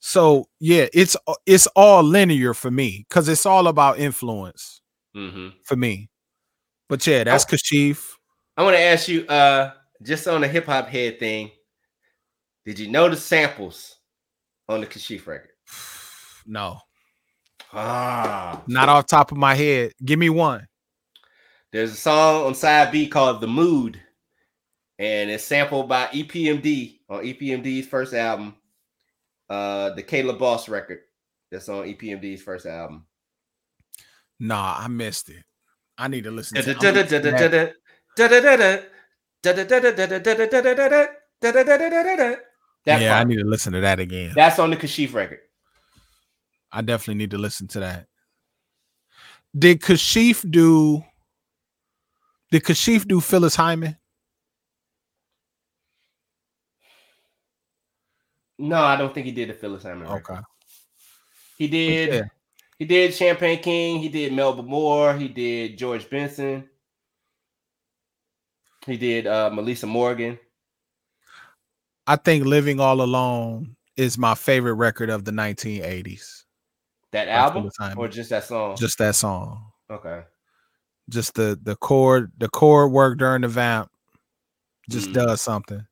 so 0.00 0.48
yeah, 0.60 0.86
it's 0.92 1.16
it's 1.46 1.66
all 1.68 2.02
linear 2.02 2.52
for 2.54 2.70
me 2.70 3.06
because 3.08 3.28
it's 3.28 3.46
all 3.46 3.66
about 3.68 3.98
influence 3.98 4.80
hmm 5.14 5.48
for 5.64 5.76
me. 5.76 6.10
But 6.88 7.06
yeah, 7.06 7.24
that's 7.24 7.44
Kashif. 7.46 8.16
I 8.56 8.62
want 8.62 8.76
to 8.76 8.80
ask 8.82 9.08
you, 9.08 9.26
uh, 9.26 9.72
just 10.02 10.26
on 10.28 10.40
the 10.42 10.48
hip 10.48 10.66
hop 10.66 10.88
head 10.88 11.18
thing, 11.18 11.50
did 12.64 12.78
you 12.78 12.88
know 12.90 13.08
the 13.08 13.16
samples 13.16 13.96
on 14.68 14.80
the 14.80 14.86
Kashif 14.86 15.26
record? 15.26 15.50
No, 16.44 16.80
Ah, 17.72 18.60
not 18.66 18.88
off 18.88 19.06
top 19.06 19.30
of 19.30 19.38
my 19.38 19.54
head. 19.54 19.92
Give 20.04 20.18
me 20.18 20.28
one. 20.28 20.66
there's 21.70 21.92
a 21.92 21.96
song 21.96 22.46
on 22.46 22.54
side 22.56 22.90
B 22.90 23.06
called 23.06 23.40
"The 23.40 23.46
Mood," 23.46 24.00
and 24.98 25.30
it's 25.30 25.44
sampled 25.44 25.88
by 25.88 26.06
EPMD 26.08 26.98
on 27.08 27.22
EPMD's 27.24 27.86
first 27.86 28.12
album, 28.12 28.56
uh, 29.48 29.90
the 29.90 30.02
Kayla 30.02 30.36
Boss 30.36 30.68
record. 30.68 30.98
That's 31.52 31.68
on 31.68 31.84
EPMD's 31.86 32.42
first 32.42 32.66
album. 32.66 33.06
Nah, 34.40 34.78
I 34.80 34.88
missed 34.88 35.28
it. 35.28 35.44
I 35.96 36.08
need 36.08 36.24
to 36.24 36.32
listen 36.32 36.56
to 36.64 36.74
I'm 38.18 38.28
gonna 41.44 41.60
listen 41.84 42.12
to 42.12 42.16
that. 42.16 42.40
That 42.84 43.00
Yeah, 43.00 43.18
I 43.18 43.24
need 43.24 43.38
to 43.38 43.44
listen 43.44 43.72
to 43.72 43.80
that 43.80 44.00
again. 44.00 44.32
That's 44.34 44.58
on 44.58 44.70
the 44.70 44.76
Kashif 44.76 45.14
record. 45.14 45.40
I 46.70 46.82
definitely 46.82 47.16
need 47.16 47.30
to 47.30 47.38
listen 47.38 47.68
to 47.68 47.80
that. 47.80 48.06
Did 49.56 49.80
Kashif 49.80 50.50
do 50.50 51.04
did 52.50 52.64
Kashif 52.64 53.06
do 53.06 53.20
Phyllis 53.20 53.54
Hyman? 53.56 53.96
No, 58.58 58.76
I 58.76 58.96
don't 58.96 59.12
think 59.12 59.26
he 59.26 59.32
did 59.32 59.48
the 59.48 59.54
Phyllis 59.54 59.82
Hyman. 59.82 60.02
record. 60.02 60.30
Okay. 60.30 60.40
He 61.58 61.68
did. 61.68 62.12
Yeah. 62.12 62.22
He 62.78 62.84
did 62.84 63.14
Champagne 63.14 63.60
King. 63.60 64.00
He 64.00 64.08
did 64.08 64.32
Melba 64.32 64.62
Moore. 64.62 65.14
He 65.14 65.28
did 65.28 65.78
George 65.78 66.08
Benson. 66.08 66.68
He 68.86 68.96
did 68.96 69.26
uh, 69.26 69.50
Meli'sa 69.50 69.86
Morgan. 69.86 70.38
I 72.06 72.16
think 72.16 72.44
Living 72.44 72.80
All 72.80 73.00
Alone 73.00 73.76
is 73.96 74.18
my 74.18 74.34
favorite 74.34 74.74
record 74.74 75.08
of 75.10 75.24
the 75.24 75.30
1980s. 75.30 76.44
That 77.12 77.28
album 77.28 77.70
or 77.96 78.08
just 78.08 78.30
that 78.30 78.44
song? 78.44 78.76
Just 78.76 78.98
that 78.98 79.14
song. 79.14 79.66
okay. 79.90 80.22
Just 81.08 81.34
the 81.34 81.58
the 81.62 81.76
chord, 81.76 82.32
the 82.38 82.48
chord 82.48 82.90
work 82.92 83.18
during 83.18 83.42
the 83.42 83.48
vamp 83.48 83.90
just 84.88 85.10
Mm. 85.10 85.14
does 85.14 85.40
something. 85.42 85.84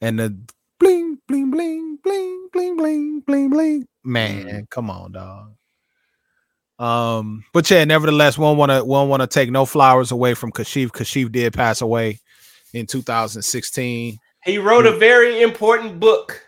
And 0.00 0.18
the 0.18 0.36
bling, 0.80 1.18
bling, 1.28 1.50
bling, 1.50 1.98
bling, 2.02 2.48
bling, 2.52 2.76
bling, 2.76 3.20
bling, 3.20 3.50
bling. 3.50 3.86
Man, 4.04 4.62
Mm. 4.62 4.70
come 4.70 4.88
on, 4.90 5.12
dog. 5.12 5.54
Um, 6.82 7.44
but 7.52 7.70
yeah, 7.70 7.84
nevertheless, 7.84 8.36
one 8.36 8.56
wanna 8.56 8.84
one 8.84 9.08
wanna 9.08 9.28
take 9.28 9.50
no 9.50 9.64
flowers 9.64 10.10
away 10.10 10.34
from 10.34 10.50
Kashif. 10.50 10.88
Kashif 10.88 11.30
did 11.30 11.52
pass 11.52 11.80
away 11.80 12.18
in 12.72 12.86
2016. 12.86 14.18
He 14.44 14.58
wrote 14.58 14.86
a 14.86 14.96
very 14.96 15.42
important 15.42 16.00
book. 16.00 16.44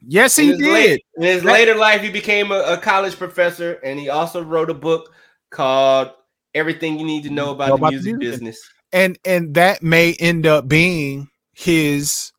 Yes, 0.00 0.34
he 0.34 0.48
did. 0.56 0.60
late- 0.60 1.04
in 1.16 1.22
his 1.22 1.44
later 1.44 1.76
life, 1.76 2.00
he 2.02 2.10
became 2.10 2.50
a, 2.50 2.58
a 2.60 2.76
college 2.78 3.16
professor, 3.16 3.74
and 3.84 3.98
he 4.00 4.08
also 4.08 4.42
wrote 4.42 4.68
a 4.68 4.74
book 4.74 5.12
called 5.50 6.10
"Everything 6.54 6.98
You 6.98 7.06
Need 7.06 7.22
to 7.24 7.30
Know 7.30 7.52
About, 7.52 7.68
Know 7.68 7.76
the, 7.76 7.82
about 7.82 7.90
the 7.90 7.96
music 7.96 8.16
music. 8.16 8.32
Business." 8.40 8.70
and 8.92 9.18
and 9.24 9.54
that 9.54 9.82
may 9.82 10.14
end 10.14 10.46
up 10.46 10.66
being 10.68 11.28
his 11.52 12.32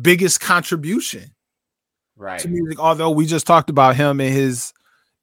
biggest 0.00 0.40
contribution 0.40 1.34
Right. 2.16 2.38
to 2.40 2.48
music 2.48 2.78
although 2.78 3.10
we 3.10 3.24
just 3.26 3.46
talked 3.46 3.70
about 3.70 3.96
him 3.96 4.20
and 4.20 4.32
his 4.32 4.72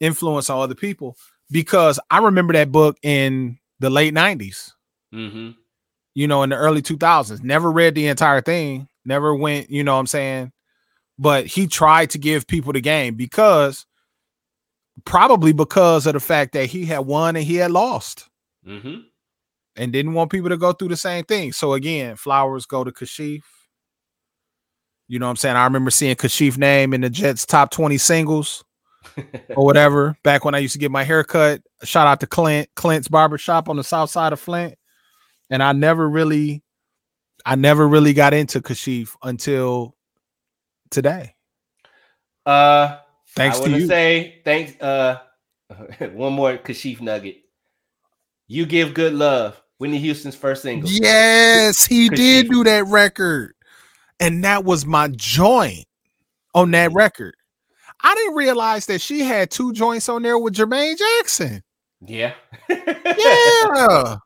influence 0.01 0.49
on 0.49 0.59
other 0.61 0.75
people 0.75 1.15
because 1.51 1.99
i 2.09 2.19
remember 2.19 2.51
that 2.53 2.71
book 2.71 2.97
in 3.03 3.57
the 3.79 3.89
late 3.89 4.13
90s 4.13 4.71
Mm-hmm. 5.13 5.51
you 6.15 6.27
know 6.27 6.43
in 6.43 6.49
the 6.49 6.55
early 6.57 6.81
2000s 6.81 7.43
never 7.43 7.71
read 7.71 7.95
the 7.95 8.07
entire 8.07 8.41
thing 8.41 8.87
never 9.05 9.33
went 9.35 9.69
you 9.69 9.83
know 9.83 9.93
what 9.93 9.99
i'm 9.99 10.07
saying 10.07 10.51
but 11.19 11.45
he 11.45 11.67
tried 11.67 12.09
to 12.11 12.17
give 12.17 12.47
people 12.47 12.73
the 12.73 12.81
game 12.81 13.15
because 13.15 13.85
probably 15.05 15.53
because 15.53 16.05
of 16.07 16.13
the 16.13 16.19
fact 16.19 16.53
that 16.53 16.65
he 16.65 16.85
had 16.85 16.99
won 16.99 17.35
and 17.35 17.45
he 17.45 17.55
had 17.55 17.71
lost 17.71 18.27
Mm-hmm. 18.67 18.99
and 19.75 19.91
didn't 19.93 20.13
want 20.13 20.31
people 20.31 20.49
to 20.49 20.57
go 20.57 20.71
through 20.71 20.89
the 20.89 20.95
same 20.97 21.23
thing. 21.25 21.51
So 21.51 21.73
again, 21.73 22.15
flowers 22.15 22.67
go 22.67 22.83
to 22.83 22.91
Kashif. 22.91 23.41
You 25.07 25.17
know 25.17 25.25
what 25.25 25.31
I'm 25.31 25.35
saying? 25.37 25.55
I 25.55 25.63
remember 25.63 25.89
seeing 25.89 26.15
Kashif 26.15 26.57
name 26.59 26.93
in 26.93 27.01
the 27.01 27.09
Jets 27.09 27.45
top 27.45 27.71
20 27.71 27.97
singles 27.97 28.63
or 29.55 29.65
whatever 29.65 30.15
back 30.23 30.45
when 30.45 30.55
I 30.55 30.59
used 30.59 30.73
to 30.73 30.79
get 30.79 30.91
my 30.91 31.03
hair 31.03 31.23
cut. 31.23 31.61
Shout 31.83 32.07
out 32.07 32.19
to 32.21 32.27
Clint, 32.27 32.69
Clint's 32.75 33.07
barbershop 33.07 33.69
on 33.69 33.77
the 33.77 33.83
south 33.83 34.09
side 34.09 34.33
of 34.33 34.39
Flint. 34.39 34.75
And 35.49 35.61
I 35.61 35.73
never 35.73 36.07
really, 36.09 36.63
I 37.45 37.55
never 37.55 37.87
really 37.87 38.13
got 38.13 38.33
into 38.33 38.61
Kashif 38.61 39.15
until 39.23 39.95
today. 40.89 41.35
Uh, 42.45 42.97
Thanks 43.35 43.61
I 43.61 43.65
to 43.65 43.69
you. 43.71 43.87
say 43.87 44.41
thanks. 44.43 44.79
Uh, 44.81 45.19
one 46.13 46.33
more 46.33 46.57
Kashif 46.57 47.01
nugget. 47.01 47.37
You 48.47 48.65
give 48.65 48.93
good 48.93 49.13
love. 49.13 49.61
Whitney 49.77 49.99
Houston's 49.99 50.35
first 50.35 50.61
single. 50.61 50.89
Yes, 50.89 51.85
he 51.85 52.09
did 52.09 52.49
do 52.49 52.63
that 52.65 52.85
record. 52.85 53.55
And 54.19 54.43
that 54.43 54.63
was 54.63 54.85
my 54.85 55.07
joint 55.07 55.85
on 56.53 56.71
that 56.71 56.91
record. 56.93 57.35
I 58.03 58.15
didn't 58.15 58.35
realize 58.35 58.85
that 58.87 58.99
she 59.01 59.19
had 59.21 59.51
two 59.51 59.73
joints 59.73 60.09
on 60.09 60.21
there 60.23 60.37
with 60.37 60.55
Jermaine 60.55 60.97
Jackson. 60.97 61.61
Yeah. 62.05 62.33
Yeah. 62.69 64.17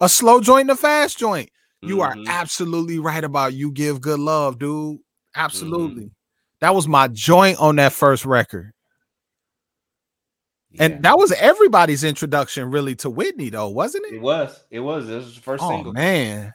a 0.00 0.08
slow 0.08 0.40
joint 0.40 0.62
and 0.62 0.70
a 0.70 0.76
fast 0.76 1.18
joint. 1.18 1.50
You 1.82 2.00
are 2.00 2.14
Mhm. 2.14 2.26
absolutely 2.28 2.98
right 2.98 3.22
about 3.22 3.52
you 3.52 3.70
give 3.70 4.00
good 4.00 4.18
love, 4.20 4.58
dude. 4.58 4.70
Mm-hmm. 4.96 5.00
Absolutely. 5.40 6.10
That 6.60 6.74
was 6.74 6.88
my 6.88 7.08
joint 7.08 7.58
on 7.58 7.76
that 7.76 7.92
first 7.92 8.24
record. 8.24 8.72
Yeah. 10.70 10.84
And 10.84 11.02
that 11.04 11.18
was 11.18 11.30
everybody's 11.32 12.04
introduction 12.04 12.70
really 12.70 12.94
to 12.96 13.10
Whitney 13.10 13.50
though, 13.50 13.68
wasn't 13.68 14.06
it 14.06 14.14
it? 14.14 14.22
was. 14.22 14.64
It 14.70 14.80
was. 14.80 15.06
This 15.06 15.24
was 15.24 15.34
the 15.36 15.40
first 15.42 15.62
Oh 15.62 15.68
single. 15.70 15.92
man. 15.92 16.52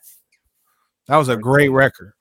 That 1.07 1.17
was 1.17 1.29
a 1.29 1.37
great 1.37 1.69
record. 1.69 2.13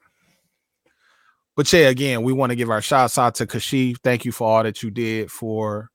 But 1.59 1.73
yeah, 1.73 1.89
again, 1.89 2.23
we 2.23 2.33
want 2.33 2.51
to 2.51 2.57
give 2.57 2.71
our 2.71 2.81
shouts 2.81 3.19
out 3.19 3.35
to 3.35 3.47
Kashif. 3.47 3.97
Thank 4.05 4.25
you 4.25 4.31
for 4.31 4.47
all 4.47 4.63
that 4.63 4.81
you 4.85 4.93
did 4.93 5.29
for 5.29 5.91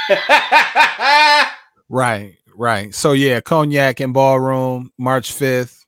Right, 1.89 2.37
right. 2.55 2.95
So 2.95 3.13
yeah, 3.13 3.41
Cognac 3.41 4.01
and 4.01 4.13
Ballroom, 4.13 4.91
March 4.99 5.33
5th. 5.33 5.85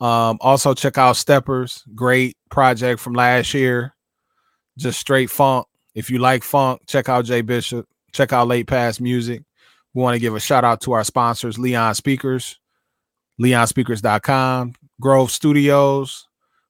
Um, 0.00 0.38
also 0.40 0.74
check 0.74 0.96
out 0.96 1.16
Steppers, 1.16 1.82
great 1.94 2.36
project 2.50 3.00
from 3.00 3.14
last 3.14 3.52
year. 3.52 3.94
Just 4.78 5.00
straight 5.00 5.28
funk. 5.28 5.66
If 5.94 6.08
you 6.08 6.18
like 6.18 6.44
funk, 6.44 6.82
check 6.86 7.08
out 7.08 7.24
Jay 7.24 7.40
Bishop, 7.40 7.86
check 8.12 8.32
out 8.32 8.46
Late 8.46 8.68
Pass 8.68 9.00
Music. 9.00 9.42
We 9.94 10.02
want 10.02 10.14
to 10.14 10.20
give 10.20 10.34
a 10.34 10.40
shout 10.40 10.64
out 10.64 10.80
to 10.82 10.92
our 10.92 11.04
sponsors, 11.04 11.58
Leon 11.58 11.94
Speakers, 11.94 12.58
leonspeakers.com, 13.40 14.74
Grove 15.00 15.30
Studios. 15.30 16.26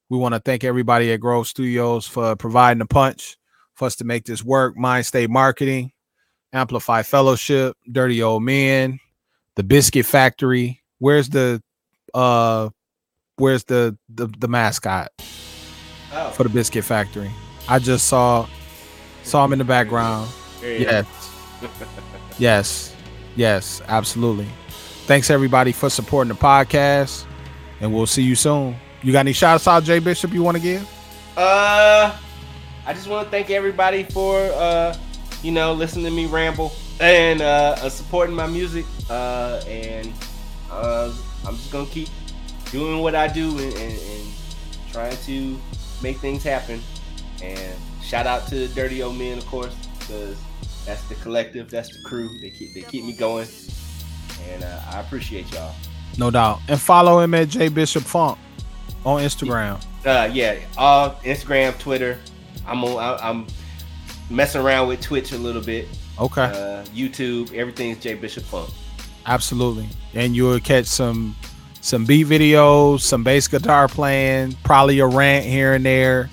We 0.08 0.18
want 0.18 0.34
to 0.34 0.40
thank 0.40 0.64
everybody 0.64 1.12
at 1.12 1.20
Grove 1.20 1.46
Studios 1.46 2.06
for 2.06 2.34
providing 2.36 2.78
the 2.78 2.86
punch 2.86 3.36
for 3.74 3.86
us 3.86 3.96
to 3.96 4.04
make 4.04 4.24
this 4.24 4.42
work. 4.42 4.76
Mind 4.76 5.04
State 5.04 5.30
Marketing. 5.30 5.92
Amplify 6.52 7.02
Fellowship, 7.02 7.76
Dirty 7.90 8.22
Old 8.22 8.42
Men, 8.42 8.98
The 9.56 9.62
Biscuit 9.62 10.06
Factory. 10.06 10.82
Where's 10.98 11.28
the 11.28 11.62
uh 12.14 12.70
where's 13.36 13.64
the 13.64 13.96
the, 14.08 14.28
the 14.38 14.48
mascot 14.48 15.10
oh, 16.12 16.30
for 16.30 16.44
the 16.44 16.48
Biscuit 16.48 16.84
Factory? 16.84 17.30
I 17.68 17.78
just 17.78 18.08
saw 18.08 18.48
saw 19.22 19.44
him 19.44 19.52
in 19.52 19.58
the 19.58 19.64
background. 19.64 20.30
Yes. 20.62 21.06
Yes. 22.40 22.94
Yes, 23.38 23.80
absolutely. 23.86 24.48
Thanks 25.06 25.30
everybody 25.30 25.70
for 25.70 25.88
supporting 25.88 26.28
the 26.28 26.34
podcast. 26.34 27.24
And 27.80 27.94
we'll 27.94 28.08
see 28.08 28.24
you 28.24 28.34
soon. 28.34 28.74
You 29.00 29.12
got 29.12 29.20
any 29.20 29.32
shots 29.32 29.68
out, 29.68 29.84
Jay 29.84 30.00
Bishop, 30.00 30.32
you 30.32 30.42
want 30.42 30.56
to 30.56 30.62
give? 30.62 30.82
Uh, 31.36 32.18
I 32.84 32.92
just 32.92 33.06
want 33.06 33.26
to 33.26 33.30
thank 33.30 33.50
everybody 33.50 34.02
for 34.02 34.40
uh, 34.40 34.96
you 35.44 35.52
know, 35.52 35.72
listening 35.72 36.04
to 36.06 36.10
me 36.10 36.26
ramble 36.26 36.72
and 36.98 37.40
uh, 37.40 37.76
uh 37.78 37.88
supporting 37.88 38.34
my 38.34 38.48
music. 38.48 38.84
Uh, 39.08 39.62
and 39.68 40.12
uh, 40.72 41.14
I'm 41.46 41.54
just 41.54 41.70
gonna 41.70 41.86
keep 41.86 42.08
doing 42.72 42.98
what 42.98 43.14
I 43.14 43.28
do 43.28 43.50
and, 43.50 43.72
and, 43.74 44.00
and 44.00 44.32
trying 44.90 45.16
to 45.16 45.56
make 46.02 46.16
things 46.18 46.42
happen. 46.42 46.82
And 47.40 47.78
shout 48.02 48.26
out 48.26 48.48
to 48.48 48.66
Dirty 48.66 49.00
Old 49.00 49.16
Men, 49.16 49.38
of 49.38 49.46
course, 49.46 49.76
because 50.00 50.36
that's 50.88 51.02
the 51.08 51.14
collective, 51.16 51.68
that's 51.70 51.94
the 51.94 52.02
crew. 52.02 52.30
They 52.40 52.48
keep 52.50 52.72
they 52.72 52.80
keep 52.80 53.04
me 53.04 53.12
going, 53.12 53.46
and 54.50 54.64
uh, 54.64 54.80
I 54.90 55.00
appreciate 55.00 55.52
y'all. 55.52 55.74
No 56.16 56.30
doubt. 56.30 56.60
And 56.68 56.80
follow 56.80 57.20
him 57.20 57.34
at 57.34 57.48
J 57.50 57.68
Bishop 57.68 58.04
Funk 58.04 58.38
on 59.04 59.22
Instagram. 59.22 59.84
Uh, 60.06 60.30
yeah, 60.32 60.58
all 60.78 61.10
Instagram, 61.24 61.78
Twitter. 61.78 62.18
I'm 62.66 62.82
on. 62.84 62.96
I- 62.98 63.28
I'm 63.28 63.46
messing 64.30 64.62
around 64.62 64.88
with 64.88 65.00
Twitch 65.02 65.32
a 65.32 65.38
little 65.38 65.62
bit. 65.62 65.86
Okay. 66.18 66.42
Uh, 66.44 66.84
YouTube, 66.86 67.52
everything's 67.54 67.98
J 67.98 68.14
Bishop 68.14 68.44
Funk. 68.44 68.70
Absolutely. 69.26 69.88
And 70.14 70.34
you'll 70.34 70.58
catch 70.60 70.86
some 70.86 71.36
some 71.82 72.06
beat 72.06 72.26
videos, 72.26 73.00
some 73.00 73.22
bass 73.22 73.46
guitar 73.46 73.88
playing, 73.88 74.56
probably 74.64 75.00
a 75.00 75.06
rant 75.06 75.44
here 75.44 75.74
and 75.74 75.84
there. 75.84 76.30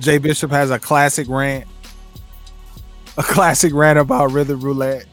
J 0.00 0.18
Bishop 0.18 0.50
has 0.50 0.72
a 0.72 0.80
classic 0.80 1.28
rant. 1.28 1.66
A 3.16 3.22
classic 3.22 3.72
rant 3.72 3.98
about 3.98 4.32
rhythm 4.32 4.60
roulette. 4.60 5.06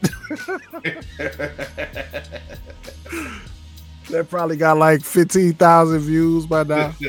that 4.10 4.28
probably 4.28 4.56
got 4.56 4.76
like 4.76 5.02
15,000 5.02 5.98
views 6.00 6.46
by 6.46 6.64
now. 6.64 6.94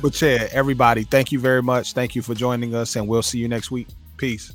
But 0.00 0.20
yeah, 0.22 0.48
everybody, 0.52 1.04
thank 1.04 1.32
you 1.32 1.40
very 1.40 1.62
much. 1.62 1.92
Thank 1.92 2.14
you 2.14 2.22
for 2.22 2.34
joining 2.34 2.74
us, 2.74 2.94
and 2.96 3.08
we'll 3.08 3.22
see 3.22 3.38
you 3.38 3.48
next 3.48 3.70
week. 3.70 3.88
Peace. 4.16 4.52